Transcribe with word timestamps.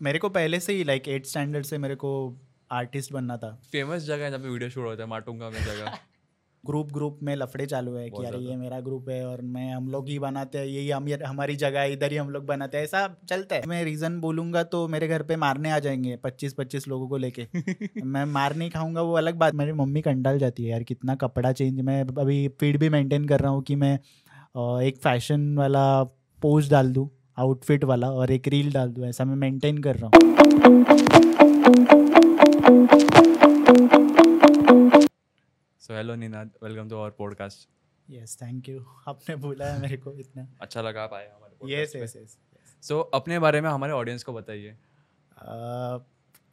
मेरे 0.00 0.18
को 0.18 0.28
पहले 0.28 0.60
से 0.60 0.72
ही 0.72 0.84
लाइक 0.84 1.08
एट 1.08 1.26
स्टैंडर्ड 1.26 1.64
से 1.64 1.78
मेरे 1.78 1.94
को 1.94 2.10
आर्टिस्ट 2.72 3.12
बनना 3.12 3.36
था। 3.36 3.58
फ़ेमस 3.72 4.02
जगह 4.02 4.24
है 4.24 4.30
जहाँ 4.30 4.42
पे 4.42 4.48
वीडियो 4.48 4.70
शूट 4.70 4.84
होता 4.84 5.02
है 5.02 5.08
माटुंगा 5.08 5.50
में 5.50 5.64
जगह। 5.64 5.98
ग्रुप 6.66 6.92
ग्रुप 6.92 7.18
में 7.22 7.36
लफड़े 7.36 7.66
चालू 7.66 7.94
है 7.94 8.10
कि 8.10 8.24
यार 8.24 8.34
ये 8.34 8.56
मेरा 8.56 8.80
ग्रुप 8.80 9.08
है 9.08 9.26
और 9.26 9.40
मैं 9.42 9.72
हम 9.74 9.88
लोग 9.88 10.08
ही 10.08 10.18
बनाते 10.18 10.58
हैं 10.58 10.66
यही 10.66 10.90
हम 10.90 11.06
हमारी 11.26 11.56
जगह 11.56 11.80
है 11.80 11.92
इधर 11.92 12.10
ही 12.12 12.16
हम 12.16 12.30
लोग 12.30 12.46
बनाते 12.46 12.76
हैं 12.76 12.84
ऐसा 12.84 13.16
चलता 13.28 13.56
है। 13.56 13.62
मैं 13.66 13.84
रीज़न 13.84 14.20
बोलूँगा 14.20 14.62
तो 14.64 14.88
मेरे 14.88 15.08
घर 15.08 15.22
पे 15.22 15.36
मारने 15.36 15.70
आ 15.70 15.78
जाएँगे 15.78 16.16
पच्चीस 16.16 16.54
पच्चीस 16.54 16.88
लोगों 16.88 17.08
को 17.08 17.16
लेके। 17.16 17.46
मैं 18.04 18.24
मार 18.24 18.56
नहीं 18.56 18.70
खाऊँगा 18.70 19.02
वो 19.02 19.12
अलग 19.12 19.34
बात। 19.34 19.54
मेरी 19.54 19.72
मम्मी 19.72 20.02
कंटाल 20.02 20.38
जाती 20.38 20.64
है 20.64 20.70
यार 20.70 20.82
कितना 20.82 21.14
कपड़ा 21.14 21.52
चेंज 21.52 21.80
मैं 21.80 22.00
अभी 22.02 22.48
फ़ीड 22.48 22.78
भी 22.78 22.88
मेंटेन 22.88 23.28
कर 23.28 23.40
रहा 23.40 23.50
हूँ 23.50 23.62
कि 23.62 23.76
मैं 23.76 23.94
एक 24.82 24.98
फ़ैशन 25.02 25.54
वाला 25.58 26.02
पोस्ट 26.42 26.70
डाल 26.70 26.92
दूँ। 26.92 27.08
आउटफिट 27.40 27.84
वाला 27.84 28.10
और 28.12 28.30
एक 28.30 28.48
रील 28.48 28.72
डाल 28.72 28.90
दूँ 28.92 29.06
ऐसा 29.06 29.24
मैं 29.24 29.36
मेंटेन 29.36 29.78
कर 29.82 29.96
रहा 29.96 30.06
हूँ। 30.06 30.20
So 35.80 35.94
hello 35.94 36.14
Ninad 36.14 36.50
welcome 36.62 36.88
to 36.88 36.96
our 36.96 37.10
podcast 37.18 37.68
yes 38.08 38.36
thank 38.42 38.68
you 38.68 38.84
आपने 39.08 39.36
बोला 39.36 39.66
है 39.66 39.80
मेरे 39.80 39.96
को 39.96 40.12
इतना। 40.14 40.46
अच्छा 40.60 40.82
लगा 40.82 41.02
आप 41.02 41.14
आए 41.14 41.28
हमारे 41.28 41.72
यस 41.72 41.96
यस 41.96 42.16
यस 42.16 42.36
सो 42.82 42.98
अपने 43.14 43.38
बारे 43.38 43.60
में 43.60 43.68
हमारे 43.70 43.92
ऑडियंस 43.92 44.22
को 44.24 44.32
बताइए। 44.32 44.76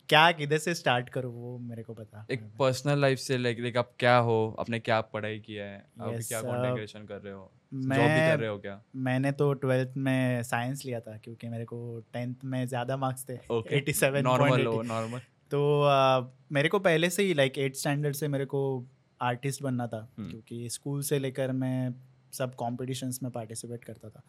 क्या 0.10 0.32
किधर 0.32 0.58
से 0.58 0.74
स्टार्ट 0.76 1.10
करूँ 1.10 1.34
वो 1.34 1.58
मेरे 1.60 1.84
को 1.84 1.94
पता 1.94 2.26
एक 2.32 2.44
पर्सनल 2.60 3.00
लाइफ 3.00 3.20
से 3.20 3.38
लाइक 3.38 3.60
लाइक 3.60 3.78
आप 3.78 3.92
क्या 4.00 4.18
हो 4.18 4.56
आपने 4.60 4.80
क्या 4.80 5.02
पढ़ाई 5.02 5.40
किया 5.40 5.66
है 5.66 5.86
आप 6.02 6.14
Yes, 6.14 6.28
क्या 6.28 6.40
uh, 6.40 6.46
कर 6.46 7.22
रहे 7.22 7.34
हो 7.34 7.52
जॉब 7.74 7.92
भी 7.92 8.30
कर 8.30 8.40
रहे 8.40 8.50
हो 8.50 8.58
क्या? 8.58 8.82
मैंने 8.96 9.32
तो 9.32 9.54
ट्वेल्थ 9.54 9.94
में 9.98 10.44
साइंस 10.44 10.86
लिया 10.86 11.00
था 11.00 11.18
क्योंकि 11.18 11.50
मेरे 11.50 11.66
को 11.66 12.04
टेंथ 12.14 12.36
में 12.44 12.68
ज़्यादा 12.68 12.98
मार्क्स 12.98 13.26
थे 13.30 13.34
एटी 13.78 13.94
सेवन 13.94 14.24
नॉर्मल 14.24 14.66
हो 14.66 14.82
नॉर्मल 14.82 15.20
तो 15.52 15.90
uh, 15.90 16.26
मेरे 16.52 16.70
को 16.70 16.80
पहले 16.80 17.10
से 17.10 17.24
ही 17.24 17.34
लाइक 17.34 17.58
एट 17.58 17.76
स्टैंडर्ड 17.76 18.16
से 18.16 18.28
मेरे 18.28 18.46
को 18.46 18.86
आर्टिस्ट 19.22 19.64
बनना 19.64 19.88
था 19.88 20.10
हम्म। 20.18 20.30
क्योंकि 20.30 20.70
स्कूल 20.70 21.02
से 21.02 21.20
लेकर 21.20 21.52
मैं 21.52 21.94
सब 22.34 22.56
कॉम्पिटिशन्स 22.56 23.24
में 23.24 23.32
पार्टिसिपेट 23.32 23.84
करता 23.84 24.10
था। 24.10 24.24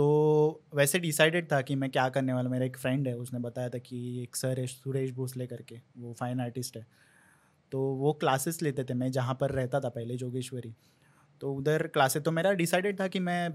तो 0.00 0.62
वैसे 0.74 0.98
डिसाइडेड 0.98 1.50
था 1.52 1.60
कि 1.60 1.74
मैं 1.74 1.90
क्या 1.90 2.08
करने 2.08 2.32
वाला 2.32 2.50
मेरा 2.50 2.66
एक 2.66 2.76
फ्रेंड 2.76 3.08
है 3.08 3.14
उसने 3.16 3.38
बताया 3.38 3.68
था 3.68 3.78
कि 3.78 4.22
एक 4.22 4.36
सर 4.36 4.60
है 4.60 4.66
सुरेश 4.66 5.10
भोसले 5.12 5.46
करके 5.46 5.80
वो 5.98 6.12
फाइन 6.12 6.40
आर्टिस्ट 6.40 6.76
है। 6.76 6.86
तो 7.72 7.80
वो 7.80 8.12
क्लासेस 8.12 8.62
लेते 8.62 8.84
थे 8.84 8.94
मैं 8.94 9.10
जहाँ 9.12 9.34
पर 9.40 9.50
रहता 9.50 9.80
था 9.80 9.88
पहले 9.88 10.16
जोगेश्वरी। 10.16 10.74
तो 11.40 11.52
उधर 11.54 11.86
क्लासेस 11.86 12.22
तो 12.22 12.30
मेरा 12.30 12.52
डिसाइडेड 12.52 13.00
था 13.00 13.08
कि 13.08 13.20
मैं 13.20 13.52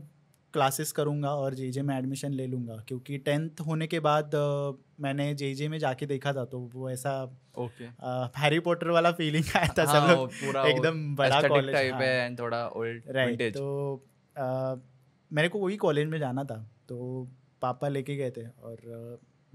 क्लासेस 0.54 0.92
करूँगा 0.92 1.30
और 1.30 1.54
जे 1.54 1.82
में 1.82 1.98
एडमिशन 1.98 2.34
ले 2.34 2.48
लूँगा 2.48 2.76
क्योंकि 2.88 3.18
टेंथ 3.18 3.62
होने 3.68 3.88
के 3.88 4.00
बाद 4.00 4.36
मैंने 5.00 5.34
जे 5.36 5.68
में 5.68 5.80
जाके 5.80 6.06
देखा 6.06 6.34
था 6.34 6.46
तो 6.46 6.60
वो 6.74 6.90
ऐसा 6.90 7.22
ओके 7.58 7.86
हैरी 8.40 8.60
पॉटर 8.60 8.90
वाला 8.90 9.12
फीलिंग 9.12 9.56
आया 9.58 9.74
था 9.78 9.86
सब 9.86 10.12
लोग 10.12 10.68
एकदम 10.68 11.16
बड़ा 11.16 11.42
कॉलेज 11.42 11.92
हाँ। 11.92 12.36
थोड़ा 12.36 12.68
ओल्ड 12.68 13.04
राइट 13.10 13.52
तो 13.58 14.92
मेरे 15.34 15.50
को 15.50 15.60
वही 15.60 15.78
कॉलेज 15.78 16.08
में 16.08 16.20
जाना 16.20 16.44
था 16.44 16.72
तो 16.90 17.28
पापा 17.62 17.88
लेके 17.88 18.16
गए 18.16 18.32
थे 18.32 18.48
और 18.48 18.78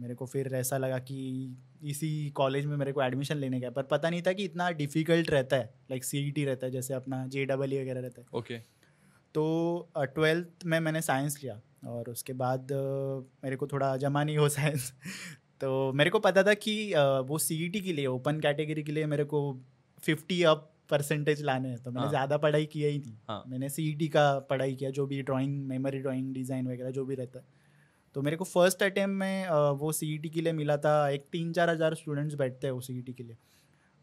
मेरे 0.01 0.15
को 0.15 0.27
फिर 0.27 0.55
ऐसा 0.55 0.79
लगा 0.79 0.99
कि 0.99 1.49
इसी 1.83 2.31
कॉलेज 2.31 2.67
में 2.67 2.77
मेरे 2.77 2.93
को 2.93 3.03
एडमिशन 3.03 3.37
लेने 3.37 3.61
का 3.61 3.71
पर 3.71 3.83
पता 3.83 4.11
नहीं 4.11 4.23
था 4.23 4.33
कि 4.33 4.45
इतना 4.45 4.71
डिफ़िकल्ट 4.71 5.31
रहता 5.31 5.57
है 5.57 5.75
लाइक 5.91 6.05
सीईटी 6.05 6.45
रहता 6.45 6.67
है 6.67 6.73
जैसे 6.73 6.95
अपना 6.95 7.27
जे 7.27 7.45
डबल 7.45 7.71
E 7.71 7.81
वगैरह 7.81 8.01
रहता 8.01 8.21
है। 8.21 8.27
ओके 8.35 8.59
तो 9.35 9.93
ट्वेल्थ 9.99 10.49
में 10.67 10.81
मैंने 10.81 11.03
साइंस 11.03 11.43
लिया 11.43 11.61
और 11.87 12.11
उसके 12.11 12.33
बाद 12.33 12.69
मेरे 13.45 13.57
को 13.57 13.67
थोड़ा 13.67 13.97
जमा 13.97 14.25
नहीं 14.25 14.39
हो 14.39 14.49
साइंस 14.49 14.93
तो 15.61 15.93
मेरे 15.93 16.11
को 16.11 16.19
पता 16.19 16.43
था 16.43 16.55
कि 16.55 16.95
वो 16.99 17.39
सीईटी 17.39 17.81
के 17.81 17.93
लिए 17.93 18.07
ओपन 18.07 18.41
कैटेगरी 18.41 18.83
के 18.83 18.93
लिए 18.93 19.07
मेरे 19.07 19.25
को 19.25 19.61
फिफ्टी 20.03 20.43
अप 20.43 20.70
परसेंटेज 20.91 21.43
लाने 21.43 21.69
हैं 21.69 21.79
तो 21.79 21.91
मैंने 21.91 22.01
हाँ। 22.01 22.11
ज़्यादा 22.11 22.37
पढ़ाई 22.39 22.67
किया 22.67 22.89
ही 22.89 22.99
थी 23.01 23.17
हाँ। 23.29 23.43
मैंने 23.49 23.69
सी 23.69 24.09
का 24.09 24.29
पढ़ाई 24.51 24.75
किया 24.75 24.91
जो 24.91 25.07
भी 25.07 25.23
ड्राइंग 25.23 25.65
मेमोरी 25.69 25.99
ड्राइंग 25.99 26.33
डिज़ाइन 26.35 26.69
वगैरह 26.69 26.91
जो 26.91 27.05
भी 27.05 27.15
रहता 27.15 27.39
है। 27.39 27.45
तो 28.15 28.23
मेरे 28.23 28.37
को 28.37 28.45
फ़र्स्ट 28.47 28.83
अटैम्प 28.83 29.19
में 29.19 29.49
वो 29.79 29.93
सी 29.93 30.17
के 30.29 30.41
लिए 30.41 30.53
मिला 30.53 30.77
था 30.77 31.09
एक 31.11 31.27
तीन 31.33 31.53
चार 31.53 31.71
हज़ार 31.71 31.95
स्टूडेंट्स 31.95 32.35
बैठते 32.35 32.67
हैं 32.67 32.75
वो 32.75 32.81
सी 32.81 33.03
के 33.03 33.23
लिए। 33.23 33.37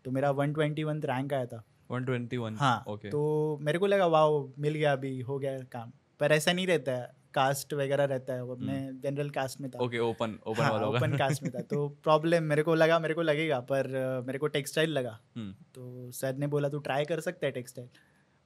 तो 0.06 0.12
मेरा 0.12 0.32
वन 0.34 0.54
ट्वेंटी 0.54 0.84
वन 0.84 1.02
रैंक 1.06 1.34
आया 1.34 1.46
था। 1.46 1.64
121 1.92 2.58
हाँ 2.60 2.84
ओके 2.88 3.10
तो 3.10 3.58
मेरे 3.62 3.80
को 3.80 3.88
लगा 3.88 4.06
वाह 4.08 4.30
मिल 4.62 4.74
गया 4.74 4.92
अभी 4.94 5.20
हो 5.22 5.38
गया 5.40 5.58
काम। 5.72 5.92
पर 6.20 6.32
ऐसा 6.32 6.54
नहीं 6.54 6.68
रहता 6.68 6.92
है। 6.92 7.10
कास्ट 7.34 7.74
वगैरह 7.74 8.04
रहता 8.04 8.34
है 8.34 8.44
वो 8.44 8.56
अपने 8.56 8.90
जनरल 8.94 9.30
कास्ट 9.30 9.62
में 9.62 9.72
था। 9.72 9.80
ओके 9.80 10.00
ओपन 10.00 10.40
ओपन 10.48 10.70
वाला 10.70 10.88
ओपन 10.88 11.18
कास्ट 11.18 11.44
में 11.44 11.52
था। 11.52 11.62
तो 11.62 11.90
प्रॉब्लम 12.04 12.44
मेरे 12.44 12.64
को 12.64 12.76
लगा 12.76 13.00
मेरे 13.00 13.14
को 13.14 13.22
लगेगा 13.22 13.60
पर 13.60 13.88
मेरे 14.28 14.40
को 14.40 14.48
टेक्सटाइल 14.48 14.90
लगा। 14.90 15.20
हम्म, 15.38 15.52
तो 15.76 16.12
सर 16.12 16.36
ने 16.36 16.48
बोला 16.48 16.70
तू 16.70 16.80
ट्राई 16.80 17.06
कर 17.06 17.20
सकता 17.20 17.46
है 17.46 17.52
टेक्सटाइल 17.52 17.90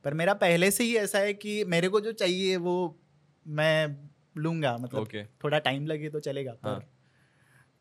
पर 0.04 0.14
मेरा 0.14 0.34
पहले 0.34 0.72
से 0.72 0.84
ही 0.84 0.96
ऐसा 0.98 1.20
है 1.20 1.34
कि 1.34 1.66
मेरे 1.66 1.88
को 1.88 2.02
जो 2.02 2.12
चाहिए 2.12 2.58
वो 2.58 3.00
मैं 3.48 4.10
लूँगा 4.38 4.78
मतलब 4.78 5.02
ओके 5.02 5.24
थोड़ा 5.24 5.60
टाइम 5.60 5.86
लगे 5.88 6.10
तो 6.10 6.20
चलेगा 6.20 6.52
पर 6.52 6.70
हाँ। 6.70 6.88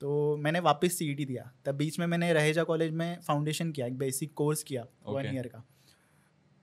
तो 0.01 0.37
मैंने 0.37 0.61
वापस 0.61 0.99
सी 0.99 1.15
दिया। 1.15 1.53
तब 1.65 1.75
बीच 1.75 1.99
में 1.99 2.07
मैंने 2.07 2.33
रहेजा 2.33 2.63
कॉलेज 2.63 2.93
में 2.93 3.21
फाउंडेशन 3.21 3.73
किया 3.73 3.87
एक 3.87 3.99
बेसिक 3.99 4.35
कोर्स 4.35 4.63
किया 4.63 4.87
वन 5.07 5.23
Okay. 5.23 5.35
ईयर 5.35 5.47
का। 5.47 5.65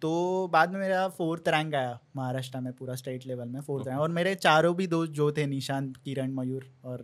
तो 0.02 0.48
बाद 0.48 0.74
में 0.74 0.80
मेरा 0.80 1.08
फोर्थ 1.08 1.48
रैंक 1.48 1.76
आया 1.76 2.00
महाराष्ट्र 2.16 2.60
में 2.60 2.74
पूरा 2.74 2.96
स्टेट 2.96 3.26
लेवल 3.26 3.48
में 3.48 3.62
फोर्थ 3.62 3.88
रैंक। 3.88 4.00
और 4.00 4.10
मेरे 4.10 4.36
चारों 4.36 4.76
भी 4.76 4.88
दोस्त 4.88 5.12
जो 5.12 5.32
थे 5.32 5.46
निशांत 5.46 5.98
किरण 5.98 6.32
मयूर 6.32 6.72
और 6.86 7.04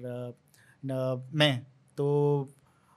न, 0.83 1.29
मैं 1.33 1.65
तो 1.97 2.07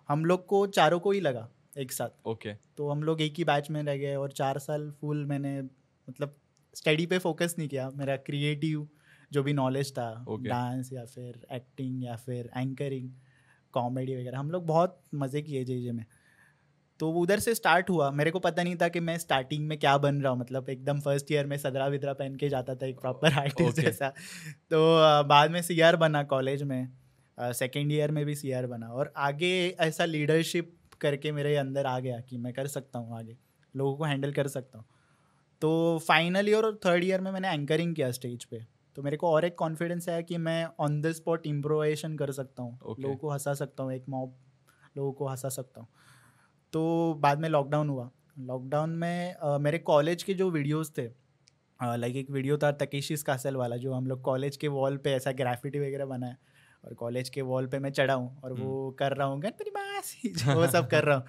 हम 0.09 0.25
लोग 0.25 0.47
को 0.47 0.67
चारों 0.67 1.01
को 1.01 1.11
ही 1.11 1.21
लगा 1.21 1.49
एक 1.79 1.93
साथ। 1.93 2.09
ओके। 2.27 2.49
okay. 2.49 2.63
तो 2.77 2.89
हम 2.91 3.03
लोग 3.03 3.21
एक 3.21 3.35
ही 3.39 3.45
बैच 3.45 3.71
में 3.71 3.83
रह 3.83 3.97
गए 3.97 4.15
और 4.15 4.33
चार 4.33 4.59
साल 4.59 4.91
फुल 4.91 5.25
मैंने 5.27 5.63
मतलब 5.63 6.37
स्टडी 6.75 7.07
पे 7.07 7.19
फोकस 7.19 7.55
नहीं 7.59 7.69
किया। 7.69 7.91
मेरा 7.91 8.17
क्रिएटिव 8.17 8.89
जो 9.33 9.43
भी 9.43 9.53
नॉलेज 9.53 9.93
था 9.93 10.27
डांस 10.31 10.87
Okay. 10.87 10.99
या 10.99 11.05
फिर 11.05 11.47
एक्टिंग 11.53 12.05
या 12.05 12.17
फिर 12.17 12.51
एंकरिंग 12.57 13.11
कॉमेडी 13.73 14.17
वगैरह 14.17 14.39
हम 14.39 14.51
लोग 14.51 14.67
बहुत 14.67 15.01
मज़े 15.15 15.43
किए 15.43 15.65
जे 15.65 15.81
जे 15.81 15.93
में। 15.93 16.05
तो 17.01 17.11
वो 17.13 17.21
उधर 17.21 17.39
से 17.39 17.55
स्टार्ट 17.55 17.91
हुआ। 17.91 18.11
मेरे 18.11 18.31
को 18.31 18.39
पता 18.39 18.63
नहीं 18.63 18.77
था 18.77 18.89
कि 18.89 19.01
मैं 19.01 19.17
स्टार्टिंग 19.19 19.67
में 19.69 19.79
क्या 19.79 19.97
बन 19.99 20.21
रहा 20.21 20.33
हूँ। 20.33 20.39
मतलब 20.41 20.69
एकदम 20.71 21.01
फ़र्स्ट 21.01 21.33
ईयर 21.33 21.47
में 21.47 21.57
सदरा 21.59 21.87
विदरा 21.87 22.13
पहन 22.13 22.37
के 22.37 22.49
जाता 22.49 22.75
था 22.75 22.87
एक 22.87 23.01
प्रॉपर 23.01 23.33
आर्टिस्ट 23.33 23.71
Okay. 23.71 23.85
जैसा। 23.85 24.09
तो 24.71 24.81
बाद 25.29 25.51
में 25.51 25.61
सी 25.63 25.81
बना 25.97 26.23
कॉलेज 26.25 26.63
में। 26.63 26.89
सेकेंड 27.39 27.93
ईयर 27.93 28.11
में 28.11 28.25
भी 28.27 28.35
सीआर 28.35 28.67
बना। 28.67 28.89
और 28.89 29.13
आगे 29.17 29.77
ऐसा 29.81 30.05
लीडरशिप 30.05 30.73
करके 31.01 31.33
मेरे 31.33 31.57
अंदर 31.57 31.87
आ 31.87 31.99
गया 31.99 32.21
कि 32.21 32.37
मैं 32.37 32.53
कर 32.53 32.67
सकता 32.67 32.99
हूँ 32.99 33.19
आगे। 33.19 33.37
लोगों 33.75 33.97
को 33.97 34.05
हैंडल 34.05 34.33
कर 34.33 34.49
सकता 34.49 34.79
हूँ। 34.79 34.87
तो 35.63 35.99
फाइनल 35.99 36.49
ईयर 36.49 36.65
और 36.65 36.81
थर्ड 36.85 37.05
ईयर 37.05 37.21
में 37.21 37.31
मैंने 37.31 37.51
एंकरिंग 37.51 37.95
किया 37.95 38.11
स्टेज 38.11 38.45
पे। 38.45 38.65
तो 38.97 39.03
मेरे 39.03 39.17
को 39.17 39.31
और 39.31 39.45
एक 39.45 39.55
कॉन्फिडेंस 39.55 40.09
आया 40.09 40.21
कि 40.21 40.37
मैं 40.39 40.67
ऑन 40.81 41.01
द 41.01 41.13
स्पॉट 41.13 41.47
इम्प्रोवाइजेशन 41.47 42.17
कर 42.17 42.33
सकता 42.33 42.63
हूँ। 42.63 42.79
Okay. 42.81 43.03
लोगों 43.03 43.17
को 43.17 43.31
हंसा 43.31 43.55
सकता 43.55 43.83
हूँ 43.83 43.93
एक 43.93 44.05
मॉब 44.09 44.35
लोगों 44.97 45.13
को 45.13 45.29
हंसा 45.29 45.49
सकता 45.49 45.81
हूँ। 45.81 45.89
तो 46.73 47.15
बाद 47.21 47.41
में 47.41 47.49
लॉकडाउन 47.49 47.89
हुआ। 47.89 48.11
लॉकडाउन 48.39 48.91
में 48.91 49.35
अ, 49.35 49.59
मेरे 49.59 49.79
कॉलेज 49.79 50.23
के 50.23 50.35
जो 50.35 50.51
वीडियोस 50.51 50.93
थे 50.99 51.09
लाइक 51.81 52.17
एक 52.17 52.31
वीडियो 52.31 52.57
था 52.59 52.71
तकेशिस 52.73 53.23
कासल 53.23 53.57
वाला 53.57 53.77
जो 53.77 53.93
हम 53.93 54.07
लोग 54.07 54.21
कॉलेज 54.23 54.57
के 54.57 54.69
वॉल 54.69 54.97
पे 54.97 55.13
ऐसा 55.13 55.33
ग्राफिटी 55.33 55.79
वगैरह 55.79 56.07
बनाए 56.07 56.37
और 56.85 56.95
कॉलेज 56.95 57.29
के 57.29 57.43
वॉल 57.43 57.67
पे 57.67 57.79
मैं 57.79 57.91
चढ़ा 57.93 58.15
हूँ 58.15 58.41
और 58.45 58.53
वो 58.53 58.91
कर 58.99 59.13
रहा 59.17 59.27
हूँ 59.29 59.41
गणपति 59.41 59.71
बासी 59.71 60.29
वो 60.55 60.67
सब 60.67 60.89
कर 60.89 61.05
रहा 61.05 61.17
हूँ। 61.17 61.25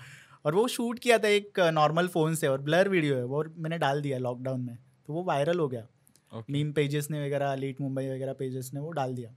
और 0.45 0.55
वो 0.55 0.67
शूट 0.67 0.99
किया 0.99 1.17
था 1.19 1.27
एक 1.27 1.59
नॉर्मल 1.73 2.07
फ़ोन 2.07 2.35
से 2.35 2.47
और 2.47 2.61
ब्लर 2.61 2.89
वीडियो 2.89 3.15
है 3.15 3.23
वो 3.23 3.43
मैंने 3.57 3.77
डाल 3.77 4.01
दिया 4.01 4.17
लॉकडाउन 4.17 4.61
में 4.61 4.77
तो 5.07 5.13
वो 5.13 5.23
वायरल 5.23 5.59
हो 5.59 5.67
गया। 5.67 5.87
मीम 6.51 6.71
पेजेस 6.73 7.09
ने 7.11 7.25
वगैरह 7.25 7.53
लीट 7.55 7.81
मुंबई 7.81 8.07
वगैरह 8.07 8.33
पेजेस 8.33 8.71
ने 8.73 8.79
वो 8.79 8.91
डाल 8.91 9.13
दिया। 9.15 9.29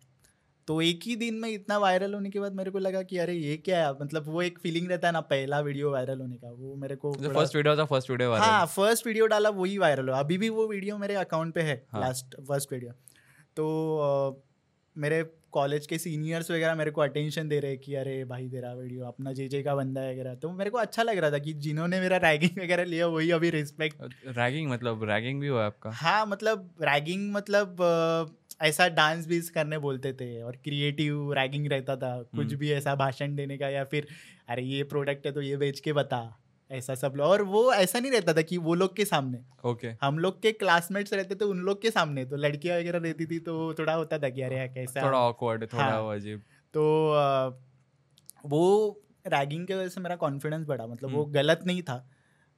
तो 0.70 0.80
एक 0.82 1.00
ही 1.04 1.14
दिन 1.16 1.34
में 1.34 1.48
इतना 1.48 1.76
वायरल 1.78 2.12
होने 2.14 2.30
के 2.30 2.40
बाद 2.40 2.54
मेरे 2.54 2.70
को 2.70 2.78
लगा 2.78 3.02
कि 3.02 3.16
अरे 3.18 3.32
ये 3.34 3.56
क्या 3.58 3.78
है? 3.86 3.92
मतलब 4.00 4.24
वो 4.26 4.42
एक 4.42 4.58
फीलिंग 4.58 4.88
रहता 4.90 5.08
है 5.08 5.12
ना 5.12 5.20
पहला 5.30 5.60
वीडियो 5.60 5.90
वायरल 5.90 6.20
होने 6.20 6.36
का 6.36 6.50
वो 6.50 6.74
मेरे 6.76 6.96
को 6.96 7.12
फ़र्स्ट 7.14 7.56
वीडियो 7.56 7.76
था 7.76 7.84
फ़र्स्ट 7.84 8.10
वीडियो 8.10 8.30
वाला 8.30 8.44
हाँ 8.44 8.66
फ़र्स्ट 8.66 9.06
वीडियो 9.06 9.26
डाला 9.26 9.50
वही 9.50 9.76
वायरल 9.78 10.08
हुआ। 10.08 10.18
अभी 10.20 10.38
भी 10.38 10.48
वो 10.48 10.66
वीडियो 10.68 10.98
मेरे 10.98 11.14
अकाउंट 11.14 11.54
पे 11.54 11.62
है 11.62 11.74
हाँ। 11.92 12.00
लास्ट 12.00 12.40
फ़र्स्ट 12.40 12.72
वीडियो 12.72 12.92
तो 13.56 14.44
मेरे 14.96 15.22
कॉलेज 15.52 15.86
के 15.86 15.98
सीनियर्स 15.98 16.50
वगैरह 16.50 16.74
मेरे 16.74 16.90
को 16.90 17.00
अटेंशन 17.00 17.48
दे 17.48 17.58
रहे 17.60 17.76
कि 17.76 17.94
अरे 17.94 18.24
भाई 18.24 18.48
तेरा 18.48 18.72
वीडियो 18.74 19.04
अपना 19.06 19.32
जे 19.32 19.48
जे 19.48 19.62
का 19.62 19.74
बंदा 19.74 20.00
है 20.00 20.12
वगैरह। 20.12 20.34
तो 20.34 20.50
मेरे 20.52 20.70
को 20.70 20.78
अच्छा 20.78 21.02
लग 21.02 21.18
रहा 21.18 21.30
था 21.30 21.38
कि 21.38 21.52
जिन्होंने 21.66 22.00
मेरा 22.00 22.16
रैगिंग 22.24 22.62
वगैरह 22.62 22.84
लिया 22.84 23.06
वही 23.08 23.30
अभी 23.30 23.50
रिस्पेक्ट 23.50 24.14
रैगिंग 24.38 24.70
मतलब 24.70 25.04
रैगिंग 25.10 25.40
भी 25.40 25.48
हुआ 25.48 25.64
आपका? 25.66 25.90
हाँ 25.92 26.26
मतलब 26.26 26.70
रैगिंग 26.82 27.32
मतलब 27.32 27.76
ऐसा 28.60 28.88
डांस 28.88 29.26
भी 29.26 29.40
करने 29.54 29.78
बोलते 29.78 30.12
थे 30.12 30.30
और 30.42 30.56
क्रिएटिव 30.64 31.32
रैगिंग 31.32 31.66
रहता 31.66 31.96
था 31.96 32.16
कुछ 32.22 32.46
हम्म। 32.46 32.56
भी 32.56 32.70
ऐसा 32.72 32.94
भाषण 32.94 33.34
देने 33.36 33.58
का 33.58 33.68
या 33.68 33.84
फिर 33.84 34.06
अरे 34.48 34.62
ये 34.62 34.82
प्रोडक्ट 34.84 35.26
है 35.26 35.32
तो 35.32 35.42
ये 35.42 35.56
बेच 35.56 35.80
के 35.80 35.92
बता 35.92 36.20
ऐसा 36.70 36.94
सब 36.94 37.12
लोग 37.16 37.26
और 37.26 37.42
वो 37.42 37.72
ऐसा 37.72 37.98
नहीं 37.98 38.12
रहता 38.12 38.32
था 38.32 38.42
कि 38.42 38.56
वो 38.58 38.74
लोग 38.74 38.94
के 38.96 39.04
सामने 39.04 39.38
ओके 39.64 39.86
okay. 39.86 39.98
हम 40.02 40.18
लोग 40.18 40.40
के 40.42 40.52
क्लासमेट्स 40.52 41.12
रहते 41.12 41.34
थे 41.34 41.44
उन 41.44 41.60
लोग 41.60 41.82
के 41.82 41.90
सामने 41.90 42.24
तो 42.24 42.36
लड़कियाँ 42.36 42.78
वगैरह 42.78 42.98
रहती 42.98 43.26
थी 43.26 43.38
तो 43.38 43.74
थोड़ा 43.74 43.92
होता 43.92 44.18
था 44.18 44.28
कि 44.28 44.42
अरे 44.42 44.68
कैसा 44.68 45.02
थोड़ा 45.02 45.18
ऑकवर्ड 45.18 45.66
थोड़ा 45.72 45.84
हाँ। 45.84 46.14
अजीब 46.14 46.42
तो 46.74 46.84
वो 48.46 48.66
रैगिंग 49.26 49.66
की 49.66 49.74
वजह 49.74 49.88
से 49.88 50.00
मेरा 50.00 50.16
कॉन्फिडेंस 50.16 50.66
बढ़ा 50.66 50.86
मतलब 50.86 51.12
वो 51.12 51.22
हम्म। 51.22 51.32
गलत 51.32 51.60
नहीं 51.66 51.82
था 51.82 52.04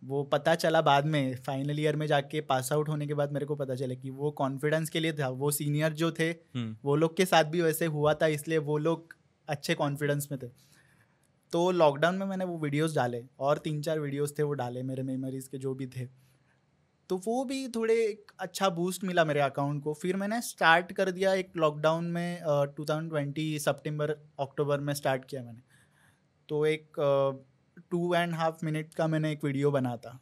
वो 0.03 0.23
पता 0.25 0.55
चला 0.55 0.81
बाद 0.83 1.07
में 1.07 1.35
फाइनल 1.47 1.81
ईयर 1.81 1.97
में 1.97 2.07
जाके 2.07 2.41
पास 2.43 2.73
आउट 2.73 2.89
होने 2.89 3.07
के 3.07 3.15
बाद 3.15 3.33
मेरे 3.33 3.47
को 3.47 3.57
पता 3.57 3.75
चला 3.75 3.95
कि 3.95 4.11
वो 4.11 4.31
कॉन्फिडेंस 4.31 4.91
के 4.91 5.01
लिए 5.01 5.13
था 5.13 5.29
वो 5.29 5.51
सीनियर 5.51 5.93
जो 5.93 6.11
थे 6.13 6.29
हम्म, 6.29 6.77
वो 6.85 6.97
लोग 6.97 7.17
के 7.17 7.25
साथ 7.25 7.45
भी 7.45 7.61
वैसे 7.63 7.87
हुआ 7.89 8.15
था 8.15 8.27
इसलिए 8.29 8.59
वो 8.61 8.79
लोग 8.79 9.15
अच्छे 9.49 9.75
कॉन्फिडेंस 9.75 10.29
में 10.33 10.39
थे। 10.43 10.47
तो 11.53 11.71
लॉकडाउन 11.71 12.17
में 12.17 12.27
मैंने 12.27 12.45
वो 12.45 12.59
वीडियोस 12.59 12.95
डाले 12.95 13.23
और 13.39 13.59
तीन 13.59 13.81
चार 13.83 14.01
वीडियोस 14.01 14.35
थे 14.39 14.43
वो 14.43 14.53
डाले 14.55 14.83
मेरे 14.83 15.03
मेमोरीज 15.03 15.49
के 15.49 15.59
जो 15.59 15.75
भी 15.75 15.87
थे। 15.87 16.07
तो 17.11 17.17
वो 17.27 17.45
भी 17.45 17.67
थोड़े 17.69 17.95
एक 17.95 18.33
अच्छा 18.41 18.69
बूस्ट 18.71 19.05
मिला 19.05 19.25
मेरे 19.25 19.41
अकाउंट 19.41 19.83
को। 19.85 19.93
फिर 19.95 20.17
मैंने 20.17 20.41
स्टार्ट 20.43 20.93
कर 20.93 21.11
दिया 21.11 21.33
एक 21.35 21.57
लॉकडाउन 21.57 22.05
में 22.05 22.41
टू 22.77 22.85
थाउज़ेंड 22.85 23.11
ट्वेंटी 23.11 23.59
सितंबर 23.59 24.11
अक्टूबर 24.41 24.81
में 24.81 24.93
स्टार्ट 24.95 25.25
किया 25.25 25.43
मैंने। 25.43 25.61
तो 26.49 26.65
एक 26.67 27.01
टू 27.91 28.15
एंड 28.15 28.35
हाफ़ 28.35 28.65
मिनट 28.65 28.95
का 28.95 29.07
मैंने 29.07 29.33
एक 29.33 29.45
वीडियो 29.45 29.71
बना 29.71 29.97
था। 29.97 30.19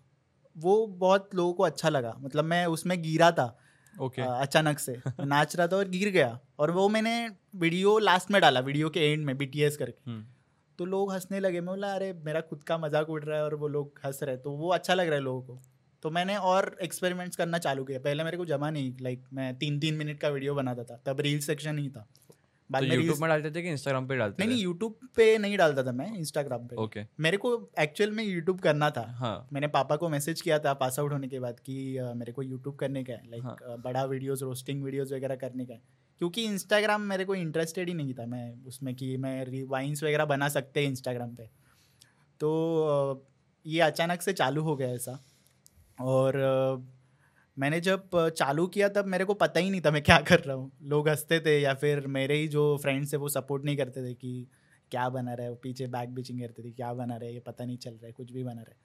वो 0.57 0.87
बहुत 0.87 1.35
लोगों 1.35 1.53
को 1.53 1.63
अच्छा 1.63 1.89
लगा। 1.89 2.15
मतलब 2.21 2.45
मैं 2.45 2.65
उसमें 2.67 3.01
गिरा 3.03 3.31
था 3.33 3.57
ओके 3.97 4.23
अ, 4.23 4.27
अचानक 4.27 4.79
से। 4.79 4.97
नाच 5.21 5.57
रहा 5.57 5.67
था 5.67 5.77
और 5.77 5.89
गिर 5.89 6.09
गया। 6.11 6.39
और 6.59 6.71
वो 6.71 6.89
मैंने 6.89 7.15
वीडियो 7.57 7.99
लास्ट 7.99 8.31
में 8.31 8.41
डाला 8.43 8.61
वीडियो 8.61 8.91
के 8.91 9.13
एंड 9.13 9.25
में 9.27 9.37
बीटीएस 9.39 9.77
करके। 9.77 10.11
हम्म, 10.11 10.25
तो 10.79 10.85
लोग 10.85 11.13
हंसने 11.13 11.41
लगे। 11.41 11.61
मैं 11.61 11.67
बोला 11.67 11.93
अरे 11.95 12.13
मेरा 12.25 12.41
खुद 12.41 12.63
का 12.63 12.79
मज़ाक 12.79 13.11
उड़ 13.11 13.23
रहा 13.25 13.39
है 13.39 13.45
और 13.45 13.55
वो 13.55 13.69
लोग 13.69 14.01
हंस 14.05 14.23
रहे 14.23 14.37
तो 14.37 14.51
वो 14.53 14.69
अच्छा 14.69 14.95
लग 14.95 15.07
रहा 15.07 15.15
है 15.15 15.23
लोगों 15.23 15.43
को। 15.43 15.61
तो 16.03 16.11
मैंने 16.11 16.37
और 16.37 16.77
एक्सपेरिमेंट्स 16.83 17.37
करना 17.37 17.59
चालू 17.59 17.85
किया। 17.85 17.99
पहले 17.99 18.25
मेरे 18.25 18.37
को 18.37 18.45
जमा 18.45 18.71
नहीं 18.71 18.95
लाइक 19.01 19.25
मैं 19.33 19.55
तीन 19.59 19.79
तीन 19.81 19.95
मिनट 19.95 20.21
का 20.21 20.29
वीडियो 20.29 20.55
बनाता 20.55 20.85
था। 20.85 21.03
तब 21.07 21.21
रील 21.21 21.41
सेक्शन 21.41 21.79
ही 21.79 21.89
था। 21.89 22.07
बाद 22.71 22.83
तो 22.83 22.89
में 22.89 22.95
यूट्यूब 22.97 23.19
में 23.21 23.29
डालते 23.29 23.51
थे 23.51 23.63
कि 23.63 23.69
इंस्टाग्राम 23.69 24.07
पे 24.07 24.17
डालते 24.17 24.37
नहीं 24.39 24.49
थे? 24.49 24.55
नहीं 24.55 24.63
यूट्यूब 24.65 25.09
पे 25.17 25.37
नहीं 25.39 25.57
डालता 25.59 25.83
था 25.83 25.93
मैं 25.93 26.13
इंस्टाग्राम 26.19 26.67
पे। 26.67 26.77
ओके 26.77 27.05
मेरे 27.21 27.37
को 27.37 27.51
एक्चुअल 27.79 28.11
में 28.11 28.25
यूट्यूब 28.25 28.61
करना 28.61 28.91
था। 28.91 29.05
हाँ। 29.19 29.49
मैंने 29.53 29.69
पापा 29.69 29.97
को 29.97 30.09
मैसेज 30.09 30.41
किया 30.41 30.59
था 30.59 30.75
पास 30.75 30.99
आउट 30.99 31.13
होने 31.13 31.29
के 31.29 31.41
बाद 31.41 31.61
कि 31.61 31.99
मेरे 32.17 32.33
को 32.33 32.43
यूट्यूब 32.43 32.77
करने 32.77 33.05
का 33.05 33.13
है 33.13 33.31
लाइक 33.31 33.43
हाँ। 33.43 33.77
बड़ा 33.81 34.05
वीडियोस 34.05 34.43
रोस्टिंग 34.43 34.85
वीडियोस 34.85 35.13
वगैरह 35.13 35.37
करने 35.37 35.67
का 35.67 35.75
है। 35.75 35.83
क्योंकि 36.21 36.45
इंस्टाग्राम 36.45 37.01
मेरे 37.01 37.25
को 37.25 37.35
इंटरेस्टेड 37.35 37.89
ही 37.89 37.95
नहीं 37.95 38.15
था 38.15 38.27
मैं 38.27 38.65
उसमें 38.65 38.95
कि 38.95 39.17
मैं 39.17 39.45
रिवाइंस 39.45 40.03
वगैरह 40.05 40.25
बना 40.25 40.49
सकते 40.49 40.81
हैं 40.81 40.89
इंस्टाग्राम 40.89 41.35
पे। 41.35 41.49
तो 42.41 43.27
ये 43.67 43.81
अचानक 43.81 44.23
से 44.23 44.33
चालू 44.33 44.63
हो 44.63 44.77
गया 44.77 44.89
ऐसा। 44.89 45.19
और 46.01 46.37
मैंने 47.61 47.81
जब 47.81 48.09
चालू 48.15 48.67
किया 48.67 48.89
तब 48.89 49.07
मेरे 49.07 49.25
को 49.25 49.35
पता 49.35 49.61
ही 49.61 49.71
नहीं 49.71 49.81
था 49.81 49.91
मैं 49.91 50.03
क्या 50.03 50.19
कर 50.19 50.41
रहा 50.41 50.57
हूँ। 50.57 50.73
लोग 50.83 51.09
हँसते 51.09 51.41
थे 51.41 51.61
या 51.61 51.75
फिर 51.75 52.07
मेरे 52.07 52.35
ही 52.35 52.49
जो 52.49 52.77
फ्रेंड्स 52.83 53.15
है 53.15 53.19
वो 53.19 53.29
सपोर्ट 53.29 53.65
नहीं 53.65 53.77
करते 53.77 54.09
थे 54.09 54.15
कि 54.15 54.47
क्या 54.91 55.09
बना 55.09 55.35
रहा 55.35 55.47
है 55.47 55.55
पीछे 55.55 55.87
बैक 55.87 56.09
बिचिंग 56.09 56.41
करते 56.41 56.63
थे 56.63 56.71
क्या 56.71 56.93
बना 56.93 57.17
रहा 57.17 57.29
है 57.29 57.35
ये 57.35 57.41
पता 57.41 57.65
नहीं 57.65 57.77
चल 57.79 57.91
रहा 57.91 58.07
है 58.07 58.13
कुछ 58.13 58.33
भी 58.33 58.45
बना 58.45 58.61
रहा 58.61 58.71
है। 58.71 58.77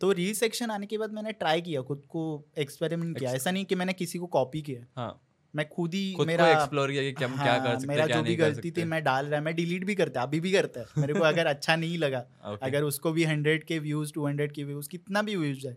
तो 0.00 0.12
रील 0.12 0.34
सेक्शन 0.34 0.70
आने 0.70 0.86
के 0.86 0.98
बाद 0.98 1.12
मैंने 1.12 1.32
ट्राई 1.32 1.60
किया 1.60 1.82
खुद 1.82 2.02
को 2.08 2.44
एक्सपेरिमेंट 2.58 3.18
किया। 3.18 3.32
ऐसा 3.32 3.50
नहीं 3.50 3.64
कि 3.64 3.74
मैंने 3.74 3.92
किसी 3.92 4.18
को 4.18 4.26
कॉपी 4.26 4.62
किया। 4.62 4.86
हाँ। 4.96 5.24
मैं 5.54 5.68
खुद 5.68 5.94
ही 5.94 6.16
मेरा 6.26 6.50
एक्सप्लोर 6.50 6.90
किया 6.90 7.02
कि 7.02 7.12
क्या 7.12 7.28
हाँ, 7.28 7.44
क्या 7.44 7.58
कर 7.58 7.74
सकते 7.74 7.86
मेरा 7.86 8.06
जो 8.06 8.22
भी 8.22 8.36
गलती 8.36 8.70
थी 8.70 8.84
मैं 8.84 9.04
डाल 9.04 9.26
रहा 9.26 9.38
है 9.38 9.44
मैं 9.44 9.54
डिलीट 9.54 9.84
भी 9.84 9.94
करता 9.94 10.22
अभी 10.22 10.40
भी 10.40 10.52
करता 10.52 10.80
है। 10.80 10.86
मेरे 10.98 11.14
को 11.14 11.20
अगर 11.24 11.46
अच्छा 11.46 11.76
नहीं 11.76 11.98
लगा 11.98 12.18
ओके 12.18 12.66
अगर 12.66 12.82
उसको 12.82 13.12
भी 13.12 13.24
हंड्रेड 13.24 13.64
के 13.64 13.78
व्यूज़ 13.78 14.12
टू 14.12 14.26
हंड्रेड 14.26 14.52
के 14.52 14.64
व्यूज़ 14.64 14.88
कितना 14.88 15.22
भी 15.22 15.36
व्यूज़ 15.36 15.66
है 15.68 15.76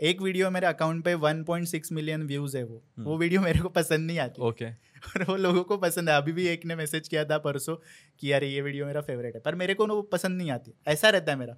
एक 0.00 0.22
वीडियो 0.22 0.50
मेरे 0.50 0.66
अकाउंट 0.66 1.04
पे 1.04 1.14
1.6 1.14 1.92
मिलियन 1.92 2.22
व्यूज़ 2.22 2.56
है 2.56 2.64
वो। 2.64 2.84
हम्म। 2.98 3.06
वो 3.08 3.18
वीडियो 3.18 3.40
मेरे 3.40 3.60
को 3.60 3.68
पसंद 3.68 4.06
नहीं 4.06 4.18
आती। 4.18 4.42
Okay 4.42 4.64
okay. 4.64 5.16
और 5.16 5.24
वो 5.24 5.36
लोगों 5.36 5.64
को 5.64 5.76
पसंद 5.76 6.10
है। 6.10 6.16
अभी 6.16 6.32
भी 6.32 6.46
एक 6.46 6.64
ने 6.64 6.76
मैसेज 6.76 7.08
किया 7.08 7.24
था 7.24 7.38
परसों 7.38 7.76
कि 8.20 8.32
यार 8.32 8.44
ये 8.44 8.60
वीडियो 8.60 8.86
मेरा 8.86 9.00
फेवरेट 9.00 9.34
है। 9.34 9.40
पर 9.40 9.54
मेरे 9.54 9.74
को 9.74 9.86
ना 9.86 9.94
वो 9.94 10.02
पसंद 10.02 10.38
नहीं 10.38 10.50
आती। 10.50 10.74
ऐसा 10.86 11.08
रहता 11.08 11.32
है 11.32 11.38
मेरा। 11.38 11.56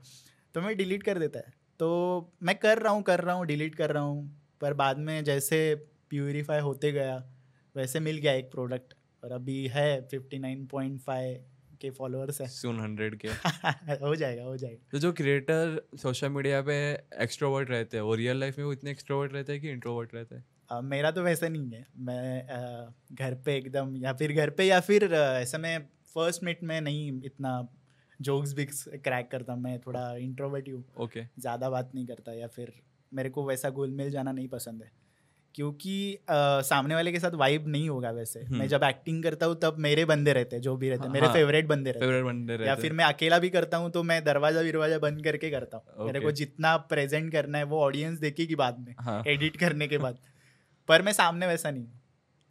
तो 0.55 0.61
मैं 0.61 0.77
डिलीट 0.77 1.03
कर 1.03 1.19
देता 1.19 1.39
है। 1.39 1.55
तो 1.79 2.33
मैं 2.43 2.59
कर 2.59 2.79
रहा 2.79 2.93
हूँ 2.93 3.03
कर 3.03 3.21
रहा 3.21 3.35
हूँ 3.35 3.47
डिलीट 3.47 3.75
कर 3.75 3.91
रहा 3.91 4.03
हूँ। 4.03 4.49
पर 4.61 4.75
बाद 4.75 4.99
में 4.99 5.25
जैसे 5.25 5.75
प्यूरिफाई 6.11 6.61
होते 6.61 6.93
गया 6.93 7.31
वैसे 7.77 8.01
मिल 8.01 8.17
गया 8.17 8.33
एक 8.33 8.51
प्रोडक्ट 8.51 8.95
और 9.25 9.33
अभी 9.33 9.67
है 9.67 10.09
59.5 10.09 11.58
के 11.81 11.91
फॉलोअर्स 11.91 12.41
है। 12.41 12.47
सुन 12.49 12.81
हंड्रेड 12.81 13.17
के। 13.17 13.29
हो 14.05 14.15
जाएगा 14.15 14.43
हो 14.45 14.57
जाएगा। 14.57 14.87
तो 14.93 14.99
जो 14.99 15.13
क्रिएटर 15.13 15.81
सोशल 15.97 16.29
मीडिया 16.29 16.61
पे 16.63 16.75
एक्सट्रोवर्ट 17.23 17.71
रहते 17.71 17.97
हैं 17.97 18.05
वो 18.05 18.15
रियल 18.15 18.41
लाइफ 18.41 18.59
में 18.59 18.65
वो 18.65 18.73
इतने 18.73 18.91
एक्सट्रोवर्ट 18.91 19.33
रहते 19.33 19.53
हैं 19.53 19.61
कि 19.63 19.71
इंट्रोवर्ट 19.71 20.15
रहते 20.15 20.35
हैं? 20.35 20.45
अ, 20.71 20.81
मेरा 20.81 21.11
तो 21.11 21.23
वैसा 21.23 21.49
नहीं 21.49 21.71
है। 21.71 21.87
मैं 21.99 22.43
अ, 22.43 22.93
घर 23.13 23.35
पे 23.35 23.57
एकदम 23.57 23.97
या 23.97 24.13
फिर 24.13 24.33
घर 24.33 24.51
पे 24.51 24.65
या 24.65 24.81
फिर 24.81 25.13
अ, 25.15 25.39
ऐसा 25.41 25.59
मैं 25.59 25.79
फ़र्स्ट 26.15 26.45
मिनट 26.45 26.63
में 26.63 26.81
नहीं 26.81 27.23
इतना 27.25 27.69
जोक्स 28.21 28.53
बिक्स 28.53 28.85
क्रैक 29.05 29.31
करता 29.31 29.57
मैं 29.57 29.79
थोड़ा 29.81 30.15
इंट्रोवर्ट 30.17 30.69
हूँ 30.69 30.85
ओके 30.99 31.25
ज़्यादा 31.39 31.71
बात 31.71 31.91
नहीं 31.95 32.07
करता 32.07 32.33
या 32.33 32.47
फिर 32.49 32.73
मेरे 33.13 33.31
को 33.31 33.45
वैसा 33.45 33.71
गोल 33.71 33.91
मिल 33.91 34.11
जाना 34.11 34.33
नहीं 34.33 34.49
पसंद 34.49 34.83
है। 34.83 34.91
क्योंकि 35.59 35.95
अ, 36.15 36.61
सामने 36.63 36.95
वाले 36.95 37.13
के 37.13 37.21
साथ 37.21 37.31
वाइब 37.35 37.65
नहीं 37.69 37.89
होगा 37.89 38.11
वैसे। 38.11 38.41
मैं 38.41 38.47
हम्म। 38.49 38.67
जब 38.67 38.83
एक्टिंग 38.85 39.23
करता 39.23 39.47
हूँ 39.47 39.57
तब 39.63 39.77
मेरे 39.79 40.05
बंदे 40.05 40.33
रहते 40.33 40.57
हैं 40.57 40.63
जो 40.63 40.77
भी 40.77 40.89
रहते 40.91 41.07
हैं। 41.07 41.13
मेरे 41.13 41.27
हाँ, 41.27 41.35
फेवरेट 41.35 41.67
बंदे 41.67 41.91
रहते 41.91 42.05
हैं। 42.05 42.11
फेवरेट 42.13 42.25
बंदे 42.25 42.53
रहते 42.53 42.69
या 42.69 42.75
फिर 42.75 42.93
मैं 42.93 43.05
अकेला 43.05 43.39
भी 43.39 43.51
करता 43.51 43.77
हूँ 43.77 43.91
तो 43.91 44.03
मैं 44.03 44.23
दरवाज़ा 44.25 44.61
विरवाजा 44.61 44.99
बंद 44.99 45.25
करके 45.25 45.51
करता 45.51 45.77
हूँ। 45.77 46.07
मेरे 46.07 46.21
को 46.21 46.31
जितना 46.33 46.77
प्रेजेंट 46.93 47.31
करना 47.33 47.59
है 47.59 47.65
वो 47.65 47.81
ऑडियंस 47.81 48.19
देखेगी 48.19 48.55
बाद 48.55 48.79
में 48.79 48.95
हाँ। 48.99 49.23
एडिट 49.27 49.57
करने 49.57 49.89
के 49.89 49.99
बाद। 49.99 50.19
पर 50.89 51.03
मैं 51.03 51.13
सामने 51.13 51.47
वैसा 51.47 51.71
नहीं 51.71 51.85
हूँ। 51.85 52.01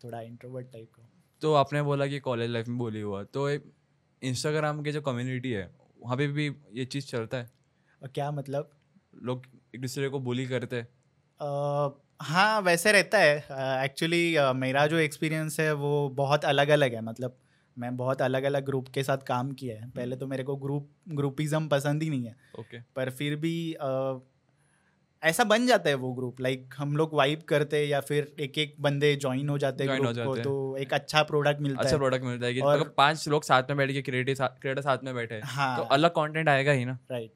थोड़ा 0.03 0.21
इंट्रोवर्ट 0.21 0.67
टाइप 0.73 0.91
का 0.95 1.09
तो 1.41 1.53
आपने 1.53 1.81
बोला 1.81 2.07
कि 2.07 2.19
कॉलेज 2.19 2.49
लाइफ 2.49 2.67
में 2.67 2.77
बोली 2.77 3.01
हुआ। 3.01 3.23
तो 3.23 3.49
इंस्टाग्राम 3.49 4.81
की 4.83 4.91
जो 4.91 5.01
कम्युनिटी 5.01 5.51
है 5.51 5.69
वहाँ 6.01 6.17
पे 6.17 6.27
भी 6.27 6.47
ये 6.73 6.85
चीज़ 6.85 7.07
चलता 7.07 7.37
है? 7.37 7.49
क्या 8.01 8.31
मतलब? 8.31 8.69
लोग 9.23 9.45
एक 9.75 9.81
दूसरे 9.81 10.09
को 10.09 10.19
बोली 10.19 10.45
करते 10.45 10.75
हैं। 10.75 10.87
हाँ 12.21 12.61
वैसे 12.61 12.91
रहता 12.91 13.17
है। 13.17 13.35
एक्चुअली 13.85 14.35
uh, 14.35 14.41
uh, 14.41 14.55
मेरा 14.55 14.87
जो 14.87 14.97
एक्सपीरियंस 14.97 15.59
है 15.59 15.73
वो 15.73 16.09
बहुत 16.09 16.45
अलग 16.45 16.69
अलग 16.69 16.93
है। 16.93 17.01
मतलब 17.01 17.37
मैं 17.77 17.97
बहुत 17.97 18.21
अलग 18.21 18.43
अलग 18.43 18.65
ग्रुप 18.65 18.87
के 18.87 19.03
साथ 19.03 19.17
काम 19.17 19.51
किया 19.51 19.75
है। 19.75 19.89
पहले 19.89 20.15
तो 20.15 20.27
मेरे 20.27 20.43
को 20.43 20.55
ग्रुप 20.55 20.89
ग्रुपिज्म 21.09 21.67
पसंद 21.67 22.03
ही 22.03 22.09
नहीं 22.09 22.25
है। 22.25 22.35
Okay 22.59 22.77
okay. 22.77 22.89
पर 22.95 23.09
फिर 23.09 23.35
भी 23.35 23.73
अ, 23.73 24.17
ऐसा 25.23 25.43
बन 25.43 25.67
जाता 25.67 25.89
है 25.89 25.95
वो 25.95 26.13
ग्रुप 26.13 26.41
लाइक 26.41 26.65
like, 26.65 26.75
हम 26.77 26.97
लोग 26.97 27.13
वाइब 27.13 27.41
करते 27.41 27.77
हैं 27.77 27.85
या 27.85 27.99
फिर 27.99 28.35
एक 28.39 28.57
एक 28.57 28.75
बंदे 28.79 29.15
ज्वाइन 29.15 29.49
हो 29.49 29.57
जाते 29.57 29.83
हैं 29.83 30.01
ग्रुप 30.01 30.25
को 30.25 30.37
तो 30.37 30.77
एक 30.77 30.93
अच्छा 30.93 31.23
प्रोडक्ट 31.23 31.61
मिलता 31.61 31.79
अच्छा 31.79 31.89
है। 31.89 31.93
अच्छा 31.93 31.97
प्रोडक्ट 31.97 32.23
मिलता 32.23 32.45
है 32.45 32.53
कि 32.53 32.59
और- 32.59 32.81
अगर 32.81 32.89
पाँच 32.89 33.27
लोग 33.27 33.43
साथ 33.43 33.63
में 33.63 33.77
बैठ 33.77 33.91
के 33.91 34.01
क्रिएटर 34.01 34.47
क्रिएटर 34.47 34.81
साथ 34.81 34.97
में 35.03 35.15
बैठे 35.15 35.41
हाँ। 35.43 35.77
तो 35.77 35.83
अलग 35.83 36.09
कंटेंट 36.09 36.49
आएगा 36.49 36.71
ही 36.71 36.85
ना। 36.85 36.97
राइट 37.11 37.31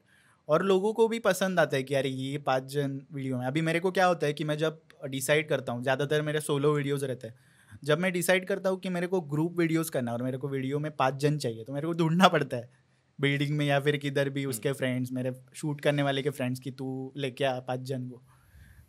और 0.48 0.62
लोगों 0.64 0.92
को 0.92 1.06
भी 1.08 1.18
पसंद 1.20 1.60
आता 1.60 1.76
है 1.76 1.82
कि 1.82 1.94
यार 1.94 2.06
ये 2.06 2.38
पाँच 2.40 2.64
जन 2.64 3.00
वीडियो 3.12 3.38
में। 3.38 3.46
अभी 3.46 3.60
मेरे 3.60 3.80
को 3.80 3.90
क्या 3.90 4.06
होता 4.06 4.26
है 4.26 4.32
कि 4.32 4.44
मैं 4.44 4.56
जब 4.58 4.80
डिसाइड 5.06 5.48
करता 5.48 5.72
हूँ 5.72 5.82
ज़्यादातर 5.82 6.22
मेरे 6.22 6.40
सोलो 6.40 6.72
वीडियोज़ 6.74 7.04
रहते 7.04 7.26
हैं 7.26 7.34
जब 7.84 7.98
मैं 7.98 8.12
डिसाइड 8.12 8.46
करता 8.46 8.70
हूँ 8.70 8.78
कि 8.80 8.88
मेरे 8.88 9.06
को 9.06 9.20
ग्रुप 9.22 9.58
वीडियोस 9.58 9.90
करना 9.90 10.10
है 10.10 10.16
और 10.16 10.22
मेरे 10.22 10.38
को 10.38 10.48
वीडियो 10.48 10.78
में 10.78 10.90
पाँच 10.96 11.14
जन 11.16 11.38
चाहिए 11.38 11.64
तो 11.64 11.72
मेरे 11.72 11.86
को 11.86 11.92
ढूंढना 11.94 12.28
पड़ता 12.28 12.56
है। 12.56 12.70
बिल्डिंग 13.18 13.56
में 13.56 13.64
या 13.66 13.78
फिर 13.80 13.96
किधर 13.96 14.28
भी 14.30 14.44
उसके 14.44 14.72
फ्रेंड्स 14.72 15.12
मेरे 15.12 15.32
शूट 15.54 15.80
करने 15.80 16.02
वाले 16.02 16.22
के 16.22 16.30
फ्रेंड्स 16.30 16.60
की 16.60 16.70
तू 16.72 17.12
लेके 17.16 17.44
आ 17.44 17.58
पाँच 17.60 17.80
जन 17.82 18.08
को। 18.08 18.22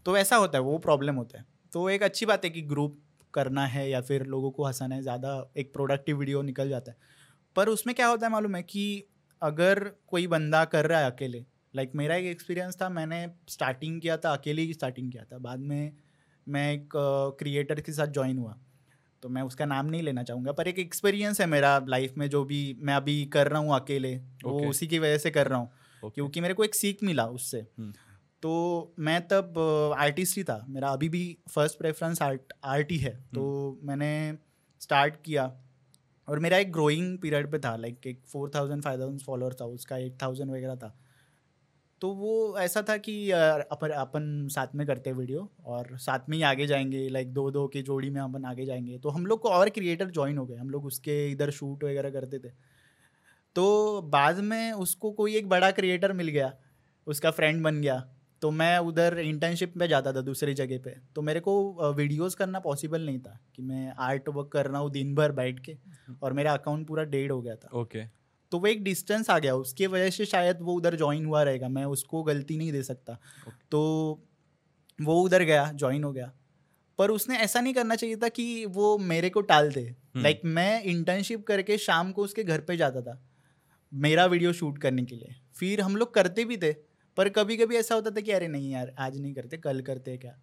तो 0.05 0.17
ऐसा 0.17 0.35
होता 0.35 0.57
है 0.57 0.63
वो 0.63 0.77
प्रॉब्लम 0.79 1.15
होता 1.15 1.37
है। 1.39 1.45
तो 1.73 1.89
एक 1.89 2.03
अच्छी 2.03 2.25
बात 2.25 2.45
है 2.45 2.49
कि 2.49 2.61
ग्रुप 2.63 2.99
करना 3.33 3.65
है 3.65 3.89
या 3.89 4.01
फिर 4.01 4.25
लोगों 4.25 4.51
को 4.51 4.65
हंसाना 4.65 4.95
है 4.95 5.01
ज़्यादा 5.01 5.51
एक 5.57 5.73
प्रोडक्टिव 5.73 6.17
वीडियो 6.17 6.41
निकल 6.41 6.69
जाता 6.69 6.91
है। 6.91 6.97
पर 7.55 7.69
उसमें 7.69 7.95
क्या 7.95 8.07
होता 8.07 8.25
है 8.25 8.31
मालूम 8.31 8.55
है 8.55 8.61
कि 8.63 9.03
अगर 9.43 9.79
कोई 10.07 10.27
बंदा 10.27 10.63
कर 10.65 10.87
रहा 10.87 10.99
है 10.99 11.11
अकेले 11.11 11.45
लाइक 11.73 11.87
like, 11.87 11.97
मेरा 11.97 12.15
एक 12.15 12.25
एक्सपीरियंस 12.25 12.77
था 12.81 12.89
मैंने 12.89 13.27
स्टार्टिंग 13.49 14.01
किया 14.01 14.17
था 14.17 14.33
अकेले 14.33 14.61
ही 14.61 14.73
स्टार्टिंग 14.73 15.11
किया 15.11 15.23
था 15.23 15.37
बाद 15.37 15.59
में 15.61 15.91
मैं 16.47 16.71
एक 16.73 16.89
क्रिएटर 17.39 17.75
uh, 17.75 17.85
के 17.85 17.91
साथ 17.91 18.07
ज्वाइन 18.07 18.37
हुआ 18.37 18.57
तो 19.23 19.29
मैं 19.29 19.41
उसका 19.41 19.65
नाम 19.65 19.85
नहीं 19.85 20.01
लेना 20.03 20.23
चाहूँगा 20.23 20.51
पर 20.51 20.67
एक 20.67 20.79
एक्सपीरियंस 20.79 21.41
है 21.41 21.47
मेरा 21.47 21.77
लाइफ 21.87 22.13
में 22.17 22.29
जो 22.29 22.43
भी 22.45 22.61
मैं 22.79 22.93
अभी 22.93 23.23
कर 23.33 23.47
रहा 23.47 23.59
हूँ 23.59 23.75
अकेले 23.75 24.15
okay. 24.15 24.45
वो 24.45 24.69
उसी 24.69 24.87
की 24.87 24.99
वजह 24.99 25.17
से 25.17 25.31
कर 25.31 25.47
रहा 25.47 25.59
हूँ 25.59 25.69
Okay. 26.03 26.15
क्योंकि 26.15 26.41
मेरे 26.41 26.53
को 26.53 26.63
एक 26.63 26.75
सीख 26.75 27.03
मिला 27.03 27.25
उससे 27.25 27.57
हम्म। 27.57 27.93
तो 28.43 28.93
मैं 28.99 29.19
तब 29.27 29.59
आर्टिस्ट 29.97 30.37
ही 30.37 30.43
था 30.43 30.65
मेरा 30.69 30.89
अभी 30.89 31.09
भी 31.09 31.21
फ़र्स्ट 31.49 31.77
प्रेफरेंस 31.77 32.21
आर्ट 32.21 32.53
आर्ट 32.63 32.91
ही 32.91 32.97
है 32.97 33.13
hmm. 33.13 33.33
तो 33.35 33.79
मैंने 33.83 34.11
स्टार्ट 34.81 35.15
किया 35.25 35.45
और 36.27 36.39
मेरा 36.39 36.57
एक 36.57 36.71
ग्रोइंग 36.71 37.17
पीरियड 37.19 37.51
पे 37.51 37.59
था 37.59 37.75
लाइक 37.75 38.07
एक 38.07 38.21
four 38.27 38.51
thousand 38.55 38.83
five 38.83 39.01
thousand 39.01 39.21
follower 39.21 39.53
था, 39.53 39.65
उसका 39.65 39.97
एट 39.97 40.21
थाउज़ेंड 40.21 40.51
वगैरह 40.51 40.75
था। 40.75 40.95
तो 42.01 42.09
वो 42.13 42.57
ऐसा 42.59 42.81
था 42.81 42.95
कि 42.97 43.13
अपन 43.31 43.89
अपन 43.89 44.47
साथ 44.51 44.75
में 44.75 44.85
करते 44.87 45.11
वीडियो 45.11 45.49
और 45.65 45.97
साथ 45.97 46.29
में 46.29 46.37
ही 46.37 46.43
आगे 46.43 46.67
जाएँगे 46.67 47.07
लाइक 47.09 47.33
दो 47.33 47.49
दो 47.51 47.67
की 47.67 47.81
जोड़ी 47.81 48.09
में 48.09 48.21
अपन 48.21 48.45
आगे 48.45 48.65
जाएँगे। 48.65 48.97
तो 48.99 49.09
हम 49.09 49.25
लोग 49.25 49.41
को 49.41 49.49
और 49.49 49.69
क्रिएटर 49.69 50.09
ज्वाइन 50.11 50.37
हो 50.37 50.45
गए, 50.45 50.55
हम 50.55 50.69
लोग 50.69 50.85
उसके 50.85 51.31
इधर 51.31 51.51
शूट 51.51 51.83
वगैरह 51.83 52.09
करते 52.09 52.39
थे। 52.39 52.51
तो 53.55 54.01
बाद 54.01 54.39
में 54.39 54.71
उसको 54.73 55.11
कोई 55.11 55.35
एक 55.35 55.49
बड़ा 55.49 55.71
क्रिएटर 55.71 56.13
मिल 56.13 56.27
गया, 56.27 56.53
उसका 57.07 57.31
फ्रेंड 57.31 57.63
बन 57.63 57.81
गया। 57.81 58.03
तो 58.43 58.49
मैं 58.51 58.77
उधर 58.77 59.17
इंटर्नशिप 59.19 59.77
में 59.77 59.87
जाता 59.87 60.11
था 60.13 60.21
दूसरी 60.21 60.53
जगह 60.53 60.77
पे। 60.77 60.95
तो 61.15 61.21
मेरे 61.21 61.39
को 61.39 61.53
वीडियोस 61.93 62.35
करना 62.35 62.59
पॉसिबल 62.59 63.01
नहीं 63.01 63.19
था 63.19 63.37
कि 63.55 63.61
मैं 63.61 63.93
आर्ट 63.99 64.27
वर्क 64.29 64.49
कर 64.53 64.67
रहा 64.67 64.81
हूँ 64.81 64.91
दिन 64.91 65.15
भर 65.15 65.31
बैठ 65.31 65.59
के 65.59 65.77
और 66.23 66.33
मेरा 66.33 66.53
अकाउंट 66.53 66.87
पूरा 66.87 67.03
डेड 67.03 67.31
हो 67.31 67.41
गया 67.41 67.55
था। 67.55 67.69
Okay 67.73 67.99
okay. 67.99 68.11
तो 68.51 68.59
वो 68.59 68.67
एक 68.67 68.83
डिस्टेंस 68.83 69.29
आ 69.29 69.39
गया 69.39 69.55
उसकी 69.55 69.87
वजह 69.87 70.09
से 70.09 70.25
शायद 70.25 70.57
वो 70.61 70.73
उधर 70.73 70.95
ज्वाइन 70.95 71.25
हुआ 71.25 71.43
रहेगा 71.43 71.67
मैं 71.69 71.85
उसको 71.85 72.23
गलती 72.23 72.57
नहीं 72.57 72.71
दे 72.71 72.83
सकता। 72.83 73.17
Okay. 73.17 73.69
तो 73.71 73.81
वो 75.01 75.21
उधर 75.21 75.43
गया 75.43 75.71
ज्वाइन 75.71 76.03
हो 76.03 76.11
गया। 76.11 76.31
पर 76.99 77.11
उसने 77.11 77.37
ऐसा 77.37 77.61
नहीं 77.61 77.73
करना 77.73 77.95
चाहिए 77.95 78.15
था 78.15 78.27
कि 78.29 78.65
वो 78.65 78.97
मेरे 78.97 79.29
को 79.29 79.41
टाल 79.41 79.71
दे। 79.71 79.95
लाइक 80.17 80.35
like, 80.35 80.53
मैं 80.55 80.83
इंटर्नशिप 80.83 81.43
करके 81.43 81.77
शाम 81.77 82.11
को 82.11 82.23
उसके 82.23 82.43
घर 82.43 82.61
पे 82.61 82.77
जाता 82.77 83.01
था 83.01 83.21
मेरा 83.91 84.25
वीडियो 84.25 84.53
शूट 84.53 84.77
करने 84.77 85.05
के 85.05 85.15
लिए। 85.15 85.35
फिर 85.55 85.81
हम 85.81 85.95
लोग 85.95 86.13
करते 86.13 86.45
भी 86.45 86.57
थे 86.57 86.92
पर 87.17 87.29
कभी 87.29 87.57
कभी 87.57 87.75
ऐसा 87.75 87.95
होता 87.95 88.11
था 88.11 88.21
कि 88.21 88.31
अरे 88.31 88.47
नहीं 88.47 88.71
यार 88.71 88.93
आज 88.99 89.19
नहीं 89.21 89.33
करते 89.33 89.57
कल 89.57 89.81
करते 89.81 90.17
क्या? 90.17 90.35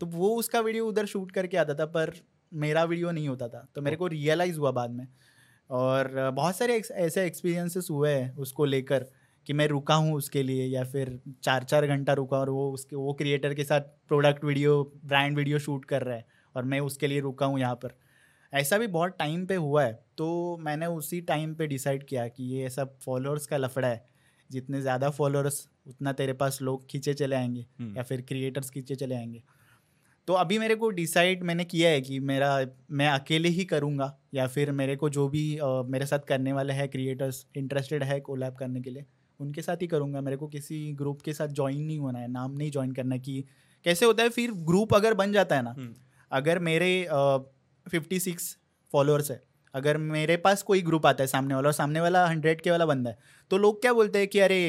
तो 0.00 0.06
वो 0.06 0.34
उसका 0.36 0.60
वीडियो 0.60 0.86
उधर 0.86 1.06
शूट 1.06 1.32
करके 1.32 1.56
आता 1.56 1.74
था 1.74 1.86
पर 1.86 2.12
मेरा 2.52 2.84
वीडियो 2.84 3.10
नहीं 3.10 3.28
होता 3.28 3.48
था। 3.48 3.66
तो 3.74 3.82
मेरे 3.82 3.96
को 3.96 4.06
रियलाइज़ 4.06 4.58
हुआ 4.58 4.70
बाद 4.70 4.90
में। 4.90 5.06
और 5.70 6.30
बहुत 6.34 6.56
सारे 6.56 6.80
ऐसे 6.92 7.24
एक्सपीरियंसेस 7.26 7.88
हुए 7.90 8.10
हैं 8.10 8.34
उसको 8.36 8.64
लेकर 8.64 9.06
कि 9.46 9.52
मैं 9.52 9.66
रुका 9.68 9.94
हूँ 9.94 10.14
उसके 10.14 10.42
लिए 10.42 10.66
या 10.66 10.84
फिर 10.84 11.18
चार 11.44 11.64
चार 11.64 11.86
घंटा 11.86 12.12
रुका 12.12 12.38
और 12.38 12.50
वो 12.50 12.70
उसके 12.72 12.96
वो 12.96 13.12
क्रिएटर 13.12 13.54
के 13.54 13.64
साथ 13.64 13.80
product 14.08 14.44
video 14.44 14.82
brand 15.04 15.36
video 15.36 15.58
shoot 15.58 15.84
कर 15.84 16.02
रहा 16.02 16.16
है 16.16 16.26
और 16.54 16.64
मैं 16.64 16.80
उसके 16.80 17.06
लिए 17.06 17.20
रुका 17.20 17.46
हूँ 17.46 17.60
यहाँ 17.60 17.74
पर। 17.74 17.96
ऐसा 18.52 18.78
भी 18.78 18.86
बहुत 18.88 19.16
टाइम 19.18 19.44
पे 19.46 19.54
हुआ 19.56 19.82
है। 19.84 19.92
तो 20.18 20.56
मैंने 20.60 20.86
उसी 20.86 21.20
टाइम 21.22 21.54
पे 21.54 21.66
डिसाइड 21.66 22.04
किया 22.04 22.26
कि 22.28 22.44
ये 22.52 22.70
सब 22.70 22.98
फॉलोअर्स 22.98 23.46
का 23.46 23.56
लफड़ा 23.56 23.88
है। 23.88 24.06
जितने 24.50 24.80
ज़्यादा 24.80 25.10
फॉलोअर्स 25.10 25.68
उतना 25.88 26.12
तेरे 26.12 26.32
पास 26.32 26.58
लोग 26.62 26.86
खींचे 26.90 27.14
चले 27.14 27.36
आएँगे 27.36 27.66
हम्म। 27.80 27.96
या 27.96 28.02
फिर 28.02 28.20
क्रिएटर्स 28.20 28.70
खींचे 28.70 28.94
चले 28.94 29.14
आएँगे 29.14 29.42
तो 30.28 30.34
अभी 30.34 30.58
मेरे 30.58 30.74
को 30.74 30.88
डिसाइड 30.90 31.42
मैंने 31.42 31.64
किया 31.64 31.90
है 31.90 32.00
कि 32.00 32.18
मेरा 32.20 32.48
मैं 32.90 33.08
अकेले 33.08 33.48
ही 33.48 33.64
करूँगा 33.64 34.16
या 34.34 34.46
फिर 34.46 34.72
मेरे 34.72 34.96
को 34.96 35.08
जो 35.08 35.28
भी 35.28 35.58
आ, 35.58 35.82
मेरे 35.82 36.06
साथ 36.06 36.26
करने 36.28 36.52
वाले 36.52 36.72
हैं 36.72 36.88
क्रिएटर्स 36.88 37.46
इंटरेस्टेड 37.56 38.04
है 38.04 38.18
कोलैब 38.20 38.54
करने 38.54 38.80
के 38.80 38.90
लिए 38.90 39.04
उनके 39.40 39.62
साथ 39.62 39.82
ही 39.82 39.86
करूँगा 39.86 40.20
मेरे 40.20 40.36
को 40.36 40.48
किसी 40.48 40.80
ग्रुप 40.92 41.22
के 41.22 41.32
साथ 41.32 41.48
ज्वाइन 41.48 41.82
नहीं 41.82 41.98
होना 41.98 42.18
है 42.18 42.28
नाम 42.28 42.52
नहीं 42.52 42.70
ज्वाइन 42.70 42.92
करना 42.92 43.16
कि 43.18 43.44
कैसे 43.84 44.06
होता 44.06 44.22
है 44.22 44.28
फिर 44.28 44.52
ग्रुप 44.66 44.94
अगर 44.94 45.14
बन 45.14 45.32
जाता 45.32 45.56
है 45.56 45.62
ना 45.62 45.70
हम्म। 45.70 45.94
अगर 46.30 46.58
मेरे 46.58 46.90
फिफ्टी 47.86 48.20
सिक्स 48.20 48.56
फॉलोअर्स 48.90 49.30
है 49.30 49.42
अगर 49.74 49.96
मेरे 49.96 50.36
पास 50.36 50.62
कोई 50.62 50.82
ग्रुप 50.82 51.06
आता 51.06 51.22
है 51.22 51.26
सामने 51.26 51.54
वाला 51.54 51.68
और 51.68 51.74
सामने 51.74 52.00
वाला 52.00 52.26
हंड्रेड 52.26 52.60
के 52.60 52.70
वाला 52.70 52.86
बंदा 52.86 53.10
है 53.10 53.18
तो 53.50 53.58
लोग 53.58 53.80
क्या 53.82 53.92
बोलते 53.92 54.18
हैं 54.18 54.28
कि 54.28 54.40
अरे 54.40 54.60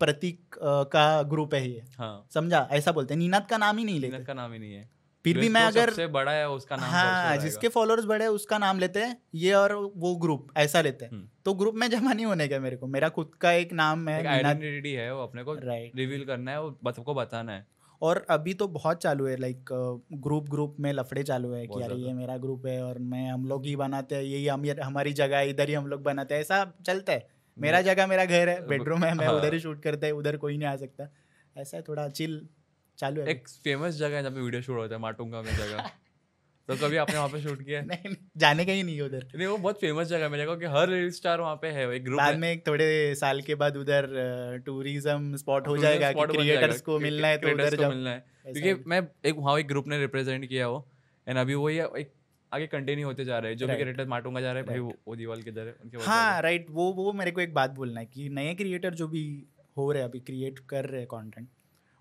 प्रतीक 0.00 0.58
का 0.92 1.22
ग्रुप 1.22 1.54
है 1.54 1.68
ये। 1.70 1.82
हाँ। 1.98 2.26
समझा? 2.34 2.68
ऐसा 2.72 2.92
बोलते 2.92 3.14
हैं। 3.14 3.18
नीनाद 3.18 3.46
का 3.46 3.58
नाम 3.58 3.78
ही 3.78 3.84
नहीं 3.84 4.00
लेते। 4.00 4.24
का 4.24 4.34
नाम 4.34 4.52
ही 4.52 4.58
नहीं 4.58 4.72
है। 4.72 4.88
फिर 5.24 5.38
भी 5.38 5.48
मैं 5.48 5.62
अगर 5.62 5.90
सबसे 5.90 6.06
बड़ा 6.06 6.32
है 6.32 6.48
उसका 6.48 6.76
नाम 6.76 6.90
हाँ 6.90 7.36
जिसके 7.36 7.68
फॉलोअर्स 7.68 8.04
बड़े 8.04 8.24
हैं 8.24 8.30
उसका 8.30 8.58
नाम 8.58 8.78
लेते 8.78 9.00
हैं। 9.00 9.16
ये 9.34 9.52
और 9.52 9.72
वो 9.96 10.14
ग्रुप 10.16 10.48
ऐसा 10.56 10.80
लेते 10.80 11.04
हैं। 11.04 11.12
हम्म। 11.12 11.28
तो 11.44 11.54
ग्रुप 11.54 11.74
में 11.74 11.88
जमा 11.90 12.12
नहीं 12.12 12.26
होने 12.26 12.46
का 12.48 12.58
मेरे 12.58 12.76
को। 12.76 12.86
मेरा 12.86 13.08
खुद 13.08 13.30
का 13.40 13.52
एक 13.52 13.72
नाम 13.72 14.08
है 14.08 14.26
आइडेंटिटी 14.26 14.92
है 14.92 15.14
वो 15.14 15.22
अपने 15.22 15.42
को 15.42 15.54
रिवील 15.54 16.24
करना 16.24 16.50
है 16.50 16.62
वो 16.62 16.92
सबको 16.92 17.14
बताना 17.14 17.52
है। 17.52 17.66
और 18.02 18.24
अभी 18.30 18.54
तो 18.54 18.68
बहुत 18.68 19.02
चालू 19.02 19.26
है 19.26 19.36
लाइक 19.36 19.64
ग्रुप 20.12 20.48
ग्रुप 20.48 20.76
में 20.80 20.92
लफड़े 20.92 21.22
चालू 21.22 21.52
है 21.52 21.66
कि 21.66 21.80
यार 21.82 21.92
ये 21.92 22.12
मेरा 22.12 22.36
ग्रुप 22.36 22.66
है 22.66 22.82
और 22.82 22.98
मैं 22.98 23.30
हम 23.30 23.44
लोग 23.44 23.66
ही 23.66 23.74
बनाते 23.76 24.14
हैं 24.14 24.22
यही 24.22 24.46
हम 24.46 24.64
हमारी 24.82 25.12
जगह 25.12 25.38
है 25.38 25.50
इधर 25.50 25.68
ही 25.68 25.74
हम 25.74 25.86
लोग 25.86 26.02
बनाते 26.02 26.34
हैं 26.34 26.40
ऐसा 26.40 26.64
चलता 26.86 27.12
है। 27.12 27.26
मेरा 27.58 27.80
जगह 27.82 28.06
मेरा 28.06 28.24
घर 28.24 28.48
है 28.48 28.66
बेडरूम 28.66 29.04
है 29.04 29.14
मैं 29.14 29.26
हाँ। 29.26 29.34
उधर 29.34 29.54
ही 29.54 29.60
शूट 29.60 29.82
करता 29.82 30.06
है 30.06 30.12
उधर 30.12 30.36
कोई 30.36 30.56
नहीं 30.56 30.68
आ 30.68 30.76
सकता। 30.76 31.08
ऐसा 31.56 31.76
है 31.76 31.82
थोड़ा 31.82 32.08
चिल 32.08 32.40
चालू 32.98 33.20
है। 33.20 33.28
एक 33.28 33.48
फ़ेमस 33.48 33.94
जगह 33.94 34.16
है 34.16 34.22
जहाँ 34.22 34.34
पे 34.34 34.40
वीडियो 34.40 34.62
शूट 34.62 34.76
होता 34.76 34.94
है 34.94 35.00
माटुंगा 35.00 35.42
में 35.42 35.52
जगह। 35.56 35.90
तो 36.68 36.76
कभी 36.76 36.96
आपने 36.96 37.16
वहाँ 37.16 37.28
पे 37.28 37.40
शूट 37.40 37.62
किया? 37.62 37.80
नहीं 37.84 38.14
जाने 38.36 38.64
का 38.64 38.72
ही 38.72 38.82
नहीं 38.82 39.00
उधर। 39.00 39.26
नहीं 39.36 39.46
वो 39.46 39.56
बहुत 39.56 39.80
फ़ेमस 39.80 40.06
जगह 40.06 40.24
है 40.24 40.28
मेरे 40.28 40.46
को 40.46 40.56
कि 40.56 40.66
हर 40.66 40.88
रील 40.88 41.10
स्टार 41.10 41.40
वहाँ 41.40 41.54
पे 41.62 41.68
है 41.68 41.88
एक 41.94 42.04
ग्रुप 42.04 42.18
बाद 42.18 42.36
में 42.36 42.50
एक 42.50 42.66
थोड़े 42.66 43.14
साल 43.14 43.40
के 43.42 43.54
बाद 43.54 43.76
उधर 43.76 44.08
टूरिज़्म 44.66 45.36
स्पॉट 45.36 45.68
हो 45.68 45.76
जाएगा 45.76 46.12
कि 46.12 46.26
क्रिएटर्स 46.26 46.80
को 46.80 46.98
मिलना 46.98 47.28
है 47.28 47.38
तो 47.38 47.52
उधर 47.54 47.88
मिलना 47.88 48.10
है। 48.10 48.52
क्योंकि 48.52 48.82
मैं 48.86 49.00
एक 49.26 49.34
वहाँ 49.38 49.58
एक 49.58 49.68
ग्रुप 49.68 49.88
ने 49.88 49.98
रिप्रेजेंट 49.98 50.46
किया 50.46 50.68
वो 50.68 50.86
एंड 51.26 51.38
अभी 51.38 51.54
वही 51.54 51.78
एक 51.78 52.12
आगे 52.52 52.66
कंटिन्यू 52.66 53.06
होते 53.06 53.24
जा 53.24 53.38
रहे 53.38 53.50
हैं 53.50 53.58
जो 53.58 53.66
भी 53.66 53.76
क्रिएटर 53.76 54.06
माटूँगा 54.06 54.40
जा 54.40 54.52
रहे 54.52 54.62
हैं 54.62 54.66
भाई 54.66 54.94
वो 55.08 55.16
दीवाल 55.16 55.42
के 55.42 55.50
इधर 55.50 55.74
उनके 55.84 56.04
हाँ 56.04 56.40
राइट 56.42 56.66
वो 56.70 56.92
वो 56.92 57.12
मेरे 57.12 57.30
को 57.30 57.40
एक 57.40 57.54
बात 57.54 57.70
बोलना 57.70 58.00
है 58.00 58.06
कि 58.06 58.28
नए 58.28 58.54
क्रिएटर 58.54 58.94
जो 58.94 59.08
भी 59.08 59.24
हो 59.76 59.90
रहे 59.92 60.02
हैं 60.02 60.08
अभी 60.08 60.20
क्रिएट 60.20 60.58
कर 60.68 60.84
रहे 60.84 61.00
हैं 61.00 61.08
कंटेंट 61.08 61.48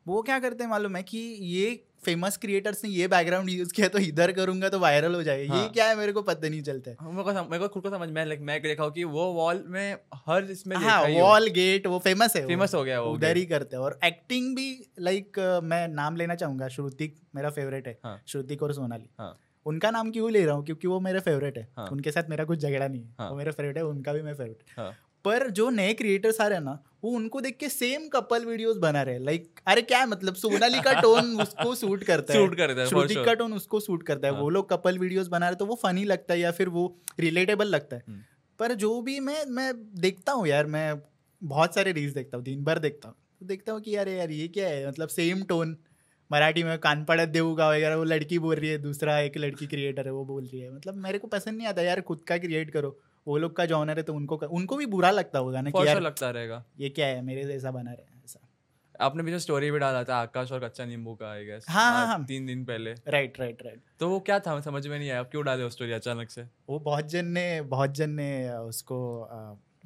वो 0.05 0.21
क्या 0.21 0.39
करते 0.39 0.63
हैं 0.63 0.69
मालूम 0.71 0.95
है 0.95 1.03
कि 1.03 1.17
ये 1.45 1.83
फ़ेमस 2.03 2.37
क्रिएटर्स 2.37 2.83
ने 2.83 2.89
ये 2.89 3.07
बैकग्राउंड 3.07 3.49
यूज़ 3.49 3.73
किया 3.73 3.87
तो 3.87 3.99
इधर 3.99 4.31
करूँगा 4.31 4.69
तो 4.69 4.79
वायरल 4.79 5.15
हो 5.15 5.23
जाएगा। 5.23 5.53
हाँ. 5.53 5.63
ये 5.63 5.69
क्या 5.69 5.87
है 5.87 5.95
मेरे 5.95 6.11
को 6.11 6.21
पता 6.21 6.49
नहीं 6.49 6.61
चलता 6.61 6.91
है। 6.91 6.97
हाँ, 6.99 7.11
मेरे 7.11 7.23
को 7.23 7.33
सम, 7.33 7.47
मेरे 7.51 7.59
को 7.59 7.67
खुद 7.67 7.83
को 7.83 7.89
समझ 7.89 8.09
में 8.09 8.23
लाइक 8.25 8.41
मैं 8.41 8.61
देखा 8.61 8.87
कि 8.89 9.03
वो 9.03 9.25
वॉल 9.33 9.63
में 9.67 9.97
हर 10.27 10.43
इसमें 10.43 10.75
हाँ 10.77 11.01
वॉल 11.03 11.47
गेट 11.49 11.87
वो 11.87 11.99
फ़ेमस 11.99 12.35
है 12.35 12.45
फ़ेमस 12.47 12.73
हो 12.73 12.83
गया 12.83 13.01
वो 13.01 13.11
उधर 13.13 13.37
ही 13.37 13.45
करते 13.45 13.75
हैं। 13.75 13.83
और 13.83 13.99
एक्टिंग 14.03 14.55
भी 14.55 14.69
लाइक 14.99 15.39
मैं 15.63 15.87
नाम 15.87 16.15
लेना 16.15 16.35
चाहूँगा 16.35 16.67
श्रुतिक 16.67 17.15
मेरा 17.35 17.49
फेवरेट 17.49 17.87
है। 17.87 17.97
हाँ. 18.03 18.21
श्रुतिक 18.27 18.63
और 18.63 18.73
सोनाली। 18.73 19.09
हाँ. 19.19 19.35
उनका 19.67 19.91
नाम 19.91 20.11
क्यों 20.11 20.31
ले 20.31 20.45
रहा 20.45 20.55
हूँ? 20.55 20.65
क्योंकि 20.65 20.87
वो 20.87 20.99
मेरे 20.99 21.19
फेवरेट 21.19 21.57
है। 21.57 21.67
हाँ. 21.77 21.87
उनके 21.91 22.11
साथ 22.11 22.29
मेरा 22.29 22.45
कुछ 22.45 22.59
झगड़ा 22.59 22.87
नहीं 22.87 23.01
है। 23.01 23.13
हाँ. 23.19 23.29
वो 23.29 23.35
मेरे 23.35 23.51
फेवरेट 23.51 23.77
है 23.77 23.83
उनका 23.85 24.13
भी 24.13 24.21
मेरा 24.21 24.35
फेवरेट 24.35 24.63
हाँ. 24.77 24.91
पर 25.25 25.49
जो 25.49 25.69
नए 25.69 25.93
क्रिएटर्स 25.93 26.39
आ 26.41 26.47
रहे 26.47 26.57
हैं 26.57 26.63
ना 26.65 26.77
वो 27.03 27.11
उनको 27.11 27.41
देख 27.41 27.57
के 27.57 27.69
सेम 27.69 28.07
कपल 28.07 28.45
वीडियोस 28.45 28.77
बना 28.77 29.01
रहे 29.01 29.15
हैं। 29.15 29.21
लाइक 29.21 29.59
अरे 29.67 29.81
क्या 29.81 29.99
है 29.99 30.07
मतलब? 30.07 30.33
सोनाली 30.35 30.79
का 30.81 30.93
टोन 31.01 31.35
उसको 31.41 31.75
सूट 31.75 32.03
करता 32.03 32.33
है। 32.33 32.39
सूट 32.39 32.55
करता 32.57 32.81
है 32.81 32.87
श्रुतिक 32.87 33.23
का 33.25 33.33
टोन 33.33 33.53
उसको 33.53 33.79
सूट 33.79 34.03
करता 34.03 34.27
है। 34.27 34.33
हाँ. 34.33 34.41
वो 34.41 34.49
लोग 34.49 34.69
कपल 34.69 34.97
वीडियोस 34.99 35.27
बना 35.27 35.49
रहे 35.49 35.55
तो 35.55 35.65
वो 35.65 35.75
फनी 35.83 36.03
लगता 36.05 36.33
है 36.33 36.39
या 36.39 36.51
फिर 36.51 36.69
वो 36.69 36.85
रिलेटेबल 37.19 37.67
लगता 37.67 37.95
है। 37.95 38.03
हम्म। 38.07 38.21
पर 38.59 38.73
जो 38.75 39.01
भी 39.01 39.19
मैं 39.19 39.45
मैं 39.45 39.71
देखता 40.01 40.31
हूँ 40.31 40.47
यार 40.47 40.65
मैं 40.67 41.01
बहुत 41.41 41.75
सारे 41.75 41.91
रील्स 41.91 42.13
देखता 42.13 42.37
हूँ 42.37 42.45
दिन 42.45 42.63
भर 42.63 42.79
देखता 42.79 43.07
हूँ। 43.09 43.15
तो 43.39 43.45
देखता 43.45 43.71
हूँ 43.71 43.81
कि 43.81 43.95
यार 43.95 44.07
यार 44.09 44.31
ये 44.31 44.47
क्या 44.47 44.67
है? 44.67 44.87
मतलब 44.87 45.07
सेम 45.07 45.43
टोन 45.43 45.77
मराठी 46.31 46.63
में 46.63 46.77
कान 46.79 47.03
पड़त 47.05 47.29
देऊगा 47.29 47.69
वगैरह 47.69 47.95
वो 47.95 48.03
लड़की 48.03 48.39
बोल 48.39 48.55
रही 48.55 48.69
है 48.69 48.77
दूसरा 48.77 49.19
एक 49.19 49.37
लड़की 49.37 49.67
क्रिएटर 49.67 50.05
है 50.05 50.11
वो 50.13 50.23
बोल 50.25 50.43
रही 50.43 50.59
है। 50.59 50.73
मतलब 50.73 50.95
मेरे 50.97 51.17
को 51.17 51.27
पसंद 51.27 51.57
नहीं 51.57 51.67
आता 51.67 51.81
यार 51.81 52.01
खुद 52.01 52.23
का 52.27 52.37
क्रिएट 52.37 52.71
करो। 52.71 52.97
वो 53.27 53.37
लोग 53.37 53.55
का 53.55 53.65
जॉनर 53.65 53.97
है 53.97 54.03
तो 54.03 54.13
उनको 54.13 54.35
उनको 54.37 54.75
भी 54.77 54.85
बुरा 54.87 55.11
लगता 55.11 55.39
होगा 55.39 55.61
ना 55.61 55.69
कि 55.69 55.87
यार 55.87 56.01
लगता 56.01 56.29
रहेगा। 56.29 56.63
ये 56.79 56.89
क्या 56.89 57.07
है 57.07 57.21
मेरे 57.21 57.43
जैसा 57.43 57.71
बना 57.71 57.91
रहे 57.91 58.23
ऐसा। 58.25 58.39
आपने 58.99 59.23
भी 59.23 59.31
जो 59.31 59.39
स्टोरी 59.39 59.71
भी 59.71 59.79
डाला 59.79 60.03
था 60.03 60.15
आकाश 60.17 60.51
और 60.51 60.59
कच्चा 60.59 60.85
नींबू 60.85 61.13
का 61.15 61.31
आई 61.31 61.45
गेस 61.45 61.65
हाँ 61.69 61.91
हाँ 61.91 62.05
हाँ। 62.07 62.23
तीन 62.25 62.45
दिन 62.45 62.63
पहले। 62.65 62.93
राइट 63.07 63.39
राइट 63.39 63.61
राइट 63.65 63.81
तो 63.99 64.09
वो 64.09 64.19
क्या 64.19 64.39
था? 64.39 64.59
समझ 64.61 64.87
में 64.87 64.97
नहीं 64.99 65.09
आया 65.09 65.23
क्यों 65.25 65.43
डाले 65.45 65.69
स्टोरी 65.69 65.91
अचानक 65.93 66.29
से? 66.29 66.43
वो 66.69 66.79
बहुत 66.79 67.09
जन 67.09 67.25
ने 67.27 67.61
बहुत 67.63 67.95
जन 67.95 68.09
ने 68.11 68.49
उसको 68.51 68.97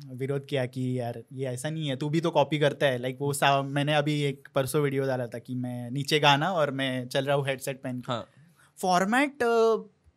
विरोध 0.09 0.45
किया 0.45 0.65
कि 0.65 0.99
यार 0.99 1.21
ये 1.33 1.45
ऐसा 1.45 1.69
नहीं 1.69 1.87
है 1.87 1.95
तू 1.95 2.09
भी 2.09 2.21
तो 2.21 2.31
कॉपी 2.31 2.59
करता 2.59 2.85
है। 2.85 2.97
लाइक 2.97 3.17
वो 3.21 3.31
सा 3.33 3.61
मैंने 3.61 3.93
अभी 3.93 4.21
एक 4.21 4.47
परसों 4.55 4.81
वीडियो 4.81 5.05
डाला 5.05 5.27
था 5.27 5.39
कि 5.39 5.55
मैं 5.55 5.91
नीचे 5.91 6.19
गाना 6.19 6.51
और 6.51 6.71
मैं 6.71 7.07
चल 7.07 7.25
रहा 7.25 7.35
हूँ 7.35 7.45
हेडसेट 7.47 7.81
पहन 7.81 8.01
के। 8.09 8.19
फॉर्मेट 8.77 9.37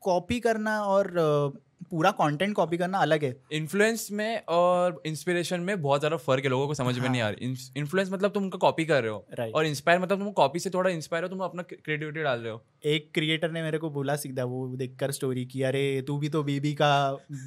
कॉपी 0.02 0.40
करना 0.40 0.80
और 0.82 1.12
पूरा 1.90 2.10
कंटेंट 2.12 2.54
कॉपी 2.54 2.76
करना 2.76 2.98
अलग 2.98 3.24
है 3.24 3.34
इन्फ्लुएंस 3.52 4.08
में 4.12 4.42
और 4.48 5.02
इंस्पिरेशन 5.06 5.60
में 5.60 5.80
बहुत 5.82 6.00
ज़्यादा 6.00 6.16
फ़र्क 6.18 6.44
है 6.44 6.50
लोगों 6.50 6.66
को 6.66 6.74
समझ 6.74 6.94
हाँ. 6.94 7.02
में 7.02 7.10
नहीं 7.10 7.22
आ 7.22 7.28
रही 7.28 7.54
इन्फ्लुएंस 7.76 8.12
मतलब 8.12 8.30
तुम 8.30 8.42
उनका 8.44 8.58
कॉपी 8.58 8.84
कर 8.84 9.02
रहे 9.02 9.10
हो 9.10 9.24
right. 9.32 9.54
और 9.54 9.66
इंस्पायर 9.66 10.00
मतलब 10.00 10.18
तुम 10.18 10.30
कॉपी 10.32 10.58
से 10.58 10.70
थोड़ा 10.70 10.90
इंस्पायर 10.90 11.22
हो 11.22 11.28
तुम 11.28 11.40
अपना 11.40 11.62
क्रिएटिविटी 11.64 12.22
डाल 12.22 12.40
रहे 12.40 12.52
हो 12.52 12.62
एक 12.86 13.10
क्रिएटर 13.14 13.50
ने 13.50 13.62
मेरे 13.62 13.78
को 13.78 13.90
बोला 13.90 14.16
सीधा 14.16 14.44
वो 14.44 14.66
देखकर 14.76 15.10
स्टोरी 15.12 15.44
की 15.44 15.62
अरे 15.62 15.84
तू 16.06 16.16
भी 16.18 16.28
तो 16.28 16.42
बीबी 16.42 16.72
का 16.74 16.90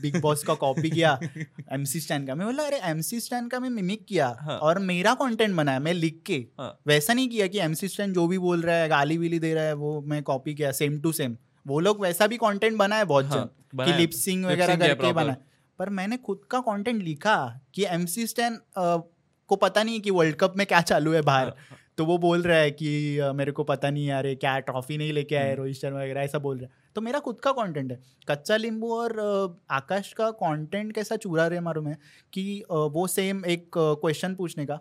बिग 0.02 0.20
बॉस 0.22 0.44
का 0.44 0.54
कॉपी 0.58 0.90
किया 0.90 1.18
एमसी 1.74 2.00
स्टैंड 2.00 2.28
का 2.28 2.36
मैं 2.36 2.48
बोला 2.48 2.64
अरे 2.64 2.80
एमसी 2.84 3.20
स्टैंड 3.20 3.50
का 3.52 3.60
मैं 3.60 3.70
मिमिक 3.72 4.06
किया 4.06 4.28
हाँ. 4.40 4.58
और 4.60 4.80
मेरा 4.84 5.14
कंटेंट 5.14 5.56
बनाया 5.56 5.80
मैं 5.80 5.94
लिख 5.94 6.22
के 6.26 6.46
हाँ. 6.60 6.78
वैसा 6.88 7.14
नहीं 7.14 7.30
किया 7.30 7.48
कि 7.48 7.60
एमसी 7.62 7.88
स्टैंड 7.88 8.14
जो 8.14 8.28
भी 8.28 8.38
बोल 8.38 8.62
रहा 8.62 8.76
है 8.76 8.88
गाली 8.90 9.18
विली 9.18 9.40
दे 9.40 9.54
रहा 9.54 9.64
है 9.64 9.74
वो 9.76 10.00
मैं 10.06 10.22
कॉपी 10.24 10.54
किया 10.54 10.72
सेम 10.74 11.00
टू 11.02 11.12
सेम 11.12 11.38
वो 11.68 11.80
लोग 11.80 12.02
वैसा 12.02 12.28
भी 12.28 12.38
कंटेंट 12.38 12.78
बनाए 12.78 13.04
बहुत 13.06 13.26
हाँ, 13.26 13.46
जन 13.76 13.86
कि 13.86 13.94
लिपसिंग 13.94 14.46
वगैरह 14.46 14.76
करके 14.76 15.14
बना 15.14 15.36
पर 15.80 15.90
मैंने 15.90 16.18
खुद 16.18 16.42
का 16.52 16.60
कंटेंट 16.60 17.04
लिखा 17.04 17.38
कि 17.74 17.86
एम 17.86 18.06
सी 18.06 18.28
स्टैन 18.28 18.60
को 18.78 19.56
पता 19.56 19.84
नहीं 19.84 20.00
कि 20.02 20.12
वर्ल्ड 20.12 20.36
कप 20.36 20.54
में 20.58 20.66
क्या 20.68 20.82
चालू 20.82 21.12
है 21.14 21.22
बाहर। 21.22 21.48
हाँ, 21.48 21.78
तो 21.98 22.06
वो 22.06 22.18
बोल 22.18 22.42
रहा 22.42 22.58
है 22.58 22.72
कि 22.72 23.20
मेरे 23.36 23.52
को 23.52 23.64
पता 23.64 23.90
नहीं 23.90 24.08
यार 24.08 24.34
क्या 24.36 24.58
ट्रॉफी 24.60 24.98
नहीं 24.98 25.14
लेके 25.14 25.36
आए 25.36 25.48
हम्म। 25.48 25.58
रोहित 25.58 25.76
शर्मा 25.76 26.02
वगैरह 26.02 26.22
ऐसा 26.22 26.40
बोल 26.40 26.58
रहा 26.58 26.66
है। 26.66 26.92
तो 26.96 27.02
मेरा 27.02 27.20
खुद 27.20 27.40
का 27.40 27.52
कंटेंट 27.52 27.92
है। 27.92 28.00
कच्चा 28.30 28.58
लींबू 28.58 28.94
और 28.94 29.58
आकाश 29.72 30.12
का 30.14 30.30
कंटेंट 30.32 30.94
कैसा 30.96 31.16
चूरा 31.16 31.48
रहे 31.48 31.60
मालूम 31.60 31.88
है? 31.88 31.98
कि 32.34 32.64
वो 32.70 33.08
सेम 33.08 33.46
एक 33.46 33.70
क्वेश्चन 33.78 34.36
पूछने 34.36 34.66
का 34.66 34.80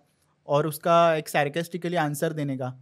और 0.49 0.67
उसका 0.67 1.15
एक 1.15 1.29
सैरिकेस्टिकली 1.29 1.97
आंसर 1.97 2.33
देने 2.33 2.57
का। 2.57 2.73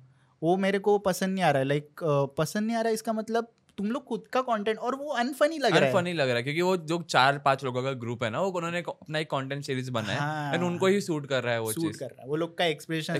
वो 0.42 0.56
मेरे 0.56 0.78
को 0.78 0.98
पसंद 0.98 1.34
नहीं 1.34 1.44
आ 1.44 1.50
रहा 1.50 1.58
है। 1.58 1.68
लाइक 1.68 2.00
पसंद 2.38 2.66
नहीं 2.66 2.76
आ 2.76 2.80
रहा 2.80 2.88
है 2.88 2.94
इसका 2.94 3.12
मतलब 3.12 3.52
तुम 3.78 3.90
लोग 3.90 4.04
खुद 4.04 4.26
का 4.32 4.40
कंटेंट 4.42 4.78
और 4.78 4.94
वो 4.94 5.12
अनफनी 5.14 5.58
लग 5.58 5.70
रहा 5.70 5.80
है। 5.80 5.86
अनफनी 5.86 6.12
लग 6.12 6.28
रहा 6.28 6.36
है 6.36 6.42
क्योंकि 6.42 6.62
वो 6.62 6.76
जो 6.88 7.00
चार 7.08 7.38
पाँच 7.38 7.64
लोगों 7.64 7.82
का 7.82 7.92
ग्रुप 8.02 8.24
है 8.24 8.30
ना 8.30 8.40
वो 8.40 8.50
उन्होंने 8.52 8.80
अपना 8.80 9.18
एक 9.18 9.30
कंटेंट 9.30 9.64
सीरीज़ 9.64 9.90
बनाया 9.90 10.20
है 10.20 10.58
हाँ, 10.58 10.66
उनको 10.66 10.86
ही 10.86 11.00
सूट 11.00 11.26
कर 11.26 11.44
रहा 11.44 11.54
है 11.54 11.60
वो 11.60 11.72
सूट 11.72 11.96
कर 11.96 12.06
रहा 12.06 12.22
है 12.22 12.28
वो 12.28 12.36
लोग 12.36 12.56
का 12.58 12.64
एक्सप्रेशन 12.66 13.18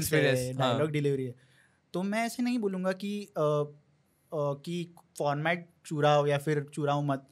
डायलॉग 0.59 0.91
डिलीवरी 0.91 1.25
है। 1.25 1.35
तो 1.95 2.03
मैं 2.05 2.25
ऐसे 2.27 2.43
नहीं 2.43 2.59
बोलूँगा 2.59 2.93
कि 2.95 3.29
कि 4.33 4.95
फॉर्मेट 5.19 5.69
चुराओ 5.87 6.27
या 6.27 6.39
फिर 6.39 6.63
चुराओ 6.75 7.03
मत। 7.03 7.27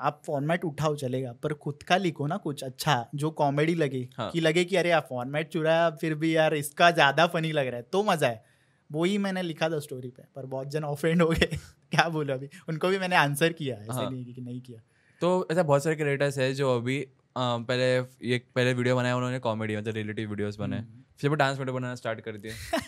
आप 0.00 0.22
फॉर्मेट 0.26 0.64
उठाओ 0.64 0.94
चलेगा 0.96 1.32
पर 1.42 1.52
खुद 1.54 1.82
का 1.82 1.96
लिखो 1.96 2.26
ना 2.26 2.36
कुछ 2.36 2.62
अच्छा 2.64 2.94
जो 3.14 3.30
कॉमेडी 3.32 3.74
लगे 3.74 4.08
हाँ. 4.16 4.30
कि 4.30 4.40
लगे 4.40 4.64
कि 4.64 4.76
अरे 4.76 4.90
यार 4.90 5.06
फॉर्मेट 5.08 5.48
चुराया 5.48 5.90
फिर 6.00 6.14
भी 6.14 6.34
यार 6.36 6.54
इसका 6.54 6.90
ज़्यादा 6.90 7.26
फनी 7.26 7.50
लग 7.52 7.66
रहा 7.66 7.76
है 7.76 7.82
तो 7.92 8.02
मज़ा 8.02 8.28
है। 8.28 8.42
वो 8.90 9.04
ही 9.04 9.18
मैंने 9.18 9.42
लिखा 9.42 9.68
था 9.70 9.78
स्टोरी 9.78 10.08
पे 10.10 10.22
पर 10.36 10.46
बहुत 10.46 10.70
जन 10.70 10.84
ऑफेंड 10.84 11.22
हो 11.22 11.28
गए। 11.28 11.58
क्या 11.92 12.08
बोलो 12.08 12.34
अभी? 12.34 12.48
उनको 12.68 12.88
भी 12.88 12.98
मैंने 12.98 13.16
आंसर 13.16 13.52
किया 13.52 13.76
ऐसे 13.76 13.92
हाँ. 13.92 14.10
नहीं 14.10 14.34
कि 14.34 14.40
नहीं 14.40 14.60
किया। 14.60 14.80
तो 15.22 15.48
ऐसा 15.52 15.62
बहुत 15.62 15.84
सारे 15.84 15.96
क्रिएटर्स 15.96 16.38
है 16.38 16.52
जो 16.54 16.76
अभी 16.76 17.00
आ, 17.36 17.56
पहले 17.58 17.84
ये 18.28 18.38
पहले 18.54 18.72
वीडियो 18.74 18.94
बनाया 18.96 19.16
उन्होंने 19.16 19.38
कॉमेडी 19.38 19.76
मतलब 19.76 19.94
रिलेटिव 19.94 20.30
वीडियोस 20.30 20.56
बनाए। 20.58 20.80
हम्म। 20.80 21.02
फिर 21.20 21.30
वो 21.30 21.36
डांस 21.36 21.58
वीडियो 21.58 21.74
बनाना 21.74 21.94
स्टार्ट 21.94 22.20
कर 22.20 22.36
दिया 22.36 22.80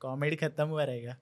कॉमेडी 0.00 0.36
खत्म 0.42 0.66
हुआ 0.68 0.84
रहेगा। 0.84 1.16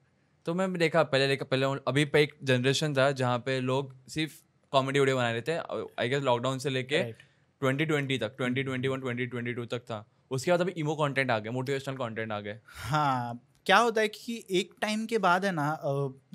तो 0.45 0.53
मैं 0.53 0.71
देखा 0.73 1.03
पहले 1.03 1.27
देखा 1.27 1.45
पहले 1.45 1.65
अभी 1.87 2.05
पे 2.05 2.21
एक 2.23 2.33
जनरेशन 2.43 2.93
था 2.93 3.11
जहाँ 3.13 3.37
पे 3.45 3.59
लोग 3.61 3.93
सिर्फ़ 4.09 4.33
कॉमेडी 4.73 4.99
वीडियो 4.99 5.17
बना 5.17 5.31
रहे 5.31 5.41
थे। 5.41 5.57
आई 5.99 6.09
गेस 6.09 6.23
लॉकडाउन 6.23 6.59
से 6.59 6.69
लेके 6.69 7.01
ट्वेंटी 7.11 7.85
ट्वेंटी 7.85 8.17
तक 8.17 8.35
twenty 8.37 8.63
twenty 8.63 8.87
one 8.87 8.99
twenty 9.01 9.25
twenty 9.25 9.53
two 9.53 9.65
तक 9.65 9.81
था। 9.91 10.05
उसके 10.31 10.51
बाद 10.51 10.61
अभी 10.61 10.71
इमो 10.77 10.95
कंटेंट 10.95 11.31
आ 11.31 11.37
गया 11.39 11.51
मोटिवेशनल 11.51 11.95
कंटेंट 11.97 12.31
आ 12.31 12.39
गए 12.39 12.59
हाँ 12.83 13.33
क्या 13.65 13.77
होता 13.77 14.01
है 14.01 14.07
कि 14.07 14.43
एक 14.51 14.73
टाइम 14.81 15.05
के 15.05 15.17
बाद 15.17 15.45
है 15.45 15.51
ना 15.51 15.67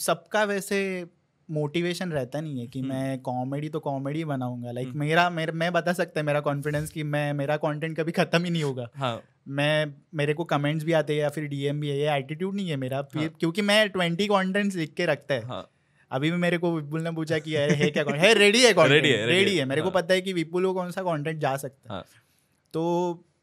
सबका 0.01 0.45
वैसे 0.45 0.79
मोटिवेशन 1.51 2.11
रहता 2.13 2.41
नहीं 2.41 2.61
है 2.61 2.67
कि 2.67 2.81
हम्म। 2.81 2.89
मैं 2.89 3.21
कॉमेडी 3.21 3.69
तो 3.69 3.81
कॉमेडी 3.81 4.25
बनाऊँगा 4.25 4.71
लाइक 4.71 4.89
हम्म। 4.89 4.99
मेरा 4.99 5.29
मेरे 5.31 5.53
मैं 5.53 5.73
बता 5.73 5.93
सकता 5.93 6.21
है 6.21 6.27
मेरा 6.27 6.41
कॉन्फिडेंस 6.41 6.91
कि 6.91 7.03
मैं 7.03 7.33
मेरा 7.33 7.57
कंटेंट 7.57 7.97
कभी 7.97 8.13
खत्म 8.13 8.45
ही 8.45 8.51
नहीं 8.51 8.63
होगा 8.63 8.89
हाँ. 8.97 9.23
मैं 9.49 9.95
मेरे 10.15 10.35
को 10.35 10.45
कमेंट्स 10.45 10.85
भी 10.85 10.93
आते 10.93 11.13
हैं 11.13 11.21
या 11.21 11.29
फिर 11.29 11.45
डीएम 11.45 11.81
भी 11.81 11.89
है 11.89 11.99
ये 11.99 12.17
एटीट्यूड 12.17 12.55
नहीं 12.55 12.69
है 12.69 12.77
मेरा 12.77 12.97
हाँ. 13.17 13.29
क्योंकि 13.41 13.63
मैं 13.63 13.89
ट्वेंटी 13.89 14.27
कॉन्टेंट्स 14.27 14.77
लिख 14.77 14.95
के 14.95 15.07
रखता 15.07 15.35
है 15.35 15.47
हाँ. 15.47 15.71
अभी 16.11 16.31
भी 16.31 16.37
मेरे 16.37 16.59
को 16.59 16.75
विपुल 16.77 17.03
ने 17.03 17.11
पूछा 17.11 17.39
कि 17.39 17.55
है 17.55 17.91
क्या 17.91 18.05
है 18.13 18.35
रेडी 18.35 18.63
है 18.63 18.89
रेडी 18.89 19.09
है 19.09 19.27
रेडी 19.27 19.57
है 19.57 19.65
मेरे 19.65 19.83
को 19.83 19.89
हाँ। 19.89 20.03
पता 20.03 20.15
है 20.15 20.21
कि 20.21 20.33
विपुल 20.33 20.65
को 20.65 20.75
कौन 20.75 20.91
सा 20.91 21.03
कॉन्टेंट 21.03 21.41
जा 21.41 21.57
सकता 21.57 21.95
है 21.95 21.99
हाँ। 21.99 22.05
तो 22.75 22.85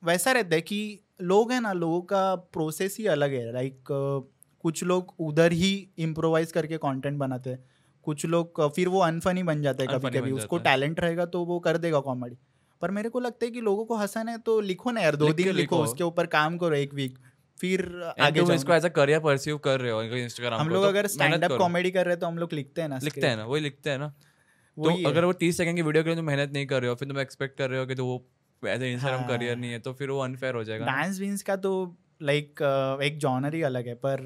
वैसा 0.03 0.31
रहता 0.31 0.55
है 0.55 0.61
कि 0.61 0.99
लोग 1.19 1.51
हैं 1.51 1.61
ना 1.61 1.73
लोगों 1.73 2.01
का 2.03 2.23
प्रोसेस 2.35 2.97
ही 2.99 3.05
अलग 3.07 3.33
है। 3.33 3.51
लाइक 3.53 3.73
like, 3.73 4.31
कुछ 4.63 4.83
लोग 4.83 5.13
उधर 5.19 5.51
ही 5.51 5.71
इम्प्रोवाइज 5.99 6.51
करके 6.51 6.77
कंटेंट 6.77 7.17
बनाते 7.17 7.49
हैं। 7.49 7.63
कुछ 8.05 8.25
लोग 8.25 8.61
फिर 8.75 8.87
वो 8.87 8.99
अनफनी 9.01 9.43
बन 9.43 9.61
जाता 9.61 9.83
है 9.83 9.87
कभी 9.89 10.09
कभी 10.09 10.31
उसको 10.31 10.57
टैलेंट 10.57 10.99
रहेगा 10.99 11.25
तो 11.25 11.43
वो 11.45 11.59
कर 11.59 11.77
देगा 11.77 11.99
कॉमेडी 11.99 12.37
पर 12.81 12.91
मेरे 12.91 13.09
को 13.09 13.19
लगता 13.19 13.45
है 13.45 13.51
कि 13.51 13.61
लोगों 13.61 13.85
को 13.85 13.95
हंसन 13.95 14.29
है 14.29 14.37
तो 14.37 14.59
लिखो 14.61 14.91
ना 14.91 15.01
यार 15.01 15.15
दो 15.15 15.31
दिन 15.33 15.49
लिखो 15.55 15.81
उसके 15.83 16.03
ऊपर 16.03 16.25
काम 16.35 16.57
करो 16.57 16.75
एक 16.75 16.93
वीक 16.93 17.17
फिर 17.57 17.81
आगे 18.21 18.39
तुम 18.41 18.51
इसको 18.51 18.73
एज 18.73 18.85
अ 18.85 18.89
करियर 18.89 19.19
परस्यू 19.19 19.57
कर 19.57 19.79
रहे 19.81 19.91
हो 19.91 20.01
इंस्टाग्राम 20.01 20.61
हम 20.61 20.69
लोग 20.69 20.83
तो 20.83 20.89
अगर 20.89 21.07
स्टैंड 21.07 21.43
अप 21.43 21.57
कॉमेडी 21.57 21.91
कर 21.91 22.05
रहे 22.05 22.13
हैं 22.13 22.19
तो 22.19 22.27
हम 22.27 22.37
लोग 22.37 22.53
लिखते 22.53 22.81
हैं 22.81 22.89
ना 22.89 22.99
लिखते 23.03 23.27
हैं 23.27 23.37
ना 23.37 23.45
वही 23.45 23.61
लिखते 23.61 23.89
हैं 23.89 23.97
ना। 23.99 24.07
तो 24.77 24.95
अगर 25.09 25.25
वो 25.25 25.33
तीस 25.33 25.57
सेकंड 25.57 25.75
की 25.75 25.81
वीडियो 25.81 26.03
के 26.03 26.09
लिए 26.09 26.17
तुम 26.17 26.25
मेहनत 26.25 26.51
नहीं 26.53 26.65
कर 26.67 26.81
रहे 26.81 26.89
हो 26.89 26.95
फिर 26.95 27.07
तुम 27.07 27.19
एक्सपेक्ट 27.19 27.57
कर 27.57 27.69
रहे 27.69 27.79
हो 27.79 27.85
कि 27.85 27.95
तो 27.95 28.05
वो 28.05 28.17
ऐसे 28.67 28.93
इंस्टाग्राम 28.93 29.27
करियर 29.27 29.57
नहीं 29.57 29.71
है 29.71 29.79
तो 29.79 29.93
फिर 29.93 30.09
वो 30.09 30.19
अनफेयर 30.19 30.55
हो 30.55 30.63
जाएगा 30.63 30.85
डांस 30.85 31.19
विंस 31.19 31.43
का 31.43 31.55
तो 31.55 31.97
लाइक 32.21 32.55
like, 32.59 32.99
uh, 32.99 33.03
एक 33.03 33.17
जॉनर 33.17 33.55
ही 33.55 33.61
अलग 33.61 33.87
है 33.87 33.93
पर 33.93 34.17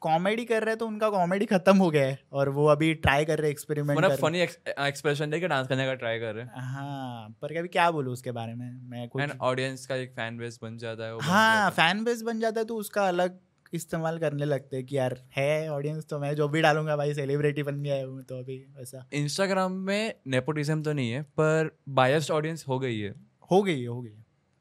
कॉमेडी 0.00 0.42
uh, 0.42 0.48
कर 0.48 0.60
रहे 0.60 0.70
हैं 0.70 0.78
तो 0.78 0.86
उनका 0.86 1.10
कॉमेडी 1.10 1.46
खत्म 1.46 1.76
हो 1.76 1.90
गया 1.90 2.06
है 2.06 2.18
और 2.32 2.48
वो 2.48 2.66
अभी 2.66 2.94
ट्राई 2.94 3.24
कर 3.24 3.38
रहे 3.38 3.46
हैं 3.46 3.52
एक्सपेरिमेंट 3.52 3.98
मतलब 3.98 4.16
फनी 4.16 4.40
एक्सप्रेशन 4.40 5.30
देके 5.30 5.48
डांस 5.48 5.68
करने 5.68 5.86
का 5.86 5.94
ट्राई 5.94 6.18
कर 6.18 6.34
रहे 6.34 6.44
हैं। 6.44 6.52
हाँ 6.56 7.28
पर 7.42 7.58
कभी 7.58 7.68
क्या 7.68 7.90
बोलूँ 7.90 8.12
उसके 8.12 8.32
बारे 8.32 8.54
में? 8.54 8.80
मैं 8.90 9.08
कुछ 9.08 9.22
ऑडियंस 9.40 9.86
का 9.86 9.94
एक 9.94 10.12
फ़ैन 10.12 10.38
बेस 10.38 10.58
बन 10.62 10.78
जाता 10.78 11.04
है 11.04 11.18
हाँ 11.18 11.70
फ़ैन 11.70 12.04
बेस 12.04 12.22
बन 12.22 12.40
जाता 12.40 12.60
है 12.60 12.66
तो 12.66 12.76
उसका 12.76 13.08
अलग 13.08 13.38
इस्तेमाल 13.72 14.18
करने 14.18 14.44
लगते 14.44 14.76
हैं 14.76 14.86
कि 14.86 14.96
यार 14.98 15.18
है 15.36 15.68
ऑडियंस 15.70 16.06
तो 16.06 16.18
मैं 16.18 16.34
जो 16.34 16.48
भी 16.48 16.60
डालूँगा 16.60 16.96
भाई 16.96 17.14
सेलिब्रिटी 17.14 17.62
बन 17.62 17.82
गया 17.82 18.06
हूँ 18.06 18.22
तो 18.22 18.38
अभी 18.38 18.66
ऐसा 18.78 19.06
इंस्टाग्राम 19.12 19.72
में 19.72 20.14
नेपोटिज्म 20.26 20.82
तो 20.82 20.92
नहीं 20.92 21.10
है 21.10 21.22
पर 21.22 21.76
बायस्ड 21.88 22.30
ऑडियंस 22.30 22.64
हो 22.68 22.78
गई 22.78 22.98
है। 22.98 23.31
हो 23.52 23.62
गई 23.62 23.80
है 23.80 23.86
हो 23.86 24.02
गई 24.02 24.10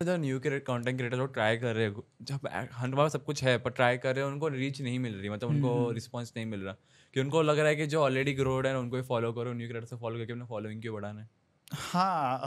जो 0.05 0.17
न्यू 0.17 0.39
कंटेंट 0.45 0.97
क्रिएटर 0.97 1.17
लोग 1.17 1.33
ट्राई 1.33 1.57
कर 1.57 1.75
रहे 1.75 1.85
हैं 1.85 2.01
जब 2.21 2.47
हमारे 2.73 3.09
सब 3.09 3.23
कुछ 3.23 3.43
है 3.43 3.57
पर 3.57 3.71
ट्राई 3.71 3.97
कर 3.97 4.15
रहे 4.15 4.25
हैं 4.25 4.31
उनको 4.31 4.47
रीच 4.47 4.81
नहीं 4.81 4.99
मिल 4.99 5.15
रही 5.15 5.29
मतलब 5.29 5.49
उनको 5.49 5.91
रिस्पॉन्स 5.91 6.33
नहीं 6.37 6.45
मिल 6.45 6.61
रहा। 6.61 6.75
कि 7.13 7.19
उनको 7.19 7.41
लग 7.41 7.59
रहा 7.59 7.67
है 7.67 7.75
कि 7.75 7.85
जो 7.87 8.01
ऑलरेडी 8.01 8.33
ग्रोड 8.33 8.67
है 8.67 8.77
उनको 8.77 9.01
फॉलो 9.01 9.31
करो 9.33 9.53
न्यू 9.53 9.67
क्रिएटर 9.67 9.85
से 9.85 9.95
फॉलो 9.95 10.19
करके 10.19 10.33
अपने 10.33 10.45
फॉलोइंग 10.45 10.81
क्यों 10.81 10.93
बढ़ाना 10.95 11.21
है? 11.21 11.29
हाँ 11.73 12.39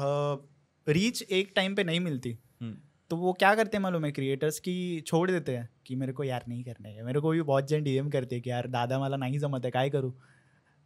रीच 0.89 1.23
एक 1.23 1.53
टाइम 1.57 1.75
पे 1.75 1.85
नहीं 1.85 2.01
मिलती। 2.01 2.39
तो 3.11 3.17
वो 3.17 3.33
क्या 3.33 3.55
करते 3.55 3.77
हैं 3.77 3.83
मालूम 3.83 4.05
है 4.05 4.13
क्रिएटर्स 4.13 4.59
की 4.59 5.01
छोड़ 5.01 5.31
देते 5.31 5.57
हैं 5.57 5.69
कि 5.87 5.97
मेरे 5.97 6.13
को 6.13 6.25
यार 6.25 6.45
नहीं 6.49 6.65
करना 6.65 6.89
है। 6.89 7.03
मेरे 7.03 7.21
को 7.21 7.31
भी 7.31 7.43
बहुत 7.43 7.69
जन 7.69 7.83
डीएम 7.83 8.11
करते 8.11 8.35
हैं 8.35 8.43
कि 8.43 8.51
यार 8.51 8.67
दादा 8.69 8.99
माला 8.99 9.17
नहीं 9.17 9.39
जमत 9.39 9.65
है 9.65 9.71
काय 9.71 9.91
करूँ? 9.91 10.13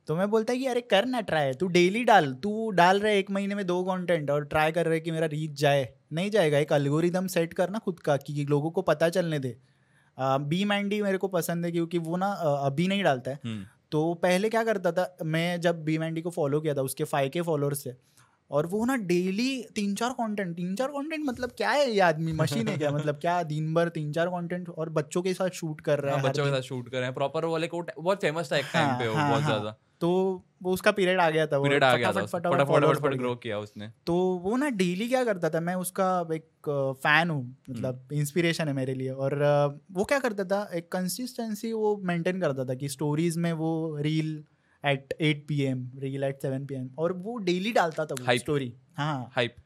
तो 0.09 0.14
मैं 0.16 0.29
बोलता 0.31 0.53
है 0.53 0.59
कि 0.59 0.66
अरे 0.66 0.81
कर 0.81 1.07
ना 1.07 1.21
ट्राई 1.21 1.53
तू 1.53 1.66
डेली 1.68 2.03
डाल 2.05 2.33
तू 2.42 2.71
डाल 2.71 3.01
रहे 3.01 3.18
एक 3.18 3.31
महीने 3.31 3.55
में 3.55 3.66
दो 3.66 3.83
कंटेंट 3.85 4.31
और 4.31 4.44
ट्राई 4.44 4.73
कर 4.73 4.87
रहे 4.87 5.01
कि 5.01 5.11
मेरा 5.11 5.27
रीच 5.27 5.59
जाए 5.61 5.88
नहीं 6.12 6.31
जाएगा 6.31 6.59
एक 6.59 6.73
अलगोरिदम 6.73 7.27
सेट 7.27 7.53
करना 7.55 7.79
खुद 7.79 7.99
का 8.01 8.16
कि 8.18 8.47
लोगों 8.51 8.71
को 8.71 8.83
पता 8.83 9.09
चलने 9.09 9.38
दे 9.38 9.57
बी 10.44 10.64
मैंडी 10.64 11.03
मेरे 11.03 11.18
को 11.18 11.29
पसंद 11.29 11.64
है 11.64 11.71
क्योंकि 11.73 11.99
वो 11.99 12.16
ना 12.16 12.27
अभी 12.62 12.87
नहीं 12.88 13.03
डालता 13.05 13.31
है 13.31 13.40
हम्म। 13.44 13.64
तो 13.90 14.14
पहले 14.23 14.49
क्या 14.49 14.62
करता 14.64 14.92
था 14.92 15.09
मैं 15.27 15.61
जब 15.61 15.85
बी 15.85 15.99
मैंडी 15.99 16.23
को 16.23 16.31
फॉलो 16.31 16.61
किया 16.61 16.75
था 16.75 16.83
उसके 16.83 17.05
फाइव 17.05 17.31
के 17.31 17.42
फॉलोअर्स 17.42 17.87
थे 17.87 17.90
और 18.51 18.67
वो 18.67 18.85
ना 18.85 18.97
डेली 18.97 19.63
तीन 19.75 19.95
चार 19.95 20.13
कंटेंट 20.13 20.55
तीन 20.57 20.75
चार 20.75 20.89
कंटेंट 20.89 21.25
मतलब 21.25 21.51
क्या 21.57 21.71
है 21.71 21.91
ये 21.91 22.01
आदमी? 22.01 22.33
मशीन 22.33 22.69
है 22.69 22.77
क्या? 22.79 22.91
मतलब 22.91 23.19
क्या 23.21 23.43
दिन 23.43 23.75
भर 23.75 23.89
तीन 23.89 24.13
चार 24.13 24.29
कंटेंट 24.29 24.69
और 24.69 24.89
बच्चों 24.91 25.23
के 25.23 25.35
साथ 25.35 25.51
शूट 25.55 25.81
कर 25.81 26.01
रहा 26.01 26.15
है 26.15 26.21
हाँ, 26.21 26.29
बच्चों 26.31 26.45
के 26.45 26.51
साथ 26.51 26.63
शूट 26.63 26.89
कर 26.89 26.97
रहे 26.97 27.05
हैं। 27.05 27.15
प्रॉपर 27.15 27.45
वाले 27.45 27.67
कोट 27.67 27.91
बहुत 27.99 28.21
फ़ेमस 28.21 28.53
था 28.53 28.57
एक 28.57 28.67
टाइम 28.73 28.89
हाँ, 28.89 28.99
पे 28.99 29.09
वो 29.09 29.15
हाँ, 29.15 29.31
बहुत 29.31 29.45
ज़्यादा। 29.45 29.77
तो 30.01 30.09
वो 30.63 30.73
उसका 30.73 30.91
पीरियड 30.93 31.21
आ 31.21 31.29
गया 31.31 31.47
था 31.47 31.59
पीरियड 31.61 31.85
आ 31.85 31.95
गया 31.97 32.13
था 32.13 32.25
फटाफट 32.27 32.69
फटाफट 32.69 33.15
ग्रो 33.15 33.35
किया 33.35 33.59
उसने। 33.59 33.91
तो 34.07 34.15
वो 34.45 34.57
ना 34.57 34.69
डेली 34.71 35.09
क्या 35.09 35.25
करता 35.25 35.51
था 35.51 35.61
मैं 35.61 35.75
उसका 35.75 36.09
एक 36.35 36.69
फ़ैन 37.03 37.31
हूँ 37.31 37.57
मतलब 37.71 38.09
इंस्पिरेशन 38.13 38.63
हम्म। 38.63 38.71
है 38.71 38.77
मेरे 38.77 38.95
लिए। 38.95 39.11
और 39.11 39.35
वो 39.93 40.05
क्या 40.05 40.19
करता 40.19 40.45
था 40.45 40.69
एक 40.75 40.93
कंसिस्टेंसी 40.93 41.73
वो 41.73 41.97
मेंटेन 42.05 42.41
करता 42.41 42.65
था 42.65 42.75
कि 42.75 42.89
स्टोरीज 42.89 43.37
में 43.37 43.53
वो 43.53 43.73
reel 44.01 44.43
at 44.85 45.14
eight 45.21 45.47
PM 45.49 45.62
reel 45.62 45.91
at 45.99 46.25
eight 46.25 46.43
seven 46.43 46.67
P 46.67 46.75
M 46.75 46.91
और 46.99 47.12
वो 47.12 47.37
डेली 47.37 47.73
डालता 47.73 48.07
था 48.07 48.14
वो 48.21 48.38
स्टोरी 48.38 48.75
हाँ। 48.97 49.31
हाइप 49.33 49.57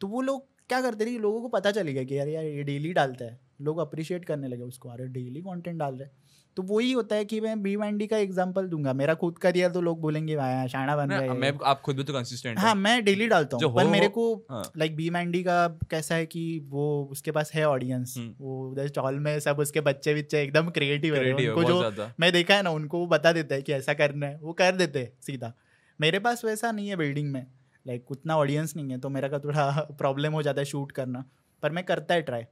तो 0.00 0.06
वो 0.06 0.20
लोग 0.20 0.46
क्या 0.68 0.80
करते 0.80 1.06
थे 1.06 1.18
लोगों 1.18 1.40
को 1.42 1.48
पता 1.48 1.70
चलेगा 1.70 2.02
कि 2.02 2.18
यार 2.18 2.28
यार 2.28 2.44
ये 2.44 2.62
डेली 2.62 2.92
डालता 2.92 3.24
है। 3.24 3.40
लोग 3.60 3.78
अप्रिशिएट 3.78 4.24
करने 4.24 4.48
लगे 4.48 4.62
उसको 4.62 4.88
अरे 4.88 5.06
डेली 5.08 5.40
कंटेंट 5.40 5.78
डाल 5.78 5.94
रहे 5.94 6.08
तो 6.56 6.62
वही 6.62 6.92
होता 6.92 7.16
है 7.16 7.24
कि 7.24 7.40
मैं 7.40 7.62
बी 7.62 7.76
मैंडी 7.76 8.06
का 8.06 8.16
एग्जांपल 8.16 8.66
दूँगा। 8.66 8.92
मेरा 8.92 9.14
खुद 9.14 9.38
का 9.38 9.50
दिया 9.50 9.68
तो 9.68 9.80
लोग 9.80 10.00
बोलेंगे 10.00 10.36
भाई 10.36 10.68
शाना 10.68 10.96
बन 10.96 11.08
गया 11.08 11.34
मैं 11.34 11.52
आप 11.64 11.80
खुद 11.80 11.96
भी 11.96 12.04
तो 12.04 12.12
कंसिस्टेंट 12.12 12.58
हाँ 12.58 12.74
मैं 12.74 13.04
डेली 13.04 13.26
डालता 13.28 13.56
हूँ 13.56 13.74
पर 13.74 13.86
मेरे 13.86 14.08
को 14.08 14.24
लाइक 14.50 14.96
बी 14.96 15.10
मैंडी 15.10 15.42
का 15.42 15.66
कैसा 15.90 16.14
है 16.14 16.26
कि 16.26 16.44
वो 16.68 16.86
उसके 17.10 17.30
पास 17.30 17.52
है 17.54 17.64
ऑडियंस 17.68 18.14
हम्म। 18.18 18.34
वो 18.40 18.70
उधर 18.70 18.86
स्टॉल 18.86 19.18
में 19.18 19.38
सब 19.40 19.58
उसके 19.58 19.80
बच्चे 19.80 20.14
बिच्चे 20.14 20.42
एकदम 20.42 20.70
क्रिएटिव 20.70 21.14
है 21.14 21.32
उनको 21.32 21.64
जो 21.64 22.08
मैं 22.20 22.32
देखा 22.32 22.54
है 22.54 22.62
ना 22.62 22.70
उनको 22.70 22.98
वो 22.98 23.06
बता 23.06 23.32
देता 23.32 23.54
है 23.54 23.62
कि 23.62 23.72
ऐसा 23.72 23.94
करना 23.94 24.26
है 24.26 24.38
वो 24.42 24.52
कर 24.52 24.76
देते 24.76 24.98
हैं 24.98 25.12
सीधा। 25.22 25.52
मेरे 26.00 26.18
पास 26.18 26.44
वैसा 26.44 26.72
नहीं 26.72 26.88
है 26.88 26.96
बिल्डिंग 26.96 27.32
में 27.32 27.46
लाइक 27.86 28.10
उतना 28.10 28.36
ऑडियंस 28.36 28.76
नहीं 28.76 28.90
है 28.90 28.98
तो 28.98 29.08
मेरा 29.08 29.28
का 29.28 29.38
थोड़ा 29.38 29.70
प्रॉब्लम 29.98 30.32
हो 30.32 30.42
जाता 30.42 30.60
है 30.60 30.64
शूट 30.64 30.92
करना 30.92 31.24
पर 31.62 31.70
मैं 31.70 31.84
करता 31.84 32.14
है 32.14 32.22
ट्राई 32.22 32.42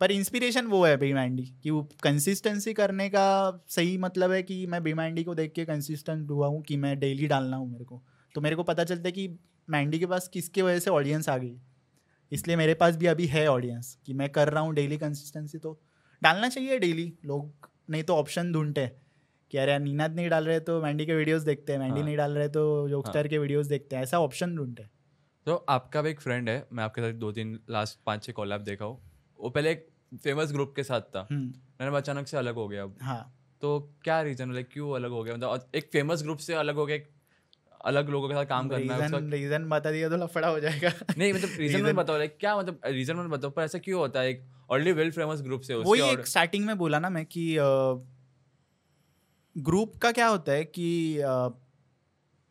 पर 0.00 0.10
इंस्पिरेशन 0.10 0.66
वो 0.66 0.84
है 0.84 0.96
बी 0.96 1.12
मैंडी 1.12 1.42
कि 1.62 1.70
वो 1.70 1.82
कंसिस्टेंसी 2.02 2.72
करने 2.74 3.08
का 3.08 3.64
सही 3.68 3.98
मतलब 3.98 4.30
है 4.30 4.42
कि 4.42 4.66
मैं 4.66 4.82
बी 4.82 4.94
मैंडी 4.94 5.24
को 5.24 5.34
देख 5.34 5.52
के 5.52 5.64
कंसिस्टेंट 5.64 6.30
हुआ 6.30 6.46
हूँ 6.46 6.62
कि 6.62 6.76
मैं 6.76 6.98
डेली 6.98 7.26
डालना 7.26 7.56
हूँ 7.56 7.70
मेरे 7.72 7.84
को। 7.84 8.02
तो 8.34 8.40
मेरे 8.40 8.56
को 8.56 8.62
पता 8.62 8.84
चलता 8.84 9.08
है 9.08 9.12
कि 9.12 9.28
मैंडी 9.68 9.98
के 9.98 10.06
पास 10.06 10.28
किसके 10.28 10.62
वजह 10.62 10.78
से 10.78 10.90
ऑडियंस 10.90 11.28
आ 11.28 11.36
गई 11.36 11.56
इसलिए 12.32 12.56
मेरे 12.56 12.74
पास 12.74 12.96
भी 12.96 13.06
अभी 13.06 13.26
है 13.26 13.46
ऑडियंस 13.48 13.98
कि 14.06 14.12
मैं 14.12 14.28
कर 14.28 14.48
रहा 14.48 14.62
हूँ 14.62 14.74
डेली 14.74 14.98
कंसिस्टेंसी 14.98 15.58
तो 15.58 15.80
डालना 16.22 16.48
चाहिए 16.48 16.78
डेली 16.78 17.12
लोग 17.24 17.70
नहीं 17.90 18.02
तो 18.02 18.16
ऑप्शन 18.16 18.52
ढूंढते 18.52 18.80
हैं 18.80 19.02
कि 19.50 19.58
अरे 19.58 19.78
नीनाद 19.78 20.14
नहीं 20.14 20.28
डाल 20.28 20.44
रहे 20.44 20.60
तो 20.60 20.80
मैंडी 20.82 21.06
के 21.06 21.14
वीडियोस 21.14 21.42
देखते 21.42 21.72
हैं 21.72 21.78
मैंडी 21.80 22.00
हाँ। 22.00 22.06
नहीं 22.06 22.16
डाल 22.16 22.32
रहे 22.32 22.48
तो 22.48 22.88
जोकस्टर 22.88 23.18
हाँ। 23.18 23.28
के 23.28 23.38
वीडियोस 23.38 23.66
देखते 23.66 23.96
हैं। 23.96 24.02
ऐसा 24.02 24.20
ऑप्शन 24.20 24.56
ढूंढते 24.56 24.82
हैं। 24.82 24.90
तो 25.46 25.54
आपका 25.68 26.02
भी 26.02 26.10
एक 26.10 26.20
फ्रेंड 26.20 26.48
है 26.48 26.66
मैं 26.72 26.84
आपके 26.84 27.00
साथ 27.00 27.12
दो 27.12 27.32
तीन 27.32 27.58
लास्ट 27.70 27.98
पाँच 28.06 28.24
छः 28.24 28.32
कॉलैब 28.32 28.60
देखा 28.60 28.84
हूँ। 28.84 29.00
वो 29.44 29.50
पहले 29.50 29.70
एक 29.70 29.86
फ़ेमस 30.24 30.52
ग्रुप 30.52 30.72
के 30.76 30.82
साथ 30.84 31.00
था। 31.14 31.26
हम्म। 31.30 31.52
मैंने 31.80 31.96
अचानक 31.96 32.26
से 32.28 32.36
अलग 32.36 32.54
हो 32.54 32.66
गया 32.68 32.82
अब। 32.82 32.96
हाँ। 33.02 33.22
तो 33.62 33.78
क्या 34.04 34.20
रीजन 34.22 34.52
लाइक 34.52 34.68
क्यों 34.72 34.94
अलग 34.94 35.10
हो 35.10 35.22
गया? 35.24 35.34
मतलब 35.34 35.70
एक 35.74 35.90
फ़ेमस 35.92 36.22
ग्रुप 36.22 36.38
से 36.38 36.54
अलग 36.54 36.74
हो 36.74 36.86
गया 36.86 36.98
अलग 37.84 38.08
लोगों 38.10 38.28
के 38.28 38.34
साथ 38.34 38.44
काम 38.46 38.68
करना 38.68 38.94
है 38.94 39.30
रीजन 39.30 39.68
बता 39.68 39.90
दिया 39.90 40.08
तो 40.08 40.16
लफड़ा 40.16 40.48
हो 40.48 40.60
जाएगा। 40.60 40.92
नहीं 41.18 41.32
मतलब 41.32 41.50
रीजन 41.58 41.82
में 41.82 41.94
बताओ 41.96 42.18
लाइक 42.18 42.36
क्या 42.40 42.56
मतलब 42.58 42.80
रीजन 42.86 43.16
में 43.16 43.30
बताओ 43.30 43.50
पर 43.50 43.62
ऐसा 43.62 43.78
क्यों 43.78 44.00
होता 44.00 44.20
है? 44.20 44.30
एक 44.30 44.42
ऑलरेडी 44.70 44.92
वेल 44.92 45.10
फ़ेमस 45.10 45.42
ग्रुप 45.42 45.60
से 45.60 45.74
वही 45.74 46.08
एक 46.10 46.26
स्टार्टिंग 46.26 46.64
में 46.66 46.76
बोला 46.78 46.98
ना 46.98 47.10
मैं 47.10 47.24
कि 47.26 47.44
ग्रुप 49.56 49.96
का 49.96 50.12
क्या 50.12 50.26
होता 50.26 50.52
है 50.52 50.64
कि 50.64 50.88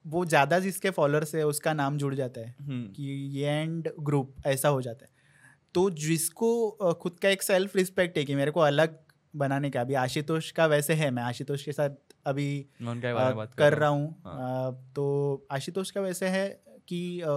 वो 0.05 0.25
ज़्यादा 0.25 0.59
जिसके 0.59 0.89
फॉलोअर्स 0.89 1.35
है 1.35 1.45
उसका 1.47 1.73
नाम 1.73 1.97
जुड़ 1.97 2.13
जाता 2.15 2.41
है। 2.41 2.55
हम्म। 2.61 2.87
कि 2.93 3.03
ये 3.39 3.49
एंड 3.61 3.89
ग्रुप 3.99 4.35
ऐसा 4.45 4.69
हो 4.69 4.81
जाता 4.81 5.05
है। 5.05 5.11
तो 5.75 5.89
जिसको 5.89 6.95
खुद 7.01 7.19
का 7.19 7.29
एक 7.29 7.43
सेल्फ 7.43 7.75
रिस्पेक्ट 7.75 8.17
है 8.17 8.23
कि 8.25 8.35
मेरे 8.35 8.51
को 8.51 8.59
अलग 8.59 8.97
बनाने 9.33 9.69
का 9.69 9.81
अभी 9.81 9.93
आशुतोष 9.93 10.51
का 10.51 10.65
वैसे 10.65 10.93
है 10.93 11.11
मैं 11.11 11.23
आशुतोष 11.23 11.63
के 11.63 11.71
साथ 11.71 11.89
अभी 12.25 12.65
आ, 13.17 13.45
कर 13.57 13.73
रहा 13.73 13.89
हूँ। 13.89 14.21
हाँ। 14.25 14.91
तो 14.95 15.47
आशुतोष 15.51 15.91
का 15.91 16.01
वैसे 16.01 16.27
है 16.27 16.47
कि 16.87 17.21
आ, 17.21 17.27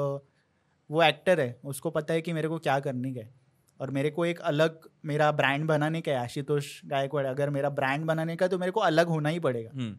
वो 0.90 1.03
एक्टर 1.03 1.40
है 1.40 1.59
उसको 1.64 1.90
पता 1.90 2.14
है 2.14 2.22
कि 2.22 2.33
मेरे 2.33 2.49
को 2.49 2.59
क्या 2.59 2.79
करने 2.81 3.12
का 3.14 3.20
है। 3.20 3.35
और 3.81 3.90
मेरे 3.90 4.11
को 4.11 4.25
एक 4.25 4.40
अलग 4.40 4.88
मेरा 5.05 5.31
ब्रांड 5.33 5.64
बनाने 5.66 6.01
का 6.01 6.12
है 6.12 6.18
आशुतोष 6.18 6.81
गायकवाड़। 6.87 7.27
अगर 7.27 7.51
मेरा 7.51 7.70
ब्रांड 7.70 8.05
बनाने 8.05 8.37
का 8.37 8.49
तो 8.49 8.59
मेरे 8.59 8.72
को 8.72 8.81
अलग 8.81 9.07
होना 9.07 9.29
ही 9.29 9.40
पड़ेगा। 9.40 9.70
हम्म। 9.75 9.96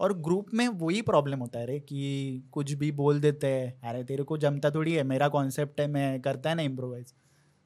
और 0.00 0.12
ग्रुप 0.18 0.46
में 0.54 0.66
वही 0.68 1.02
प्रॉब्लम 1.02 1.38
होता 1.38 1.58
है 1.58 1.66
रे 1.66 1.78
कि 1.80 2.42
कुछ 2.52 2.72
भी 2.72 2.90
बोल 2.92 3.20
देते 3.20 3.46
हैं 3.46 3.88
अरे 3.90 4.02
तेरे 4.04 4.22
को 4.22 4.38
जमता 4.38 4.70
थोड़ी 4.70 4.94
है 4.94 5.02
मेरा 5.02 5.28
कॉन्सेप्ट 5.28 5.80
है 5.80 5.86
मैं 5.86 6.20
करता 6.20 6.50
है 6.50 6.56
ना 6.56 6.62
इम्प्रोवाइज 6.62 7.14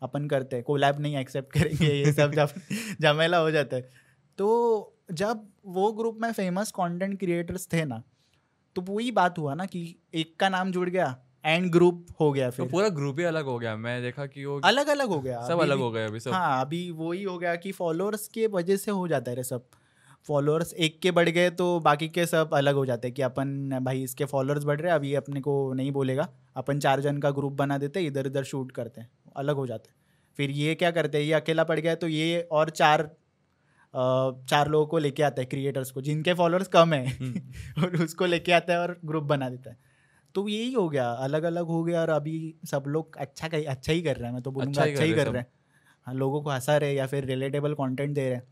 अपन 0.02 0.28
करते 0.28 0.56
हैं 0.56 0.64
कोलैब 0.64 1.00
नहीं 1.00 1.16
एक्सेप्ट 1.16 1.52
करेंगे 1.52 1.92
ये 1.92 2.12
सब 2.12 2.32
जब 2.32 2.48
झमेला 3.02 3.38
हो 3.38 3.50
जाता 3.50 3.76
है। 3.76 3.90
तो 4.38 4.96
जब 5.12 5.46
वो 5.66 5.92
ग्रुप 5.92 6.18
में 6.22 6.32
फ़ेमस 6.32 6.70
कंटेंट 6.70 7.18
क्रिएटर्स 7.18 7.68
थे 7.72 7.84
ना 7.84 8.02
तो 8.76 8.82
वही 8.82 9.10
बात 9.10 9.38
हुआ 9.38 9.54
ना 9.54 9.64
कि 9.66 9.96
एक 10.14 10.34
का 10.40 10.48
नाम 10.48 10.70
जुड़ 10.72 10.88
गया 10.88 11.16
एंड 11.44 11.70
ग्रुप 11.72 12.06
हो 12.20 12.32
गया 12.32 12.50
फिर। 12.50 12.66
तो 12.66 12.70
पूरा 12.70 12.88
ग्रुप 12.88 13.18
ही 13.18 13.24
अलग 13.24 13.44
हो 13.44 13.58
गया 13.58 13.76
मैं 13.76 14.02
देखा 14.02 14.26
कि 14.26 14.44
वो 14.44 14.60
अलग 14.64 14.88
अलग 14.88 15.08
हो 15.08 15.20
गया। 15.20 15.40
सब 15.48 15.60
अलग 15.60 15.78
हो 15.78 15.90
गया 15.90 16.06
अभी 16.06 16.20
सब। 16.20 16.30
हाँ 16.30 16.60
अभी 16.60 16.90
वही 16.90 17.22
हो 17.22 17.38
गया 17.38 17.54
कि 17.56 17.72
फॉलोअर्स 17.72 18.28
के 18.28 18.46
वजह 18.46 18.76
से 18.76 18.90
हो 18.90 19.08
जाता 19.08 19.30
है 19.30 19.42
सब। 19.42 19.66
फॉलोअर्स 20.28 20.72
एक 20.74 21.00
के 21.00 21.10
बढ़ 21.10 21.28
गए 21.28 21.50
तो 21.50 21.80
बाकी 21.80 22.08
के 22.08 22.26
सब 22.26 22.50
अलग 22.54 22.74
हो 22.74 22.86
जाते 22.86 23.08
हैं 23.08 23.14
कि 23.14 23.22
अपन 23.22 23.78
भाई 23.82 24.02
इसके 24.02 24.24
फॉलोअर्स 24.24 24.64
बढ़ 24.64 24.80
रहे 24.80 24.90
हैं 24.90 24.96
अभी 24.96 25.14
अपने 25.14 25.40
को 25.40 25.72
नहीं 25.72 25.92
बोलेगा 25.92 26.28
अपन 26.56 26.78
चार 26.78 27.00
जन 27.00 27.18
का 27.18 27.30
ग्रुप 27.30 27.52
बना 27.52 27.78
देते 27.78 28.00
इधर 28.00 28.26
इधर 28.26 28.44
शूट 28.44 28.72
करते 28.72 29.00
हैं। 29.00 29.10
अलग 29.36 29.56
हो 29.56 29.66
जाते 29.66 29.90
हैं। 29.90 29.96
फिर 30.36 30.50
ये 30.50 30.74
क्या 30.74 30.90
करते 30.90 31.18
हैं 31.18 31.24
ये 31.24 31.32
अकेला 31.32 31.64
पड़ 31.64 31.78
गया 31.80 31.94
तो 31.94 32.08
ये 32.08 32.40
और 32.52 32.70
चार 32.70 33.10
चार 33.94 34.68
लोगों 34.68 34.86
को 34.86 34.98
लेके 34.98 35.22
आता 35.22 35.42
है 35.42 35.46
क्रिएटर्स 35.46 35.90
को 35.90 36.00
जिनके 36.00 36.34
फॉलोअर्स 36.34 36.68
कम 36.68 36.92
है। 36.92 37.06
हम्म। 37.06 37.82
और 37.84 38.02
उसको 38.04 38.26
लेके 38.26 38.52
आता 38.52 38.72
है 38.72 38.78
और 38.78 39.00
ग्रुप 39.04 39.24
बना 39.24 39.48
देता 39.48 39.70
है। 39.70 39.76
तो 40.34 40.48
यही 40.48 40.72
हो 40.72 40.88
गया 40.88 41.10
अलग 41.10 41.42
अलग 41.42 41.66
हो 41.66 41.82
गया 41.84 42.00
और 42.00 42.10
अभी 42.10 42.54
सब 42.64 42.84
लोग 42.86 43.16
अच्छा 43.16 43.48
अच्छा 43.48 43.92
ही 43.92 44.02
कर 44.02 44.16
रहे 44.16 44.26
हैं। 44.26 44.32
मैं 44.32 44.42
तो 44.42 44.50
बोलूँगा 44.50 44.82
अच्छा, 44.82 44.92
अच्छा 44.92 45.04
ही 45.04 45.12
कर 45.12 45.26
रहे 45.26 45.42
हैं 45.42 45.46
हाँ। 46.06 46.14
लोगों 46.14 46.42
को 46.42 46.50
हंसा 46.50 46.76
रहे 46.76 46.94
या 46.94 47.06
फिर 47.06 47.24
रिलेटेबल 47.24 47.74
कॉन्टेंट 47.74 48.14
दे 48.14 48.24
रहे 48.24 48.34
हैं। 48.34 48.42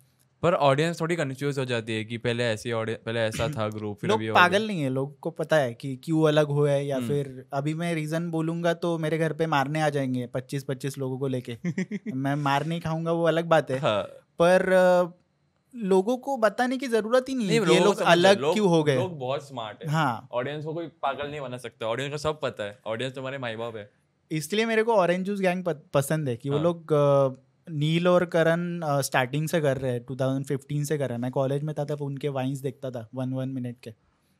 पर 0.42 0.54
ऑडियंस 0.54 1.00
थोड़ी 1.00 1.16
कंफ्यूज 1.16 1.58
हो 1.58 1.64
जाती 1.64 1.92
है 1.92 2.04
कि 2.04 2.18
पहले 2.18 2.44
ऐसी 2.44 2.72
पहले 2.74 3.20
ऐसा 3.20 3.48
था 3.48 3.68
ग्रुप 3.68 3.98
फिर 3.98 4.10
अभी 4.10 4.30
पागल 4.30 4.66
नहीं 4.66 4.82
है 4.82 4.90
लोग 4.90 5.20
को 5.20 5.30
पता 5.30 5.56
है 5.56 5.74
कि 5.74 5.96
क्यों 5.96 6.28
अलग 6.28 6.46
हुआ 6.46 6.70
है 6.70 6.86
या 6.86 6.96
हम्म। 6.96 7.08
फिर 7.08 7.44
अभी 7.52 7.74
मैं 7.74 7.94
रीजन 7.94 8.30
बोलूँगा 8.30 8.74
तो 8.74 8.98
मेरे 8.98 9.18
घर 9.18 9.32
पे 9.32 9.46
मारने 9.46 9.80
आ 9.80 9.88
जाएँगे 9.88 10.26
पच्चीस 10.26 10.64
पच्चीस 10.64 10.98
लोगों 10.98 11.18
को 11.18 11.26
लेके। 11.26 11.56
मैं 12.14 12.34
मार 12.34 12.66
नहीं 12.66 12.80
खाऊँगा 12.80 13.12
वो 13.12 13.24
अलग 13.24 13.44
बात 13.44 13.70
है। 13.70 13.78
हाँ। 13.78 14.02
पर 14.42 14.66
लोगों 15.76 16.16
को 16.16 16.36
बताने 16.36 16.78
की 16.78 16.86
ज़रूरत 16.86 17.24
ही 17.28 17.34
नहीं, 17.34 17.60
नहीं 17.60 17.74
ये 17.76 17.84
लोग 17.84 18.00
अलग 18.00 18.52
क्यों 18.52 18.68
हो 18.68 18.82
गए। 18.84 18.96
लोग 18.96 19.18
बहुत 19.18 19.48
स्मार्ट 19.48 19.84
है। 19.84 19.90
हाँ। 19.90 20.28
ऑडियंस 20.32 20.64
को 20.64 20.74
कोई 20.74 20.86
पागल 20.86 21.30
नहीं 21.30 21.40
बना 21.40 21.56
सकता 21.56 21.86
ऑडियंस 21.86 22.12
को 22.12 22.18
सब 22.18 22.40
पता 22.40 22.64
है 22.64 22.78
ऑडियंस 22.86 23.14
तुम्हारे 23.14 23.38
माई 23.38 23.56
बाप 23.56 23.76
है। 23.76 23.90
इसलिए 24.30 24.66
मेरे 24.66 24.82
को 24.82 24.92
ऑरेंज 24.92 25.26
जूस 25.26 25.40
गैंग 25.40 25.64
पसंद 25.94 26.28
है 26.28 26.36
कि 26.36 26.50
वो 26.50 26.56
हाँ। 26.56 26.64
लोग 26.64 26.86
नील 27.70 28.08
और 28.08 28.24
करण 28.26 28.80
स्टार्टिंग 29.00 29.48
से 29.48 29.60
कर 29.60 29.78
रहे 29.78 29.92
हैं 29.92 30.00
2015 30.02 30.84
से 30.84 30.98
कर 30.98 31.08
रहे 31.08 31.14
हैं। 31.14 31.22
मैं 31.22 31.30
कॉलेज 31.30 31.62
में 31.62 31.74
था 31.78 31.84
तब 31.84 32.02
उनके 32.02 32.28
वाइंस 32.28 32.58
देखता 32.58 32.90
था 32.90 33.08
वन 33.14 33.32
वन 33.32 33.48
मिनट 33.48 33.76
के। 33.84 33.92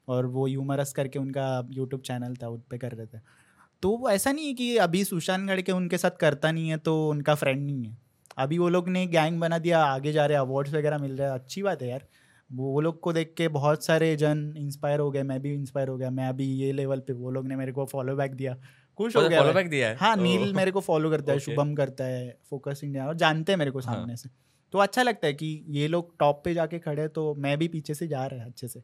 और 0.09 0.27
वो 0.27 0.47
यूमरस 0.47 0.93
करके 0.93 1.19
उनका 1.19 1.69
यूट्यूब 1.71 2.03
चैनल 2.03 2.35
था 2.35 2.49
उस 2.49 2.61
पर 2.71 2.79
कर 2.79 2.93
रहे 2.93 3.07
थे। 3.07 3.21
तो 3.83 3.97
वो 3.97 4.11
ऐसा 4.11 4.33
नहीं 4.33 4.47
है 4.47 4.55
कि 4.55 4.77
अभी 4.77 5.03
सुशांत 5.05 5.49
गढ़ 5.49 5.61
के 5.61 5.73
उनके 5.73 5.99
साथ 5.99 6.17
करता 6.21 6.53
नहीं 6.53 6.69
है 6.69 6.77
तो 6.79 7.09
उनका 7.09 7.35
फ्रेंड 7.35 7.65
नहीं 7.67 7.85
है। 7.85 7.97
अभी 8.39 8.59
वो 8.59 8.69
लोग 8.69 8.89
ने 8.89 9.07
गैंग 9.07 9.41
बना 9.41 9.59
दिया, 9.59 9.83
आगे 9.85 10.13
जा 10.13 10.27
रहे 10.27 10.37
अवार्ड्स 10.37 10.75
वगैरह 10.75 10.99
मिल 10.99 11.17
रहे 11.17 11.29
हैं। 11.29 11.35
अच्छी 11.35 11.63
बात 11.63 11.83
है 11.83 11.89
यार। 11.89 12.07
वो 12.51 12.81
लोग 12.81 13.01
को 13.01 13.13
देख 13.13 13.35
के 13.37 13.49
बहुत 13.49 13.85
सारे 13.85 14.15
जन 14.17 14.55
इंस्पायर 14.57 15.01
हो 15.01 15.11
गए, 15.11 15.23
मैं 15.23 15.41
भी 15.43 15.53
इंस्पायर 15.55 15.89
हो 15.89 15.97
गया। 15.97 16.11
मैं 16.11 16.29
अभी 16.29 16.45
ये 16.45 16.73
लेवल 16.73 17.01
पे, 17.01 17.13
वो 17.13 17.31
लोग 17.31 17.47
ने 17.47 17.57
मेरे 17.57 17.73
को 17.73 17.85
फॉलो 17.85 18.15
बैक 18.17 18.35
दिया। 18.35 18.57
खुश 18.99 19.17
हो 19.17 19.29
गया 19.29 19.43
फॉलो 19.43 19.63
दिया 19.65 19.89
है। 19.89 19.97
हाँ 19.97 20.17
नील 20.17 20.53
मेरे 20.55 20.71
को 20.71 20.81
फॉलो 20.81 21.11
करता 21.11 21.33
है 21.33 21.39
शुभम 21.39 21.75
करता 21.75 22.05
है 22.05 22.37
फोकस 22.51 22.81
इंडिया 22.85 23.07
और 23.07 23.15
जानते 23.15 23.53
हैं 23.53 23.59
मेरे 23.59 23.71
को 23.71 23.79
हाँ। 23.79 23.95
सामने 23.95 24.17
से। 24.17 24.29
तो 24.73 24.79
अच्छा 24.79 25.03
लगता 25.03 25.27
है 25.27 25.33
कि 25.33 25.47
ये 25.69 25.89
लोग 25.89 26.15
टॉप 26.19 26.43
पे 26.45 26.55
जाके 26.55 26.79
खड़े 26.79 27.07
तो 27.09 27.35
मैं 27.35 27.57
भी 27.59 27.69
पीछे 27.69 27.95
से 27.95 28.09
जा 28.09 28.27
रहा 28.27 28.41
है 28.41 28.47
अच्छे 28.47 28.69
से 28.69 28.83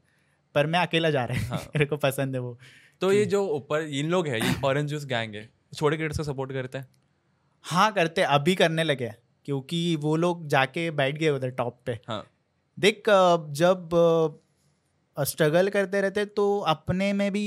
पर 0.55 0.66
मैं 0.66 0.79
अकेला 0.79 1.11
जा 1.11 1.24
रहा 1.24 1.38
है। 1.38 1.48
हाँ। 1.48 1.59
मेरे 1.77 1.87
को 1.87 1.96
पसंद 1.96 2.35
है 2.35 2.40
वो। 2.40 2.59
तो 3.00 3.12
ये 3.12 3.24
जो 3.24 3.44
ऊपर 3.48 3.83
इन 3.83 4.11
लोग 4.11 4.27
है 4.29 4.40
ये 4.40 4.55
ऑरेंज 4.64 4.88
जूस 4.90 5.05
गैंग 5.07 5.35
है 5.35 5.48
छोटे 5.74 5.96
क्रिकेटर्स 5.96 6.18
को 6.18 6.24
सपोर्ट 6.24 6.53
करते 6.53 6.79
हैं? 6.79 6.87
हाँ 7.64 7.92
करते 7.92 8.22
अभी 8.22 8.55
करने 8.55 8.85
लगे 8.85 9.12
क्योंकि 9.44 9.96
वो 9.96 10.16
लोग 10.16 10.46
जाके 10.48 10.90
बैठ 10.90 11.18
गए 11.18 11.31
उधर 11.31 11.50
टॉप 11.50 11.81
पे। 11.87 11.98
हाँ. 12.09 12.24
देख 12.79 13.03
जब 13.53 13.88
स्ट्रगल 15.16 15.68
करते 15.68 16.00
रहते 16.00 16.24
तो 16.24 16.59
अपने 16.68 17.12
में 17.12 17.31
भी 17.33 17.44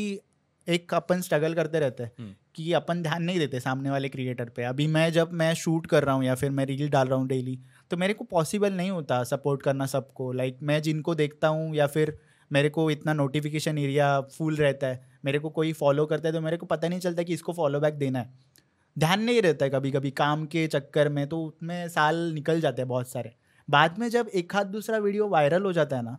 एक 0.67 0.93
अपन 0.93 1.21
स्ट्रगल 1.21 1.53
करते 1.53 1.79
रहते 1.79 2.03
हैं 2.03 2.11
हम्म। 2.19 2.33
कि 2.55 2.71
अपन 2.73 3.01
ध्यान 3.03 3.23
नहीं 3.23 3.39
देते 3.39 3.59
सामने 3.59 3.89
वाले 3.89 4.09
क्रिएटर 4.09 4.49
पे। 4.49 4.63
अभी 4.63 4.87
मैं 4.87 5.11
जब 5.13 5.31
मैं 5.33 5.53
शूट 5.55 5.85
कर 5.87 6.03
रहा 6.03 6.15
हूँ 6.15 6.23
या 6.23 6.35
फिर 6.35 6.51
मैं 6.51 6.65
रील 6.65 6.89
डाल 6.89 7.07
रहा 7.07 7.19
हूँ 7.19 7.27
डेली 7.27 7.57
तो 7.91 7.97
मेरे 7.97 8.13
को 8.13 8.23
पॉसिबल 8.25 8.73
नहीं 8.73 8.91
होता 8.91 9.23
सपोर्ट 9.25 9.61
करना 9.61 9.85
सबको। 9.85 10.31
लाइक 10.33 10.57
मैं 10.61 10.81
जिनको 10.81 11.15
देखता 11.15 11.47
हूँ 11.47 11.75
या 11.75 11.87
फिर 11.87 12.17
मेरे 12.51 12.69
को 12.69 12.89
इतना 12.91 13.13
नोटिफिकेशन 13.13 13.77
एरिया 13.77 14.19
फुल 14.29 14.55
रहता 14.55 14.87
है 14.87 15.05
मेरे 15.25 15.39
को 15.39 15.49
कोई 15.49 15.71
फॉलो 15.75 16.05
करता 16.05 16.27
है 16.27 16.33
तो 16.33 16.41
मेरे 16.41 16.57
को 16.57 16.65
पता 16.65 16.87
नहीं 16.87 16.99
चलता 16.99 17.23
कि 17.23 17.33
इसको 17.33 17.53
फॉलो 17.53 17.79
बैक 17.79 17.93
देना 17.95 18.19
है। 18.19 18.33
ध्यान 18.95 19.21
नहीं 19.21 19.41
रहता 19.41 19.65
है 19.65 19.71
कभी 19.71 19.91
कभी 19.91 20.11
काम 20.13 20.45
के 20.45 20.65
चक्कर 20.67 21.09
में 21.09 21.27
तो 21.27 21.43
उसमें 21.43 21.87
साल 21.89 22.15
निकल 22.33 22.61
जाते 22.61 22.81
हैं 22.81 22.89
बहुत 22.89 23.09
सारे। 23.09 23.33
बाद 23.67 23.97
में 23.99 24.09
जब 24.09 24.29
एक 24.33 24.55
हाथ 24.55 24.65
दूसरा 24.67 24.97
वीडियो 24.97 25.27
वायरल 25.29 25.63
हो 25.63 25.73
जाता 25.73 25.95
है 25.95 26.03
ना 26.03 26.17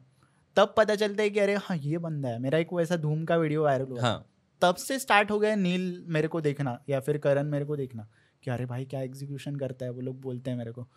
तब 0.56 0.74
पता 0.76 0.94
चलता 0.94 1.22
है 1.22 1.30
कि 1.30 1.40
अरे 1.40 1.54
हाँ 1.56 1.76
ये 1.76 1.98
बंदा 1.98 2.28
है 2.28 2.38
मेरा 2.38 2.58
एक 2.58 2.72
वैसा 2.72 2.96
धूम 2.96 3.24
का 3.24 3.36
वीडियो 3.36 3.62
वायरल 3.62 3.86
हुआ। 3.86 4.00
हाँ. 4.02 4.24
तब 4.62 4.74
से 4.74 4.98
स्टार्ट 4.98 5.30
हो 5.30 5.38
गया 5.38 5.54
नील 5.54 6.04
मेरे 6.06 6.28
को 6.28 6.40
देखना 6.40 6.82
या 6.88 7.00
फिर 7.00 7.18
करण 7.18 7.46
मेरे 7.46 7.64
को 7.64 7.76
देखना 7.76 8.08
कि 8.44 8.50
अरे 8.50 8.66
भाई 8.66 8.84
क्या 8.84 9.00
एग्जीक्यूशन 9.00 9.56
करता 9.56 9.84
है 9.84 9.92
वो 9.92 10.00
लोग 10.00 10.20
बोलते 10.20 10.50
हैं 10.50 10.58
मेरे 10.58 10.72
को। 10.72 10.88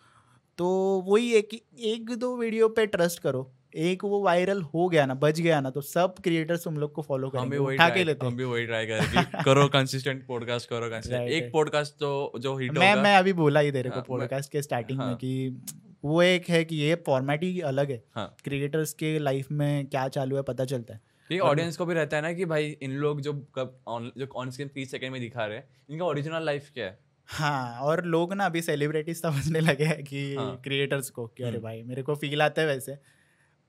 तो 0.58 0.69
वही 1.08 1.32
है 1.32 1.41
कि 1.41 1.62
एक 1.80 2.15
दो 2.15 2.38
वीडियो 2.38 2.69
पे 2.69 2.86
ट्रस्ट 2.86 3.19
करो। 3.19 3.54
एक 3.76 4.04
वो 4.04 4.24
वायरल 4.24 4.62
हो 4.62 4.89
गया 4.89 5.06
ना 5.06 5.13
बच 5.13 5.39
गया 5.39 5.62
ना 5.62 5.69
तो 5.69 5.82
सब 5.82 6.15
क्रिएटर्स 6.24 6.63
तुम 6.63 6.78
लोग 6.78 6.93
को 6.93 7.02
फॉलो 7.02 7.30
करेंगे 7.30 7.58
उठा 7.58 7.89
के 7.89 8.04
लेते 8.04 8.26
हम 8.26 8.36
भी 8.36 8.43
वही 8.43 8.65
ट्राई 8.65 8.86
करेंगे 8.86 9.43
करो 9.45 9.67
कंसिस्टेंट 9.67 10.28
पॉडकास्ट 10.28 10.69
करो 10.69 10.89
कंसिस्टेंट 10.89 11.30
एक 11.30 11.52
पॉडकास्ट 11.54 11.93
तो 11.93 12.32
जो 12.39 12.58
हिट 12.58 12.78
मैं 12.78 12.95
मैं 12.95 13.17
अभी 13.17 13.34
बोला 13.34 13.60
ही 13.60 13.71
दे 13.71 13.82
रहे 13.82 13.91
को 13.91 14.02
पॉडकास्ट 14.02 14.52
के 14.52 14.62
स्टार्टिंग 14.62 15.00
में 15.00 15.06
हाँ। 15.06 15.15
कि 15.15 15.62
वो 16.06 16.21
एक 16.21 16.50
है 16.50 16.65
कि 16.65 16.76
ये 16.76 16.95
फॉर्मेट 16.95 17.43
ही 17.43 17.62
अलग 17.62 17.91
है। 17.91 18.04
क्रिएटर्स 18.17 18.89
हाँ। 18.89 18.95
के 19.00 19.19
लाइफ 19.19 19.52
में 19.52 19.88
क्या 19.88 20.08
चालू 20.08 20.36
है 20.36 20.41
पता 20.41 20.65
चलता 20.65 20.93
है। 20.93 21.11
ये 21.31 21.39
ऑडियंस 21.41 21.77
को 21.77 21.85
भी 21.85 21.93
रहता 21.93 22.17
है 22.17 22.21
ना 22.21 22.33
कि 22.33 22.45
भाई 22.45 22.75
इन 22.81 22.91
लोग 22.97 23.21
जो 23.21 23.33
कब 23.55 23.79
ऑन 23.87 24.11
जो 24.17 24.27
ऑन 24.35 24.51
स्क्रीन 24.51 24.69
तीस 24.69 24.91
सेकंड 24.91 25.11
में 25.11 25.21
दिखा 25.21 25.45
रहे 25.45 25.57
हैं 25.57 25.67
इनका 25.89 26.05
ओरिजिनल 26.05 26.45
लाइफ 26.45 26.69
क्या 26.73 26.85
है 26.85 26.99
हाँ 27.29 27.79
और 27.81 28.03
लोग 28.05 28.33
ना 28.33 28.45
अभी 28.45 28.61
सेलिब्रिटी 28.61 29.13
समझने 29.13 29.59
लगे 29.59 29.85
हैं 29.85 30.03
कि 30.03 30.35
क्रिएटर्स 30.63 31.07
हाँ। 31.07 31.13
को 31.15 31.27
कि 31.27 31.43
अरे 31.43 31.51
हम्म। 31.51 31.63
भाई 31.63 31.81
मेरे 31.83 32.03
को 32.03 32.15
फील 32.15 32.41
आता 32.41 32.61
है 32.61 32.67
वैसे 32.67 32.95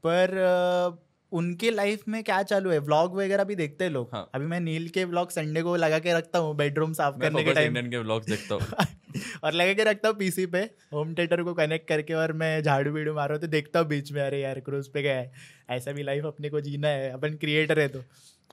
पर 0.05 0.37
उनके 1.33 1.71
लाइफ 1.71 2.03
में 2.09 2.23
क्या 2.25 2.43
चालू 2.43 2.71
है 2.71 2.79
व्लॉग 2.79 3.15
वगैरह 3.17 3.45
भी 3.45 3.55
देखते 3.55 3.85
हैं 3.85 3.91
लोग 3.91 4.11
हाँ. 4.13 4.31
अभी 4.35 4.47
मैं 4.47 4.61
नील 4.61 4.89
के 4.89 5.05
व्लॉग 5.05 5.31
संडे 5.31 5.63
को 5.63 5.77
लगा 5.77 5.99
के 5.99 6.15
रखता 6.15 6.39
हूँ 6.39 6.55
बेडरूम 6.57 6.93
साफ़ 6.93 7.19
करने 7.19 7.45
के 7.45 7.55
टाइम 7.55 7.91
के 7.91 7.99
व्लॉग 7.99 8.25
देखता 8.25 8.55
हूँ 8.55 8.87
और 9.45 9.53
लगा 9.53 9.73
के 9.73 9.85
रखता 9.85 10.09
हूँ 10.09 10.17
पीसी 10.17 10.47
पे। 10.47 10.61
होम 10.93 11.15
थिएटर 11.15 11.43
को 11.43 11.55
कनेक्ट 11.55 11.89
करके 11.89 12.15
और 12.15 12.33
मैं 12.33 12.63
झाड़ू 12.63 12.91
वीडू 12.91 13.15
मारो 13.15 13.39
तो 13.39 13.47
देखता 13.47 13.81
हूँ 13.81 13.89
बीच 13.89 14.13
में 14.13 14.23
अरे 14.23 14.41
यार 14.41 14.61
क्रूज 14.61 14.89
पे 14.89 15.03
गया 15.03 15.19
है। 15.19 15.33
ऐसा 15.71 15.93
भी 15.93 16.03
लाइफ 16.03 16.25
अपने 16.25 16.51
को 16.51 16.61
जीना 16.61 16.89
है 16.89 17.11
अपन 17.11 17.37
क्रिएटर 17.37 17.81
है 17.81 17.89
तो। 17.89 18.03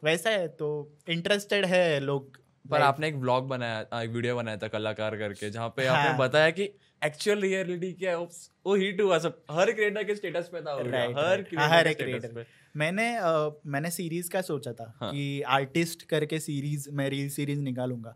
वैसा 0.03 0.29
है 0.29 0.47
तो 0.47 0.69
इंटरेस्टेड 1.09 1.65
है 1.65 1.99
लोग। 1.99 2.37
पर 2.65 2.81
आपने 2.81 3.07
एक 3.07 3.15
व्लॉग 3.15 3.47
बनाया 3.47 4.01
एक 4.01 4.09
वीडियो 4.09 4.35
बनाया 4.35 4.57
था 4.57 4.67
कलाकार 4.67 5.15
करके 5.17 5.49
जहाँ 5.49 5.67
पे 5.77 5.85
आपने 5.85 6.09
हाँ। 6.09 6.17
बताया 6.17 6.49
कि 6.49 6.63
एक्चुअल 7.05 7.39
रियलिटी 7.41 7.91
क्या 7.93 8.11
है 8.11 8.17
वो 8.17 8.75
हिट 8.75 9.01
हुआ 9.01 9.17
सब 9.19 9.41
हर 9.51 9.71
क्रिएटर 9.71 10.03
के 10.03 10.15
स्टेटस 10.15 10.49
पे 10.53 10.61
था 10.61 10.73
हर 10.75 11.45
हर 11.57 11.93
क्रिएटर 11.93 12.33
पे। 12.33 12.45
मैंने 12.75 13.05
uh, 13.17 13.51
मैंने 13.65 13.91
सीरीज़ 13.91 14.29
का 14.29 14.41
सोचा 14.41 14.73
था 14.73 14.93
हाँ. 15.01 15.11
कि 15.11 15.41
आर्टिस्ट 15.41 16.03
करके 16.03 16.39
सीरीज़ 16.39 16.89
मैं 16.91 17.09
रील 17.09 17.29
सीरीज़ 17.29 17.61
निकालूँगा। 17.61 18.15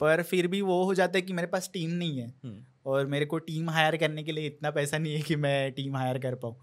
पर 0.00 0.22
फिर 0.22 0.46
भी 0.46 0.60
वो 0.62 0.82
हो 0.84 0.94
जाता 0.94 1.18
है 1.18 1.22
कि 1.22 1.32
मेरे 1.32 1.46
पास 1.46 1.70
टीम 1.72 1.90
नहीं 1.90 2.18
है 2.18 2.28
हम्म। 2.44 2.62
और 2.86 3.06
मेरे 3.06 3.26
को 3.26 3.38
टीम 3.38 3.70
हायर 3.70 3.96
करने 3.96 4.22
के 4.22 4.32
लिए 4.32 4.46
इतना 4.46 4.70
पैसा 4.70 4.98
नहीं 4.98 5.14
है 5.14 5.22
कि 5.22 5.36
मैं 5.36 5.72
टीम 5.72 5.96
हायर 5.96 6.18
कर 6.18 6.34
पाऊँ। 6.34 6.56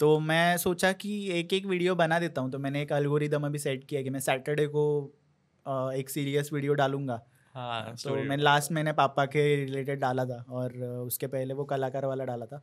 तो 0.00 0.18
मैं 0.20 0.56
सोचा 0.56 0.92
कि 0.92 1.10
एक 1.30 1.52
एक 1.52 1.66
वीडियो 1.66 1.94
बना 1.94 2.18
देता 2.18 2.40
हूँ। 2.40 2.50
तो 2.50 2.58
मैंने 2.58 2.82
एक 2.82 2.92
अलगोरिदम 2.92 3.46
अभी 3.46 3.58
सेट 3.58 3.84
किया 3.84 4.02
कि 4.02 4.10
मैं 4.10 4.20
सैटरडे 4.20 4.66
को 4.66 4.84
एक 5.94 6.10
सीरियस 6.10 6.52
वीडियो 6.52 6.74
डालूँगा। 6.74 7.20
हाँ, 7.54 7.94
तो 8.04 8.14
मैंने 8.14 8.42
लास्ट 8.42 8.72
मैंने 8.72 8.92
पापा 8.92 9.24
के 9.26 9.44
रिलेटेड 9.56 10.00
डाला 10.00 10.24
था 10.24 10.44
और 10.50 10.76
उसके 11.06 11.26
पहले 11.26 11.54
वो 11.54 11.64
कलाकार 11.64 12.06
वाला 12.06 12.24
डाला 12.24 12.46
था। 12.46 12.62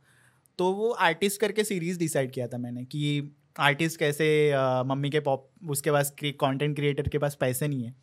तो 0.60 0.72
वो 0.74 0.90
आर्टिस्ट 1.02 1.42
करके 1.42 1.64
सीरीज़ 1.64 2.00
डिसाइड 2.00 2.32
किया 2.32 2.48
था 2.48 2.58
मैंने 2.58 2.84
कि 2.86 3.32
आर्टिस्ट 3.60 4.00
कैसे 4.00 4.28
मम्मी 4.86 5.10
के 5.10 5.20
पॉप 5.20 5.50
उसके 5.70 5.92
पास 5.92 6.14
कंटेंट 6.24 6.76
क्रिएटर 6.76 7.08
के 7.08 7.18
पास 7.18 7.36
पैसे 7.36 7.68
नहीं 7.68 7.84
है। 7.84 7.96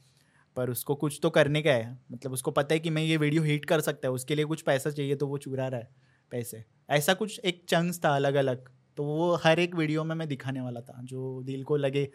पर 0.57 0.71
उसको 0.71 0.95
कुछ 0.95 1.19
तो 1.23 1.31
करने 1.31 1.63
का 1.63 1.73
है। 1.73 1.99
मतलब 2.13 2.33
उसको 2.33 2.51
पता 2.51 2.75
है 2.75 2.81
कि 2.81 2.91
मैं 2.91 3.03
ये 3.03 3.17
वीडियो 3.17 3.43
हिट 3.43 3.65
कर 3.65 3.81
सकता 3.81 4.09
है 4.09 4.13
उसके 4.13 4.35
लिए 4.35 4.45
कुछ 4.45 4.63
पैसा 4.63 4.91
चाहिए 4.91 5.15
तो 5.15 5.27
वो 5.27 5.39
चुरा 5.39 5.69
रहा 5.69 5.81
है 5.81 5.89
पैसे। 6.33 6.65
ऐसा 6.91 7.15
कुछ 7.15 7.39
एक 7.41 7.65
चंग्स 7.69 8.01
था 8.05 8.15
अलग 8.17 8.35
अलग 8.37 8.69
तो 8.99 9.05
वो 9.05 9.35
हर 9.45 9.61
एक 9.61 9.75
वीडियो 9.75 10.05
में 10.05 10.15
मैं 10.17 10.29
दिखाने 10.29 10.61
वाला 10.61 10.81
था 10.81 11.01
जो 11.05 11.43
दिल 11.43 11.63
को 11.65 11.77
लगे 11.77 12.11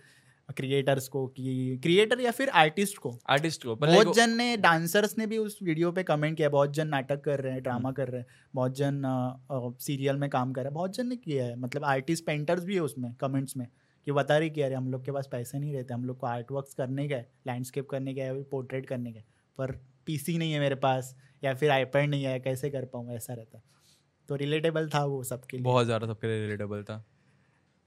क्रिएटर्स 0.50 1.08
को 1.08 1.26
कि 1.28 1.80
क्रिएटर 1.84 2.20
या 2.22 2.32
फिर 2.32 2.50
आर्टिस्ट 2.56 2.98
को। 2.98 3.14
आर्टिस्ट 3.30 3.64
को 3.64 3.76
बहुत 3.76 4.16
जन 4.16 4.36
ने 4.38 4.56
डांसर्स 4.58 5.18
ने 5.18 5.28
भी 5.28 5.38
उस 5.38 5.58
वीडियो 5.64 5.92
पे 5.92 6.04
कमेंट 6.04 6.36
किया 6.38 6.50
बहुत 6.50 6.74
जन 6.74 6.88
नाटक 6.88 7.22
कर 7.22 7.42
रहे 7.42 7.54
हैं 7.54 7.62
ड्रामा 7.64 7.78
हम्म। 7.80 7.94
कर 7.94 8.08
रहे 8.08 8.22
हैं 8.22 8.28
बहुत 8.56 8.76
जन 8.78 9.02
सीरियल 9.82 10.18
में 10.18 10.30
काम 10.30 10.52
कर 10.54 10.62
रहे 10.62 10.70
हैं 10.70 10.74
बहुत 10.74 10.96
जन 10.96 11.08
ने 11.08 11.16
किया 11.16 11.46
है। 11.46 11.56
मतलब 11.56 11.84
आर्टिस्ट 11.86 12.26
पेंटर्स 12.26 12.64
भी 12.64 12.76
है 12.76 12.82
उसमें 12.82 13.14
कमेंट्स 13.14 13.58
में। 13.58 13.68
कि 14.06 14.12
बता 14.12 14.38
रही 14.38 14.50
कि 14.50 14.62
अरे 14.62 14.76
हम 14.76 14.92
लोग 14.92 15.06
के 15.06 15.12
पास 15.12 15.30
पैसे 15.32 15.60
नहीं 15.60 15.74
रहते 15.74 15.94
हम 15.94 16.06
लोग 16.06 16.18
को 16.18 16.28
आर्ट 16.28 16.52
वर्क 16.52 16.68
करने 16.78 17.08
का 17.08 17.16
लैंडस्केप 17.48 17.90
करने 17.90 18.16
का 18.16 18.22
है 18.22 18.44
पोर्ट्रेट 18.44 18.86
करने 18.86 19.14
का 19.14 19.22
पर 19.58 19.72
पीसी 20.06 20.38
नहीं 20.38 20.54
है 20.54 20.60
मेरे 20.60 20.76
पास 20.76 21.16
या 21.44 21.54
फिर 21.54 21.72
आईपैड 21.72 22.10
नहीं 22.10 22.24
है 22.24 22.40
कैसे 22.40 22.70
कर 22.70 22.86
पाऊँ 22.86 23.12
ऐसा 23.12 23.34
रहता। 23.34 23.62
तो 24.30 24.36
रिलेटेबल 24.36 24.90
था 24.90 25.06
वो 25.06 25.24
सबके 25.24 25.58
लिए। 25.58 25.64
बहुत 25.64 25.86
ज़्यादा 25.86 26.08
सबके 26.08 26.28
लिए 26.28 26.42
रिलेटेबल 26.42 26.84
था। 26.84 27.06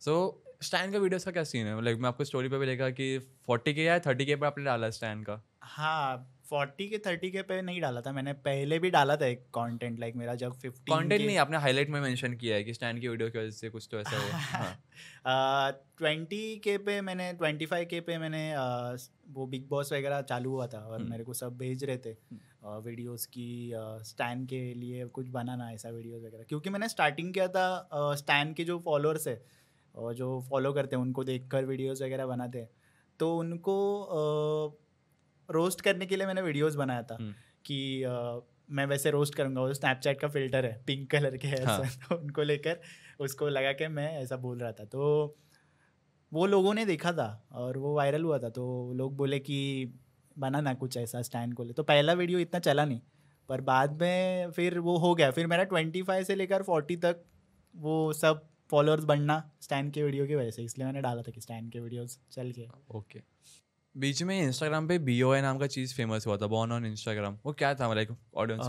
सो 0.00 0.44
so, 0.46 0.64
स्टैंड 0.64 0.92
का 0.92 0.98
वीडियोस 0.98 1.24
का 1.24 1.30
क्या 1.30 1.44
सीन 1.44 1.66
है? 1.66 1.84
लाइक 1.84 1.98
मैं 1.98 2.08
आपको 2.08 2.24
स्टोरी 2.24 2.48
पे 2.48 2.58
भी 2.58 2.66
देखा 2.66 2.90
कि 2.90 3.18
फोर्टी 3.46 3.74
के 3.74 3.82
या 3.82 3.98
थर्टी 3.98 4.26
के 4.26 4.36
पर 4.36 4.46
आपने 4.46 4.64
डाला 4.64 4.90
स्टैंड 4.90 5.24
का। 5.26 5.42
हाँ 5.62 6.37
फोर्टी 6.50 6.88
के 6.88 6.98
थर्टी 7.00 7.30
के 7.30 7.42
पे 7.42 7.60
नहीं 7.62 7.80
डाला 7.80 8.00
था 8.00 8.12
मैंने 8.12 8.32
पहले 8.42 8.78
भी 8.78 8.90
डाला 8.90 9.16
था 9.16 9.26
एक 9.26 9.40
कंटेंट 9.54 9.98
लाइक 10.00 10.16
मेरा 10.16 10.34
जब 10.36 10.52
फिफ्टी 10.54 10.92
कंटेंट 10.92 11.20
नहीं 11.20 11.36
आपने 11.38 11.58
हाईलाइट 11.58 11.90
में 11.90 12.00
मेंशन 12.00 12.34
किया 12.34 12.56
है 12.56 12.64
कि 12.64 12.74
स्टैंड 12.74 13.00
की 13.00 13.08
वीडियो 13.08 13.30
की 13.30 13.38
वजह 13.38 13.50
से 13.52 13.70
कुछ 13.70 13.88
तो 13.90 14.00
ऐसा 14.00 14.16
हुआ 14.18 15.70
ट्वेंटी 15.98 16.56
के 16.64 16.76
पे 16.80 17.00
मैंने 17.00 17.32
ट्वेंटी 17.34 17.66
फाइव 17.66 17.86
के 17.86 18.00
पे 18.00 18.18
मैंने 18.18 18.42
आ, 18.52 18.96
वो 19.28 19.46
बिग 19.48 19.68
बॉस 19.68 19.92
वगैरह 19.92 20.22
चालू 20.24 20.50
हुआ 20.50 20.66
था 20.66 20.78
और 20.80 20.96
हम्म। 20.96 21.10
मेरे 21.10 21.24
को 21.24 21.34
सब 21.34 21.56
भेज 21.58 21.84
रहे 21.84 21.98
थे 21.98 22.16
वीडियोस 22.80 23.26
हम्म। 23.26 23.32
की 23.32 24.06
स्टैंड 24.06 24.48
के 24.48 24.62
लिए 24.74 25.06
कुछ 25.12 25.28
बनाना 25.30 25.70
ऐसा 25.72 25.90
वीडियोस 25.90 26.22
वगैरह 26.22 26.44
क्योंकि 26.44 26.70
मैंने 26.70 26.88
स्टार्टिंग 26.88 27.32
किया 27.34 27.48
था 27.50 28.14
स्टैंड 28.16 28.54
के 28.54 28.64
जो 28.64 28.78
फॉलोअर्स 28.80 29.28
है 29.28 29.40
और 29.94 30.14
जो 30.14 30.40
फॉलो 30.48 30.72
करते 30.72 30.96
हैं 30.96 31.02
उनको 31.02 31.24
देख 31.26 31.48
कर 31.50 31.64
वीडियोज़ 31.66 32.04
वगैरह 32.04 32.26
बनाते 32.26 32.58
हैं 32.58 32.68
तो 33.20 33.36
उनको 33.36 33.76
रोस्ट 35.48 35.80
करने 35.80 36.06
के 36.06 36.16
लिए 36.16 36.26
मैंने 36.26 36.42
वीडियोस 36.42 36.74
बनाया 36.74 37.02
था 37.02 37.16
हम्म। 37.20 37.32
कि 37.64 37.78
मैं 38.70 38.84
वैसे 38.86 39.10
रोस्ट 39.10 39.34
करूँगा 39.34 39.60
वो 39.60 39.74
स्नैपचैट 39.74 40.20
का 40.20 40.28
फ़िल्टर 40.28 40.64
है 40.66 40.82
पिंक 40.86 41.10
कलर 41.10 41.36
के 41.36 41.48
है 41.48 41.64
हाँ. 41.64 41.78
तो 41.80 42.16
उनको 42.20 42.42
लेकर 42.42 42.80
उसको 43.20 43.48
लगा 43.48 43.72
के 43.72 43.88
मैं 43.88 44.10
ऐसा 44.18 44.36
बोल 44.36 44.58
रहा 44.58 44.72
था। 44.72 44.84
तो 44.84 45.36
वो 46.32 46.46
लोगों 46.46 46.74
ने 46.74 46.84
देखा 46.84 47.12
था 47.12 47.28
और 47.52 47.78
वो 47.78 47.94
वायरल 47.94 48.22
हुआ 48.22 48.38
था 48.38 48.48
तो 48.48 48.92
लोग 48.92 49.16
बोले 49.16 49.38
कि 49.38 49.60
बना 50.38 50.60
ना 50.60 50.74
कुछ 50.74 50.96
ऐसा 50.96 51.22
स्टैंड 51.22 51.54
को 51.54 51.64
ले। 51.64 51.72
तो 51.72 51.82
पहला 51.82 52.12
वीडियो 52.12 52.38
इतना 52.38 52.60
चला 52.60 52.84
नहीं 52.84 53.00
पर 53.48 53.60
बाद 53.60 54.00
में 54.00 54.50
फिर 54.50 54.78
वो 54.78 54.96
हो 54.96 55.14
गया। 55.14 55.30
फिर 55.30 55.46
मेरा 55.46 55.64
ट्वेंटी 55.64 56.02
फाइव 56.02 56.24
से 56.24 56.34
लेकर 56.34 56.62
फोर्टी 56.62 56.96
तक 56.96 57.24
वो 57.74 58.12
सब 58.12 58.46
फॉलोअर्स 58.70 59.04
बढ़ना 59.04 59.42
स्टैंड 59.60 59.92
के 59.92 60.02
वीडियो 60.02 60.26
की 60.26 60.34
वजह 60.34 60.50
से 60.50 60.64
इसलिए 60.64 60.86
मैंने 60.86 61.00
डाला 61.00 61.22
था 61.22 61.30
कि 61.30 61.40
स्टैंड 61.40 61.72
के 61.72 61.80
वीडियोस 61.80 62.18
चल 62.32 62.52
के 62.52 62.66
ओके 62.90 63.22
बीच 63.98 64.22
में 64.22 64.42
इंस्टाग्राम 64.42 64.88
पे 64.88 64.98
बी 64.98 65.22
ओ 65.22 65.34
नाम 65.34 65.58
का 65.58 65.66
चीज़ 65.66 65.94
फ़ेमस 65.94 66.26
हुआ 66.26 66.36
था 66.36 66.46
बॉर्न 66.46 66.72
ऑन 66.72 66.86
इंस्टाग्राम 66.86 67.38
वो 67.46 67.52
क्या 67.52 67.74
था 67.74 67.94
like 67.94 68.08
audience 68.34 68.66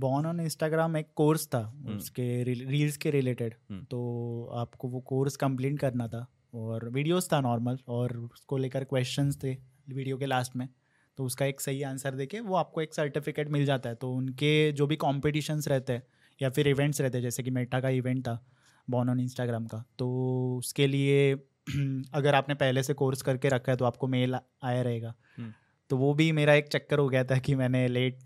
born 0.00 0.26
on 0.26 0.40
Instagram 0.40 0.96
एक 0.96 1.06
कोर्स 1.14 1.46
था 1.46 1.58
हम्म। 1.58 1.96
उसके 1.96 2.42
रील्स 2.44 2.96
के 2.96 3.10
रिलेटेड 3.10 3.54
हम्म। 3.70 3.84
तो 3.84 4.50
आपको 4.54 4.88
वो 4.88 5.00
कोर्स 5.00 5.36
कंप्लीट 5.36 5.78
करना 5.78 6.08
था 6.08 6.26
और 6.54 6.88
वीडियोस 6.88 7.32
था 7.32 7.40
नॉर्मल 7.40 7.78
और 7.88 8.16
उसको 8.16 8.56
लेकर 8.56 8.84
क्वेश्चंस 8.84 9.42
थे 9.42 9.56
वीडियो 9.88 10.16
के 10.16 10.26
लास्ट 10.26 10.56
में। 10.56 10.68
तो 11.16 11.24
उसका 11.24 11.46
एक 11.46 11.60
सही 11.60 11.82
आंसर 11.82 12.14
देके 12.14 12.40
वो 12.40 12.54
आपको 12.54 12.80
एक 12.80 12.94
सर्टिफिकेट 12.94 13.48
मिल 13.48 13.64
जाता 13.66 13.88
है। 13.88 13.94
तो 13.94 14.12
उनके 14.12 14.72
जो 14.72 14.86
भी 14.86 14.96
कॉम्पिटिशन्स 14.96 15.68
रहते 15.68 15.92
हैं 15.92 16.02
या 16.42 16.50
फिर 16.50 16.68
इवेंट्स 16.68 17.00
रहते 17.00 17.18
हैं 17.18 17.22
जैसे 17.22 17.42
कि 17.42 17.50
मेटा 17.50 17.80
का 17.80 17.88
इवेंट 17.88 18.22
था 18.22 18.46
बॉर्न 18.90 19.10
ऑन 19.10 19.20
इंस्टाग्राम 19.20 19.66
का 19.66 19.84
तो 19.98 20.08
उसके 20.58 20.86
लिए 20.86 21.34
अगर 22.14 22.34
आपने 22.34 22.54
पहले 22.54 22.82
से 22.82 22.94
कोर्स 22.94 23.22
करके 23.22 23.48
रखा 23.48 23.72
है 23.72 23.76
तो 23.76 23.84
आपको 23.84 24.06
मेल 24.06 24.34
आया 24.34 24.82
रहेगा। 24.82 25.14
हम्म। 25.38 25.52
तो 25.90 25.96
वो 25.96 26.14
भी 26.14 26.32
मेरा 26.32 26.54
एक 26.54 26.68
चक्कर 26.68 26.98
हो 26.98 27.08
गया 27.08 27.24
था 27.24 27.38
कि 27.38 27.54
मैंने 27.54 27.88
लेट 27.88 28.18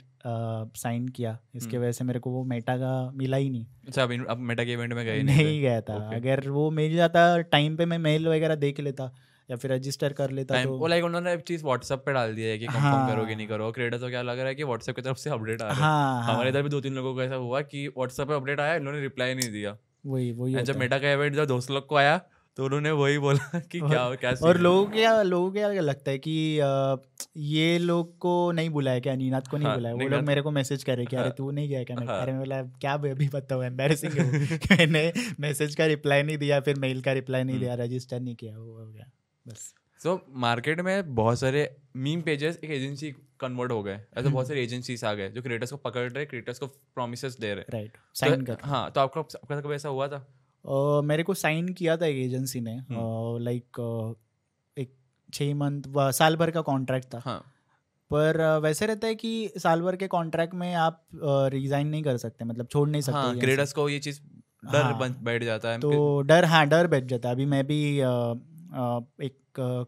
साइन 0.77 1.09
किया। 1.09 1.39
इसके 1.55 1.77
हम्म। 1.77 1.83
वजह 1.83 1.93
से 1.93 2.05
मेरे 2.05 2.19
को 2.19 2.31
वो 2.31 2.45
मेटा 2.45 2.77
का 2.77 3.11
मिला 3.11 3.37
ही 3.37 3.51
नहीं। 3.51 3.67
अच्छा 3.89 4.03
अब 4.03 4.37
मेटा 4.39 4.65
के 4.65 4.73
इवेंट 4.73 4.93
में 4.93 5.05
गए 5.05 5.23
नहीं, 5.23 5.45
नहीं 5.45 5.61
गया 5.61 5.81
था। 5.81 5.95
अगर 6.17 6.49
वो 6.49 6.71
मिल 6.71 6.97
जाता 6.97 7.41
टाइम 7.41 7.77
पे 7.77 7.87
मैं 7.87 7.99
मेल 7.99 8.29
वगैरह 8.29 8.55
देख 8.55 8.81
लेता 8.81 9.13
या 9.51 9.57
फिर 9.57 9.73
रजिस्टर 9.73 10.13
कर 10.13 10.31
लेता 10.31 10.63
तो 10.65 10.77
वो 10.79 10.87
लाइक 10.87 11.05
उन्होंने 11.05 11.37
चीज़ 11.39 11.65
व्हाट्सएप 11.65 11.99
पे 11.99 12.13
डाल 12.13 12.35
दिया 12.35 12.49
है 12.49 12.59
कि 12.59 12.67
कंफर्म 12.67 12.83
हाँ, 12.83 13.11
करोगे 13.11 13.35
नहीं 13.35 13.47
करो 13.47 13.71
क्रिएटर 13.73 13.99
तो 13.99 14.09
क्या 14.09 14.23
लग 14.23 14.39
रहा 14.39 14.47
है 14.47 14.55
कि 14.55 14.65
व्हाट्सएप 14.65 14.97
की 14.97 15.03
तरफ़ 15.03 15.17
से 15.17 15.31
अपडेट 15.31 15.63
आ 15.63 15.67
रहा 15.67 15.75
है? 15.75 15.81
हाँ, 15.81 16.23
हाँ, 16.23 16.35
हमारे 16.35 16.51
इधर 16.51 16.63
भी 16.63 16.69
दो 16.69 16.81
तीन 16.81 16.95
लोगों 16.95 17.15
को 17.15 17.23
ऐसा 17.23 17.35
हुआ 17.35 17.61
कि 17.61 17.87
व्हाट्सएप 17.89 18.29
पे 18.29 18.35
अपडेट 18.35 18.61
आया 18.61 18.75
इन्होंने 18.75 19.01
रिप्लाई 19.01 19.35
नहीं 19.35 19.51
दिया। 19.53 19.77
वही 20.07 20.33
वही 20.33 20.63
जब 20.63 20.77
मेटा 20.77 20.99
का 20.99 21.13
इवेंट 21.13 21.35
जब 21.35 21.45
दोस्त 21.45 21.71
लोग 21.71 21.87
को 21.87 21.97
आया 21.97 22.21
तो 22.57 22.65
उन्होंने 22.65 22.91
वही 22.91 23.19
बोला 23.19 23.59
कि 23.73 23.81
क्या 23.81 24.15
क्या 24.15 24.33
और 24.43 24.59
लोगों 24.59 24.91
क्या 24.91 25.23
लोगों 25.23 25.51
के 25.51 25.59
क्या 25.59 25.69
लगता 25.69 26.11
है 26.11 26.19
कि 26.19 26.59
आ, 26.59 26.97
ये 27.37 27.79
लोग 27.79 28.19
को 28.19 28.53
नहीं 28.53 28.71
बुलाया 28.71 29.01
क्या? 29.01 29.15
नीनाथ 29.15 29.41
को 29.41 29.57
नहीं 29.57 29.67
हाँ, 29.67 29.77
बुलाया? 29.77 29.95
वो 29.95 30.09
लोग 30.09 30.23
मेरे 30.23 30.43
को 30.43 30.51
मैसेज 30.51 30.85
करे 30.85 31.07
कि 31.07 31.17
अरे 31.17 31.25
हाँ, 31.25 31.35
तू 31.39 31.51
नहीं 31.51 31.69
गया 31.69 31.85
क्या? 31.85 31.97
हाँ, 31.97 32.23
अरे 32.23 32.33
मैं 32.33 32.41
बोला 32.41 32.63
क्या 32.63 32.93
अभी 32.93 33.29
बताओ 33.29 33.63
एम्बेसिंग 33.63 34.13
मैंने 34.71 35.13
मैसेज 35.41 35.75
का 35.75 35.87
रिप्लाई 35.87 36.23
नहीं 36.23 36.39
दिया 36.39 36.61
फिर 36.61 36.75
मेल 36.75 37.03
का 37.03 37.13
रिप्लाई 37.13 37.45
नहीं 37.45 37.59
दिया 37.59 37.75
रजिस्टर 37.75 38.21
नहीं 38.21 38.35
किया 38.35 38.59
वो 38.59 38.79
हो 38.79 38.93
गया 38.93 39.11
बस। 39.49 39.75
सो 40.03 40.27
मार्केट 40.31 40.81
में 40.81 41.15
बहुत 41.15 41.41
सारे 41.41 41.77
मीम 41.97 42.23
पेजेस 42.23 42.61
एक 42.65 42.71
एजेंसी 42.71 43.11
कन्वर्ट 43.41 43.73
हो 43.73 43.83
गए। 43.83 44.01
ऐसे 44.19 44.29
बहुत 44.29 44.49
सारे 44.49 44.63
एजेंसीज 44.63 45.05
आ 45.05 45.15
गए 45.15 45.29
जो 45.29 45.43
क्रिएटर्स 45.43 45.71
को 45.71 45.77
पकड़ 45.77 46.13
रहे 46.13 46.25
क्रिएटर्स 46.25 46.59
को 46.59 46.67
प्रोमिस 46.67 47.25
दे 47.25 47.55
रहे। 47.55 47.65
राइट 47.71 47.97
साइन 48.15 48.45
तो, 48.45 48.55
कर। 48.55 48.69
हाँ 48.69 48.91
तो 48.91 49.01
आपका 49.01 49.21
आपका 49.21 49.61
कभी 49.61 49.75
ऐसा 49.75 49.89
हुआ 49.89 50.09
था? 50.09 50.44
Uh, 50.65 51.03
मेरे 51.05 51.23
को 51.23 51.35
साइन 51.35 51.69
किया 51.69 51.97
था 51.97 52.07
एक 52.07 52.17
एजेंसी 52.17 52.61
ने 52.61 52.75
लाइक 53.41 53.81
हम्म। 53.81 54.11
uh, 54.11 54.17
एक 54.77 54.95
छः 55.33 55.55
मंथ 55.55 55.83
साल 56.13 56.37
भर 56.37 56.51
का 56.51 56.61
कॉन्ट्रैक्ट 56.61 57.07
था 57.15 57.21
हाँ. 57.25 57.39
पर 58.11 58.37
uh, 58.37 58.63
वैसे 58.63 58.87
रहता 58.87 59.07
है 59.07 59.15
कि 59.15 59.51
साल 59.59 59.83
भर 59.83 59.97
के 59.97 60.07
कॉन्ट्रैक्ट 60.07 60.55
में 60.55 60.73
आप 60.77 61.03
रिजाइन 61.53 61.89
नहीं 61.89 62.03
कर 62.03 62.17
सकते 62.17 62.45
मतलब 62.45 62.67
छोड़ 62.67 62.89
नहीं 62.89 63.03
सकते 63.03 63.19
हाँ, 63.19 63.37
क्रेडर्स 63.37 63.73
को 63.73 63.89
ये 63.89 63.99
चीज़ 63.99 64.21
डर 64.65 64.83
हाँ, 64.83 65.11
बैठ 65.23 65.45
जाता 65.45 65.69
है 65.69 65.81
तो 65.81 66.21
डर 66.23 66.45
हाँ 66.45 66.67
डर 66.67 66.87
बैठ 66.87 67.05
जाता 67.05 67.29
है 67.29 67.35
अभी 67.35 67.47
मैं 67.47 67.67
भी 67.67 67.81
एक 69.21 69.37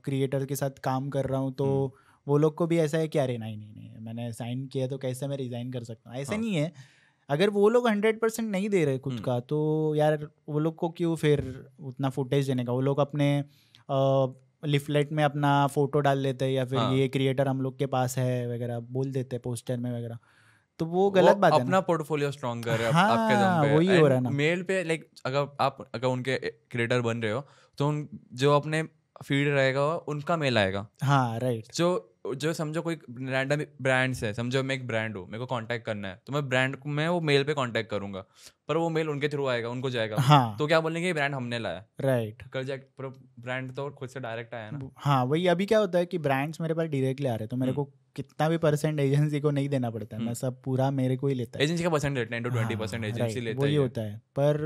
क्रिएटर 0.05 0.45
के 0.47 0.57
साथ 0.57 0.79
काम 0.83 1.09
कर 1.09 1.25
रहा 1.25 1.41
हूँ 1.41 1.55
तो 1.55 1.65
हम्म। 1.67 2.05
वो 2.27 2.39
लोग 2.39 2.55
को 2.55 2.67
भी 2.67 2.79
ऐसा 2.79 2.99
है 2.99 3.09
कि 3.09 3.19
अरे 3.19 3.39
नहीं 3.39 3.57
नहीं 3.57 3.75
नहीं 3.75 4.05
मैंने 4.05 4.33
साइन 4.33 4.67
किया 4.67 4.87
तो 4.89 4.99
कैसे 4.99 5.27
मैं 5.27 5.37
रिज़ाइन 5.37 5.73
कर 5.73 5.85
सकता 5.85 6.11
हूँ 6.11 6.19
ऐसा 6.19 6.33
हाँ. 6.33 6.41
नहीं 6.41 6.55
है 6.55 6.73
अगर 7.29 7.51
वो 7.51 7.69
लोग 7.69 7.89
हंड्रेड 7.89 8.21
परसेंट 8.21 8.51
नहीं 8.51 8.69
दे 8.71 8.85
रहे 8.85 8.99
खुद 8.99 9.13
हम्म। 9.13 9.23
का 9.25 9.39
तो 9.43 9.95
यार 9.97 10.19
वो 10.49 10.59
लोग 10.59 10.77
को 10.77 10.89
क्यों 10.99 11.15
फिर 11.17 11.43
उतना 11.83 12.09
फुटेज 12.11 12.47
देने 12.47 12.65
का? 12.65 12.73
वो 12.73 12.81
लोग 12.81 13.01
अपने 13.01 13.29
लिफलेट 14.65 15.13
में 15.13 15.23
अपना 15.25 15.51
फ़ोटो 15.67 16.01
डाल 16.01 16.23
देते 16.23 16.45
हैं 16.45 16.53
या 16.53 16.65
फिर 16.65 16.79
हाँ. 16.79 16.95
ये 16.95 17.09
क्रिएटर 17.09 17.49
हम 17.49 17.61
लोग 17.63 17.79
के 17.79 17.87
पास 17.87 18.17
है 18.19 18.47
वगैरह 18.55 18.79
बोल 18.93 19.11
देते 19.13 19.37
हैं 19.37 19.43
पोस्टर 19.43 19.77
में 19.77 19.91
वगैरह। 19.93 20.19
तो 20.81 20.85
वो 20.87 21.11
गलत 21.11 21.37
बात 21.37 21.53
है 21.53 21.61
अपना 21.61 21.81
पोर्टफोलियो 21.81 22.31
स्ट्रॉन्ग 22.31 22.65
कर 22.65 22.77
रहे 22.79 22.87
हैं 22.87 22.93
हाँ, 22.95 23.11
आपके 23.11 23.35
दम 23.37 23.63
पे। 23.63 23.77
वही 23.77 23.99
हो 23.99 24.07
रहा 24.07 24.17
है 24.17 24.23
ना। 24.23 24.31
मेल 24.33 24.63
पे 24.63 24.83
लाइक 24.85 25.09
अगर 25.27 25.47
आप 25.61 25.87
अगर 25.95 26.07
उनके 26.09 26.37
क्रिएटर 26.71 27.01
बन 27.01 27.23
रहे 27.23 27.33
हो 27.33 27.47
तो 27.79 27.89
उन 27.89 28.07
जो 28.35 28.55
अपने 28.57 28.83
फ़ीड 29.25 29.49
रहेगा 29.49 29.85
उनका 30.09 30.37
मेल 30.37 30.59
आएगा। 30.59 30.87
हाँ 31.03 31.39
राइट 31.39 31.73
जो 31.75 31.89
जो 32.35 32.53
समझो 32.53 32.83
कोई 32.83 32.95
रैंडम 33.11 33.65
ब्रांड्स 33.83 34.23
है 34.25 34.33
समझो 34.35 34.63
मैं 34.63 34.75
एक 34.75 34.87
ब्रांड 34.87 35.17
हूँ 35.17 35.25
मेरे 35.27 35.39
को 35.39 35.47
कांटेक्ट 35.47 35.87
करना 35.87 36.09
है 36.09 36.21
तो 36.27 36.33
मैं 36.33 36.49
ब्रांड 36.49 36.77
मैं 36.89 37.09
वो 37.09 37.21
मेल 37.23 37.45
पे 37.45 37.55
कांटेक्ट 37.55 37.91
करूँगा 37.91 38.25
पर 38.69 38.77
वो 38.77 38.89
मेल 38.91 39.09
उनके 39.09 39.29
थ्रू 39.29 39.47
आएगा 39.49 39.69
उनको 39.69 39.91
जाएगा। 39.91 40.17
हाँ। 40.19 40.57
तो 40.59 40.67
क्या 40.67 40.81
बोलेंगे 40.81 41.13
ब्रांड 41.13 41.35
हमने 41.35 41.59
लाया। 41.59 41.85
राइट 42.01 42.43
कल 42.53 42.65
जाए 42.65 42.81
ब्रांड 43.01 43.71
तो 43.73 43.89
खुद 43.91 44.09
से 44.09 44.21
डायरेक्ट 44.21 44.55
आया 44.55 44.71
ना। 44.71 44.91
हाँ 44.99 45.25
वही 45.25 45.47
अभी 45.49 45.67
क्या 45.67 45.79
होता 45.79 45.99
है 45.99 46.07
कि 46.07 46.19
ब्रांड्स 46.21 46.61
मेरे 46.61 46.75
पास 46.75 46.89
डायरेक्टली 46.89 47.27
आ 47.27 47.31
रहे 47.31 47.39
हैं 47.39 47.49
तो 47.49 47.57
मेरे 47.57 47.73
हम्म। 47.73 47.85
को 47.85 47.93
कितना 48.17 48.49
भी 48.49 48.57
परसेंट 48.59 49.01
एजेंसी 49.01 49.41
को 49.41 49.51
नहीं 49.51 49.69
देना 49.69 49.91
पड़ता 49.91 50.17
है 50.17 50.21
मैं 50.21 50.27
हम्म। 50.27 50.35
सब 50.37 50.63
पूरा 50.63 50.91
मेरे 50.93 51.17
को 51.17 51.29
ही 51.29 51.35
लेता 51.35 51.59
है। 51.59 51.65
एजेंसी 51.65 51.85
का 51.85 51.91
परसेंट 51.91 52.17
लेते 52.19 52.35
हैं 52.35 52.43
ट्वेंटी 52.45 52.77
परसेंट 52.77 53.05
एजेंसी 53.05 53.41
लेता 53.41 53.57
है 53.57 53.67
वही 53.67 53.75
होता 53.77 54.03
है। 54.03 54.17
पर 54.37 54.65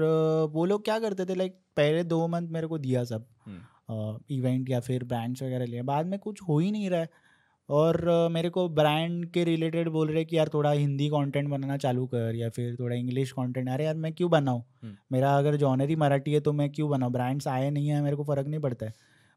वो 0.53 0.65
लोग 0.65 0.85
क्या 0.85 0.99
करते 0.99 1.25
थे 1.25 1.35
लाइक 1.35 1.59
पहले 1.77 2.05
दो 2.07 2.27
मंथ 2.29 2.49
मेरे 2.49 2.67
को 2.67 2.79
दिया 2.79 3.05
सब 3.05 3.27
इवेंट 3.51 4.61
हम्म। 4.61 4.73
या 4.73 4.81
फिर 4.81 5.05
ब्रांड्स 5.05 5.43
वगैरह 5.43 5.67
लिए 5.67 5.83
बाद 5.85 6.07
में 6.07 6.19
कुछ 6.19 6.43
हो 6.43 6.59
ही 6.59 6.71
नहीं 6.71 6.91
रहा 6.91 7.01
है। 7.01 7.29
और 7.71 8.29
मेरे 8.33 8.49
को 8.49 8.69
ब्रांड 8.69 9.27
के 9.27 9.45
रिलेटेड 9.45 9.89
बोल 9.89 10.09
रहे 10.11 10.25
कि 10.25 10.39
यार 10.39 10.49
थोड़ा 10.55 10.71
हिंदी 10.71 11.09
कंटेंट 11.09 11.49
बनाना 11.49 11.77
चालू 11.77 12.07
कर 12.07 12.35
या 12.35 12.49
फिर 12.49 12.77
थोड़ा 12.81 12.97
इंग्लिश 12.97 13.33
कंटेंट 13.33 13.69
अरे 13.69 13.85
यार 13.85 13.95
मैं 13.95 14.13
क्यों 14.13 14.31
बनाऊँ? 14.31 14.65
हम्म। 14.83 14.97
मेरा 15.13 15.39
अगर 15.39 15.57
जॉनर 15.57 15.89
ही 15.89 15.97
मराठी 15.97 16.33
है 16.33 16.41
तो 16.41 16.53
मैं 16.53 16.73
क्यों 16.73 16.91
बनाऊँ? 16.91 17.13
ब्रांड्स 17.13 17.49
आए 17.49 17.71
नहीं 17.71 17.89
है 17.89 18.03
मेरे 18.03 18.17
को 18.17 18.25
फ़र्क 18.25 18.47
नहीं 18.47 18.61
पड़ता 18.61 18.87
है। 18.87 18.93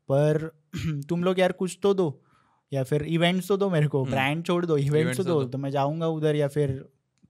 पर 0.10 0.52
तुम 1.10 1.24
लोग 1.24 1.40
यार 1.40 1.52
कुछ 1.52 1.80
तो 1.84 1.94
दो 1.94 2.22
या 2.74 2.84
फिर 2.84 3.04
इवेंट्स 3.04 3.48
तो 3.48 3.58
दो 3.58 3.70
मेरे 3.70 3.88
को 3.88 4.06
ब्रांड 4.06 4.32
हम्म। 4.32 4.42
छोड़ 4.42 4.66
दो 4.66 4.78
इवेंट्स 4.78 5.18
तो, 5.18 5.24
तो 5.24 5.30
दो। 5.30 5.44
तो 5.44 5.58
मैं 5.58 5.70
जाऊँगा 5.70 6.08
उधर 6.08 6.36
या 6.36 6.48
फिर 6.48 6.86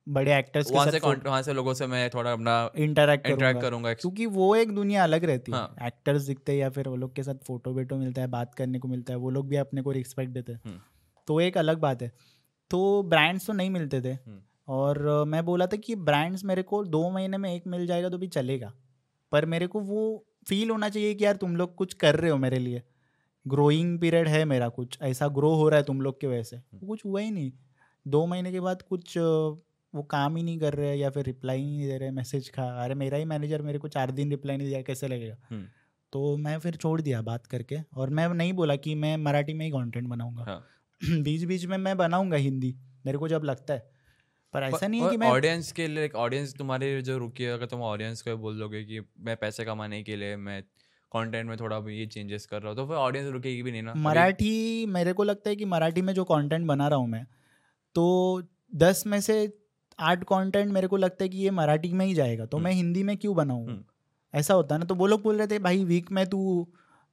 बड़े 0.10 0.38
एक्टर्स 0.38 0.72
वहाँ 0.72 0.92
से 0.92 1.00
वहाँ 1.00 1.42
से 1.42 1.54
लोगों 1.54 1.74
से 1.74 1.88
मैं 1.88 2.10
थोड़ा 2.10 2.32
अपना 2.32 2.72
इंटरेक्ट 2.78 3.28
इंटरेक्ट 3.28 3.62
करूँगा। 3.62 3.94
क्योंकि 3.94 4.26
वो 4.26 4.56
एक 4.56 4.76
दुनिया 4.76 5.04
अलग 5.04 5.24
रहती 5.24 5.52
है। 5.52 5.58
हाँ. 5.58 5.76
एक्टर्स 5.84 6.22
दिखते 6.22 6.52
हैं 6.52 6.60
या 6.60 6.70
फिर 6.70 6.88
वो 6.88 6.96
लोग 6.96 7.16
के 7.16 7.24
साथ 7.24 7.36
फ़ोटो 7.36 7.74
वेटो 7.74 7.96
मिलता 7.98 8.22
है 8.22 8.28
बात 8.28 8.56
करने 8.56 8.80
को 8.80 8.88
मिलता 8.88 9.14
है 9.14 9.20
वो 9.20 9.30
लोग 9.30 9.48
भी 9.48 9.56
अपने 9.56 9.82
को 9.82 9.92
रिस्पेक्ट 9.92 10.32
देते 10.32 10.52
हैं। 10.52 10.62
हम्म। 10.66 10.80
तो 11.28 11.40
एक 11.42 11.58
अलग 11.58 11.80
बात 11.80 12.02
है। 12.02 12.12
तो 12.72 13.04
ब्रांड्स 13.04 13.48
तो 13.48 13.54
नहीं 13.54 13.70
मिलते 13.70 14.02
थे। 14.02 14.14
हम्म। 14.14 14.42
और 14.68 15.24
मैं 15.28 15.44
बोला 15.46 15.66
था 15.68 15.78
कि 15.78 15.96
ब्रांड्स 15.96 16.44
मेरे 16.46 16.64
को 16.64 16.84
दो 16.84 17.10
महीने 17.10 17.38
में 17.38 17.54
एक 17.56 17.68
मिल 17.68 17.86
जाएगा 17.88 18.10
तो 18.10 18.18
भी 18.18 18.28
चलेगा। 18.28 18.74
पर 19.32 19.46
मेरे 19.46 19.68
को 19.68 19.80
वो 19.80 20.26
फील 20.48 20.70
होना 20.70 20.90
चाहिए 20.90 21.14
कि 21.16 21.26
यार 21.26 21.36
तुम 21.36 21.56
लोग 21.56 21.76
कुछ 21.76 21.94
कर 21.94 22.16
रहे 22.16 22.32
हो 22.32 22.38
मेरे 22.38 22.60
लिए। 22.60 22.82
ग्रोइंग 23.48 24.00
पीरियड 24.00 24.28
है 24.28 24.46
मेरा 24.46 24.70
कुछ 24.70 24.98
ऐसा 25.02 25.28
ग्रो 25.28 25.54
हो 25.54 25.70
रहा 25.70 25.78
है 25.78 25.84
तुम 25.84 26.02
लोग 26.02 26.20
के 26.22 26.28
वजह 26.28 26.44
से। 26.44 26.58
वो 26.58 26.88
कुछ 26.88 27.06
हुआ 27.06 27.22
ही 27.22 27.32
नहीं। 27.32 27.52
दो 28.08 28.26
महीने 28.26 28.52
के 28.52 28.60
बाद 28.60 28.82
कुछ 28.82 29.18
वो 29.18 30.04
काम 30.04 30.36
ही 30.36 30.44
नहीं 30.44 30.60
कर 30.60 30.74
रहे 30.74 30.96
या 30.96 31.10
फिर 31.10 31.26
रिप्लाई 31.26 31.62
नहीं 31.62 31.88
दे 31.88 31.98
रहे 31.98 32.12
मैसेज 32.12 32.50
का 32.50 32.64
अरे 32.84 32.96
मेरा 32.96 33.18
ही 33.18 33.26
मैनेजर 33.26 33.62
मेरे 33.62 33.80
को 33.80 33.88
चार 33.88 34.12
दिन 34.12 34.30
रिप्लाई 34.30 34.58
नहीं 34.58 34.68
दिया 34.68 34.82
कैसे 34.82 35.08
लगेगा? 35.08 35.36
तो 36.14 36.38
मैं 36.38 36.60
फिर 36.60 36.76
छोड़ 36.76 37.02
दिया 37.02 37.22
बात 37.22 37.46
करके। 37.46 37.78
और 37.98 38.10
मैं 38.10 38.28
नहीं 38.30 38.54
बोला 38.54 38.76
कि 38.76 38.96
मैं 38.96 39.18
मराठी 39.18 39.54
में 39.54 39.66
ही 39.66 39.72
कंटेंट 39.72 40.08
बनाऊँगा। 40.08 40.44
हाँ. 40.44 40.64
बीच 41.24 41.44
बीच 41.44 41.66
में 41.66 41.78
मैं 41.80 41.96
बनाऊँगा 41.98 42.38
हिंदी 42.40 42.76
मेरे 43.06 43.18
को 43.18 43.28
जब 43.28 43.44
लगता 43.44 43.74
है 43.74 43.92
पर 44.54 44.64
ऐसा 44.64 44.88
नहीं 44.88 45.02
है 45.02 45.10
कि 45.10 45.18
मैं 45.18 45.30
ऑडियंस 45.30 45.72
के 45.72 45.88
लिए 45.88 46.10
ऑडियंस 46.18 46.54
तुम्हारे 46.54 47.02
जो 47.02 47.18
रुकी 47.18 47.44
है 47.44 47.54
अगर 47.54 47.66
तुम 47.66 47.82
ऑडियंस 47.84 48.22
को 48.22 48.36
बोल 48.38 48.60
दोगे 48.60 48.84
कि 48.84 49.00
मैं 49.20 49.36
पैसे 49.38 49.66
कमाने 49.66 50.02
के 50.04 50.16
लिए 50.16 50.36
मैं 50.40 50.62
कंटेंट 51.12 51.48
में 51.48 51.58
थोड़ा 51.58 51.78
ये 51.90 52.06
चेंजेस 52.08 52.46
कर 52.46 52.62
रहा 52.62 52.70
हूँ 52.70 52.78
तो 52.78 52.86
फिर 52.88 52.96
ऑडियंस 52.98 53.32
रुकेगी 53.32 53.64
भी 53.64 53.72
नहीं 53.72 53.84
ना 53.84 53.94
मराठी 54.00 54.86
मेरे 54.90 55.14
को 55.14 55.24
लगता 55.24 55.50
है 55.50 55.56
कि 55.56 55.66
मराठी 55.66 56.02
में 56.02 56.14
जो 56.14 56.24
कंटेंट 56.24 56.66
बना 56.68 56.88
रहा 56.88 57.00
हूँ 57.00 57.08
मैं 57.08 57.26
तो 57.96 58.06
दस 58.76 59.04
में 59.08 59.20
से 59.22 59.38
आठ 60.00 60.24
कंटेंट 60.24 60.72
मेरे 60.72 60.88
को 60.88 60.98
लगता 60.98 61.24
है 61.24 61.30
कि 61.30 61.38
ये 61.38 61.52
मराठी 61.54 61.92
में 61.94 62.06
ही 62.06 62.14
जाएगा 62.14 62.46
तो 62.46 62.58
हम्म। 62.58 62.66
मैं 62.66 62.74
हिंदी 62.74 63.04
में 63.04 63.16
क्यों 63.18 63.36
बनाऊँ 63.36 63.68
हम्म। 63.68 63.84
ऐसा 64.34 64.54
होता 64.54 64.76
है 64.76 64.80
ना 64.80 64.86
तो 64.86 64.96
वो 64.96 65.08
लोग 65.08 65.22
बोल 65.24 65.38
रहे 65.38 65.48
थे 65.48 65.60
भाई 65.60 65.84
वीक 65.86 66.12
में 66.12 66.26
तू 66.26 66.40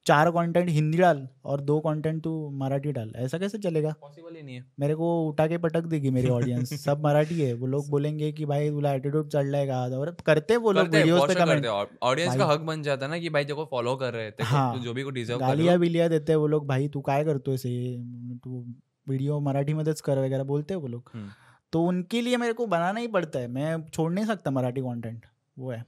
चार 0.07 0.31
कंटेंट 0.31 0.69
हिंदी 0.69 0.99
डाल 0.99 1.29
और 1.45 1.61
दो 1.61 1.81
कंटेंट 1.81 2.23
तू 2.25 2.51
मराठी 2.51 2.93
डाल। 2.93 3.13
ऐसा 3.17 3.39
कैसे 3.39 3.59
चलेगा? 3.59 3.95
पॉसिबल 4.01 4.37
ही 4.37 4.43
नहीं 4.43 4.55
है। 4.57 4.65
मेरे 4.81 4.95
को 4.95 5.29
उठा 5.29 5.47
के 5.47 5.59
पटक 5.59 5.81
देगी 5.81 6.11
मेरी 6.11 6.29
ऑडियंस 6.29 6.73
सब 6.85 7.05
मराठी 7.05 7.41
है। 7.41 7.53
वो 7.55 7.67
लोग 7.67 7.91
बोलेंगे 7.91 8.33
कि 8.33 8.45
भाई 8.45 8.71
तुला 8.71 8.93
एटीट्यूड 8.93 9.29
चढ़ 9.29 9.51
जाएगा 9.51 9.81
और 9.83 10.17
करते 10.27 10.57
वो 10.57 10.73
लोग 10.73 10.89
वीडियोस 10.89 11.29
पे 11.29 11.35
कमेंट 11.35 11.67
ऑडियंस 12.03 12.37
का 12.37 12.47
हक 12.47 12.61
बन 12.61 12.83
जाता 12.83 13.07
है 13.07 13.13
ना 13.13 13.19
कि 13.19 13.29
भाई 13.29 13.45
देखो 13.45 13.65
फॉलो 13.65 13.97
कर 13.97 14.15
रहे 14.15 14.31
थे। 14.31 14.45
हाँ, 14.45 14.79
जो 14.79 14.95
भी 14.95 15.03
को 15.03 15.11
डिजर्व 15.11 15.39
गालियाँ 15.39 15.79
बिलिया 15.79 16.09
देते 16.09 16.33
हैं 16.33 16.37
वो 16.37 16.47
लोग 16.47 16.67
भाई 16.67 16.89
तू 16.89 17.01
काय 17.01 17.25
करतो 17.25 17.55
ऐसे 17.55 17.97
तू 18.45 18.65
वीडियो 19.09 19.41
मराठी 19.41 19.75
मध्येच 19.75 20.01
कर 20.01 20.19
वगैरह 20.19 20.45
बोलते 20.45 20.75
हैं 20.75 20.81
वो 20.81 20.89
लोग। 20.89 21.11
हम्म। 21.15 21.29
तो 21.73 21.85
उनके 21.85 22.21
लिए 22.21 22.37
मेरे 22.37 22.53
को 22.53 22.67
बनाना 22.67 23.01
ही 23.01 23.09
पड़ता 23.09 23.39
है। 23.39 23.49
मैं 23.49 23.89
छोड़ 23.89 24.13
नहीं 24.13 24.25
सकता 24.25 24.51
मराठी 24.51 24.81
कंटेंट 24.81 25.27
वो 25.59 25.71
है। 25.71 25.85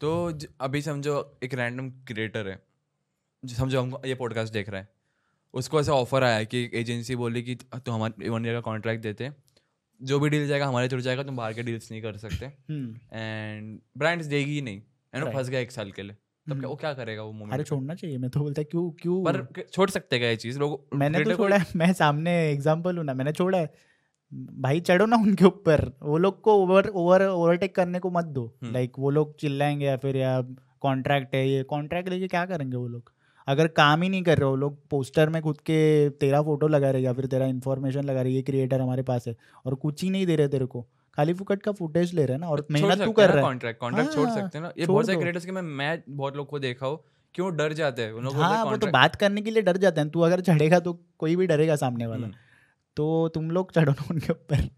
तो 0.00 0.38
अभी 0.60 0.82
समझो 0.82 1.38
एक 1.42 1.54
रैंडम 1.54 1.90
क्रिएटर 1.90 2.48
है। 2.48 2.71
समझो 3.44 3.80
हम 3.80 3.94
ये 4.06 4.14
पॉडकास्ट 4.14 4.52
देख 4.52 4.68
रहा 4.68 4.80
है। 4.80 4.88
उसको 5.54 5.80
ऐसा 5.80 5.92
ऑफ़र 5.92 6.24
आया 6.24 6.42
कि 6.44 6.70
एजेंसी 6.74 7.16
बोली 7.16 7.42
कि 7.42 7.54
तो 7.54 7.92
हमारे 7.92 8.28
वन 8.28 8.46
ईयर 8.46 8.54
का 8.54 8.60
कॉन्ट्रैक्ट 8.60 9.02
देते 9.02 9.30
जो 10.00 10.18
भी 10.20 10.28
डील 10.30 10.46
जाएगा 10.48 10.66
हमारे 10.66 10.88
थ्रू 10.88 11.00
जाएगा 11.00 11.22
तुम 11.22 11.36
बाहर 11.36 11.52
के 11.52 11.62
डील्स 11.62 11.90
नहीं 11.90 12.02
कर 12.02 12.16
सकते। 12.16 12.46
एंड 12.46 13.78
ब्रांड्स 13.98 14.26
देगी 14.26 14.52
ही 14.52 14.62
नहीं। 14.62 14.80
एंड 15.14 15.24
फंस 15.24 15.48
गया 15.48 15.60
एक 15.60 15.72
साल 15.72 15.90
के 15.90 16.02
लिए। 16.02 16.16
तब 16.46 16.60
क्या 16.60 16.68
वो 16.68 16.76
क्या 16.76 16.92
करेगा 16.94 17.22
वो 17.22 17.32
मोमेंट 17.32 17.52
अरे 17.52 17.64
छोड़ना 17.64 17.94
चाहिए 17.94 18.18
मैं 18.18 18.30
तो 18.30 18.40
बोलता 18.40 18.62
क्यों 18.62 18.90
क्यों? 18.92 19.22
पर 19.24 19.64
छोड़ 19.72 19.88
सकते 19.90 20.18
क्या 20.18 20.28
ये 20.28 20.36
चीज़? 20.36 20.58
लोग 20.58 20.88
मैंने 20.94 21.22
तो 21.24 21.34
छोड़ा 21.34 21.56
है 21.56 21.66
मैं 21.76 21.92
सामने 21.92 22.32
एग्जांपल 22.50 22.96
हूँ 22.98 23.04
ना 23.04 23.14
मैंने 23.14 23.32
छोड़ा 23.32 23.58
है। 23.58 23.72
भाई 24.32 24.80
चढ़ो 24.80 25.06
ना 25.06 25.16
उनके 25.16 25.44
ऊपर। 25.44 25.84
वो 26.02 26.18
लोग 26.18 26.40
को 26.40 26.54
ओवर 26.54 26.88
ओवर 26.88 27.26
ओवरटेक 27.26 27.74
करने 27.74 27.98
को 27.98 28.10
मत 28.10 28.24
दो। 28.24 28.52
लाइक 28.64 28.92
वो 28.98 29.10
लोग 29.10 29.36
चिल्लाएँगे 29.40 29.86
या 29.86 29.96
फिर 29.96 30.16
या 30.16 30.40
कॉन्ट्रैक्ट 30.80 31.34
है 31.34 31.48
ये। 31.48 31.62
कॉन्ट्रैक्ट 31.64 32.08
लेके 32.08 32.28
क्या 32.28 32.44
करेंगे 32.46 32.76
वो 32.76 32.86
लोग? 32.88 33.12
अगर 33.46 33.68
काम 33.68 34.02
ही 34.02 34.08
नहीं 34.08 34.22
कर 34.22 34.38
रहे 34.38 34.48
हो 34.48 34.56
लोग 34.56 34.76
पोस्टर 34.90 35.28
में 35.28 35.40
खुद 35.42 35.60
के 35.60 36.08
तेरा 36.10 36.42
फ़ोटो 36.42 36.68
लगा 36.68 36.90
रहे 36.90 37.02
या 37.02 37.12
फिर 37.12 37.26
तेरा 37.26 37.46
इन्फॉर्मेशन 37.46 38.04
लगा 38.04 38.22
रहे 38.22 38.32
ये 38.32 38.42
क्रिएटर 38.42 38.80
हमारे 38.80 39.02
पास 39.02 39.28
है 39.28 39.36
और 39.66 39.74
कुछ 39.74 40.02
ही 40.02 40.10
नहीं 40.10 40.26
दे 40.26 40.36
रहे 40.36 40.48
तेरे 40.48 40.66
को। 40.66 40.86
खाली 41.16 41.34
फुकट 41.34 41.62
का 41.62 41.72
फुटेज 41.72 42.14
ले 42.14 42.24
रहे 42.24 42.32
हैं 42.32 42.40
ना 42.40 42.48
और 42.48 42.66
मेहनत 42.70 43.02
तू 43.02 43.12
कर 43.12 43.28
रहा 43.28 43.36
है। 43.36 43.42
कॉन्ट्रैक्ट 43.42 43.80
कॉन्ट्रैक्ट 43.80 44.12
छोड़ 44.12 44.28
हाँ, 44.28 44.36
सकते 44.36 44.58
हैं 44.58 44.64
ना। 44.64 44.72
ये 44.78 44.86
बहुत 44.86 45.06
सारे 45.06 45.18
क्रिएटर्स 45.18 45.46
के 45.46 45.52
मैं 45.52 45.62
मैं 45.62 46.02
बहुत 46.08 46.36
लोग 46.36 46.48
को 46.48 46.58
देखा 46.58 46.86
हूँ 46.86 46.98
क्यों 47.34 47.56
डर 47.56 47.72
जाते 47.72 48.02
हैं? 48.02 48.12
उन 48.12 48.24
लोग 48.24 48.36
हाँ 48.36 48.64
वो 48.64 48.76
तो 48.76 48.86
बात 48.86 49.16
करने 49.16 49.42
के 49.42 49.50
लिए 49.50 49.62
डर 49.62 49.76
जाते 49.76 50.00
हैं। 50.00 50.10
तू 50.10 50.20
अगर 50.20 50.40
चढ़ेगा 50.40 50.78
तो 50.80 50.92
कोई 51.18 51.36
भी 51.36 51.46
डरेगा 51.46 51.76
सामने 51.76 52.06
वाला। 52.06 52.26
हम्म। 52.26 52.34
तो 52.96 53.28
तुम 53.28 53.50
लोग 53.50 53.72
चढ़ो 53.72 53.92
ना 53.92 54.06
उनके 54.10 54.32
ऊपर। 54.32 54.68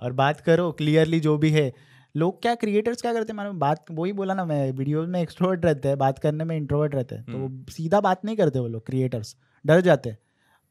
और 0.00 0.12
बात 0.12 0.40
करो 0.40 0.70
क्लियरली 0.72 1.20
जो 1.20 1.36
भी 1.38 1.50
है 1.50 1.72
लोग 2.14 2.40
क्या 2.42 2.54
क्रिएटर्स 2.54 3.00
क्या 3.02 3.12
करते 3.12 3.32
हैं 3.32 3.36
मैंने 3.36 3.50
बात 3.58 3.84
वही 3.90 4.12
बोला 4.12 4.34
ना 4.34 4.44
मैं 4.44 4.70
वीडियो 4.72 5.06
में 5.06 5.20
एक्सट्रोवर्ट 5.22 5.64
रहते 5.64 5.88
हैं 5.88 5.98
बात 5.98 6.18
करने 6.18 6.44
में 6.44 6.56
इंट्रोवर्ट 6.56 6.94
रहते 6.94 7.14
हैं। 7.14 7.24
तो 7.24 7.32
हम्म। 7.32 7.64
सीधा 7.64 8.00
बात 8.00 8.24
नहीं 8.24 8.36
करते 8.36 8.58
वो 8.58 8.68
लोग 8.68 8.86
क्रिएटर्स 8.86 9.36
डर 9.64 9.80
जाते 9.80 10.10
हैं। 10.10 10.18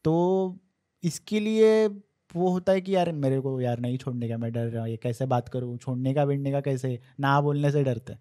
तो 0.05 0.59
इसके 1.03 1.39
लिए 1.39 1.87
वो 2.35 2.49
होता 2.49 2.71
है 2.71 2.81
कि 2.81 2.95
यार 2.95 3.11
मेरे 3.11 3.39
को 3.39 3.59
यार 3.61 3.79
नहीं 3.79 3.97
छोड़ने 3.97 4.29
का 4.29 4.37
मैं 4.37 4.51
डर 4.51 4.65
रहा 4.65 4.81
हूँ 4.81 4.89
ये 4.89 4.97
कैसे 4.97 5.25
बात 5.25 5.49
करूँ? 5.49 5.77
छोड़ने 5.77 6.13
का 6.13 6.25
बिड़ने 6.25 6.51
का 6.51 6.61
कैसे? 6.61 6.99
ना 7.19 7.39
बोलने 7.41 7.71
से 7.71 7.83
डरते 7.83 8.15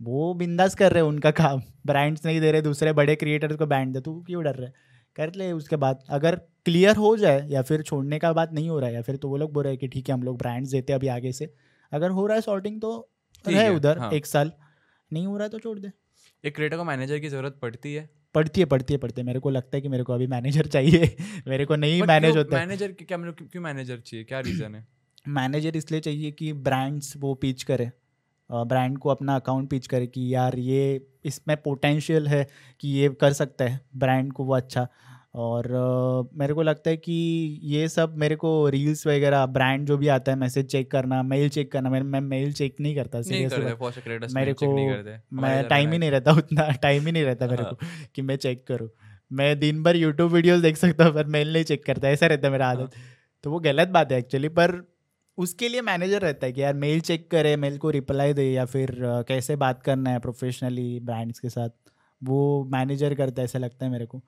वो 0.00 0.32
बिंदास 0.34 0.74
कर 0.74 0.92
रहे 0.92 1.02
हैं 1.02 1.08
उनका 1.08 1.30
काम। 1.30 1.62
ब्रांड्स 1.86 2.24
नहीं 2.26 2.40
दे 2.40 2.50
रहे 2.52 2.62
दूसरे 2.62 2.92
बड़े 2.92 3.14
क्रिएटर्स 3.16 3.56
को 3.56 3.66
बैंड 3.66 3.94
दे 3.94 4.00
तू 4.00 4.20
क्यों 4.22 4.42
डर 4.44 4.54
रहे 4.54 4.70
कर 5.16 5.32
ले 5.34 5.50
उसके 5.52 5.76
बाद। 5.76 6.02
अगर 6.10 6.34
क्लियर 6.64 6.96
हो 6.96 7.16
जाए 7.16 7.46
या 7.48 7.62
फिर 7.62 7.82
छोड़ने 7.82 8.18
का 8.18 8.32
बात 8.32 8.52
नहीं 8.52 8.68
हो 8.68 8.78
रहा 8.78 8.88
है 8.88 8.94
या 8.94 9.02
फिर 9.02 9.16
तो 9.16 9.28
वो 9.28 9.36
लोग 9.36 9.52
बोल 9.52 9.64
रहे 9.64 9.72
हैं 9.72 9.78
कि 9.80 9.88
ठीक 9.88 10.08
है 10.08 10.14
हम 10.14 10.22
लोग 10.22 10.38
ब्रांड्स 10.38 10.70
देते 10.70 10.92
हैं 10.92 10.98
अभी 10.98 11.08
आगे 11.08 11.32
से। 11.32 11.52
अगर 11.92 12.10
हो 12.10 12.26
रहा 12.26 12.34
है 12.34 12.40
सॉर्टिंग 12.40 12.80
तो 12.80 13.10
है 13.46 13.72
उधर 13.72 13.98
हाँ. 13.98 14.12
एक 14.12 14.26
साल। 14.26 14.52
नहीं 15.12 15.26
हो 15.26 15.36
रहा 15.36 15.44
है 15.44 15.50
तो 15.50 15.58
छोड़ 15.58 15.78
दे। 15.78 15.90
एक 16.44 16.54
क्रिएटर 16.56 16.76
को 16.76 16.84
मैनेजर 16.84 17.18
की 17.18 17.28
ज़रूरत 17.28 17.58
पड़ती 17.62 17.94
है। 17.94 18.10
पड़ती 18.34 18.60
है 18.60 18.66
पड़ती 18.66 18.94
है 18.94 18.98
पड़ती 18.98 19.20
है। 19.20 19.26
मेरे 19.26 19.40
को 19.40 19.50
लगता 19.50 19.76
है 19.76 19.80
कि 19.80 19.88
मेरे 19.88 20.02
को 20.02 20.12
अभी 20.12 20.26
मैनेजर 20.26 20.66
चाहिए। 20.66 21.16
मेरे 21.48 21.64
को 21.64 21.76
नहीं 21.76 22.02
मैनेज 22.02 22.36
होता 22.36 22.56
मैनेजर 22.56 22.92
क्या 22.92 23.18
मेरे 23.18 23.46
क्यों 23.46 23.62
मैनेजर 23.62 24.00
चाहिए? 24.00 24.24
क्या 24.24 24.40
रीज़न 24.40 24.74
है? 24.74 24.86
मैनेजर 25.28 25.76
इसलिए 25.76 26.00
चाहिए 26.00 26.30
कि 26.30 26.52
ब्रांड्स 26.52 27.14
वो 27.16 27.34
पिच 27.34 27.62
करे। 27.62 27.90
ब्रांड 28.52 28.98
को 28.98 29.08
अपना 29.08 29.36
अकाउंट 29.36 29.70
पिच 29.70 29.86
करे 29.86 30.06
कि 30.06 30.34
यार 30.34 30.58
ये 30.58 31.06
इसमें 31.24 31.56
पोटेंशियल 31.56 32.28
है 32.28 32.46
कि 32.80 32.88
ये 32.88 33.08
कर 33.08 33.32
सकता 33.32 33.64
है। 33.64 33.80
ब्रांड 33.96 34.32
को 34.32 34.44
वो 34.44 34.54
अच्छा। 34.54 34.88
और 35.36 35.66
uh, 35.66 36.38
मेरे 36.38 36.54
को 36.54 36.62
लगता 36.62 36.90
है 36.90 36.96
कि 36.96 37.12
ये 37.62 37.88
सब 37.88 38.14
मेरे 38.16 38.36
को 38.36 38.68
रील्स 38.68 39.06
वगैरह 39.06 39.46
ब्रांड 39.46 39.86
जो 39.86 39.96
भी 39.98 40.08
आता 40.08 40.32
है 40.32 40.38
मैसेज 40.38 40.66
चेक 40.66 40.90
करना 40.90 41.22
मेल 41.22 41.48
चेक 41.48 41.72
करना 41.72 41.90
मैं 41.90 42.00
मैं 42.02 42.20
मेल 42.20 42.52
चेक 42.52 42.76
नहीं 42.80 42.94
करता 42.96 43.22
सीरियसली 43.22 44.34
मेरे 44.34 44.52
को 44.52 44.72
मैं 45.32 45.68
टाइम 45.68 45.92
ही 45.92 45.98
नहीं 45.98 46.10
रहता 46.10 46.32
उतना 46.32 46.68
टाइम 46.82 47.06
ही 47.06 47.12
नहीं 47.12 47.24
रहता 47.24 47.46
मेरे 47.46 47.64
को 47.64 47.76
हाँ। 47.82 48.08
कि 48.14 48.22
मैं 48.22 48.36
चेक 48.36 48.66
करूँ 48.66 48.88
मैं 49.32 49.58
दिन 49.58 49.82
भर 49.82 49.96
यूट्यूब 49.96 50.32
वीडियोस 50.32 50.60
देख 50.60 50.76
सकता 50.76 51.04
हूँ 51.04 51.14
पर 51.14 51.26
मेल 51.26 51.52
नहीं 51.52 51.64
चेक 51.64 51.84
करता 51.84 52.08
ऐसा 52.08 52.26
रहता 52.26 52.46
है 52.48 52.52
मेरा 52.52 52.68
आदत 52.68 52.96
हाँ। 52.96 53.04
तो 53.42 53.50
वो 53.50 53.58
गलत 53.60 53.88
बात 53.88 54.12
है 54.12 54.18
एक्चुअली 54.18 54.48
पर 54.48 54.80
उसके 55.38 55.68
लिए 55.68 55.80
मैनेजर 55.80 56.20
रहता 56.20 56.46
है 56.46 56.52
कि 56.52 56.62
यार 56.62 56.74
मेल 56.74 57.00
चेक 57.00 57.30
करे 57.30 57.56
मेल 57.56 57.78
को 57.78 57.90
रिप्लाई 57.90 58.32
दे 58.32 58.52
या 58.52 58.64
फिर 58.64 58.96
कैसे 59.28 59.56
बात 59.56 59.82
करना 59.82 60.10
है 60.10 60.18
प्रोफेशनली 60.18 61.00
ब्रांड्स 61.00 61.38
के 61.38 61.48
साथ 61.48 61.70
वो 62.22 62.64
मैनेजर 62.64 63.14
करता 63.14 63.42
है 63.42 63.44
ऐसा 63.44 63.58
लगता 63.58 63.86
है 63.86 63.92
मेरे 63.92 64.06
को 64.06 64.22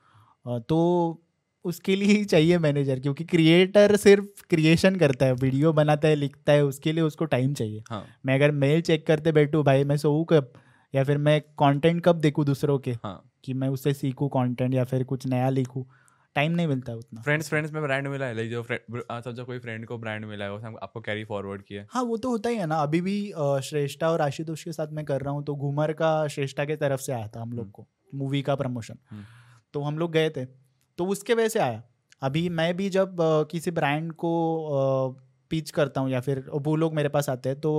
तो 0.44 1.22
उसके 1.64 1.96
लिए 1.96 2.08
ही 2.08 2.24
चाहिए 2.24 2.58
मैनेजर 2.58 3.00
क्योंकि 3.00 3.24
क्रिएटर 3.24 3.96
सिर्फ़ 3.96 4.42
क्रिएशन 4.50 4.96
करता 4.96 5.26
है 5.26 5.32
वीडियो 5.34 5.72
बनाता 5.72 6.08
है 6.08 6.14
लिखता 6.14 6.52
है 6.52 6.64
उसके 6.64 6.92
लिए 6.92 7.02
उसको 7.02 7.24
टाइम 7.24 7.54
चाहिए। 7.54 7.82
हाँ. 7.90 8.04
मैं 8.26 8.34
अगर 8.34 8.50
मेल 8.50 8.80
चेक 8.80 9.06
करते 9.06 9.32
बैठूँ 9.32 9.62
भाई 9.64 9.84
मैं 9.84 9.96
सोऊँ 9.96 10.24
कब? 10.30 10.52
या 10.94 11.04
फिर 11.04 11.18
मैं 11.18 11.40
कंटेंट 11.40 12.02
कब 12.04 12.18
देखूँ 12.18 12.44
दूसरों 12.44 12.78
के? 12.78 12.92
हाँ. 12.92 13.22
कि 13.44 13.54
मैं 13.54 13.68
उससे 13.68 13.92
सीखूँ 13.94 14.28
कंटेंट 14.28 14.74
या 14.74 14.84
फिर 14.84 15.04
कुछ 15.04 15.26
नया 15.26 15.48
लिखूँ। 15.50 15.84
टाइम 16.36 16.52
नहीं 16.52 16.66
मिलता 16.66 16.92
है 16.92 16.98
उतना। 16.98 17.20
फ्रेंड्स 17.22 17.48
फ्रेंड्स 17.48 17.72
में 17.72 17.82
ब्रांड 17.82 18.08
मिला 18.08 18.26
है 18.26 18.34
लाइक 18.36 18.50
जो 18.50 18.62
समझो 18.62 19.44
कोई 19.44 19.58
फ्रेंड 19.58 19.86
को 19.86 19.98
ब्रांड 19.98 20.24
मिला 20.24 20.44
है 20.44 20.52
वो 20.52 20.76
आपको 20.82 21.00
कैरी 21.00 21.24
फॉरवर्ड 21.24 21.62
किया 21.62 21.84
हाँ। 21.90 22.02
वो 22.02 22.16
तो 22.16 22.30
होता 22.30 22.48
ही 22.48 22.56
है 22.56 22.66
ना। 22.66 22.76
अभी 22.76 23.00
भी 23.00 23.16
श्रेष्ठा 23.64 24.10
और 24.10 24.20
आशुतोष 24.20 24.64
के 24.64 24.72
साथ 24.72 24.92
मैं 24.92 25.04
कर 25.04 25.20
रहा 25.20 25.32
हूँ 25.32 25.44
तो 25.44 25.54
घूमर 25.56 25.92
का 25.92 26.26
श्रेष्ठा 26.28 26.64
के 26.64 26.76
तरफ़ 26.76 27.00
से 27.00 27.12
आया 27.12 27.28
था 27.28 27.40
हम 27.40 27.52
लोग 27.52 27.60
हम्म। 27.60 27.70
को। 27.72 27.86
मूवी 28.14 28.42
का 28.42 28.54
प्रमोशन। 28.54 28.98
तो 29.78 29.82
हम 29.82 29.98
लोग 29.98 30.12
गए 30.12 30.30
थे। 30.30 30.44
तो 30.98 31.06
उसके 31.06 31.34
वजह 31.34 31.48
से 31.48 31.58
आया। 31.60 31.82
अभी 32.22 32.48
मैं 32.50 32.76
भी 32.76 32.88
जब 32.90 33.16
किसी 33.50 33.70
ब्रांड 33.70 34.12
को 34.14 34.30
पिच 35.50 35.70
करता 35.70 36.00
हूँ 36.00 36.10
या 36.10 36.20
फिर 36.20 36.42
वो 36.56 36.74
लोग 36.76 36.94
मेरे 36.94 37.08
पास 37.08 37.28
आते 37.28 37.48
हैं 37.48 37.60
तो 37.60 37.70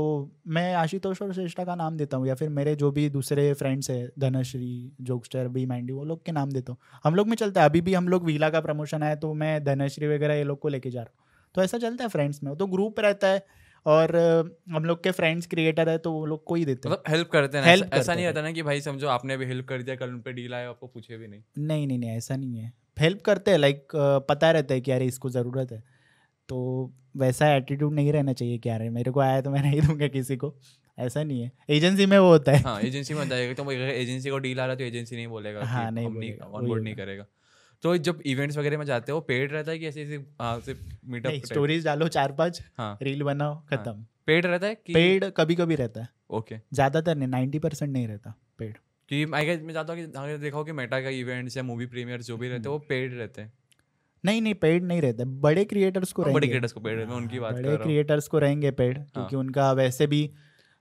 मैं 0.48 0.74
आशुतोष 0.76 1.22
और 1.22 1.34
श्रेष्ठा 1.34 1.64
का 1.64 1.76
नाम 1.76 1.98
देता 1.98 2.18
हूँ 2.18 2.28
या 2.28 2.36
फिर 2.36 2.50
मेरे 2.50 2.76
जो 2.76 2.92
भी 2.92 3.10
दूसरे 3.10 3.54
फ्रेंड्स 3.54 3.90
हैं, 3.90 4.10
धनश्री, 4.20 4.92
जोगस्टर 5.02 5.48
बी 5.50 5.66
माइंडी 5.66 5.94
वो 5.94 6.04
लोग 6.04 6.24
के 6.26 6.32
नाम 6.32 6.52
देता 6.52 6.72
हूँ। 6.72 6.80
हम 7.04 7.16
लोग 7.16 7.28
में 7.28 7.36
चलता 7.36 7.62
है। 7.62 7.70
अभी 7.70 7.82
भी 7.82 7.94
हम 7.94 8.08
लोग 8.08 8.26
वीला 8.26 8.50
का 8.50 8.62
प्रमोशन 8.62 9.04
आया 9.04 9.15
तो 9.17 9.34
मैं 9.36 9.63
धनश्री 9.63 10.08
वगैरह 10.08 10.36
ये 10.36 10.44
लोग 10.44 10.60
को 10.60 10.67
लेके 10.67 10.90
जा 10.90 11.02
रहा 11.02 11.12
हूँ। 11.12 11.28
तो 11.56 11.63
ऐसा 11.63 11.78
चलता 11.78 12.04
है 12.04 12.10
फ्रेंड्स 12.10 12.44
में। 12.44 12.56
तो 12.56 12.67
ग्रुप 12.67 13.00
रहता 13.00 13.28
है 13.28 13.46
और 13.86 14.15
हम 14.71 14.86
लोग 14.86 15.04
के 15.04 15.12
फ्रेंड्स 15.12 15.48
क्रिएटर 15.48 15.90
है 15.90 15.98
तो 15.98 16.12
वो 16.12 16.25
लोग 16.25 16.44
को 16.44 16.56
ही 16.56 16.65
देते 16.65 16.90
हैं। 16.90 16.94
मतलब 16.94 17.12
हेल्प 17.12 17.30
करते 17.30 17.58
हैं 17.58 17.65
हेल्प 17.65 17.94
ऐसा 17.94 18.13
नहीं 18.13 18.25
रहता 18.25 18.42
ना 18.42 18.52
कि 18.52 18.63
भाई 18.63 18.82
समझो 18.82 19.08
आपने 19.08 19.38
भी 19.38 19.46
हेल्प 19.46 19.67
कर 19.67 19.82
दिया 19.82 19.96
कल 19.96 20.10
उन 20.10 20.19
पर 20.21 20.32
डील 20.32 20.54
आया 20.54 20.69
आपको 20.69 20.88
पूछे 20.88 21.17
भी 21.17 21.27
नहीं। 21.27 21.42
नहीं 21.60 21.88
नहीं 21.88 21.98
नहीं 22.00 22.10
ऐसा 22.10 22.36
नहीं 22.36 22.60
है। 22.60 22.71
हेल्प 23.00 23.21
करते 23.21 23.52
हैं 23.52 23.58
लाइक 23.58 23.88
पता 24.30 24.52
रहता 24.52 24.73
है 24.73 24.82
कि 24.82 24.92
यार 24.92 25.04
इसको 25.04 25.30
ज़रूरत 25.30 25.71
है। 25.71 25.84
तो 26.50 26.92
वैसा 27.17 27.56
एटीट्यूड 27.56 27.94
नहीं 27.94 28.12
रहना 28.13 28.34
चाहिए 28.34 28.58
कि 28.58 28.69
यार 28.69 28.90
मेरे 28.92 29.12
को 29.12 29.19
आया 29.19 29.42
तो 29.42 29.50
मैं 29.50 29.62
नहीं 29.62 29.82
दूँगा 29.82 30.08
किसी 30.10 30.38
को। 30.38 30.54
ऐसा 30.98 31.23
नहीं 31.23 31.42
है। 31.42 31.52
एजेंसी 31.69 32.06
में 32.06 32.17
वो 32.19 32.30
होता 32.30 32.52
है। 32.52 32.62
हाँ 32.62 32.80
एजेंसी 32.82 33.13
में 33.13 33.21
होता 33.21 33.36
है 33.36 33.54
तो 33.54 33.71
एजेंसी 33.71 34.30
को 34.30 34.38
डील 34.38 34.60
आ 34.60 34.65
रहा 34.65 34.71
है 34.71 34.77
तो 34.77 34.84
एजेंसी 34.84 35.15
नहीं 35.15 35.27
बोलेगा 35.27 35.65
हाँ 35.65 35.92
नहीं 35.92 36.06
ऑनबोर्ड 36.06 36.84
नहीं 36.84 36.96
करेगा। 36.96 37.25
तो 37.84 37.96
जब 37.98 38.21
इवेंट्स 38.25 38.58
वगैरह 38.58 38.77
में 38.77 38.86
जाते 38.86 39.12
हो 39.12 39.19
पेड 39.21 39.52
रहता 39.52 39.71
है 39.71 39.80
कि 39.80 39.88
ऐसे 39.88 40.02
ऐसे 40.02 40.75
मीटअप 41.08 41.46
स्टोरीज 41.46 41.86
डालो 41.86 42.08
चार 42.08 42.32
पाँच 42.32 42.62
हाँ। 42.77 42.98
रील 43.02 43.23
बनाओ 43.23 43.54
हाँ। 43.54 43.65
खत्म। 43.69 44.06
पेड 44.27 44.46
रहता 44.46 44.67
है 44.67 44.75
कि 44.75 44.94
पेड 44.94 45.25
कभी 45.38 45.56
कभी 45.56 45.75
रहता 45.75 46.02
है। 46.02 46.10
ओके 46.30 46.56
ज़्यादातर 46.73 47.15
नहीं 47.15 47.27
नाइन्टी 47.27 47.60
परसेंट 47.60 47.92
नहीं 47.94 48.08
रहता 48.08 48.34
पेड 48.60 48.77
कि 49.12 49.25
मैं 49.25 49.46
गेस 49.46 49.62
मैं 49.62 49.73
चाहता 49.73 49.94
हूँ 49.94 50.02
कि 50.02 50.17
अगर 50.17 50.38
देखा 50.38 50.58
हो 50.58 50.63
कि 50.63 50.71
मेटा 50.71 51.02
का 51.02 51.10
इवेंट्स 51.10 51.58
या 51.58 51.63
मूवी 51.63 51.86
प्रीमियर 51.86 52.21
जो 52.21 52.38
भी 52.38 52.50
रहते 52.50 52.69
हैं 52.69 52.73
वो 52.73 52.80
पेड 52.90 53.17
रहते 53.17 53.42
हैं। 53.42 53.52
नहीं 54.23 54.42
नहीं 54.42 54.54
पेड 54.54 54.84
नहीं 54.84 55.02
रहते 55.02 55.25
बड़े 55.25 55.63
क्रिएटर्स 55.65 56.12
को 56.12 56.23
हाँ, 56.23 56.34
बड़े 56.34 56.48
क्रिएटर्स 56.48 56.71
को 56.71 56.80
पेड 56.80 57.10
उनकी 57.10 57.40
बात 57.40 57.56
बड़े 57.56 57.77
क्रिएटर्स 57.77 58.27
को 58.27 58.40
रहेंगे 58.40 58.71
पेड 58.71 58.98
हाँ। 58.98 59.06
क्योंकि 59.06 59.36
उनका 59.36 59.71
वैसे 59.73 60.08
भी 60.08 60.30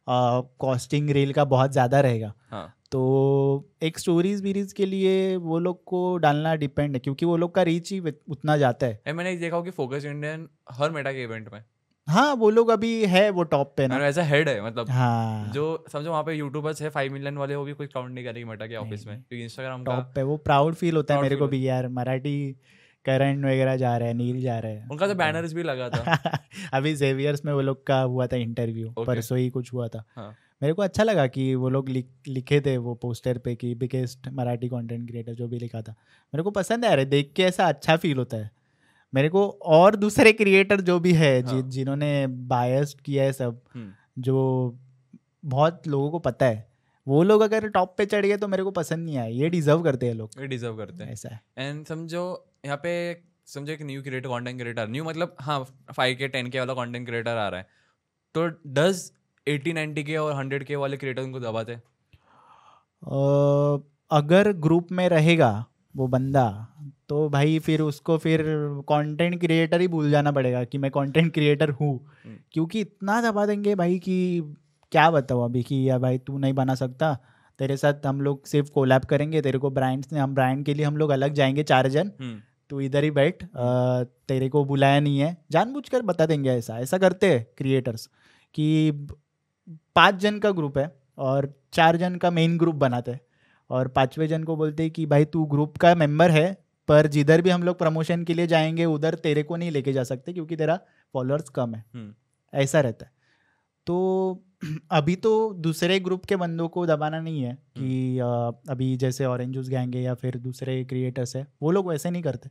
कॉस्टिंग 0.06 1.10
रील 1.10 1.32
का 1.32 1.44
बहुत 1.44 1.72
ज़्यादा 1.72 2.00
रहेगा। 2.00 2.32
हाँ. 2.50 2.74
तो 2.92 3.70
एक 3.82 3.98
स्टोरीज 3.98 4.42
वीरीज 4.42 4.72
के 4.72 4.86
लिए 4.86 5.36
वो 5.36 5.58
लोग 5.58 5.84
को 5.84 6.16
डालना 6.16 6.54
डिपेंड 6.54 6.94
है 6.94 7.00
क्योंकि 7.00 7.26
वो 7.26 7.36
लोग 7.36 7.54
का 7.54 7.62
रीच 7.62 7.92
ही 7.92 8.00
उतना 8.28 8.56
जाता 8.56 8.86
है। 8.86 9.12
मैंने 9.12 9.36
देखा 9.36 9.60
कि 9.60 9.70
फोकस 9.70 10.04
इंडियन 10.04 10.48
हर 10.72 10.90
मेटा 10.90 11.12
के 11.12 11.22
इवेंट 11.22 11.52
में। 11.52 11.64
हाँ 12.08 12.34
वो 12.34 12.50
लोग 12.50 12.68
अभी 12.68 13.06
है 13.06 13.30
वो 13.30 13.42
टॉप 13.42 13.74
पे 13.76 13.86
ना। 13.86 13.96
ऐसा 13.96 14.22
हेड 14.22 14.48
है 14.48 14.66
मतलब 14.66 14.90
हाँ। 14.90 15.52
जो 15.52 15.84
समझो 15.92 16.10
वहाँ 16.10 16.22
पे 16.22 16.34
यूट्यूबर्स 16.34 16.82
है 16.82 16.88
फाइव 16.88 17.12
मिलियन 17.12 17.36
वाले 17.36 17.54
वो 17.54 17.64
भी 17.64 17.72
कोई 17.72 17.86
काउंट 17.86 18.14
नहीं 18.14 18.24
करेगी 18.24 18.44
मेटा 18.44 18.66
के 18.66 18.76
ऑफ़िस 18.76 19.06
में 19.06 19.16
क्योंकि 19.16 19.44
इंस्टाग्राम 19.44 19.84
टॉप 19.84 20.12
पे 20.14 20.22
वो 20.22 20.36
प्राउड 20.36 20.74
फील 20.74 20.96
होता 20.96 21.14
है 21.14 21.22
मेरे 21.22 21.36
को 21.36 21.46
भी 21.46 21.68
यार 21.68 21.88
मराठी 21.88 22.56
करण 23.04 23.44
वगैरह 23.44 23.76
जा 23.76 23.96
रहे 23.96 24.08
हैं 24.08 24.14
नील 24.14 24.40
जा 24.40 24.58
रहे 24.58 24.72
हैं। 24.72 24.88
उनका 24.88 25.06
तो 25.06 25.14
बैनर्स 25.14 25.52
भी 25.52 25.62
लगा 25.62 25.88
था। 25.88 26.28
अभी 26.72 26.94
जेवियर्स 26.94 27.44
में 27.44 27.52
वो 27.52 27.60
लोग 27.60 27.86
का 27.86 28.00
हुआ 28.00 28.26
था 28.26 28.36
इंटरव्यू 28.36 28.90
परसों 28.90 29.38
ही 29.38 29.50
कुछ 29.50 29.72
हुआ 29.72 29.88
था। 29.88 30.04
हाँ. 30.16 30.34
मेरे 30.62 30.74
को 30.74 30.82
अच्छा 30.82 31.02
लगा 31.02 31.26
कि 31.26 31.54
वो 31.54 31.68
लोग 31.68 31.88
लिख, 31.88 32.06
लिखे 32.28 32.60
थे 32.60 32.76
वो 32.76 32.94
पोस्टर 32.94 33.38
पे 33.38 33.54
कि 33.56 33.74
बिगेस्ट 33.74 34.28
मराठी 34.28 34.68
कंटेंट 34.68 35.08
क्रिएटर 35.08 35.34
जो 35.34 35.48
भी 35.48 35.58
लिखा 35.58 35.82
था। 35.82 35.92
मेरे 36.32 36.42
को 36.42 36.50
पसंद 36.50 36.84
है 36.84 36.90
अरे 36.90 37.04
देख 37.04 37.32
के 37.36 37.42
ऐसा 37.42 37.68
अच्छा 37.68 37.96
फील 37.96 38.16
होता 38.18 38.36
है। 38.36 38.50
मेरे 39.12 39.28
को 39.28 39.48
और 39.48 39.96
दूसरे 39.96 40.32
क्रिएटर 40.32 40.80
जो 40.80 40.98
भी 41.00 41.12
है 41.12 41.42
हाँ. 41.42 41.52
जि, 41.52 41.68
जिन्होंने 41.70 42.26
बायस्ड 42.26 43.00
किया 43.00 43.24
है 43.24 43.32
सब 43.32 43.60
हम्म। 43.74 44.22
जो 44.22 44.78
बहुत 45.44 45.86
लोगों 45.88 46.10
को 46.10 46.18
पता 46.18 46.46
है 46.46 46.66
वो 47.06 47.22
लोग 47.22 47.40
अगर 47.40 47.68
टॉप 47.68 47.94
पे 47.98 48.06
चढ़ 48.06 48.26
गए 48.26 48.36
तो 48.36 48.48
मेरे 48.48 48.62
को 48.62 48.70
पसंद 48.70 49.04
नहीं 49.04 49.16
आया। 49.16 49.26
ये 49.26 49.48
डिजर्व 49.48 49.82
करते 49.82 50.06
हैं 50.06 50.14
लोग। 50.14 50.30
ये 50.40 50.46
डिजर्व 50.46 50.76
करते 50.76 51.04
हैं। 51.04 51.12
ऐसा 51.12 51.28
है। 51.28 51.40
एंड 51.58 51.86
समझो 51.86 52.24
यहाँ 52.64 52.76
पे 52.76 52.92
समझो 53.46 53.72
एक 53.72 53.82
new 53.82 54.02
creator 54.02 54.28
content 54.28 54.60
creator 54.60 54.88
new 54.88 55.04
मतलब 55.04 55.36
हाँ 55.40 55.62
फाइव 55.96 56.16
के 56.16 56.28
टेन 56.28 56.50
के 56.50 56.58
वाला 56.58 56.74
कंटेंट 56.74 57.06
क्रिएटर 57.06 57.36
आ 57.36 57.48
रहा 57.48 57.60
है। 57.60 57.66
तो 58.34 58.46
डज 58.66 59.10
एटी 59.48 59.72
नाइनटी 59.72 60.04
के 60.04 60.16
और 60.16 60.32
हंड्रेड 60.34 60.64
के 60.64 60.76
वाले 60.76 60.96
क्रिएटर 60.96 61.22
उनको 61.22 61.40
दबाते 61.40 61.78
अगर 64.10 64.52
ग्रुप 64.58 64.92
में 64.92 65.08
रहेगा 65.08 65.50
वो 65.94 66.06
बंदा 66.06 66.46
तो 67.08 67.28
भाई 67.28 67.58
फिर 67.58 67.80
उसको 67.80 68.16
फिर 68.18 68.42
कंटेंट 68.88 69.40
क्रिएटर 69.40 69.80
ही 69.80 69.88
भूल 69.88 70.10
जाना 70.10 70.32
पड़ेगा 70.32 70.62
कि 70.64 70.78
मैं 70.78 70.90
कंटेंट 70.90 71.32
क्रिएटर 71.34 71.70
हूँ 71.70 71.92
हम्म। 72.24 72.36
क्योंकि 72.52 72.80
इतना 72.80 73.20
दबा 73.22 73.46
देंगे 73.46 73.74
भाई 73.74 73.98
कि 73.98 74.18
क्या 74.92 75.10
बताओ 75.10 75.40
अभी 75.40 75.62
कि 75.62 75.88
या 75.88 75.98
भाई 75.98 76.18
तू 76.18 76.38
नहीं 76.38 76.52
बना 76.52 76.74
सकता 76.74 77.16
तेरे 77.58 77.76
साथ 77.76 78.06
हम 78.06 78.20
लोग 78.20 78.46
सिर्फ़ 78.46 78.70
कोलैब 78.70 79.04
करेंगे 79.04 79.40
तेरे 79.42 79.58
को 79.58 79.70
ब्रांड्स 79.70 80.12
ने 80.12 80.20
हम 80.20 80.34
ब्रांड 80.34 80.64
के 80.64 80.74
लिए 80.74 80.86
हम 80.86 80.96
लोग 80.96 81.10
अलग 81.10 81.32
जाएँगे 81.32 81.62
चार 81.62 81.88
जन 81.88 82.12
हम्म। 82.20 82.40
तू 82.70 82.80
इधर 82.80 83.04
ही 83.04 83.10
बैठ 83.10 83.44
तेरे 84.28 84.48
को 84.48 84.64
बुलाया 84.64 85.00
नहीं 85.00 85.18
है 85.18 85.36
जानबूझकर 85.50 86.02
बता 86.02 86.26
देंगे 86.26 86.50
ऐसा 86.50 86.78
ऐसा 86.78 86.98
करते 86.98 87.32
हैं 87.32 87.46
क्रिएटर्स 87.58 88.06
कि 88.54 88.66
पाँच 89.98 90.14
जन 90.14 90.38
का 90.38 90.50
ग्रुप 90.50 90.78
है 90.78 90.90
और 91.18 91.52
चार 91.72 91.96
जन 91.96 92.16
का 92.16 92.30
मेन 92.30 92.56
ग्रुप 92.58 92.74
बनाते 92.76 93.10
हैं 93.10 93.20
और 93.70 93.88
पाँचवें 93.88 94.26
जन 94.28 94.44
को 94.44 94.56
बोलते 94.56 94.82
हैं 94.82 94.92
कि 94.92 95.06
भाई 95.06 95.24
तू 95.24 95.44
ग्रुप 95.44 95.76
का 95.76 95.94
मेंबर 95.94 96.30
है 96.30 96.46
पर 96.88 97.06
जिधर 97.06 97.42
भी 97.42 97.50
हम 97.50 97.62
लोग 97.62 97.78
प्रमोशन 97.78 98.22
के 98.24 98.34
लिए 98.34 98.46
जाएँगे 98.46 98.84
उधर 98.84 99.14
तेरे 99.14 99.42
को 99.42 99.56
नहीं 99.56 99.70
लेके 99.70 99.92
जा 99.92 100.02
सकते 100.04 100.32
क्योंकि 100.32 100.56
तेरा 100.56 100.78
फॉलोअर्स 101.14 101.48
कम 101.48 101.74
है 101.74 101.84
हम्म। 101.94 102.12
ऐसा 102.52 102.80
रहता 102.80 103.06
है 103.06 103.12
तो 103.86 104.44
अभी 104.90 105.14
तो 105.16 105.32
दूसरे 105.56 105.98
ग्रुप 106.00 106.24
के 106.24 106.36
बंदों 106.36 106.68
को 106.68 106.86
दबाना 106.86 107.20
नहीं 107.20 107.42
है 107.42 107.54
कि 107.54 108.18
हम्म। 108.18 108.72
अभी 108.72 108.96
जैसे 108.96 109.24
ऑरेंज 109.24 109.52
जूस 109.54 109.68
गैंगे 109.68 110.00
या 110.00 110.14
फिर 110.14 110.36
दूसरे 110.38 110.82
क्रिएटर्स 110.84 111.36
है 111.36 111.46
वो 111.62 111.70
लोग 111.70 111.88
वैसे 111.88 112.10
नहीं 112.10 112.22
करते 112.22 112.50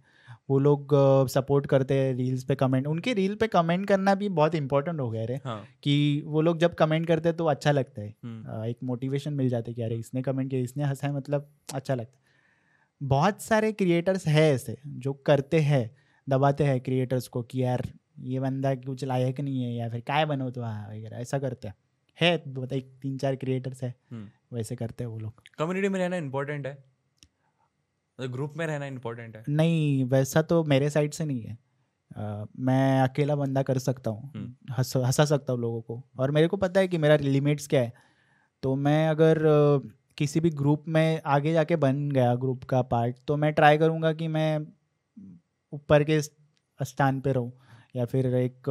वो 0.50 0.60
लोग 0.60 0.93
सपोर्ट 1.30 1.66
करते 1.66 1.93
हैं 1.93 2.14
रील्स 2.14 2.43
पे 2.43 2.56
कमेंट 2.56 2.88
उनके 2.88 3.14
रील 3.14 3.36
पे 3.36 3.48
कमेंट 3.48 3.88
करना 3.88 4.14
भी 4.16 4.30
बहुत 4.30 4.56
इंपॉर्टेंट 4.56 5.00
हो 5.00 5.10
गया 5.10 5.24
रे 5.26 5.39
हाँ. 5.45 5.64
कि 5.84 6.22
वो 6.26 6.41
लोग 6.41 6.58
जब 6.58 6.76
कमेंट 6.76 7.08
करते 7.08 7.30
हैं 7.30 7.38
तो 7.38 7.45
अच्छा 7.45 7.72
लगता 7.72 8.02
है 8.02 8.14
हम्म। 8.24 8.64
एक 8.66 8.78
मोटिवेशन 8.84 9.34
मिल 9.34 9.50
जाता 9.50 9.72
है 9.72 9.74
कि 9.74 9.82
अरे 9.82 9.95
इसने 9.95 10.22
कमेंट 10.22 10.50
किया 10.50 10.62
इसने 10.62 10.84
हंसा 10.84 11.08
है 11.08 11.14
मतलब 11.14 11.50
अच्छा 11.74 11.95
लगता 11.95 12.18
है 12.18 12.26
बहुत 13.02 13.41
सारे 13.41 13.72
क्रिएटर्स 13.72 14.28
है 14.28 14.52
ऐसे 14.54 14.78
जो 14.88 15.14
करते 15.14 15.60
हैं 15.60 15.89
दबाते 16.28 16.64
हैं 16.64 16.80
क्रिएटर्स 16.82 17.28
को 17.28 17.41
कि 17.41 17.64
यार 17.64 17.84
ये 18.20 18.39
बंदा 18.39 18.74
कुछ 18.76 19.04
लायक 19.04 19.39
नहीं 19.39 19.64
है 19.64 19.74
या 19.74 19.89
फिर 19.89 20.00
काय 20.00 20.26
बनो 20.26 20.50
तो 20.50 20.62
हाँ 20.62 20.88
वगैरह 20.89 21.18
ऐसा 21.18 21.39
करते 21.39 21.68
हैं 21.68 21.76
है 22.18 22.38
बताइए 22.48 22.82
तीन 23.02 23.18
चार 23.18 23.36
क्रिएटर्स 23.36 23.84
है। 23.84 23.93
वैसे 24.54 24.76
करते 24.76 25.04
हैं 25.04 25.12
वो 25.12 25.20
लोग 25.20 25.41
कम्युनिटी 25.58 25.89
में 25.89 26.00
रहना 26.00 26.16
इंपॉर्टेंट 26.16 26.68
है 26.68 26.78
ग्रुप 28.20 28.53
में 28.57 28.68
रहना 28.68 28.86
इंपॉर्टेंट 28.86 29.36
है। 29.36 29.43
नहीं 29.49 30.03
वैसा 30.05 30.41
तो 30.41 30.63
मेरे 30.63 30.89
साइड 30.89 31.13
से 31.13 31.26
नहीं 31.26 31.41
है। 31.41 31.57
Uh, 32.11 32.47
मैं 32.59 33.01
अकेला 33.01 33.36
बंदा 33.36 33.61
कर 33.63 33.78
सकता 33.78 34.11
हूँ। 34.11 34.32
हम्म। 34.36 34.74
हंसा 35.05 35.26
सकता 35.26 35.53
हूँ 35.53 35.59
लोगों 35.61 35.82
को। 35.82 36.03
और 36.20 36.32
मेरे 36.32 36.47
को 36.47 36.57
पता 36.57 36.80
है 36.80 36.88
कि 36.88 36.97
मेरा 36.97 37.15
लिमिट्स 37.15 37.68
क्या 37.68 37.82
है। 37.82 37.93
तो 38.63 38.76
मैं 38.76 39.09
अगर 39.09 39.38
uh, 39.38 39.89
किसी 40.18 40.39
भी 40.39 40.49
ग्रुप 40.49 40.84
में 40.88 41.22
आगे 41.26 41.53
जाके 41.53 41.76
बन 41.76 42.11
गया 42.11 42.36
ग्रुप 42.36 42.63
का 42.63 42.82
पार्ट 42.82 43.15
तो 43.28 43.38
मैं 43.38 43.53
ट्राई 43.53 43.78
करूँगा 43.78 44.13
कि 44.13 44.28
मैं 44.28 44.59
ऊपर 45.74 46.03
के 46.03 46.22
स्थान 46.22 47.22
पे 47.22 47.32
रहूँ। 47.32 47.51
या 47.95 48.05
फिर 48.05 48.26
एक 48.36 48.70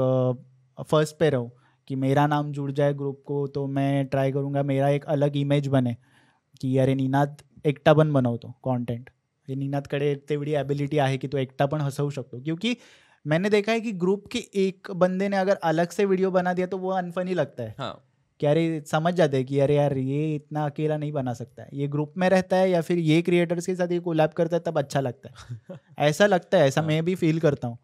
फ़र्स्ट 0.91 1.17
पे 1.19 1.31
रहूँ 1.31 1.51
कि 1.89 1.97
मेरा 1.97 2.27
नाम 2.27 2.53
जुड़ 2.53 2.71
जाए 2.73 2.95
ग्रुप 2.95 3.23
को 3.27 3.47
तो 3.47 3.67
मैं 3.67 4.07
ट्राई 4.07 4.33
करूँगा 4.33 4.63
मेरा 4.63 4.89
एक 4.89 5.05
अलग 5.05 5.37
इमेज 5.37 5.67
बने 5.67 5.97
की 6.61 6.79
अरे 6.79 6.95
निनाद 6.95 7.43
एकटा 7.67 7.95
बनाओ 7.95 8.37
तो 8.37 8.55
कॉन्टेंट 8.63 9.11
निनादकडे 9.55 10.15
तेवढी 10.15 10.55
ॲबिलिटी 10.55 10.99
आहे 10.99 11.19
की 11.19 11.29
तो 11.29 11.39
एकटा 11.39 11.67
पण 11.67 11.81
हसवू 11.81 12.11
शकतो. 12.11 12.41
क्योंकि 12.41 12.77
मैंने 13.27 13.51
देखा 13.51 13.73
है 13.73 13.81
कि 13.81 13.93
ग्रुप 13.93 14.27
के 14.27 14.39
एक 14.55 14.91
बंदे 14.91 15.29
ने 15.29 15.37
अगर 15.37 15.55
अलग 15.55 15.91
से 15.91 16.05
वीडियो 16.05 16.31
बना 16.31 16.53
दिया 16.53 16.67
तो 16.67 16.79
वो 16.79 16.91
अनफनी 16.91 17.35
लगता 17.35 17.63
है. 17.63 17.75
हाँ. 17.79 18.03
कि 18.41 18.47
अरे 18.47 18.85
समझ 18.87 19.15
जाते 19.15 19.37
हैं 19.37 19.47
कि 19.47 19.61
अरे 19.61 19.77
यार 19.77 19.97
ये 19.99 20.35
इतना 20.35 20.65
अकेला 20.67 20.97
नहीं 20.97 21.13
बना 21.13 21.35
सकता 21.35 21.63
है। 21.63 21.69
ये 21.75 21.89
ग्रुप 21.89 22.15
में 22.17 22.29
रहता 22.29 22.57
है 22.57 22.71
या 22.71 22.81
फिर 22.81 22.99
ये 22.99 23.23
क्रिएटर्स 23.23 23.67
के 23.67 23.75
साथ 23.75 23.93
ये 23.93 23.99
कोलैब 23.99 24.31
करता 24.31 24.57
है 24.57 24.63
तब 24.67 24.79
अच्छा 24.79 25.01
लगता 25.01 25.29
है। 25.29 25.35
ऐसा 25.99 26.27
लगता 26.27 26.59
है 26.59 26.67
ऐसा 26.69 26.81
हाँ. 26.81 26.89
मैं 26.89 27.05
भी 27.05 27.15
फील 27.15 27.41
करता 27.41 27.69
हूँ। 27.69 27.79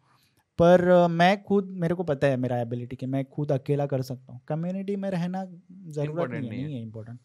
पर 0.59 1.07
मैं 1.07 1.43
खुद 1.43 1.65
मेरे 1.71 1.95
को 1.95 2.03
पता 2.03 2.27
है 2.27 2.37
मेरा 2.37 2.57
एबिलिटी 2.57 2.95
कि 2.95 3.05
मैं 3.05 3.25
खुद 3.25 3.51
अकेला 3.51 3.85
कर 3.85 4.01
सकता 4.01 4.33
हूँ। 4.33 4.41
कम्युनिटी 4.47 4.95
में 4.95 5.09
रहना 5.11 5.45
ज़रूरत 5.71 6.31
नहीं, 6.31 6.49
नहीं 6.49 6.75
है। 6.75 6.81
इम्पोर्टेंट 6.81 7.19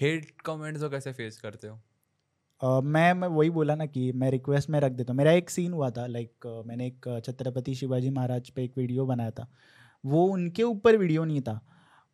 हेट 0.00 0.30
कमेंट्स 0.44 0.82
को 0.82 0.90
कैसे 0.90 1.12
फेस 1.12 1.40
करते 1.40 1.68
हो? 1.68 1.80
Uh, 2.60 2.82
मैं 2.82 3.12
मैं 3.14 3.28
वही 3.28 3.50
बोला 3.50 3.74
ना 3.74 3.84
कि 3.86 4.10
मैं 4.12 4.30
रिक्वेस्ट 4.30 4.70
में 4.70 4.78
रख 4.80 4.92
देता 4.92 5.12
हूँ। 5.12 5.16
मेरा 5.16 5.32
एक 5.32 5.50
सीन 5.50 5.72
हुआ 5.72 5.90
था 5.90 6.06
लाइक 6.06 6.46
uh, 6.46 6.66
मैंने 6.68 6.86
एक 6.86 7.22
छत्रपति 7.24 7.74
शिवाजी 7.74 8.10
महाराज 8.10 8.50
पे 8.50 8.64
एक 8.64 8.72
वीडियो 8.76 9.06
बनाया 9.06 9.30
था। 9.30 9.46
वो 10.04 10.24
उनके 10.28 10.62
ऊपर 10.62 10.96
वीडियो 10.96 11.24
नहीं 11.24 11.40
था। 11.40 11.60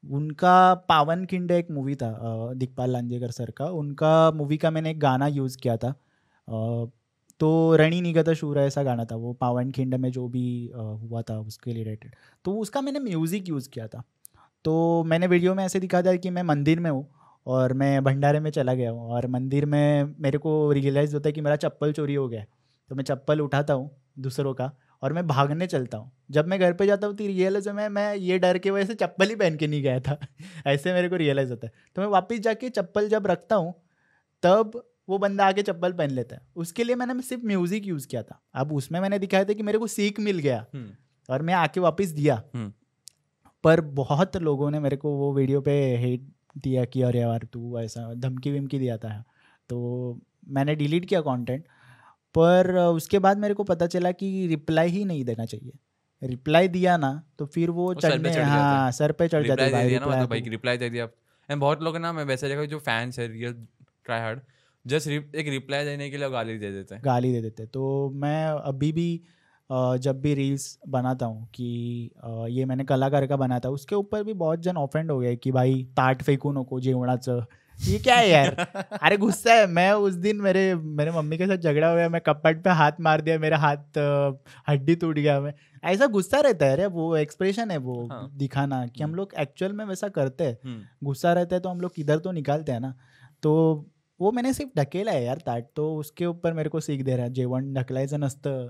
उनका 0.05 0.74
पावन 0.88 1.24
खिंड 1.26 1.51
एक 1.51 1.70
मूवी 1.70 1.95
था 1.95 2.11
दिखपाल 2.55 2.90
लांजेकर 2.90 3.30
सर 3.30 3.51
का। 3.51 3.66
उनका 3.72 4.30
मूवी 4.32 4.57
का 4.57 4.70
मैंने 4.70 4.90
एक 4.90 5.01
गाना 5.01 5.26
यूज़ 5.28 5.59
किया 5.59 5.76
था। 5.76 5.95
तो 7.40 7.76
रणी 7.76 8.01
निगत 8.01 8.30
शूर 8.32 8.59
ऐसा 8.61 8.82
गाना 8.82 9.05
था 9.05 9.16
वो 9.16 9.32
पावन 9.32 9.70
खिंड 9.72 9.95
में 9.95 10.11
जो 10.12 10.28
भी 10.28 10.47
हुआ 10.74 11.22
था 11.22 11.38
उसके 11.40 11.72
रिलेटेड 11.72 12.14
तो 12.45 12.57
उसका 12.59 12.80
मैंने 12.80 13.01
म्यूज़िक 13.01 13.49
यूज़ 13.49 13.68
किया 13.68 13.88
था। 13.88 14.03
तो 14.64 15.05
मैंने 15.05 15.26
वीडियो 15.26 15.55
में 15.55 15.64
ऐसे 15.64 15.80
दिखा 15.80 16.03
था 16.03 16.16
कि 16.16 16.30
मैं 16.30 16.42
मंदिर 16.45 16.80
में 16.80 16.90
हूँ। 16.90 17.07
और 17.47 17.72
मैं 17.72 18.05
भंडारे 18.05 18.40
में 18.40 18.51
चला 18.51 18.74
गया 18.74 18.90
हूँ 18.90 19.11
और 19.11 19.26
मंदिर 19.26 19.66
में 19.66 20.14
मेरे 20.18 20.38
को 20.38 20.72
रियलाइज़ 20.72 21.14
होता 21.14 21.28
है 21.28 21.32
कि 21.32 21.40
मेरा 21.40 21.57
चप्पल 21.57 21.92
चोरी 21.92 22.14
हो 22.14 22.28
गया 22.28 22.45
तो 22.90 22.95
मैं 22.95 23.05
चप्पल 23.05 23.40
उठाता 23.40 23.74
हूँ 23.74 23.90
दूसरों 24.18 24.55
का 24.55 24.72
और 25.03 25.12
मैं 25.12 25.26
भागने 25.26 25.66
चलता 25.66 25.99
हूँ। 25.99 26.12
जब 26.30 26.47
मैं 26.47 26.61
घर 26.61 26.72
पे 26.72 26.86
जाता 26.86 27.07
हूँ 27.07 27.16
तो 27.16 27.26
रियलाइज़ 27.26 27.70
मैं 27.70 27.88
मैं 27.88 28.14
ये 28.16 28.38
डर 28.38 28.59
के 28.59 28.70
वजह 28.70 28.84
से 28.84 28.95
चप्पल 28.95 29.28
ही 29.28 29.36
पहन 29.36 29.57
के 29.57 29.66
नहीं 29.66 29.82
गया 29.82 30.01
था। 30.01 30.18
ऐसे 30.66 30.92
मेरे 30.92 31.09
को 31.09 31.16
रियलाइज़ 31.16 31.51
होता 31.51 31.66
है। 31.66 31.72
तो 31.97 32.03
मैं 32.03 32.09
वापस 32.09 32.38
जाके 32.38 32.68
चप्पल 32.68 33.09
जब 33.09 33.26
रखता 33.26 33.57
हूँ 33.57 33.74
तब 34.42 34.82
वो 35.09 35.18
बंदा 35.18 35.47
आके 35.47 35.62
चप्पल 35.62 35.92
पहन 35.92 36.11
लेता 36.11 36.36
है। 36.36 36.42
उसके 36.57 36.84
लिए 36.84 36.97
मैंने 36.97 37.22
सिर्फ़ 37.22 37.47
म्यूज़िक 37.47 37.86
यूज़ 37.86 38.09
किया 38.09 38.22
था। 38.22 38.42
अब 38.55 38.72
उसमें 38.72 39.01
मैंने 39.01 39.18
दिखाया 39.18 39.45
था 39.45 39.53
कि 39.53 39.62
मेरे 39.62 39.78
को 39.78 39.86
सीख 39.86 40.20
मिल 40.20 40.38
गया। 40.38 40.66
हम्म। 40.74 40.90
और 41.28 41.42
मैं 41.42 41.55
आके 41.55 41.80
वापस 41.80 42.07
दिया। 42.07 42.42
हम्म। 42.55 42.72
पर 43.64 43.80
बहुत 43.80 44.36
लोगों 44.36 44.70
ने 44.70 44.80
मेरे 44.80 44.97
को 44.97 45.11
वो 45.11 45.32
वीडियो 45.34 45.61
पे 45.61 45.97
हेट 45.97 46.30
दिया 46.57 46.84
कि 46.84 47.02
अरे 47.02 47.20
यार 47.20 47.46
तू 47.52 47.78
ऐसा 47.78 48.12
धमकी 48.14 48.50
विमकी 48.50 48.78
दिया 48.78 48.96
था। 48.98 49.24
तो 49.70 50.20
मैंने 50.48 50.74
डिलीट 50.74 51.05
किया 51.05 51.20
कंटेंट 51.20 51.64
पर 52.34 52.70
उसके 52.76 53.18
बाद 53.18 53.38
मेरे 53.38 53.55
को 53.55 53.64
पता 53.64 53.86
चला 53.86 54.12
कि 54.12 54.46
रिप्लाई 54.46 54.88
ही 54.88 55.05
नहीं 55.05 55.24
देना 55.24 55.44
चाहिए। 55.44 55.72
रिप्लाई 56.22 56.68
दिया 56.68 56.96
ना 56.96 57.11
तो 57.38 57.46
फिर 57.46 57.70
वो 57.70 57.92
चढ़ने 57.94 58.34
हाँ 58.34 58.90
सर 58.92 59.12
पे 59.12 59.28
चढ़ 59.28 59.46
जाते 59.46 59.70
भाई 60.26 60.40
रिप्लाई 60.40 60.78
दे 60.78 60.90
दिया। 60.90 61.09
एंड 61.48 61.61
बहुत 61.61 61.82
लोग 61.82 61.96
ना 61.96 62.12
मैं 62.12 62.24
वैसे 62.24 62.48
जगह 62.48 62.66
जो 62.66 62.78
फैंस 62.80 63.18
है 63.18 63.26
रियल 63.28 63.52
ट्राई 64.05 64.20
हार्ड 64.20 64.40
जस्ट 64.84 65.09
एक 65.09 65.48
रिप्लाई 65.48 65.84
देने 65.84 66.11
के 66.11 66.16
लिए 66.16 66.30
गाली 66.30 66.59
दे 66.59 66.70
देते 66.72 66.94
हैं। 66.94 67.02
गाली 67.05 67.32
दे 67.32 67.40
देते 67.42 67.66
तो 67.66 68.11
मैं 68.14 68.46
अभी 68.46 68.92
भी 68.92 69.09
जब 69.70 70.20
भी 70.20 70.34
रील्स 70.34 70.78
बनाता 70.88 71.26
हूँ 71.26 71.46
कि 71.54 72.10
ये 72.50 72.64
मैंने 72.64 72.84
कलाकार 72.84 73.26
का 73.26 73.36
बनाया 73.36 73.60
था 73.60 73.68
उसके 73.70 73.94
ऊपर 73.94 74.22
भी 74.22 74.32
बहुत 74.34 74.60
जन 74.60 74.76
ऑफेंड 74.76 75.10
हो 75.10 75.18
गए 75.18 75.36
कि 75.36 75.52
भाई 75.52 75.82
ताट 75.96 76.22
फेकू 76.22 76.52
नको 76.52 76.80
जेवणाचं 76.80 77.40
ये 77.78 77.98
क्या 77.98 78.16
है 78.16 78.28
यार 78.28 78.54
अरे 79.02 79.16
गुस्सा 79.16 79.54
है 79.54 79.66
मैं 79.66 79.90
उस 79.92 80.14
दिन 80.16 80.40
मेरे 80.40 80.74
मेरे 80.74 81.10
मम्मी 81.10 81.38
के 81.38 81.46
साथ 81.46 81.56
झगड़ा 81.58 81.88
हो 81.88 81.96
गया 81.96 82.08
मैं 82.08 82.20
कपट 82.20 82.62
पे 82.64 82.70
हाथ 82.72 83.00
मार 83.00 83.20
दिया 83.20 83.38
मेरा 83.38 83.58
हाथ 83.58 83.98
हड्डी 84.68 84.94
टूट 84.96 85.18
गया 85.18 85.40
मैं 85.40 85.52
ऐसा 85.84 86.06
गुस्सा 86.08 86.40
रहता 86.40 86.66
है 86.66 86.72
अरे 86.72 86.86
वो 86.88 87.16
एक्सप्रेशन 87.16 87.70
है 87.70 87.76
वो 87.78 88.06
हाँ। 88.06 88.30
दिखाना 88.34 88.86
कि 88.86 89.02
हम 89.02 89.08
हम्म। 89.08 89.16
लोग 89.16 89.34
एक्चुअल 89.38 89.72
में 89.72 89.84
वैसा 89.84 90.08
करते 90.10 90.44
हैं 90.44 90.58
हम्म। 90.64 91.06
गुस्सा 91.06 91.32
रहता 91.32 91.56
है 91.56 91.60
तो 91.60 91.68
हम 91.68 91.80
लोग 91.80 91.94
किधर 91.94 92.18
तो 92.18 92.32
निकालते 92.32 92.72
हैं 92.72 92.80
ना 92.80 92.94
तो 93.42 93.54
वो 94.20 94.32
मैंने 94.32 94.52
सिर्फ़ 94.52 94.80
ढकेला 94.80 95.12
है 95.12 95.24
यार 95.24 95.38
ताट 95.46 95.66
तो 95.76 95.94
उसके 95.96 96.26
ऊपर 96.26 96.52
मेरे 96.52 96.70
को 96.70 96.80
सीख 96.80 97.02
दे 97.02 97.16
रहा 97.16 97.26
है 97.26 97.32
जेवण 97.32 97.72
ढकलायचं 97.74 98.18
नसतं 98.18 98.68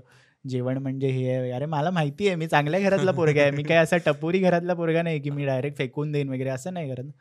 जेवण 0.49 0.77
म्हणजे 0.77 1.07
हे 1.07 1.29
आहे. 1.29 1.51
अरे 1.51 1.65
मला 1.65 1.89
माहिती 1.89 2.27
आहे. 2.27 2.35
मी 2.35 2.47
चांगल्या 2.47 2.79
घरातला 2.79 3.11
पोरगा 3.11 3.41
आहे. 3.41 3.51
मी 3.51 3.63
काय 3.63 3.77
असा 3.77 3.97
टपोरी 3.97 4.39
घरातला 4.39 4.73
पोरगा 4.73 5.01
नाही 5.01 5.19
की 5.19 5.29
मी 5.29 5.45
डायरेक्ट 5.45 5.77
फेकून 5.77 6.11
देईन 6.11 6.29
वगैरे. 6.29 6.49
असं 6.49 6.73
नाही 6.73 6.95
करत. 6.95 7.11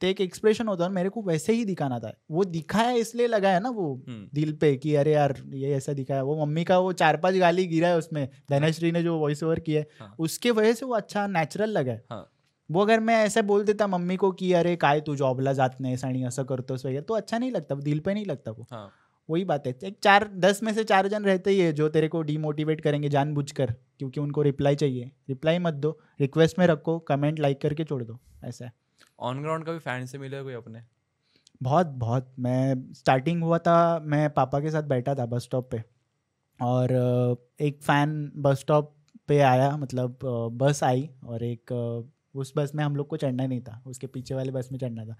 तो 0.00 0.06
एक 0.06 0.20
एक्सप्रेशन 0.20 0.68
होता. 0.68 0.84
है 0.84 0.90
मेरे 0.90 1.08
को 1.08 1.22
वैसे 1.22 1.52
ही 1.52 1.64
दिखाना 1.64 1.98
था. 1.98 2.10
वो 2.30 2.44
दिखाया 2.44 2.90
इसलिए 2.90 3.26
लगा 3.26 3.48
है 3.48 3.60
ना 3.60 3.70
वो 3.70 4.04
हम्म। 4.08 4.28
दिल 4.34 4.52
पे 4.52 4.76
कि 4.76 4.94
अरे 4.94 5.12
यार 5.12 5.34
ये 5.52 5.74
ऐसा 5.74 5.92
दिखाया. 5.92 6.22
वो 6.22 6.46
मम्मी 6.46 6.64
का 6.64 6.78
वो 6.78 6.92
चार 6.92 7.16
पाँच 7.16 7.34
गाली 7.34 7.66
गिरा 7.66 7.88
है 7.88 7.98
उसमें. 7.98 8.28
धनश्री 8.50 8.92
ने 8.92 9.02
जो 9.02 9.18
वॉइस 9.18 9.42
ओवर 9.42 9.58
किया 9.58 9.80
है 9.80 9.86
हाँ। 10.00 10.14
उसके 10.18 10.50
वजह 10.50 10.72
से 10.72 10.86
वो 10.86 10.94
अच्छा 10.94 11.26
नेचुरल 11.26 11.70
लगा 11.70 11.92
है। 11.92 12.04
हाँ। 12.10 12.28
वो 12.70 12.80
अगर 12.80 13.00
मैं 13.00 13.24
ऐसे 13.24 13.42
बोल 13.42 13.64
देता 13.64 13.86
मम्मी 13.86 14.16
को 14.16 14.30
कि 14.30 14.52
अरे 14.52 14.76
काय 14.76 15.00
तू 15.00 15.16
जॉबला 15.16 15.52
जात 15.52 15.80
नाही 15.80 15.96
आणि 16.04 16.24
असं 16.24 16.44
करतोस 16.44 16.86
तो 16.86 17.14
अच्छा 17.14 17.38
नहीं 17.38 17.52
लगता. 17.52 17.74
दिल 17.74 17.98
पे 17.98 18.14
नहीं 18.14 18.26
लगता 18.26 18.50
वो. 18.50 18.66
हाँ। 18.70 18.90
वही 19.28 19.44
बात 19.44 19.66
है। 19.66 19.72
एक 19.84 19.98
चार 20.02 20.28
दस 20.36 20.62
में 20.62 20.72
से 20.74 20.84
चार 20.84 21.08
जन 21.08 21.24
रहते 21.24 21.50
ही 21.50 21.58
है 21.60 21.72
जो 21.72 21.88
तेरे 21.88 22.08
को 22.08 22.22
डीमोटिवेट 22.22 22.80
करेंगे 22.80 23.08
जानबूझकर 23.08 23.72
क्योंकि 23.98 24.20
उनको 24.20 24.42
रिप्लाई 24.42 24.76
चाहिए। 24.76 25.10
रिप्लाई 25.28 25.58
मत 25.58 25.74
दो 25.74 25.98
रिक्वेस्ट 26.20 26.58
में 26.58 26.66
रखो 26.66 26.98
कमेंट 26.98 27.38
लाइक 27.38 27.60
करके 27.60 27.84
छोड़ 27.84 28.02
दो 28.04 28.18
ऐसा 28.44 28.64
है। 28.64 28.72
ऑन 29.20 29.42
ग्राउंड 29.42 29.64
का 29.64 29.72
भी 29.72 29.78
फ़ैन 29.78 30.06
से 30.06 30.18
मिले 30.18 30.42
कोई 30.42 30.54
अपने? 30.54 30.82
बहुत 31.62 31.86
बहुत। 31.86 32.34
मैं 32.38 32.92
स्टार्टिंग 32.92 33.42
हुआ 33.42 33.58
था 33.58 33.98
मैं 34.04 34.28
पापा 34.30 34.60
के 34.60 34.70
साथ 34.70 34.82
बैठा 34.82 35.14
था 35.14 35.26
बस 35.26 35.42
स्टॉप 35.42 35.70
पे। 35.70 35.82
और 36.60 36.92
एक 37.60 37.82
फ़ैन 37.82 38.32
बस 38.36 38.60
स्टॉप 38.60 38.94
पे 39.28 39.38
आया 39.40 39.76
मतलब 39.76 40.18
बस 40.52 40.82
आई 40.84 41.08
और 41.24 41.42
एक 41.44 41.72
उस 42.34 42.52
बस 42.56 42.72
में 42.74 42.82
हम 42.84 42.96
लोग 42.96 43.08
को 43.08 43.16
चढ़ना 43.16 43.46
नहीं 43.46 43.60
था 43.60 43.82
उसके 43.86 44.06
पीछे 44.06 44.34
वाले 44.34 44.52
बस 44.52 44.68
में 44.72 44.78
चढ़ना 44.78 45.04
था। 45.04 45.16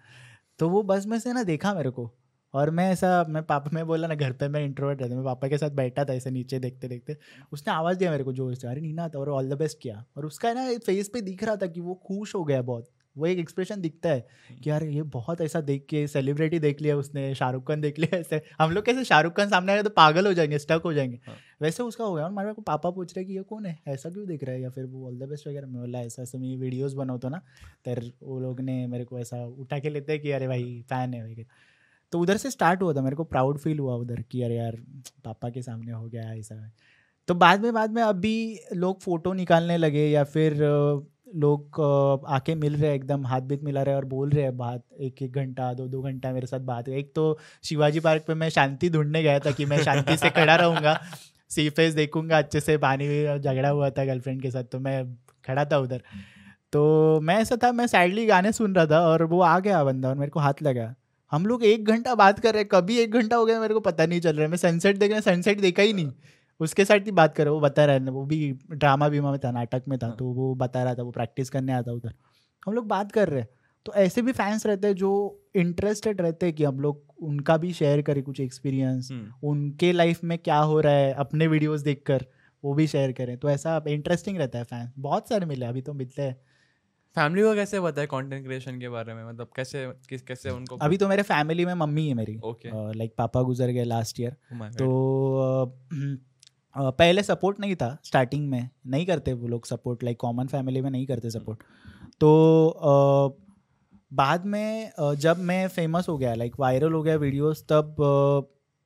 तो 0.59 0.69
वो 0.69 0.83
बस 0.83 1.07
में 1.07 1.19
से 1.19 1.33
ना 1.33 1.43
देखा 1.43 1.75
मेरे 1.75 1.91
को 1.91 2.11
और 2.55 2.71
मैं 2.71 2.91
ऐसा 2.93 3.25
मैं 3.29 3.43
पापा 3.43 3.71
मैं 3.73 3.87
बोला 3.87 4.09
ना 4.09 4.15
घर 4.15 4.33
पे 4.33 4.49
मैं 4.49 4.65
इंट्रोवर्ट 4.65 5.03
रहता 5.03 5.15
मैं 5.15 5.25
पापा 5.25 5.49
के 5.49 5.59
साथ 5.59 5.71
बैठा 5.71 6.05
था 6.05 6.15
ऐसे 6.15 6.31
नीचे 6.31 6.59
देखते 6.59 6.89
देखते 6.89 7.17
उसने 7.53 7.73
आवाज़ 7.73 7.99
दिया 7.99 8.11
मेरे 8.11 8.25
को 8.25 8.33
ज़ोर 8.33 8.55
से 8.55 8.69
अरे 8.69 8.81
नीना 8.81 9.09
था 9.09 9.19
और 9.19 9.29
ऑल 9.31 9.49
द 9.51 9.59
बेस्ट 9.59 9.79
किया। 9.83 10.05
और 10.17 10.27
उसका 10.27 10.53
ना 10.53 10.67
फेस 10.87 11.09
पे 11.09 11.21
दिख 11.21 11.45
रहा 11.45 11.57
था 11.57 11.67
कि 11.67 11.81
वो 11.81 11.95
खुश 12.07 12.35
हो 12.35 12.45
गया 12.45 12.63
बहुत 12.63 12.89
वो 13.17 13.27
एक 13.27 13.39
एक्सप्रेशन 13.39 13.81
दिखता 13.81 14.09
है 14.09 14.27
कि 14.63 14.71
यार 14.71 14.85
ये 14.85 15.03
बहुत 15.15 15.41
ऐसा 15.41 15.61
देख 15.61 15.85
के 15.91 16.07
सेलिब्रिटी 16.07 16.59
देख 16.59 16.81
लिया 16.81 16.97
उसने 16.97 17.35
शाहरुख 17.35 17.67
खान 17.69 17.81
देख 17.81 17.99
लिया 17.99 18.19
ऐसे 18.19 18.41
हम 18.61 18.71
लोग 18.71 18.85
कैसे 18.85 19.05
शाहरुख 19.05 19.37
खान 19.37 19.49
सामने 19.51 19.73
आए 19.73 19.83
तो 19.83 19.91
पागल 19.91 20.27
हो 20.27 20.33
जाएँगे 20.35 20.59
स्टक 20.59 20.83
हो 20.85 20.93
जाएँगे। 20.93 21.19
हाँ। 21.27 21.37
वैसे 21.63 21.83
उसका 21.83 22.05
हो 22.05 22.15
गया 22.15 22.25
और 22.25 22.31
मेरे 22.33 22.53
को 22.53 22.63
पापा 22.63 22.91
पूछ 22.91 23.17
रहे 23.17 23.25
कि 23.25 23.37
ये 23.37 23.43
कौन 23.43 23.67
है 23.67 23.79
ऐसा 23.89 24.11
क्यों 24.11 24.27
देख 24.27 24.45
रहा 24.45 24.55
है? 24.55 24.61
या 24.63 24.71
फिर 24.71 24.85
वो 24.85 25.07
ऑल 25.07 25.19
द 25.19 25.29
बेस्ट 25.29 25.49
वगैरह? 25.49 25.67
मैं 25.67 25.81
बोला 25.81 26.01
ऐसा 26.01 26.23
ऐसे 26.23 26.39
मैं 26.39 26.57
वीडियोज़ 26.57 26.97
बनाऊ 26.97 27.19
बनाता 27.19 27.29
ना 27.29 27.41
तर 27.87 28.03
वो 28.23 28.39
लोग 28.41 28.61
ने 28.61 28.87
मेरे 28.87 29.05
को 29.05 29.19
ऐसा 29.19 29.45
उठा 29.47 29.79
के 29.79 29.91
लेते 29.91 30.13
हैं 30.13 30.23
कि 30.23 30.31
अरे 30.31 30.49
भाई 30.49 30.83
फ़ैन 30.89 31.15
है 31.15 31.23
वगैरह 31.25 31.45
तो 32.13 32.21
उधर 32.21 32.37
से 32.37 32.51
स्टार्ट 32.51 32.83
हुआ 32.83 32.93
था, 32.93 33.03
मेरे 33.03 33.17
को 33.17 33.25
प्राउड 33.25 33.59
फील 33.59 33.79
हुआ 33.79 33.95
उधर 33.97 34.23
कि 34.31 34.43
अरे 34.43 34.57
यार, 34.57 34.77
पापा 35.25 35.51
के 35.51 35.63
सामने 35.63 35.93
हो 35.93 36.07
गया 36.07 36.33
ऐसा। 36.35 36.71
तो 37.29 37.35
बाद 37.37 37.63
में 37.63 37.73
बाद 37.75 37.91
में 37.91 38.03
अभी 38.03 38.59
लोग 38.75 39.01
फ़ोटो 39.01 39.33
निकालने 39.33 39.77
लगे 39.77 40.07
या 40.09 40.25
फिर 40.27 40.57
लोग 41.37 41.81
आके 42.29 42.55
मिल 42.55 42.75
रहे 42.77 42.95
एकदम, 42.95 43.27
हाथ 43.27 43.41
बीत 43.43 43.63
मिला 43.65 43.83
रहे 43.83 43.95
और 43.95 44.05
बोल 44.05 44.31
रहे 44.31 44.43
हैं 44.45 44.57
बात, 44.57 44.83
एक 45.01 45.23
एक 45.23 45.35
घंटा, 45.35 45.73
दो 45.75 45.87
दो 45.89 46.03
घंटा 46.03 46.33
मेरे 46.33 46.47
साथ 46.47 46.61
बात 46.63 46.89
एक 46.91 47.13
तो 47.15 47.39
शिवाजी 47.65 48.01
पार्क 48.01 48.25
पे 48.27 48.35
मैं 48.35 48.49
शांति 48.51 48.91
ढूँढने 48.91 49.23
गया 49.23 49.39
था 49.39 49.51
कि 49.51 49.65
मैं 49.65 49.83
शांति 49.83 50.17
से 50.17 50.31
खड़ा 50.31 50.57
रहूँगा 50.57 50.99
सी 51.51 51.69
फेस 51.71 51.95
देखूँगा, 51.95 52.39
अच्छे 52.39 52.61
से 52.61 52.77
पानी 52.79 53.07
झगड़ा 53.39 53.69
हुआ 53.69 53.91
था 53.91 54.05
गर्लफ्रेंड 54.05 54.43
के 54.43 54.51
साथ 54.51 54.65
तो 54.65 54.79
मैं 54.81 55.05
खड़ा 55.45 55.65
था 55.65 55.79
उधर। 55.79 56.03
तो 56.73 57.21
मैं 57.21 57.37
ऐसा 57.37 57.57
था, 57.63 57.73
मैं 57.73 57.87
सैडली 57.87 58.27
गाने 58.27 58.53
सुन 58.53 58.75
रहा 58.75 58.87
था 58.87 59.01
और 59.07 59.23
वो 59.25 59.41
आ 59.43 59.59
गया 59.61 59.83
बंदा 59.85 60.09
और 60.09 60.15
मेरे 60.15 60.31
को 60.31 60.41
हाथ 60.41 60.63
लगा। 60.63 60.95
हम 61.33 61.47
लोग 61.47 61.65
एक 61.65 61.85
घंटा 61.85 62.15
बात 62.15 62.41
कर 62.41 62.53
रहे 62.53 62.63
हैं 62.63 62.69
कभी 62.69 62.99
एक 62.99 63.13
घंटा 63.13 63.37
हो 63.37 63.47
गया 63.47 63.61
मेरे 63.61 63.75
को 63.75 63.81
पता 63.81 64.07
नहीं 64.07 64.21
चल 64.21 64.33
रहा 64.33 64.43
है। 64.43 64.49
मैं 64.49 64.57
सनसेट 64.59 64.99
देख 64.99 65.11
रहा 65.11 65.21
सनसेट 65.23 65.61
देखा 65.61 65.83
ही 65.83 65.93
नहीं। 65.93 66.13
उसके 66.61 66.85
साथ 66.85 67.07
ही 67.07 67.11
बात 67.13 67.35
करे 67.35 67.51
वो 67.51 67.61
बता 67.61 67.85
रहा 67.85 67.97
है 67.97 68.11
वो 68.11 68.25
भी 68.27 68.51
ड्रामा 68.71 69.09
बीमा 69.09 69.31
में 69.31 69.39
था 69.41 69.51
नाटक 69.51 69.83
में 69.89 69.99
था 69.99 70.07
हाँ। 70.07 70.17
तो 70.17 70.25
वो 70.33 70.55
बता 70.57 70.83
रहा 70.85 70.95
था 70.95 71.03
वो 71.03 71.11
प्रैक्टिस 71.11 71.51
करने 71.51 71.73
आता 71.73 71.93
उधर। 71.93 72.15
हम 72.67 72.75
लोग 72.75 72.87
बात 72.89 73.13
कर 73.13 73.29
रहे 73.29 73.41
हैं 73.41 73.49
तो 73.87 73.93
ऐसे 73.95 74.23
भी 74.23 74.33
फैंस 74.33 74.67
रहते 74.67 74.87
हैं 74.87 74.95
जो 74.95 75.11
इंटरेस्टेड 75.57 76.21
रहते 76.21 76.47
हैं 76.47 76.55
कि 76.55 76.65
हम 76.65 76.81
लोग 76.81 77.03
उनका 77.23 77.57
भी 77.57 77.73
शेयर 77.73 78.03
करें 78.03 78.23
कुछ 78.23 78.41
एक्सपीरियंस 78.41 79.09
हम्म। 79.13 79.49
उनके 79.49 79.93
लाइफ 79.93 80.23
में 80.25 80.37
क्या 80.39 80.59
हो 80.59 80.81
रहा 80.81 80.93
है 80.93 81.13
अपने 81.15 81.47
वीडियोस 81.47 81.81
देखकर 81.81 82.25
वो 82.65 82.75
भी 82.75 82.87
शेयर 82.87 83.13
करें। 83.13 83.37
तो 83.39 83.51
ऐसा 83.51 83.83
इंटरेस्टिंग 83.89 84.39
रहता 84.39 84.59
है 84.59 84.65
फैंस 84.65 84.93
बहुत 84.99 85.29
सारे 85.29 85.47
मिले 85.47 85.67
अभी 85.67 85.83
तो 85.83 85.93
मिलते 85.95 86.23
हैं। 86.23 86.37
फैमिली 87.17 87.43
को 87.43 87.55
कैसे 87.55 87.81
पता 87.81 88.01
है 88.01 88.07
कंटेंट 88.07 88.45
क्रिएशन 88.45 88.79
के 88.81 88.89
बारे 88.89 89.15
में? 89.15 89.25
मतलब 89.25 89.49
कैसे 89.57 89.87
किस 90.09 90.23
कैसे 90.23 90.51
उनको 90.51 90.77
अभी 90.79 90.97
तो 90.97 91.09
मेरे 91.09 91.23
फैमिली 91.25 91.65
में 91.67 91.75
मम्मी 91.77 92.07
है 92.09 92.15
मेरी। 92.15 92.39
ओके 92.45 92.69
लाइक 92.99 93.15
पापा 93.19 93.43
गुजर 93.43 93.71
गए 93.71 93.85
लास्ट 93.85 94.21
ईयर 94.21 94.37
oh 94.55 94.71
तो 94.77 94.87
पहले 96.77 97.23
सपोर्ट 97.23 97.61
नहीं 97.61 97.75
था 97.77 97.97
स्टार्टिंग 98.05 98.49
में। 98.51 98.69
नहीं 98.87 99.07
करते 99.07 99.33
वो 99.33 99.49
लोग 99.49 99.67
सपोर्ट 99.67 100.05
लाइक 100.05 100.19
कॉमन 100.21 100.47
फैमिली 100.47 100.81
में 100.81 100.91
नहीं 100.91 101.07
करते 101.07 101.31
सपोर्ट 101.31 101.63
तो 102.21 103.39
बाद 104.13 104.47
में 104.47 104.91
जब 105.19 105.39
मैं 105.41 105.67
फ़ेमस 105.69 106.09
हो 106.09 106.17
गया 106.19 106.35
लाइक 106.35 106.55
वायरल 106.61 106.93
हो 106.93 107.03
गया 107.03 107.17
वीडियोस 107.19 107.65
तब 107.71 108.03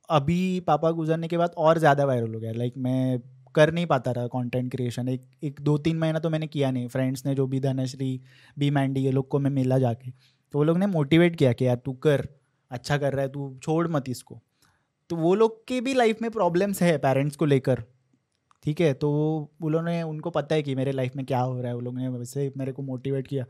अभी 0.09 0.61
पापा 0.61 0.91
गुजरने 0.93 1.29
के 1.29 1.37
बाद 1.37 1.55
और 1.59 1.79
ज़्यादा 1.79 2.05
वायरल 2.05 2.35
हो 2.35 2.41
गया। 2.41 2.53
लाइक 2.53 2.75
मैं 2.79 3.19
कर 3.57 3.73
नहीं 3.73 3.87
पाता 3.87 4.11
रहा 4.11 4.27
कंटेंट 4.27 4.71
क्रिएशन 4.71 5.09
एक 5.09 5.25
एक 5.45 5.61
दो 5.61 5.79
तीन 5.79 5.99
महीना 5.99 6.19
तो 6.19 6.31
मैंने 6.31 6.47
किया 6.47 6.71
नहीं। 6.71 6.89
फ्रेंड्स 6.89 7.27
ने 7.27 7.35
जो 7.35 7.47
भी 7.47 7.61
धनश्री 7.61 8.21
बी 8.59 8.71
मैंडी, 8.71 9.01
ये 9.01 9.11
लोग 9.11 9.29
को 9.29 9.39
मैं 9.39 9.51
मिला 9.51 9.79
जाके। 9.79 10.11
तो 10.53 10.59
वो 10.59 10.65
लोग 10.65 10.79
ने 10.79 10.87
मोटिवेट 10.87 11.37
किया 11.37 11.53
कि 11.53 11.67
यार 11.67 11.77
तू 11.77 11.93
कर 11.93 12.29
अच्छा 12.71 12.99
कर 12.99 13.13
रहा 13.13 13.23
है, 13.23 13.29
तू 13.29 13.59
छोड़ 13.63 13.89
मत 13.89 14.09
इसको। 14.09 14.41
तो 15.11 15.17
वो 15.17 15.35
लोग 15.35 15.69
के 15.69 15.81
भी 15.81 15.95
लाइफ 15.95 16.23
में 16.23 16.31
प्रॉब्लम्स 16.31 16.83
है 16.83 16.99
पेरेंट्स 16.99 17.37
को 17.37 17.45
लेकर। 17.45 17.85
ठीक 18.65 18.81
है? 18.81 18.95
तो 18.95 19.11
वो 19.63 19.69
लोगों 19.69 19.85
ने, 19.85 20.03
उनको 20.03 20.31
पता 20.31 20.55
है 20.55 20.63
कि 20.63 20.75
मेरे 20.75 20.93
लाइफ 20.93 21.17
में 21.17 21.27
क्या 21.27 21.41
हो 21.41 21.59
रहा 21.59 21.69
है। 21.69 21.75
वो 21.75 21.81
लोग 21.81 21.99
ने 21.99 22.09
वैसे 22.09 22.53
मेरे 22.57 22.73
को 22.73 22.83
मोटिवेट 22.83 23.27
किया। 23.27 23.45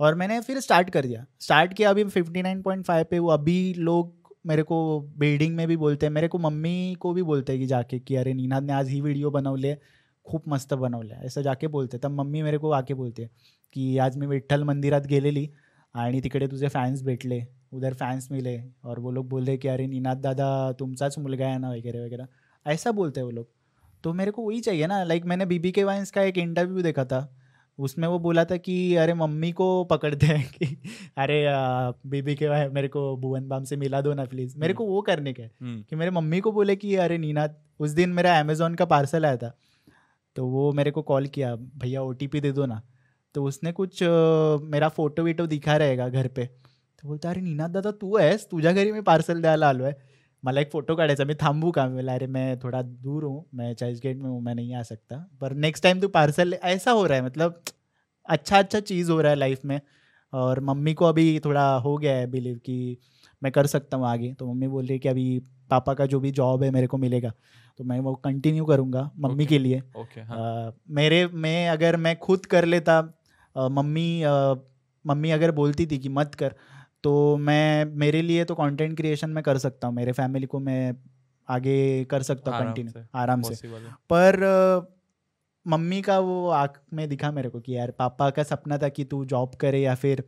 और 0.00 0.14
मैंने 0.14 0.40
फिर 0.40 0.60
स्टार्ट 0.60 0.90
कर 0.90 1.06
दिया। 1.06 1.26
स्टार्ट 1.40 1.74
किया 1.74 1.90
अभी 1.90 2.04
फिफ्टी 2.04 2.42
नाइन 2.42 2.62
पॉइंट 2.62 2.84
फाइव 2.84 3.06
पे। 3.10 3.18
वो 3.18 3.28
अभी 3.28 3.74
लोग 3.74 4.25
मेरे 4.46 4.62
को 4.62 5.00
बिल्डिंग 5.18 5.54
में 5.56 5.66
भी 5.68 5.76
बोलते 5.76 6.06
हैं, 6.06 6.12
मेरे 6.12 6.28
को 6.28 6.38
मम्मी 6.38 6.96
को 7.00 7.12
भी 7.12 7.22
बोलते 7.22 7.52
हैं 7.52 7.60
कि 7.60 7.66
जाके 7.66 7.98
कि 7.98 8.16
अरे 8.16 8.34
नीनाद 8.34 8.62
ने 8.62 8.72
आज 8.72 8.88
ही 8.88 9.00
वीडियो 9.00 9.30
बनवले 9.30 9.76
खूप 10.26 10.48
मस्त 10.48 10.74
बनवलं 10.74 11.24
ऐसा 11.26 11.40
जाके 11.42 11.66
बोलते 11.68 11.98
तब 11.98 12.10
मम्मी 12.10 12.42
मेरे 12.42 12.58
को 12.58 12.70
आके 12.70 12.94
बोलते 12.94 13.28
की 13.74 13.96
आज 13.98 14.16
मी 14.16 14.26
विठ्ठल 14.26 14.64
मंदिरात 14.64 15.06
गेलेली 15.06 15.48
आणि 15.94 16.20
तिकडे 16.20 16.46
तुझे 16.48 16.68
फॅन्स 16.68 17.02
भेटले, 17.02 17.42
उधर 17.72 17.94
फैंस 17.94 18.28
मिले 18.32 18.58
और 18.84 19.00
वो 19.00 19.10
लोग 19.10 19.28
बोल 19.28 19.44
रहे 19.44 19.56
कि 19.56 19.68
अरे 19.68 19.86
नीनाथ 19.86 20.16
दादा 20.16 20.72
तुमचाच 20.72 21.18
मुलगा 21.18 21.46
है 21.46 21.58
ना 21.58 21.70
वगैरह 21.70 22.04
वगैरह 22.04 22.26
ऐसा 22.66 22.92
बोलते 22.92 23.20
हैं 23.20 23.24
वो 23.24 23.30
लोग. 23.30 23.48
तो 24.04 24.12
मेरे 24.12 24.30
को 24.30 24.42
वही 24.42 24.60
चाहिए 24.60 24.86
ना 24.86 25.02
लाइक 25.04 25.24
मैंने 25.24 25.46
बीबी 25.46 25.72
के 25.72 25.84
वाइंस 25.84 26.10
का 26.10 26.22
एक 26.22 26.38
इंटरव्यू 26.38 26.82
देखा 26.82 27.04
था. 27.04 27.20
उसमें 27.78 28.06
वो 28.08 28.18
बोला 28.18 28.44
था 28.44 28.56
कि 28.56 28.74
अरे 28.96 29.14
मम्मी 29.14 29.50
को 29.52 29.66
पकड़ते 29.84 30.26
हैं 30.26 30.48
कि 30.50 30.66
अरे 31.18 31.42
बीबी 32.06 32.34
के 32.34 32.68
मेरे 32.68 32.88
को 32.88 33.16
भुवन 33.16 33.48
बाम 33.48 33.64
से 33.64 33.76
मिला 33.76 34.00
दो 34.00 34.14
ना 34.14 34.24
प्लीज़ 34.24 34.56
मेरे 34.58 34.72
हम्म। 34.72 34.78
को 34.78 34.86
वो 34.86 35.00
करने 35.02 35.32
का 35.32 35.42
है 35.42 35.50
हम्म। 35.60 35.82
कि 35.82 35.96
मेरे 35.96 36.10
मम्मी 36.10 36.40
को 36.40 36.52
बोले 36.52 36.76
कि 36.76 36.94
अरे 36.96 37.18
नीना 37.18 37.48
उस 37.80 37.90
दिन 37.90 38.10
मेरा 38.10 38.38
अमेज़ोन 38.40 38.74
का 38.74 38.84
पार्सल 38.84 39.26
आया 39.26 39.36
था 39.36 39.52
तो 40.36 40.46
वो 40.46 40.72
मेरे 40.72 40.90
को 40.90 41.02
कॉल 41.02 41.26
किया 41.26 41.54
भैया 41.56 42.02
ओटीपी 42.02 42.40
दे 42.40 42.52
दो 42.52 42.66
ना 42.66 42.82
तो 43.34 43.44
उसने 43.44 43.72
कुछ 43.72 44.02
मेरा 44.64 44.88
फ़ोटो 44.88 45.22
वीटो 45.22 45.46
दिखा 45.46 45.76
रहेगा 45.76 46.08
घर 46.08 46.28
पे 46.28 46.44
तो 46.44 47.08
बोलतो 47.08 47.28
अरे 47.28 47.40
निनाद 47.40 47.70
दादा 47.70 47.90
तू 48.00 48.16
आहेस 48.16 48.46
तुझ्या 48.50 48.72
घरी 48.72 48.92
मी 48.92 49.00
पार्सल 49.02 49.40
द्यायला 49.40 49.68
आलो 49.68 49.84
आहे 49.84 49.94
मला 50.44 50.60
एक 50.60 50.70
फ़ोटो 50.72 50.96
काढायचा 50.96 51.24
मी 51.24 51.34
थांबू 51.34 51.70
का 51.70 51.86
बोला 51.88 52.14
अरे 52.14 52.26
मैं 52.26 52.58
थोड़ा 52.58 52.82
दूर 52.82 53.24
हूँ 53.24 53.44
मैं 53.54 53.74
चर्च 53.74 54.00
गेट 54.00 54.16
में 54.16 54.30
हूँ 54.30 54.40
मैं 54.42 54.54
नहीं 54.54 54.74
आ 54.74 54.82
सकता। 54.82 55.30
पर 55.40 55.52
नेक्स्ट 55.52 55.82
टाइम 55.84 56.00
तू 56.00 56.08
पार्सल 56.08 56.54
ऐसा 56.54 56.90
हो 56.90 57.06
रहा 57.06 57.18
है 57.18 57.24
मतलब 57.24 57.62
अच्छा 58.28 58.58
अच्छा 58.58 58.80
चीज़ 58.80 59.10
हो 59.10 59.20
रहा 59.20 59.30
है 59.30 59.36
लाइफ 59.36 59.64
में। 59.64 59.80
और 60.32 60.60
मम्मी 60.60 60.94
को 60.94 61.04
अभी 61.04 61.40
थोड़ा 61.44 61.74
हो 61.76 61.96
गया 61.98 62.16
है 62.16 62.26
बिलीव 62.26 62.56
कि 62.56 62.96
मैं 63.42 63.52
कर 63.52 63.66
सकता 63.66 63.96
हूँ 63.96 64.06
आगे। 64.06 64.32
तो 64.32 64.46
मम्मी 64.46 64.68
बोल 64.68 64.84
रही 64.84 64.92
है 64.92 64.98
कि 64.98 65.08
अभी 65.08 65.42
पापा 65.70 65.94
का 65.94 66.06
जो 66.06 66.20
भी 66.20 66.30
जॉब 66.30 66.62
है 66.62 66.70
मेरे 66.70 66.86
को 66.86 66.96
मिलेगा 66.96 67.32
तो 67.78 67.84
मैं 67.84 68.00
वो 68.00 68.14
कंटिन्यू 68.14 68.64
करूँगा 68.64 69.10
मम्मी 69.18 69.36
okay, 69.36 69.48
के 69.48 69.58
लिए। 69.58 69.80
okay, 69.80 70.18
हाँ. 70.18 70.66
आ, 70.66 70.70
मेरे 70.90 71.26
में 71.26 71.68
अगर 71.68 71.96
मैं 71.96 72.16
खुद 72.18 72.46
कर 72.46 72.64
लेता 72.64 73.14
आ, 73.56 73.68
मम्मी 73.68 74.22
आ, 74.22 74.54
मम्मी 75.06 75.30
अगर 75.30 75.50
बोलती 75.50 75.86
थी 75.86 75.98
कि 75.98 76.08
मत 76.08 76.34
कर 76.34 76.54
तो 77.06 77.36
मैं 77.36 77.84
मेरे 77.84 78.22
लिए 78.22 78.44
तो 78.44 78.54
कंटेंट 78.54 78.96
क्रिएशन 78.96 79.30
में 79.30 79.44
कर 79.44 79.58
सकता 79.58 79.86
हूँ 79.86 79.94
मेरे 79.94 80.12
फैमिली 80.12 80.46
को 80.46 80.60
मैं 80.60 80.96
आगे 81.48 82.04
कर 82.04 82.22
सकता 82.22 82.56
हूँ 82.56 82.66
कंटिन्यू 82.66 83.02
आराम 83.14 83.42
से। 83.42 83.68
पर 84.12 84.36
मम्मी 85.66 86.02
का 86.02 86.18
वो 86.18 86.48
आँख 86.48 86.80
में 86.92 87.08
दिखा 87.08 87.30
मेरे 87.30 87.48
को 87.48 87.60
कि 87.60 87.76
यार 87.76 87.90
पापा 87.90 88.30
का 88.30 88.42
सपना 88.42 88.78
था 88.78 88.88
कि 88.88 89.04
तू 89.04 89.24
जॉब 89.24 89.54
करे 89.54 89.80
या 89.80 89.94
फिर 89.94 90.24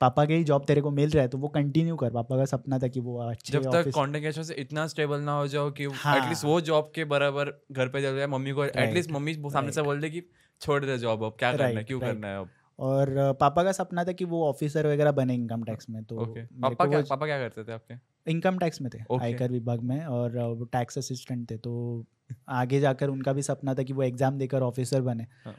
पापा 0.00 0.24
के 0.24 0.34
ही 0.34 0.44
जॉब 0.44 0.64
तेरे 0.64 0.80
को 0.80 0.90
मिल 0.90 1.10
रहा 1.10 1.22
है 1.22 1.28
तो 1.28 1.38
वो 1.38 1.48
कंटिन्यू 1.48 1.96
कर 1.96 2.10
पापा 2.10 2.36
का 2.36 2.44
सपना 2.44 2.78
था 2.78 2.88
कि 2.88 3.00
वो 3.00 3.18
अच्छे 3.18 3.52
जब 3.52 3.72
तक 3.72 3.88
कंटेंट 3.88 4.40
से 4.40 4.54
इतना 4.54 4.86
स्टेबल 4.86 5.20
ना 5.20 5.32
हो 5.32 5.46
जाओ 5.48 5.70
कि 5.70 5.84
हाँ, 5.84 6.18
एटलीस्ट 6.18 6.44
वो 6.44 6.60
जॉब 6.60 6.92
के 6.94 7.04
बराबर 7.04 7.66
घर 7.72 7.88
पे 7.88 8.02
चल 8.02 8.16
जाए 8.16 8.26
मम्मी 8.26 8.50
को 8.50 8.64
एटलीस्ट 8.64 9.10
मम्मी 9.10 9.34
सामने 9.34 9.72
से 9.72 9.82
बोल 9.82 10.00
दे 10.00 10.10
कि 10.10 10.22
छोड़ 10.60 10.84
दे 10.84 10.98
जॉब 10.98 11.24
अब 11.24 11.36
क्या 11.38 11.52
करना 11.52 11.78
है 11.78 11.84
क्यों 11.84 12.00
करना 12.00 12.28
है 12.28 12.38
अब? 12.38 12.48
और 12.78 13.36
पापा 13.40 13.62
का 13.64 13.72
सपना 13.72 14.04
था 14.04 14.12
कि 14.12 14.24
वो 14.24 14.48
ऑफिसर 14.48 14.86
वगैरह 14.86 15.12
बने 15.12 15.34
इनकम 15.34 15.62
टैक्स 15.62 15.90
में 15.90 16.04
तो 16.04 16.16
okay. 16.16 16.46
पापा 16.62 16.86
क्या 16.86 17.00
पापा 17.00 17.26
क्या 17.26 17.38
करते 17.38 17.64
थे 17.64 17.72
आपके 17.72 17.94
इनकम 18.30 18.58
टैक्स 18.58 18.80
में 18.80 18.90
थे 18.94 18.98
okay. 18.98 19.22
आयकर 19.22 19.50
विभाग 19.50 19.80
में 19.80 20.04
और 20.04 20.38
वो 20.38 20.64
टैक्स 20.64 20.98
असिस्टेंट 20.98 21.50
थे 21.50 21.56
तो 21.56 22.04
आगे 22.48 22.80
जाकर 22.80 23.08
उनका 23.08 23.32
भी 23.32 23.42
सपना 23.42 23.74
था 23.74 23.82
कि 23.82 23.92
वो 23.92 24.02
एग्ज़ाम 24.02 24.38
देकर 24.38 24.62
ऑफिसर 24.62 25.00
बने 25.00 25.26
हाँ. 25.44 25.54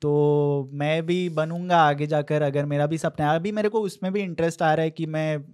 तो 0.00 0.70
मैं 0.72 1.06
भी 1.06 1.28
बनूँगा 1.28 1.76
आगे 1.76 2.06
जाकर 2.06 2.42
अगर 2.42 2.66
मेरा 2.66 2.86
भी 2.86 2.98
सपना 2.98 3.30
है 3.30 3.36
अभी 3.36 3.52
मेरे 3.52 3.68
को 3.68 3.80
उसमें 3.80 4.12
भी 4.12 4.20
इंटरेस्ट 4.20 4.62
आ 4.62 4.74
रहा 4.74 4.84
है 4.84 4.90
कि 4.90 5.06
मैं 5.06 5.44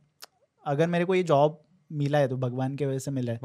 अगर 0.67 0.87
मेरे 0.87 1.05
को 1.05 1.15
ये 1.15 1.23
जॉब 1.23 1.64
मिला 1.91 2.19
है 2.19 2.29
तो 2.29 2.37
भगवान 2.39 2.77
के 2.77 2.87
वजह 2.87 2.99
से 2.99 3.11
मिला 3.11 3.33
है। 3.33 3.39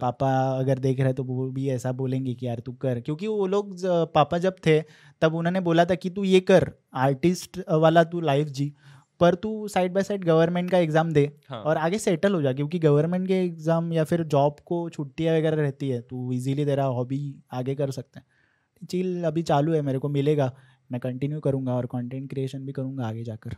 पापा 0.00 0.30
अगर 0.58 0.78
देख 0.78 0.98
रहे 0.98 1.06
हैं 1.06 1.14
तो 1.14 1.24
वो 1.24 1.46
भी 1.50 1.68
ऐसा 1.70 1.92
बोलेंगे 1.94 2.34
कि 2.34 2.46
यार 2.46 2.60
तू 2.60 2.72
कर। 2.74 3.00
क्योंकि 3.00 3.26
वो 3.26 3.46
लोग 3.46 3.74
पापा 4.14 4.38
जब 4.38 4.56
थे 4.66 4.80
तब 5.22 5.34
उन्होंने 5.34 5.60
बोला 5.60 5.84
था 5.84 5.94
कि 5.94 6.10
तू 6.10 6.24
ये 6.24 6.40
कर 6.42 6.70
आर्टिस्ट 6.96 7.60
वाला 7.70 8.04
तू 8.04 8.20
लाइफ 8.22 8.48
जी। 8.48 8.72
पर 9.20 9.34
तू 9.34 9.68
साइड 9.68 9.92
बाय 9.92 10.02
साइड 10.02 10.24
गवर्नमेंट 10.24 10.70
का 10.70 10.78
एग्ज़ाम 10.78 11.12
दे 11.12 11.24
हाँ. 11.48 11.62
और 11.62 11.76
आगे 11.78 11.98
सेटल 11.98 12.34
हो 12.34 12.40
जा 12.42 12.52
क्योंकि 12.52 12.78
गवर्नमेंट 12.78 13.26
के 13.28 13.40
एग्ज़ाम 13.44 13.92
या 13.92 14.04
फिर 14.04 14.22
जॉब 14.24 14.56
को 14.66 14.88
छुट्टियाँ 14.90 15.36
वगैरह 15.36 15.62
रहती 15.62 15.88
है 15.88 16.00
तो 16.02 16.32
इजीली 16.32 16.64
तेरा 16.64 16.84
हॉबी 16.86 17.20
आगे 17.52 17.74
कर 17.74 17.90
सकते 17.90 18.20
हैं। 18.20 18.86
चील 18.86 19.24
अभी 19.24 19.42
चालू 19.44 19.72
है 19.72 19.82
मेरे 19.82 19.98
को 19.98 20.08
मिलेगा। 20.10 20.52
मैं 20.90 21.00
कंटिन्यू 21.00 21.40
करूँगा 21.40 21.74
और 21.74 21.86
कंटेंट 21.86 22.28
क्रिएशन 22.30 22.66
भी 22.66 22.72
करूँगा 22.72 23.06
आगे 23.08 23.22
जाकर। 23.24 23.56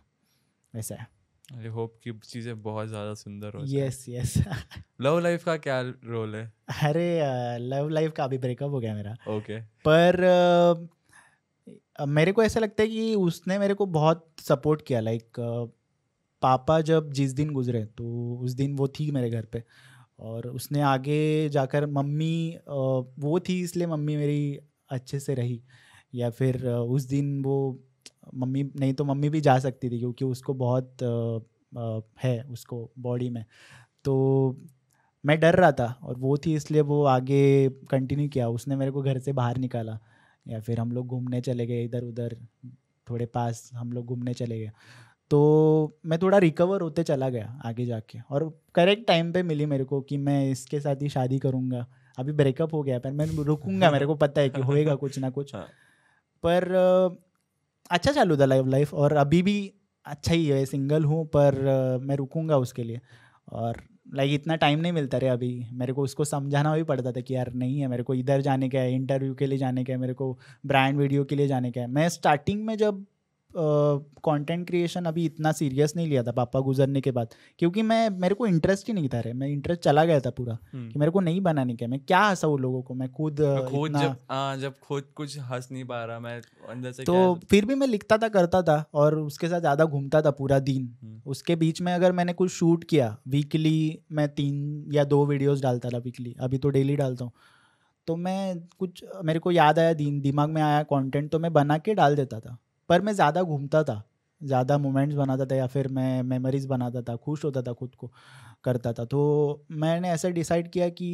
ऐसा 0.75 0.95
है। 0.95 1.07
आई 1.57 1.67
होप 1.67 1.95
कि 2.05 2.13
चीज़ें 2.25 2.63
बहुत 2.63 2.89
ज़्यादा 2.89 3.15
सुंदर 3.15 3.57
हो 3.57 3.65
यस 3.67 4.05
यस 4.09 4.35
लव 5.01 5.19
लाइफ 5.19 5.45
का 5.45 5.57
क्या 5.57 5.81
रोल 5.81 6.35
है? 6.35 6.53
अरे 6.85 7.59
लव 7.59 7.89
लाइफ 7.89 8.13
का 8.13 8.25
अभी 8.25 8.39
ब्रेकअप 8.39 8.71
हो 8.71 8.81
गया 8.81 8.95
मेरा। 8.95 9.13
Okay 9.13 9.39
okay. 9.39 9.61
पर 9.89 10.89
uh, 11.99 12.07
मेरे 12.09 12.33
को 12.33 12.43
ऐसा 12.43 12.61
लगता 12.61 12.83
है 12.83 12.89
कि 12.89 13.15
उसने 13.15 13.59
मेरे 13.59 13.75
को 13.75 13.87
बहुत 13.87 14.27
सपोर्ट 14.41 14.83
किया 14.83 15.01
लाइक 15.01 15.23
like, 15.23 15.69
uh, 15.69 15.69
पापा 16.43 16.81
जब 16.81 17.13
जिस 17.13 17.33
दिन 17.33 17.51
गुजरे 17.51 17.85
तो 17.85 18.39
उस 18.39 18.53
दिन 18.53 18.77
वो 18.77 18.89
थी 18.89 19.11
मेरे 19.11 19.31
घर 19.31 19.45
पे। 19.45 19.63
और 20.21 20.47
उसने 20.47 20.81
आगे 20.81 21.49
जाकर 21.49 21.87
मम्मी 21.87 22.57
uh, 22.57 23.05
वो 23.19 23.41
थी 23.41 23.61
इसलिए 23.63 23.87
मम्मी 23.87 24.17
मेरी 24.17 24.59
अच्छे 24.91 25.21
से 25.21 25.35
रही। 25.35 25.61
या 26.15 26.31
फिर 26.31 26.67
उस 26.69 27.03
दिन 27.03 27.43
वो 27.45 27.85
मम्मी 28.35 28.63
नहीं 28.77 28.95
तो 28.95 29.05
मम्मी 29.05 29.29
भी 29.29 29.41
जा 29.41 29.59
सकती 29.59 29.91
थी 29.91 29.99
क्योंकि 29.99 30.25
उसको 30.25 30.55
बहुत 30.55 31.03
आ, 31.03 31.39
आ, 31.81 32.01
है 32.23 32.43
उसको 32.43 32.91
बॉडी 32.99 33.31
में। 33.31 33.45
तो 34.05 34.57
मैं 35.27 35.41
डर 35.41 35.55
रहा 35.55 35.73
था 35.73 35.99
और 36.03 36.19
वो 36.19 36.37
थी 36.37 36.55
इसलिए 36.55 36.81
वो 36.81 37.05
आगे 37.05 37.69
कंटिन्यू 37.69 38.29
किया। 38.29 38.49
उसने 38.49 38.77
मेरे 38.77 38.91
को 38.91 39.03
घर 39.03 39.19
से 39.19 39.33
बाहर 39.33 39.59
निकाला 39.59 39.99
या 40.49 40.61
फिर 40.61 40.81
हम 40.81 40.93
लोग 40.93 41.07
घूमने 41.07 41.41
चले 41.41 41.67
गए 41.67 41.85
इधर 41.85 42.03
उधर 42.03 42.37
थोड़े 43.11 43.27
पास 43.27 43.71
हम 43.75 43.93
लोग 43.93 44.07
घूमने 44.07 44.35
चले 44.35 44.59
गए। 44.59 44.71
तो 45.31 45.99
मैं 46.07 46.19
थोड़ा 46.19 46.39
रिकवर 46.39 46.81
होते 46.81 47.03
चला 47.03 47.29
गया 47.29 47.63
आगे 47.65 47.87
जाके 47.87 48.19
और 48.31 48.63
करेक्ट 48.75 49.07
टाइम 49.07 49.33
पे 49.33 49.43
मिली 49.43 49.67
मेरे 49.67 49.85
को 49.85 50.01
कि 50.01 50.17
मैं 50.17 50.51
इसके 50.51 50.81
साथ 50.81 50.97
ही 51.03 51.09
शादी 51.09 51.39
करूँगा। 51.39 51.87
अभी 52.19 52.33
ब्रेकअप 52.33 52.75
हो 52.75 52.83
गया 52.83 52.99
पर 52.99 53.13
मैं 53.13 53.27
रुकूँगा 53.27 53.91
मेरे 53.91 54.07
को 54.07 54.15
पता 54.15 54.41
है 54.41 54.49
कि 54.49 54.61
होएगा 54.61 54.95
कुछ 54.95 55.19
ना 55.19 55.31
कुछ। 55.31 55.55
हाँ। 55.55 55.67
पर 56.43 56.69
अच्छा 57.91 58.13
चालू 58.13 58.37
था 58.37 58.45
लाइव 58.45 58.67
लाइफ 58.69 58.95
और 58.95 59.13
अभी 59.17 59.43
भी 59.43 59.73
अच्छा 60.07 60.35
ही 60.35 60.47
है। 60.47 60.65
सिंगल 60.67 61.05
हूँ, 61.05 61.25
पर 61.27 61.99
मैं 62.03 62.17
रुकूँगा 62.17 62.57
उसके 62.57 62.85
लिए। 62.85 63.01
और 63.53 63.81
लाइक 64.15 64.33
इतना 64.33 64.57
टाइम 64.57 64.79
नहीं 64.79 64.93
मिलता 64.93 65.19
रे 65.19 65.29
अभी। 65.29 65.67
मेरे 65.73 65.93
को 65.93 66.03
उसको 66.03 66.25
समझाना 66.25 66.75
भी 66.77 66.83
पड़ता 66.83 67.13
था 67.13 67.21
कि 67.21 67.35
यार 67.35 67.53
नहीं 67.55 67.79
है, 67.81 67.87
मेरे 67.87 68.03
को 68.03 68.15
इधर 68.15 68.41
जाने 68.41 68.69
का 68.69 68.79
है 68.79 68.95
इंटरव्यू 68.95 69.35
के 69.35 69.47
लिए 69.47 69.59
जाने 69.59 69.85
का 69.85 69.93
है, 69.93 69.99
मेरे 69.99 70.15
को 70.15 70.39
ब्रांड 70.67 70.99
वीडियो 70.99 71.25
के 71.25 71.37
लिए 71.37 71.47
जाने 71.47 71.71
का 71.71 71.81
है। 71.81 71.87
मैं 71.87 72.09
स्टार्टिंग 72.09 72.65
में 72.65 72.77
जब 72.77 73.05
कंटेंट 73.55 74.61
uh, 74.61 74.67
क्रिएशन 74.67 75.05
अभी 75.05 75.25
इतना 75.25 75.53
सीरियस 75.53 75.95
नहीं 75.97 76.07
लिया 76.09 76.23
था 76.23 76.33
पापा 76.33 76.61
गुजरने 76.61 77.01
के 77.01 77.11
बाद 77.11 77.29
क्योंकि 77.59 77.83
मैं 77.83 78.09
मेरे 78.11 78.35
को 78.35 78.47
इंटरेस्ट 78.47 78.89
ही 78.89 78.95
नहीं 78.95 79.09
था 79.09 79.21
रे। 79.21 79.33
मैं 79.33 79.49
इंटरेस्ट 79.49 79.83
चला 79.83 80.05
गया 80.05 80.21
था 80.21 80.31
पूरा 80.31 80.59
हम्म। 80.73 80.91
कि 80.91 80.99
मेरे 80.99 81.13
को 81.13 81.21
नहीं 81.21 81.41
बनाने 81.41 81.77
का 81.77 81.87
मैं 81.87 82.01
क्या 82.01 82.21
हंसा 82.21 82.47
वो 82.47 82.57
लोगों 82.57 82.83
को? 82.83 82.95
मैं 82.95 83.11
खुद 83.13 83.41
खुद 83.71 83.99
जब 83.99 84.17
आ, 84.31 84.57
जब 84.57 84.79
खुद 84.79 85.05
कुछ 85.15 85.39
हंस 85.41 85.69
नहीं 85.73 85.85
पा 85.85 86.05
रहा 86.05 86.21
मैं 86.21 86.41
अंदर 86.69 86.93
से 86.93 87.05
तो 87.05 87.35
फिर 87.51 87.65
भी 87.65 87.75
मैं 87.75 87.87
लिखता 87.87 88.19
था 88.19 88.29
करता 88.29 88.63
था 88.63 88.85
और 88.95 89.19
उसके 89.19 89.49
साथ 89.49 89.61
ज़्यादा 89.61 89.85
घूमता 89.85 90.23
था 90.23 90.31
पूरा 90.33 90.59
दिन। 90.61 90.89
हम्म। 91.03 91.21
उसके 91.27 91.57
बीच 91.57 91.81
में 91.83 91.93
अगर 91.93 92.13
मैंने 92.13 92.33
कुछ 92.33 92.51
शूट 92.51 92.85
किया 92.85 93.17
वीकली 93.29 93.99
मैं 94.13 94.29
तीन 94.35 94.85
या 94.93 95.05
दो 95.05 95.25
वीडियोज़ 95.27 95.63
डालता 95.63 95.89
था 95.89 95.99
वीकली 95.99 96.37
अभी 96.41 96.59
तो 96.59 96.69
डेली 96.69 96.97
डालता 96.97 97.25
हूँ। 97.25 97.33
तो 98.07 98.17
मैं 98.17 98.59
कुछ 98.79 99.05
मेरे 99.25 99.39
को 99.39 99.51
याद 99.51 99.79
आया 99.79 99.93
दिन 99.95 100.21
दिमाग 100.21 100.51
में 100.51 100.63
आया 100.63 100.83
कंटेंट 100.83 101.31
तो 101.31 101.39
मैं 101.39 101.53
बना 101.53 101.79
के 101.79 101.95
डाल 101.95 102.17
देता 102.17 102.41
था। 102.41 102.59
पर 102.89 103.01
मैं 103.01 103.13
ज़्यादा 103.13 103.43
घूमता 103.43 103.83
था 103.85 104.03
ज़्यादा 104.41 104.79
मोमेंट्स 104.79 105.17
बनाता 105.17 105.47
था 105.47 105.55
या 105.55 105.67
फिर 105.67 105.89
मैं 105.89 106.23
मेमोरीज 106.25 106.67
बनाता 106.67 107.03
था 107.03 107.17
खुश 107.17 107.45
होता 107.45 107.63
था 107.63 107.73
खुद 107.73 107.95
को 107.95 108.11
करता 108.65 108.93
था। 108.93 109.05
तो 109.05 109.21
मैंने 109.73 110.11
ऐसा 110.11 110.29
डिसाइड 110.31 110.71
किया 110.71 110.89
कि 110.91 111.09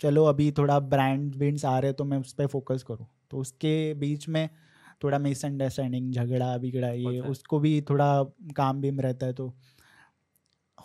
चलो 0.00 0.24
अभी 0.24 0.50
थोड़ा 0.52 0.78
ब्रांड 0.80 1.34
विंड्स 1.34 1.64
आ 1.64 1.78
रहे 1.78 1.92
तो 1.92 2.04
मैं 2.04 2.18
उस 2.18 2.32
पर 2.32 2.46
फोकस 2.46 2.82
करूँ। 2.82 3.06
तो 3.30 3.38
उसके 3.38 3.94
बीच 3.94 4.28
में 4.28 4.48
थोड़ा 5.04 5.18
मिसअंडरस्टैंडिंग 5.18 6.12
झगड़ा 6.12 6.56
बिगड़ा 6.58 6.88
ये 6.90 7.20
उसको 7.20 7.58
भी 7.58 7.80
थोड़ा 7.80 8.22
काम 8.56 8.80
भी 8.80 8.90
रहता 8.90 9.26
है 9.26 9.32
तो 9.32 9.52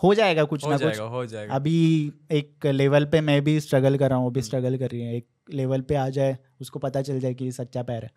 हो 0.03 0.13
जाएगा 0.13 0.43
कुछ 0.43 0.65
हो 0.65 0.69
ना 0.69 0.77
जाएगा, 0.77 1.03
कुछ। 1.03 1.11
हो 1.11 1.25
जाएगा। 1.25 1.55
अभी 1.55 2.11
एक 2.31 2.65
लेवल 2.67 3.05
पे 3.05 3.21
मैं 3.21 3.41
भी 3.43 3.59
स्ट्रगल 3.59 3.97
कर 3.97 4.09
रहा 4.09 4.17
हूँ 4.17 4.25
वो 4.25 4.31
भी 4.31 4.41
स्ट्रगल 4.41 4.67
हम्म। 4.67 4.77
कर 4.77 4.89
रही 4.91 5.01
है। 5.01 5.15
एक 5.15 5.27
लेवल 5.49 5.81
पे 5.81 5.95
आ 5.95 6.07
जाए 6.09 6.37
उसको 6.61 6.79
पता 6.79 7.01
चल 7.01 7.19
जाए 7.19 7.33
कि 7.33 7.51
सच्चा 7.51 7.83
पैर 7.83 8.03
है। 8.03 8.11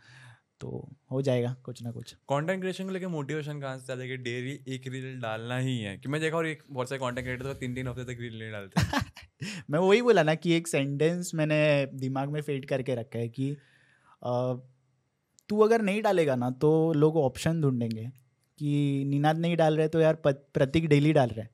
तो 0.61 0.89
हो 1.13 1.23
जाएगा 1.23 1.57
कुछ 1.65 1.83
ना 1.83 1.91
कुछ। 1.91 2.13
कंटेंट 2.13 2.61
क्रिएशन 2.61 2.85
को 2.85 2.91
लेकर 2.91 3.09
मोटिवेशन 3.09 3.61
कहाँ 3.61 3.79
से 3.79 3.93
आता 3.93 4.07
कि 4.07 4.17
डेली 4.17 4.75
एक 4.75 4.87
रील 4.89 5.21
डालना 5.21 5.59
ही 5.59 5.79
है? 5.79 5.99
कि 5.99 6.09
मैं 6.09 6.21
देखा 6.21 6.37
और 6.37 6.47
एक 6.47 6.63
बहुत 6.71 6.89
सारे 6.89 6.99
कंटेंट 6.99 7.27
क्रिएटर 7.27 7.45
तो 7.45 7.55
तीन 7.55 7.75
तीन 7.75 7.89
हफ़्ते 7.89 8.15
तक 8.15 8.21
रील 8.21 8.39
नहीं 8.39 8.51
डालते। 8.51 8.81
मैं 9.71 9.79
वही 9.79 10.03
बोला 10.03 10.23
ना 10.23 10.35
कि 10.35 10.53
एक 10.53 10.69
सेंटेंस 10.69 11.31
मैंने 11.35 11.87
दिमाग 11.87 12.29
में 12.29 12.41
फेड 12.43 12.67
करके 12.67 12.95
रखा 12.95 13.19
है 13.19 13.29
कि 13.29 13.57
तू 15.49 15.59
अगर 15.59 15.83
नहीं 15.83 16.03
डालेगा 16.03 16.37
ना 16.37 16.51
तो 16.51 16.93
लोग 16.93 17.17
ऑप्शन 17.17 17.61
ढूंढेंगे 17.61 18.13
कि 18.59 19.05
निनाद 19.07 19.39
नहीं 19.39 19.57
डाल 19.57 19.77
रहे 19.77 19.89
तो 19.89 20.01
यार 20.01 20.15
प्रतीक 20.27 20.89
डेली 20.89 21.13
डाल 21.13 21.29
रहे 21.29 21.47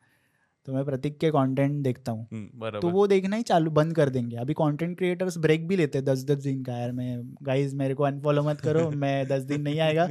तो 0.66 0.72
मैं 0.72 0.84
प्रतीक 0.84 1.18
के 1.18 1.30
कंटेंट 1.30 1.82
देखता 1.82 2.12
हूँ। 2.12 2.26
हम्म, 2.32 2.70
तो 2.80 2.88
वो 2.88 3.06
देखना 3.06 3.36
ही 3.36 3.42
चालू 3.42 3.70
बंद 3.70 3.94
कर 3.94 4.08
देंगे। 4.08 4.36
अभी 4.36 4.54
कंटेंट 4.54 4.98
क्रिएटर्स 4.98 5.38
ब्रेक 5.38 5.68
भी 5.68 5.76
लेते 5.76 5.98
हैं 5.98 6.04
दस 6.04 6.24
दस 6.24 6.42
दिन 6.42 6.62
का 6.64 6.76
यार 6.76 6.92
मैं 6.92 7.34
गाइज़ 7.42 7.76
मेरे 7.76 7.94
को 7.94 8.04
अनफॉलो 8.04 8.42
मत 8.42 8.60
करो 8.60 8.90
मैं 8.96 9.28
दस 9.28 9.42
दिन 9.42 9.60
नहीं 9.62 9.80
आएगा। 9.80 10.08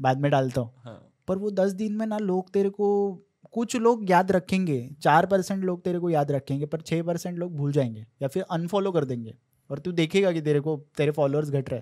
बाद 0.00 0.20
में 0.20 0.30
डालता 0.30 0.60
हूँ। 0.60 0.72
हाँ. 0.84 1.12
पर 1.28 1.38
वो 1.38 1.50
दस 1.50 1.72
दिन 1.72 1.92
में 1.92 2.06
ना 2.06 2.18
लोग 2.18 2.50
तेरे 2.52 2.70
को 2.70 2.88
कुछ 3.52 3.76
लोग 3.76 4.10
याद 4.10 4.32
रखेंगे 4.32 4.90
चार 5.02 5.26
परसेंट 5.26 5.64
लोग 5.64 5.84
तेरे 5.84 5.98
को 5.98 6.10
याद 6.10 6.30
रखेंगे 6.32 6.66
पर 6.66 6.80
छः 6.80 7.02
परसेंट 7.02 7.38
लोग 7.38 7.56
भूल 7.56 7.72
जाएँगे 7.72 8.06
या 8.22 8.28
फिर 8.28 8.42
अनफॉलो 8.42 8.92
कर 8.92 9.04
देंगे। 9.04 9.34
और 9.70 9.78
तू 9.78 9.92
देखेगा 9.92 10.32
कि 10.32 10.40
तेरे 10.40 10.60
को 10.60 10.76
तेरे 10.96 11.10
फॉलोअर्स 11.10 11.50
घट 11.50 11.70
रहे 11.70 11.80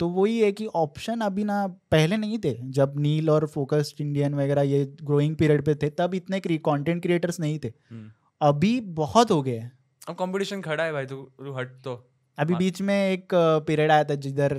तो 0.00 0.08
वही 0.08 0.40
है 0.40 0.52
कि 0.52 0.66
ऑप्शन 0.66 1.20
अभी 1.20 1.44
ना 1.44 1.66
पहले 1.90 2.16
नहीं 2.16 2.38
थे 2.38 2.54
जब 2.70 2.94
नील 2.98 3.30
और 3.30 3.46
फोकस्ड 3.46 4.00
इंडियन 4.00 4.34
वगैरह 4.34 4.62
ये 4.62 4.84
ग्रोइंग 5.02 5.36
पीरियड 5.36 5.64
पे 5.64 5.74
थे 5.74 5.90
तब 5.90 6.14
इतने 6.14 6.40
कंटेंट 6.40 7.02
क्रिएटर्स 7.02 7.40
नहीं 7.40 7.58
थे 7.58 7.68
हम्म। 7.68 8.10
अभी 8.40 8.80
बहुत 8.96 9.30
हो 9.30 9.42
गए 9.42 9.70
अब 10.08 10.14
कंपटीशन 10.14 10.60
खड़ा 10.60 10.84
है 10.84 10.92
भाई 10.92 11.06
तू 11.06 11.54
हट 11.54 11.80
तो 11.84 11.94
अभी 12.38 12.52
हाँ। 12.52 12.58
बीच 12.58 12.80
में 12.82 12.94
एक 12.94 13.28
पीरियड 13.66 13.90
आया 13.90 14.04
था 14.04 14.14
जिधर 14.14 14.54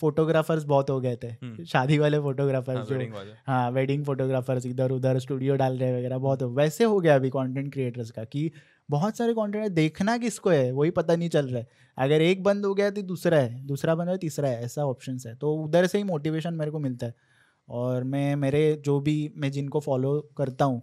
फोटोग्राफर्स 0.00 0.64
बहुत 0.64 0.90
हो 0.90 1.00
गए 1.00 1.16
थे 1.16 1.26
हम्म। 1.26 1.64
शादी 1.64 1.98
वाले 1.98 2.18
फोटोग्राफर्स 2.18 2.90
हाँ, 2.90 2.98
जो 2.98 3.34
हाँ 3.46 3.70
वेडिंग 3.70 4.04
फोटोग्राफर्स 4.04 4.66
इधर 4.66 4.90
उधर 4.90 5.18
स्टूडियो 5.18 5.56
डाल 5.56 5.78
रहे 5.78 5.98
वगैरह 5.98 6.18
बहुत 6.18 6.42
हो 6.42 6.48
वैसे 6.48 6.84
हो 6.84 7.00
गया 7.00 7.14
अभी 7.14 7.30
कंटेंट 7.30 7.72
क्रिएटर्स 7.72 8.10
का 8.10 8.24
कि 8.24 8.50
बहुत 8.88 9.16
सारे 9.16 9.32
कंटेंट 9.34 9.72
देखना 9.72 10.16
किसको 10.18 10.50
है, 10.50 10.70
वही 10.72 10.90
पता 10.90 11.16
नहीं 11.16 11.28
चल 11.28 11.46
रहा 11.46 11.58
है। 11.58 11.68
अगर 11.98 12.22
एक 12.22 12.42
बंद 12.42 12.66
हो 12.66 12.74
गया 12.74 12.90
तो 12.90 13.02
दूसरा 13.04 13.38
है, 13.38 13.66
दूसरा 13.66 13.94
बंद 13.94 14.08
है 14.08 14.16
तीसरा 14.18 14.48
है, 14.48 14.64
ऐसा 14.64 14.84
ऑप्शन 14.86 15.18
है। 15.26 15.34
तो 15.36 15.54
उधर 15.56 15.86
से 15.86 15.98
ही 15.98 16.04
मोटिवेशन 16.04 16.54
मेरे 16.54 16.70
को 16.70 16.78
मिलता 16.78 17.06
है। 17.06 17.14
और 17.68 18.04
मैं, 18.04 18.36
मेरे 18.36 18.80
जो 18.84 18.98
भी, 19.00 19.32
मैं 19.36 19.50
जिनको 19.52 19.80
फॉलो 19.80 20.20
करता 20.36 20.64
हूँ, 20.64 20.82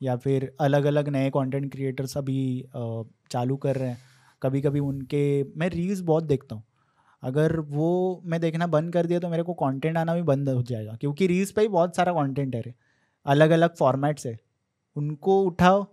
या 0.00 0.16
फिर 0.16 0.50
अलग 0.60 0.84
अलग 0.84 1.08
नए 1.08 1.30
कंटेंट 1.30 1.70
क्रिएटर्स 1.72 2.16
अभी 2.16 2.64
चालू 3.30 3.56
कर 3.56 3.76
रहे 3.76 3.88
हैं 3.88 3.98
कभी 4.42 4.60
कभी 4.60 4.80
उनके, 4.80 5.42
मैं 5.58 5.68
रील्स 5.70 6.00
बहुत 6.02 6.24
देखता 6.24 6.54
हूँ। 6.54 6.62
अगर 7.22 7.58
वो, 7.60 8.22
मैं 8.24 8.40
देखना 8.40 8.66
बंद 8.68 8.92
कर 8.92 9.06
दिया 9.06 9.20
तो 9.20 9.28
मेरे 9.28 9.42
को 9.42 9.54
कंटेंट 9.54 9.96
आना 9.98 10.14
भी 10.14 10.22
बंद 10.24 10.48
हो 10.48 10.62
जाएगा, 10.62 10.96
क्योंकि 10.96 11.26
रील्स 11.26 11.50
पे 11.52 11.62
ही 11.62 11.68
बहुत 11.68 11.96
सारा 11.96 12.12
कंटेंट 12.14 12.54
है 12.56 12.74
अलग 13.26 13.50
अलग 13.50 13.74
फॉर्मेट्स 13.76 14.26
है। 14.26 14.38
उनको 14.96 15.42
उठाओ, 15.42 15.84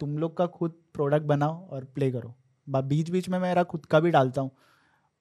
तुम 0.00 0.18
लोग 0.18 0.36
का 0.36 0.46
खुद 0.48 0.74
प्रोडक्ट 0.94 1.26
बनाओ 1.26 1.68
और 1.68 1.84
प्ले 1.84 2.10
करो। 2.10 2.34
बीच 2.66 3.10
बीच 3.10 3.28
में 3.28 3.38
मेरा 3.38 3.62
खुद 3.62 3.86
का 3.86 4.00
भी 4.00 4.10
डालता 4.10 4.40
हूँ। 4.40 4.50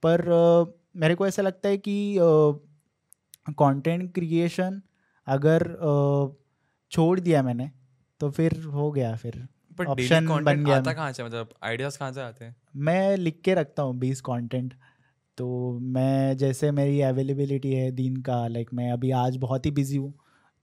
पर 0.04 0.22
uh, 0.24 0.74
मेरे 0.96 1.16
को 1.16 1.28
ऐसा 1.28 1.42
लगता 1.42 1.70
है 1.70 1.78
कि 1.78 2.18
कंटेंट 3.50 4.08
uh, 4.08 4.14
क्रिएशन 4.16 4.82
अगर 5.28 5.64
uh, 5.64 6.32
छोड़ 6.92 7.20
दिया 7.20 7.44
मैंने 7.44 7.70
तो 8.22 8.30
फिर 8.32 8.60
हो 8.64 8.92
गया 8.92 9.16
फिर 9.16 9.48
ऑप्शन 9.80 10.28
बन 10.44 10.64
गया 10.66 10.78
आता 10.78 10.94
कहाँ 10.94 11.12
से? 11.12 11.24
मतलब 11.24 11.50
आइडियाज़ 11.64 11.98
कहाँ 12.00 12.12
से 12.12 12.22
आते 12.22 12.46
हैं? 12.46 12.56
मैं 12.76 13.18
लिख 13.18 13.42
के 13.42 13.54
रखता 13.54 13.84
हूँ 13.84 13.96
बीस 13.98 14.22
कंटेंट 14.22 14.74
तो 15.38 15.48
मैं 15.82 16.38
जैसे 16.38 16.72
मेरी 16.72 17.02
अवेलेबिलिटी 17.02 17.74
है 17.74 17.92
दिन 17.92 18.16
का 18.22 18.46
लाइक 18.48 18.74
मैं 18.74 18.92
अभी 18.92 19.12
आज 19.12 19.38
बहुत 19.38 19.66
ही 19.66 19.72
बिज़ी 19.72 19.98
हूँ। 19.98 20.14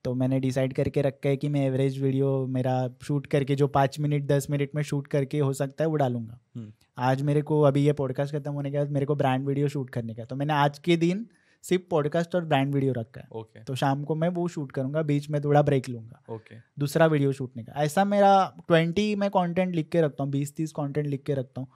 तो 0.08 0.12
मैंने 0.14 0.38
डिसाइड 0.40 0.72
करके 0.72 1.02
रखा 1.02 1.28
है 1.28 1.36
कि 1.36 1.48
मैं 1.48 1.64
एवरेज 1.66 2.00
वीडियो 2.02 2.28
मेरा 2.50 2.74
शूट 3.02 3.26
करके 3.26 3.54
जो 3.54 3.66
पाँच 3.68 3.98
मिनट 4.00 4.26
दस 4.26 4.46
मिनट 4.50 4.70
में 4.74 4.82
शूट 4.82 5.06
करके 5.06 5.38
हो 5.38 5.52
सकता 5.52 5.84
है 5.84 5.88
वो 5.90 5.96
डालूँगा। 5.96 6.38
हम्म। 6.56 6.72
आज 6.98 7.22
मेरे 7.22 7.42
को 7.42 7.60
अभी 7.62 7.82
ये 7.82 7.92
पॉडकास्ट 7.92 8.34
खत्म 8.34 8.52
होने 8.52 8.70
के 8.70 8.78
बाद 8.78 8.90
मेरे 8.90 9.06
को 9.06 9.14
ब्रांड 9.14 9.46
वीडियो 9.46 9.68
शूट 9.68 9.90
करने 9.90 10.14
का 10.14 10.24
तो 10.24 10.36
मैंने 10.36 10.52
आज 10.52 10.78
के 10.78 10.96
दिन 10.96 11.24
सिर्फ़ 11.64 11.82
पॉडकास्ट 11.90 12.34
और 12.34 12.44
ब्रांड 12.44 12.74
वीडियो 12.74 12.92
रखा 12.92 13.20
है। 13.20 13.26
Okay. 13.36 13.66
तो 13.66 13.74
शाम 13.74 14.04
को 14.04 14.14
मैं 14.14 14.28
वो 14.28 14.46
शूट 14.48 14.72
करूँगा 14.72 15.02
बीच 15.02 15.28
में 15.30 15.40
थोड़ा 15.44 15.62
ब्रेक 15.62 15.88
लूँगा। 15.88 16.22
Okay. 16.30 16.56
दूसरा 16.78 17.06
वीडियो 17.06 17.32
शूटने 17.32 17.64
का। 17.64 17.72
ऐसा 17.82 18.04
मेरा 18.04 18.32
ट्वेंटी 18.68 19.14
मैं 19.16 19.30
कंटेंट 19.30 19.74
लिख 19.74 19.88
के 19.88 20.00
रखता 20.00 20.24
हूँ 20.24 20.32
बीस 20.32 20.56
तीस 20.56 20.72
कंटेंट 20.72 21.06
लिख 21.06 21.22
के 21.22 21.34
रखता 21.34 21.60
हूँ। 21.60 21.68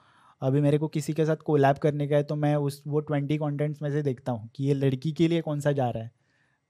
अभी 0.42 0.60
मेरे 0.60 0.78
को 0.78 0.88
किसी 0.88 1.12
के 1.12 1.24
साथ 1.24 1.44
कोलैब 1.46 1.78
करने 1.78 2.08
का 2.08 2.16
है 2.16 2.22
तो 2.22 2.36
मैं 2.36 2.56
उस 2.56 2.82
वो 2.86 3.00
ट्वेंटी 3.02 3.38
कॉन्टेंट्स 3.38 3.82
में 3.82 3.90
से 3.90 4.02
देखता 4.02 4.32
हूँ 4.32 4.50
कि 4.56 4.64
ये 4.64 4.74
लड़की 4.74 5.12
के 5.12 5.28
लिए 5.28 5.40
कौन 5.40 5.60
सा 5.60 5.72
जा 5.72 5.90
रहा 5.90 6.02
है। 6.02 6.10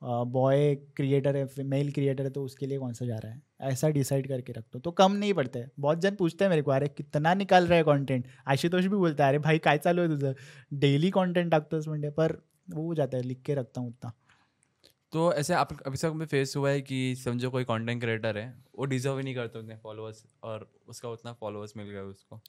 बॉय 0.05 0.75
क्रिएटर 0.75 1.37
है 1.37 1.49
मेल 1.59 1.93
क्रिएटर 1.93 2.25
है 2.25 2.31
तो 2.31 2.45
उसके 2.45 2.67
लिए 2.67 2.79
कौन 2.79 2.93
सा 2.93 3.07
जा 3.07 3.19
रहा 3.19 3.33
है? 3.33 3.43
ऐसा 3.61 3.89
डिसाइड 3.89 4.29
करके 4.29 4.53
रखते 4.53 4.79
तो 4.79 4.91
कम 4.91 5.13
नहीं 5.13 5.35
पड़ते 5.35 5.67
बहुत 5.79 5.99
जन 5.99 6.15
पूछते 6.15 6.45
हैं 6.45 6.51
मेरे 6.51 6.63
को, 6.63 6.71
अरे, 6.71 6.89
कितना 6.89 7.35
निकाल 7.35 7.67
रहा 7.67 7.79
है 7.79 7.83
कंटेंट 7.83 8.27
आशुतोष 8.47 8.85
भी 8.85 8.97
बोलता 8.97 9.25
है, 9.25 9.29
अरे, 9.29 9.39
भाई, 9.39 9.59
काय 9.59 9.79
चालू 9.79 10.03
है 10.03 10.09
तुझं? 10.09 10.33
डेली 10.75 11.11
कंटेंट 11.11 11.51
टाकतोस 11.51 11.89
म्हणजे 11.89 12.11
पर। 12.11 12.45
वो 12.71 12.87
हो 12.87 12.95
जाता 12.95 13.17
है, 13.17 13.23
लिख 13.23 13.43
के 13.43 13.55
रखता 13.55 13.81
हूँ 13.81 13.89
उतना। 13.89 14.13
तो 15.13 15.35
ऐसे 15.35 15.55
आप 15.55 15.83
अभी 15.87 15.97
तक 15.97 16.13
में 16.15 16.27
फेस 16.27 16.57
हुआ 16.57 16.71
है 16.71 16.81
कि 16.81 17.17
समझो 17.17 17.51
कोई 17.51 17.65
कंटेंट 17.65 18.01
क्रिएटर 18.01 18.39
है, 18.39 18.65
वो 18.79 18.85
डिजर्व 18.85 19.17
ही 19.17 19.25
नहीं 19.25 19.35
करते 19.35 19.59
उतने 19.59 19.77
फॉलोअर्स 19.77 20.27
और 20.43 20.73
उसका 20.89 21.09
उतना 21.09 21.33
फॉलोअर्स 21.33 21.77
मिल 21.77 21.87
गया 21.87 22.03
उसको। 22.03 22.41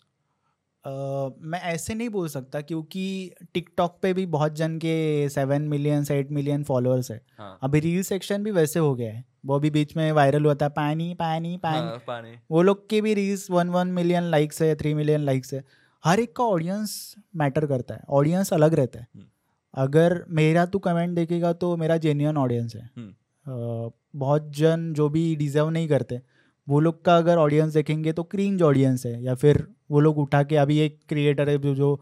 मैं 0.87 1.59
ऐसे 1.61 1.93
नहीं 1.93 2.09
बोल 2.09 2.27
सकता 2.27 2.61
क्योंकि 2.61 3.31
टिकटॉक 3.53 3.99
पे 4.01 4.13
भी 4.13 4.25
बहुत 4.25 4.55
जन 4.55 4.77
के 4.77 5.29
seven 5.29 5.61
million 5.61 6.05
eight 6.11 6.31
million 6.31 6.63
followers 6.63 7.11
है। 7.11 7.21
हाँ. 7.37 7.57
अभी 7.63 7.79
रील 7.79 8.01
सेक्शन 8.03 8.43
भी 8.43 8.51
वैसे 8.51 8.79
हो 8.79 8.95
गया 8.95 9.13
है। 9.13 9.23
वो 9.45 9.59
भी 9.59 9.69
बीच 9.69 9.95
में 9.97 10.11
वायरल 10.11 10.45
हुआ 10.45 10.55
था 10.55 10.67
पानी 10.69 11.13
पानी 11.13 11.57
पानी 11.57 11.77
हाँ, 11.77 11.97
पानी। 12.07 12.35
वो 12.51 12.61
लोग 12.61 12.89
के 12.89 13.01
भी 13.01 13.13
reels 13.13 13.49
one 13.51 13.69
one 13.69 13.87
million 13.87 14.23
likes 14.23 14.61
है 14.61 14.75
थ्री 14.75 14.93
मिलियन 14.93 15.21
लाइक्स 15.21 15.53
है। 15.53 15.63
हर 16.03 16.19
एक 16.19 16.35
का 16.35 16.43
ऑडियंस 16.43 17.15
मैटर 17.35 17.65
करता 17.65 17.95
है। 17.95 18.01
ऑडियंस 18.09 18.53
अलग 18.53 18.73
रहता 18.73 18.99
है। 18.99 19.07
हम्म। 19.15 19.25
अगर 19.73 20.23
मेरा 20.29 20.65
तो 20.65 20.79
कमेंट 20.79 21.15
देखेगा 21.15 21.53
तो 21.53 21.75
मेरा 21.77 21.97
जेन्यून 21.97 22.37
ऑडियंस 22.37 22.75
है। 22.75 22.89
हम्म। 22.97 23.91
बहुत 24.19 24.51
जन 24.55 24.93
जो 24.93 25.09
भी 25.09 25.35
डिजर्व 25.35 25.69
नहीं 25.69 25.87
करते 25.87 26.21
वो 26.67 26.79
लोग 26.79 27.05
का 27.05 27.17
अगर 27.17 27.37
ऑडियंस 27.37 27.73
देखेंगे 27.73 28.11
तो 28.13 28.23
क्रींज 28.23 28.61
ऑडियंस 28.61 29.05
है 29.05 29.23
या 29.23 29.33
फिर 29.35 29.67
वो 29.93 29.99
लोग 29.99 30.17
उठा 30.19 30.43
के 30.43 30.55
अभी 30.57 30.79
एक 30.79 30.99
क्रिएटर 31.09 31.49
है 31.49 31.57
जो 31.57 31.75
जो 31.75 31.95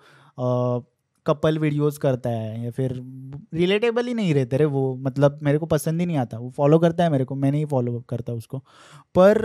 कपल 1.26 1.58
वीडियोस 1.60 1.98
करता 1.98 2.30
है 2.30 2.64
या 2.64 2.72
फिर 2.72 2.94
रिलेटेबल 3.54 4.08
ही 4.08 4.14
नहीं 4.14 4.34
रहते 4.34 4.58
रे 4.58 4.66
वो 4.66 4.96
मतलब 4.98 5.40
मेरे 5.44 5.58
को 5.58 5.66
पसंद 5.66 6.00
ही 6.00 6.06
नहीं 6.06 6.18
आता। 6.18 6.38
वो 6.38 6.50
फॉलो 6.50 6.80
करता 6.80 7.04
है 7.04 7.10
मेरे 7.10 7.26
को 7.26 7.36
मैं 7.36 7.52
नहीं 7.52 7.66
फॉलो 7.66 8.00
करता 8.10 8.34
उसको। 8.34 8.58
पर 9.16 9.40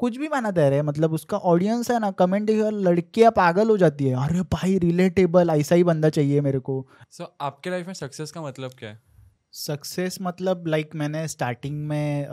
कुछ 0.00 0.16
भी 0.16 0.28
माना 0.28 0.50
दे 0.50 0.68
रहे 0.70 0.82
मतलब 0.82 1.12
उसका 1.12 1.36
ऑडियंस 1.36 1.90
है 1.90 1.98
ना 1.98 2.10
कमेंट 2.10 2.50
लड़कियाँ 2.50 3.30
पागल 3.30 3.68
हो 3.70 3.76
जाती 3.76 4.06
है। 4.06 4.14
अरे 4.24 4.40
भाई 4.52 4.78
रिलेटेबल 4.78 5.50
ऐसा 5.50 5.74
ही 5.74 5.84
बंदा 5.84 6.08
चाहिए 6.08 6.40
मेरे 6.40 6.58
को। 6.58 6.86
सो 7.10 7.24
so, 7.24 7.30
आपके 7.40 7.70
लाइफ 7.70 7.86
में 7.86 7.94
सक्सेस 7.94 8.30
का 8.30 8.42
मतलब 8.42 8.70
क्या 8.78 8.90
है? 8.90 9.00
सक्सेस 9.52 10.18
मतलब 10.22 10.66
लाइक 10.66 10.84
like, 10.84 10.98
मैंने 10.98 11.26
स्टार्टिंग 11.28 11.76
में 11.88 12.26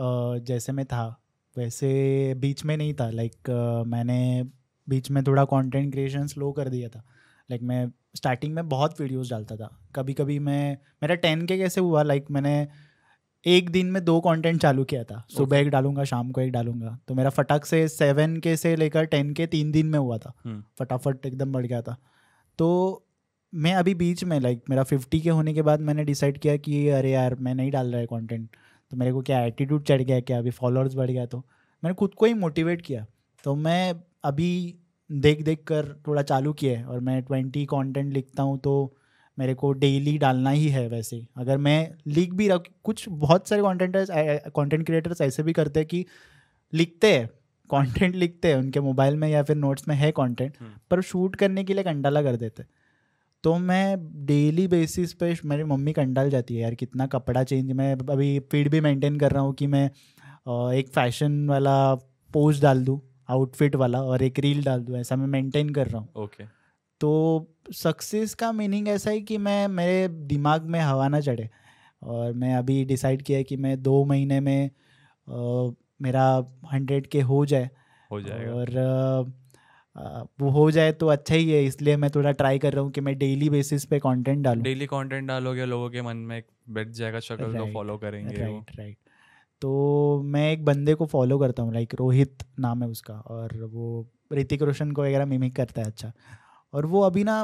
जैसे 0.44 0.72
मैं 0.72 0.86
था 0.86 1.06
वैसे 1.56 2.34
बीच 2.38 2.66
में 2.66 2.76
नहीं 2.78 2.94
था। 2.94 3.10
लाइक 3.10 3.32
like, 3.32 3.88
मैंने 3.88 4.44
बीच 4.92 5.12
में 5.12 5.24
थोड़ा 5.24 5.44
कंटेंट 5.46 5.92
क्रिएशन 5.92 6.28
स्लो 6.28 6.52
कर 6.52 6.70
दिया 6.70 6.90
था। 6.90 7.04
लाइक 7.52 7.62
मैं 7.64 7.92
स्टार्टिंग 8.16 8.54
में 8.54 8.70
बहुत 8.70 9.02
वीडियोस 9.02 9.30
डालता 9.30 9.56
था। 9.56 9.70
कभी 9.96 10.14
कभी 10.14 10.40
मैं 10.40 10.78
मेरा 11.04 11.16
टेन 11.16 11.46
के 11.46 11.58
कैसे 11.58 11.82
हुआ? 11.82 12.04
लाइक 12.04 12.26
मैंने 12.32 12.68
एक 13.46 13.70
दिन 13.70 13.88
में 13.92 14.04
दो 14.06 14.20
कंटेंट 14.22 14.62
चालू 14.62 14.84
किया 14.84 15.04
था। 15.04 15.24
सुबह 15.30 15.58
एक 15.58 15.70
डालूँगा 15.70 16.04
शाम 16.04 16.32
को 16.32 16.42
एक 16.42 16.52
डालूँगा। 16.52 16.98
तो 17.08 17.16
मेरा 17.16 17.30
फटाक 17.30 17.66
से 17.66 17.88
सेवन 17.88 18.38
के 18.38 18.56
से 18.56 18.76
लेकर 18.76 19.06
टेन 19.06 19.34
के 19.34 19.48
तीन 19.48 19.72
दिन 19.72 19.88
में 19.88 20.00
हुआ 20.00 20.18
था। 20.18 20.34
हम्म। 20.46 20.64
फटाफट 20.80 21.26
एकदम 21.26 21.52
बढ़ 21.52 21.66
गया 21.66 21.82
था। 21.82 21.96
तो 22.58 22.68
मैं 23.54 23.74
अभी 23.74 23.96
बीच 23.96 24.24
में 24.24 24.40
लाइक 24.40 24.64
मेरा 24.70 24.84
फिफ्टी 24.84 25.20
के 25.20 25.30
होने 25.30 25.54
के 25.54 25.62
बाद 25.62 25.80
मैंने 25.80 26.04
डिसाइड 26.04 26.38
किया 26.38 26.58
कि 26.58 26.88
अरे 26.90 27.12
यार 27.12 27.36
मैं 27.36 27.56
नहीं 27.56 27.72
डाल 27.72 27.92
रहा 27.92 28.00
है 28.00 28.06
कंटेंट 28.06 28.50
तो 28.92 28.98
मेरे 28.98 29.12
को 29.14 29.22
क्या 29.22 29.40
एटीट्यूड 29.46 29.84
चढ़ 29.84 30.02
गया 30.02 30.20
क्या 30.20 30.38
अभी 30.38 30.50
फॉलोअर्स 30.50 30.96
बढ़ 30.96 31.12
गया? 31.12 31.26
तो 31.26 31.38
मैंने 31.84 31.94
खुद 31.94 32.14
को 32.14 32.26
ही 32.26 32.34
मोटिवेट 32.34 32.82
किया। 32.82 33.06
तो 33.44 33.56
मैं 33.56 33.96
अभी 34.24 34.78
देख 35.12 35.42
देख 35.44 35.64
कर 35.64 35.86
थोड़ा 36.08 36.22
चालू 36.22 36.54
किया 36.54 36.80
है 36.80 36.86
और 36.86 37.00
मैं 37.00 37.22
ट्वेंटी 37.24 37.66
कंटेंट 37.66 38.14
लिखता 38.14 38.44
हूँ 38.44 38.60
तो 38.60 38.94
मेरे 39.38 39.54
को 39.54 39.72
डेली 39.74 40.18
डालना 40.18 40.50
ही 40.50 40.68
है 40.68 40.88
वैसे। 40.88 41.26
अगर 41.38 41.58
मैं 41.58 41.96
लिख 42.08 42.34
भी 42.34 42.48
रख 42.48 42.64
कुछ 42.84 43.10
बहुत 43.10 43.48
सारे 43.48 43.62
कॉन्टेंटर्स 43.62 44.10
कॉन्टेंट 44.54 44.86
क्रिएटर्स 44.86 45.22
ऐसे 45.22 45.44
भी 45.44 45.54
करते 45.54 45.80
हैं 45.80 45.88
कि 45.88 46.06
लिखते 46.74 47.14
हैं 47.14 47.28
कंटेंट 47.70 48.16
लिखते 48.16 48.48
हैं 48.48 48.56
उनके 48.56 48.80
मोबाइल 48.80 49.16
में 49.16 49.28
या 49.30 49.44
फिर 49.44 49.56
नोट्स 49.56 49.88
में 49.88 49.96
है 49.96 50.12
कंटेंट 50.12 50.58
हम्म। 50.62 50.72
पर 50.92 51.02
शूट 51.02 51.36
करने 51.36 51.64
के 51.64 51.74
लिए 51.74 51.84
कंडाला 51.84 52.22
कर 52.22 52.36
देते 52.36 52.64
तो 53.44 53.58
मैं 53.58 53.98
डेली 54.26 54.68
बेसिस 54.68 55.14
पे 55.14 55.36
मेरी 55.46 55.64
मम्मी 55.64 55.94
कंडाल 55.94 56.30
जाती 56.30 56.56
है 56.56 56.62
यार 56.62 56.76
कितना 56.76 57.08
कपड़ा 57.08 57.44
चेंज 57.44 57.72
मैं 57.72 57.96
अभी 57.96 58.40
फ़ीड 58.40 58.70
भी 58.70 58.82
मेंटेन 58.82 59.20
कर 59.20 59.32
रहा 59.32 59.44
हूँ 59.44 59.54
कि 59.54 59.68
मैं 59.68 59.86
एक 60.74 60.90
फ़ैशन 60.90 61.50
वाला 61.50 61.96
पोस्ट 62.32 62.62
डाल 62.62 62.86
दूँ। 62.86 63.00
आउटफिट 63.32 63.76
वाला 63.76 64.02
और 64.04 64.24
एक 64.24 64.40
रील 64.40 64.64
डाल 64.64 64.82
दूँ 64.82 64.98
ऐसा 64.98 65.16
मैं 65.16 65.28
मेंटेन 65.28 65.70
कर 65.70 65.88
रहा 65.88 66.02
हूँ। 66.02 66.10
Okay 66.16 66.44
okay. 66.44 66.56
तो 67.02 67.12
सक्सेस 67.74 68.34
का 68.34 68.52
मीनिंग 68.52 68.88
ऐसा 68.88 69.12
है 69.12 69.22
कि 69.22 69.38
मैं 69.38 69.68
मेरे 69.68 70.08
दिमाग 70.28 70.66
में 70.66 70.80
हवा 70.80 71.08
ना 71.08 71.20
चढ़े 71.20 71.50
और 72.02 72.34
मैं 72.34 72.56
अभी 72.56 72.84
डिसाइड 72.86 73.22
किया 73.22 73.38
है 73.38 73.44
कि 73.44 73.58
मैं 73.58 73.82
दो 73.84 74.04
महीने 74.06 74.40
में 74.40 74.70
आ, 75.28 75.72
मेरा 76.02 76.26
हंड्रेड 76.74 77.08
के 77.08 77.22
हो 77.22 77.46
जाए। 77.46 77.70
हो 78.10 78.22
जाएगा। 78.22 78.54
और 78.54 78.78
आ, 79.96 80.24
वो 80.42 80.50
हो 80.50 80.70
जाए 80.72 80.92
तो 80.92 81.08
अच्छा 81.08 81.36
ही 81.36 81.50
है 81.52 81.64
इसलिए 81.66 81.96
मैं 81.98 82.10
थोड़ा 82.10 82.32
ट्राई 82.32 82.60
कर 82.60 82.74
रहा 82.74 82.84
हूँ 82.84 82.92
कि 82.92 83.02
मैं 83.02 83.18
डेली 83.18 83.50
बेसिस 83.50 83.86
पे 83.86 84.00
कंटेंट 84.00 84.44
डालूँ। 84.44 84.64
डेली 84.64 84.86
कंटेंट 84.86 85.28
डालोगे 85.28 85.66
लोगों 85.66 85.90
के 85.90 86.02
मन 86.02 86.18
में 86.18 86.42
बैठ 86.70 86.90
जाएगा 86.90 87.20
शक्ल 87.20 87.54
तो 87.58 87.72
फॉलो 87.74 87.98
करेंगे 87.98 88.36
राइट 88.36 88.76
राइट 88.76 88.98
तो 89.62 90.22
मैं 90.26 90.52
एक 90.52 90.66
बंदे 90.66 90.94
को 90.94 91.06
फॉलो 91.06 91.38
करता 91.40 91.64
हूँ 91.64 91.74
लाइक 91.74 91.94
रोहित 91.96 92.44
नाम 92.60 92.84
है 92.84 92.90
उसका 92.90 93.14
और 93.14 93.58
वो 93.64 94.08
ऋतिक 94.34 94.62
रोशन 94.62 94.92
को 94.92 95.02
वगैरह 95.02 95.26
मिमिक 95.26 95.56
करता 95.56 95.82
है 95.82 95.88
अच्छा। 95.88 96.12
और 96.74 96.86
वो 96.86 97.02
अभी 97.02 97.24
ना 97.24 97.42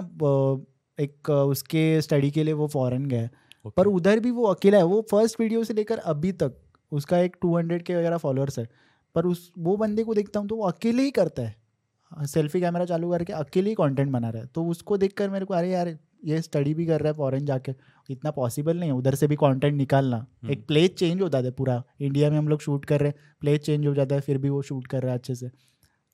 एक 0.97 1.29
उसके 1.29 2.01
स्टडी 2.01 2.31
के 2.31 2.43
लिए 2.43 2.53
वो 2.53 2.67
फॉरेन 2.67 3.05
गया 3.05 3.21
okay. 3.21 3.75
पर 3.77 3.87
उधर 3.87 4.19
भी 4.19 4.31
वो 4.31 4.43
अकेला 4.43 4.77
है 4.77 4.83
वो 4.83 5.01
फ़र्स्ट 5.11 5.39
वीडियो 5.39 5.63
से 5.63 5.73
लेकर 5.73 5.97
अभी 6.05 6.31
तक 6.33 6.55
उसका 6.91 7.17
एक 7.19 7.35
टू 7.41 7.55
हंड्रेड 7.57 7.83
के 7.83 7.95
वगैरह 7.95 8.17
फॉलोअर्स 8.17 8.59
है। 8.59 8.67
पर 9.15 9.25
उस 9.25 9.51
वो 9.59 9.75
बंदे 9.77 10.03
को 10.03 10.13
देखता 10.13 10.39
हूँ 10.39 10.47
तो 10.47 10.55
वो 10.55 10.67
अकेले 10.67 11.03
ही 11.03 11.11
करता 11.11 11.43
है। 11.43 12.25
सेल्फी 12.27 12.59
कैमरा 12.61 12.85
चालू 12.85 13.11
करके 13.11 13.33
अकेले 13.33 13.69
ही 13.69 13.75
कंटेंट 13.75 14.11
बना 14.11 14.29
रहा 14.29 14.41
है। 14.41 14.47
तो 14.47 14.65
उसको 14.65 14.97
देखकर 14.97 15.29
मेरे 15.29 15.45
को 15.45 15.53
अरे 15.53 15.71
यार 15.71 15.97
ये 16.23 16.41
स्टडी 16.41 16.73
भी 16.73 16.85
कर 16.85 17.01
रहा 17.01 17.11
है 17.11 17.17
फॉरेन 17.17 17.45
जाके। 17.45 17.73
इतना 18.09 18.31
पॉसिबल 18.31 18.77
नहीं 18.77 18.89
है 18.89 18.95
उधर 18.95 19.15
से 19.15 19.27
भी 19.27 19.35
कंटेंट 19.35 19.75
निकालना। 19.75 20.17
हम्म। 20.17 20.51
एक 20.51 20.65
प्लेस 20.67 20.89
चेंज 20.89 21.21
होता 21.21 21.37
है 21.37 21.51
पूरा। 21.51 21.83
इंडिया 22.01 22.29
में 22.29 22.37
हम 22.37 22.47
लोग 22.47 22.61
शूट 22.61 22.85
कर 22.85 22.99
रहे 22.99 23.09
हैं 23.09 23.35
प्लेस 23.41 23.59
चेंज 23.59 23.87
हो 23.87 23.93
जाता 23.93 24.15
है 24.15 24.21
फिर 24.21 24.37
भी 24.37 24.49
वो 24.49 24.61
शूट 24.61 24.87
कर 24.87 25.01
रहा 25.01 25.11
है 25.11 25.17
अच्छे 25.17 25.35
से। 25.35 25.49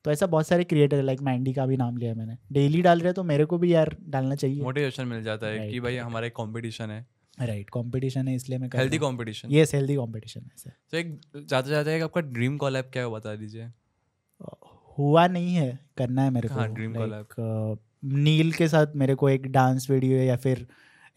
तो 0.05 0.11
ऐसा 0.11 0.25
बहुत 0.27 0.47
सारे 0.47 0.63
क्रिएटर 0.63 0.97
है 0.97 1.03
लाइक 1.03 1.21
मैंडी 1.21 1.53
का 1.53 1.65
भी 1.65 1.77
नाम 1.77 1.97
लिया 1.97 2.13
मैंने। 2.15 2.37
डेली 2.51 2.81
डाल 2.81 3.01
रहे 3.01 3.13
तो 3.13 3.23
मेरे 3.23 3.45
को 3.45 3.57
भी 3.57 3.73
यार 3.73 3.95
डालना 4.09 4.35
चाहिए। 4.35 4.61
मोटिवेशन 4.63 5.07
मिल 5.07 5.23
जाता 5.23 5.47
है 5.47 5.69
कि 5.71 5.79
भाई 5.79 5.97
हमारा 5.97 6.27
एक 6.27 6.35
कॉम्पिटिशन 6.35 6.89
है। 6.89 7.05
राइट 7.39 7.69
कंपटीशन 7.69 8.27
है 8.27 8.35
इसलिए 8.35 8.57
मैं 8.59 8.69
healthy 8.75 8.97
competition 8.97 9.51
yes 9.51 9.73
healthy 9.75 9.95
competition 9.95 10.41
है 10.41 10.51
सर 10.57 10.71
तो 10.91 10.97
एक 10.97 11.19
जाते 11.49 11.69
जाते 11.69 11.99
आपका 11.99 12.21
ड्रीम 12.21 12.57
कॉलैब 12.57 12.89
क्या 12.93 13.03
है 13.03 13.11
बता 13.11 13.35
दीजिए। 13.35 13.71
हुआ 14.97 15.25
नहीं 15.27 15.55
है 15.55 15.79
करना 15.97 16.23
है 16.23 16.29
मेरे 16.29 16.49
को। 16.49 16.65
ड्रीम 16.73 16.93
कॉलैब 16.93 17.25
नील 18.03 18.51
के 18.51 18.67
साथ 18.67 18.87
मेरे 18.95 19.15
को 19.15 19.29
एक 19.29 19.51
डांस 19.51 19.89
वीडियो 19.89 20.17
या 20.17 20.35
फिर 20.35 20.67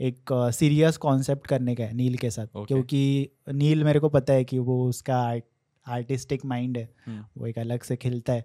एक 0.00 0.20
सीरियस 0.32 0.94
uh, 0.94 1.00
कॉन्सेप्ट 1.00 1.46
करने 1.46 1.74
का 1.74 1.84
है 1.84 1.94
नील 1.94 2.16
के 2.16 2.30
साथ 2.30 2.46
okay. 2.46 2.66
क्योंकि 2.66 3.28
नील 3.52 3.84
मेरे 3.84 4.00
को 4.00 4.08
पता 4.08 4.32
है 4.32 4.44
कि 4.44 4.58
वो 4.58 4.88
उसका 4.88 5.34
आर्टिस्टिक 5.88 6.44
माइंड 6.44 6.78
है 6.78 6.88
hmm. 7.10 7.24
वो 7.38 7.46
एक 7.46 7.58
अलग 7.58 7.82
से 7.82 7.96
खिलता 7.96 8.32
है 8.32 8.44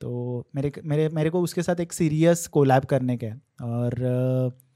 तो 0.00 0.44
मेरे 0.54 0.72
मेरे 0.84 1.08
मेरे 1.08 1.30
को 1.30 1.40
उसके 1.40 1.62
साथ 1.62 1.80
एक 1.80 1.92
सीरियस 1.92 2.46
कोलैब 2.46 2.84
करने 2.84 3.16
का 3.16 3.26
है 3.26 3.40
और 3.62 3.92
uh, 3.92 4.66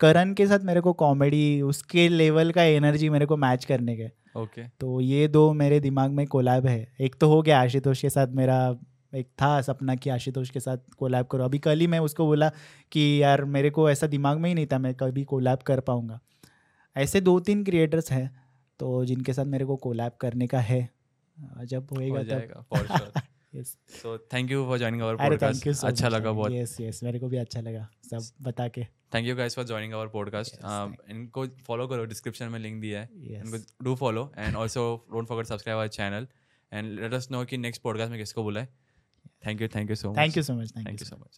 करण 0.00 0.34
के 0.34 0.46
साथ 0.46 0.58
मेरे 0.58 0.80
को 0.80 0.92
कॉमेडी 0.92 1.62
उसके 1.62 2.08
लेवल 2.08 2.50
का 2.50 2.62
एनर्जी 2.62 3.08
मेरे 3.08 3.26
को 3.26 3.36
मैच 3.36 3.64
करने 3.64 3.96
के 3.96 4.06
ओके 4.36 4.62
okay. 4.62 4.74
तो 4.80 5.00
ये 5.00 5.28
दो 5.28 5.52
मेरे 5.52 5.80
दिमाग 5.80 6.10
में 6.10 6.26
कोलैब 6.26 6.66
है 6.66 6.94
एक 7.00 7.14
तो 7.14 7.28
हो 7.28 7.42
गया 7.42 7.60
आशुतोष 7.60 8.00
के 8.00 8.10
साथ 8.10 8.26
मेरा 8.26 8.76
एक 9.12 9.26
था 9.42 9.60
सपना 9.62 9.94
कि 9.94 10.10
आशुतोष 10.10 10.50
के 10.50 10.60
साथ 10.60 10.78
कोलैब 10.98 11.26
करो। 11.26 11.44
अभी 11.44 11.58
कल 11.58 11.80
ही 11.80 11.86
मैं 11.86 11.98
उसको 11.98 12.26
बोला 12.26 12.50
कि 12.92 13.22
यार 13.22 13.44
मेरे 13.46 13.70
को 13.70 13.88
ऐसा 13.90 14.06
दिमाग 14.06 14.38
में 14.38 14.48
ही 14.50 14.54
नहीं 14.54 14.66
था 14.66 14.78
मैं 14.78 14.94
कभी 14.94 15.24
कोलैब 15.24 15.58
कर 15.66 15.80
पाऊँगा। 15.80 16.20
ऐसे 16.96 17.20
दो 17.20 17.38
तीन 17.40 17.64
क्रिएटर्स 17.64 18.10
हैं 18.12 18.28
तो 18.80 19.04
जिनके 19.04 19.32
साथ 19.32 19.44
मेरे 19.46 19.64
को 19.64 19.76
कोलैब 19.78 20.12
करने 20.20 20.46
का 20.46 20.60
है 20.60 20.88
जब 21.36 21.88
होएगा 21.92 22.22
तब। 22.24 23.20
Yes 23.54 23.76
so 23.92 24.16
thank 24.32 24.50
you 24.50 24.64
for 24.66 24.78
joining 24.78 25.02
our 25.02 25.16
podcast 25.16 25.84
अच्छा 25.84 26.08
लगा 26.08 26.32
बहुत। 26.32 26.52
यस 26.52 26.76
यस 26.80 27.02
मेरे 27.02 27.18
को 27.18 27.28
भी 27.28 27.36
अच्छा 27.36 27.60
लगा 27.60 27.88
सब 28.04 28.44
बता 28.44 28.66
के। 28.68 28.84
Thank 29.14 29.26
you 29.26 29.36
guys 29.36 29.54
for 29.56 29.64
joining 29.64 29.94
our 29.94 30.08
podcast 30.08 30.58
इनको 31.10 31.46
फॉलो 31.66 31.86
करो 31.88 32.04
डिस्क्रिप्शन 32.06 32.48
में 32.48 32.58
लिंक 32.58 32.80
दिया 32.80 33.00
है। 33.00 33.08
इनको 33.36 33.84
do 33.84 33.94
follow 33.96 34.30
and 34.38 34.56
also 34.56 34.84
don't 35.12 35.28
forget 35.28 35.46
subscribe 35.46 35.78
our 35.78 35.88
channel 35.90 36.26
and 36.72 37.00
let 37.00 37.14
us 37.14 37.30
know 37.30 37.44
कि 37.44 37.58
नेक्स्ट 37.58 37.82
पॉडकास्ट 37.82 38.10
में 38.10 38.18
किसको 38.20 38.42
बुलाए। 38.42 38.68
thank 39.42 39.60
you 39.60 39.68
thank 39.68 39.88
you 39.88 39.96
so 39.96 40.08
much. 40.08 40.16
thank 40.16 40.36
you 40.36 40.42
so 40.42 40.54
much 40.54 40.68
thank, 40.74 40.86
thank 40.86 41.00
you, 41.00 41.04
you 41.04 41.08
so 41.08 41.16
much. 41.16 41.34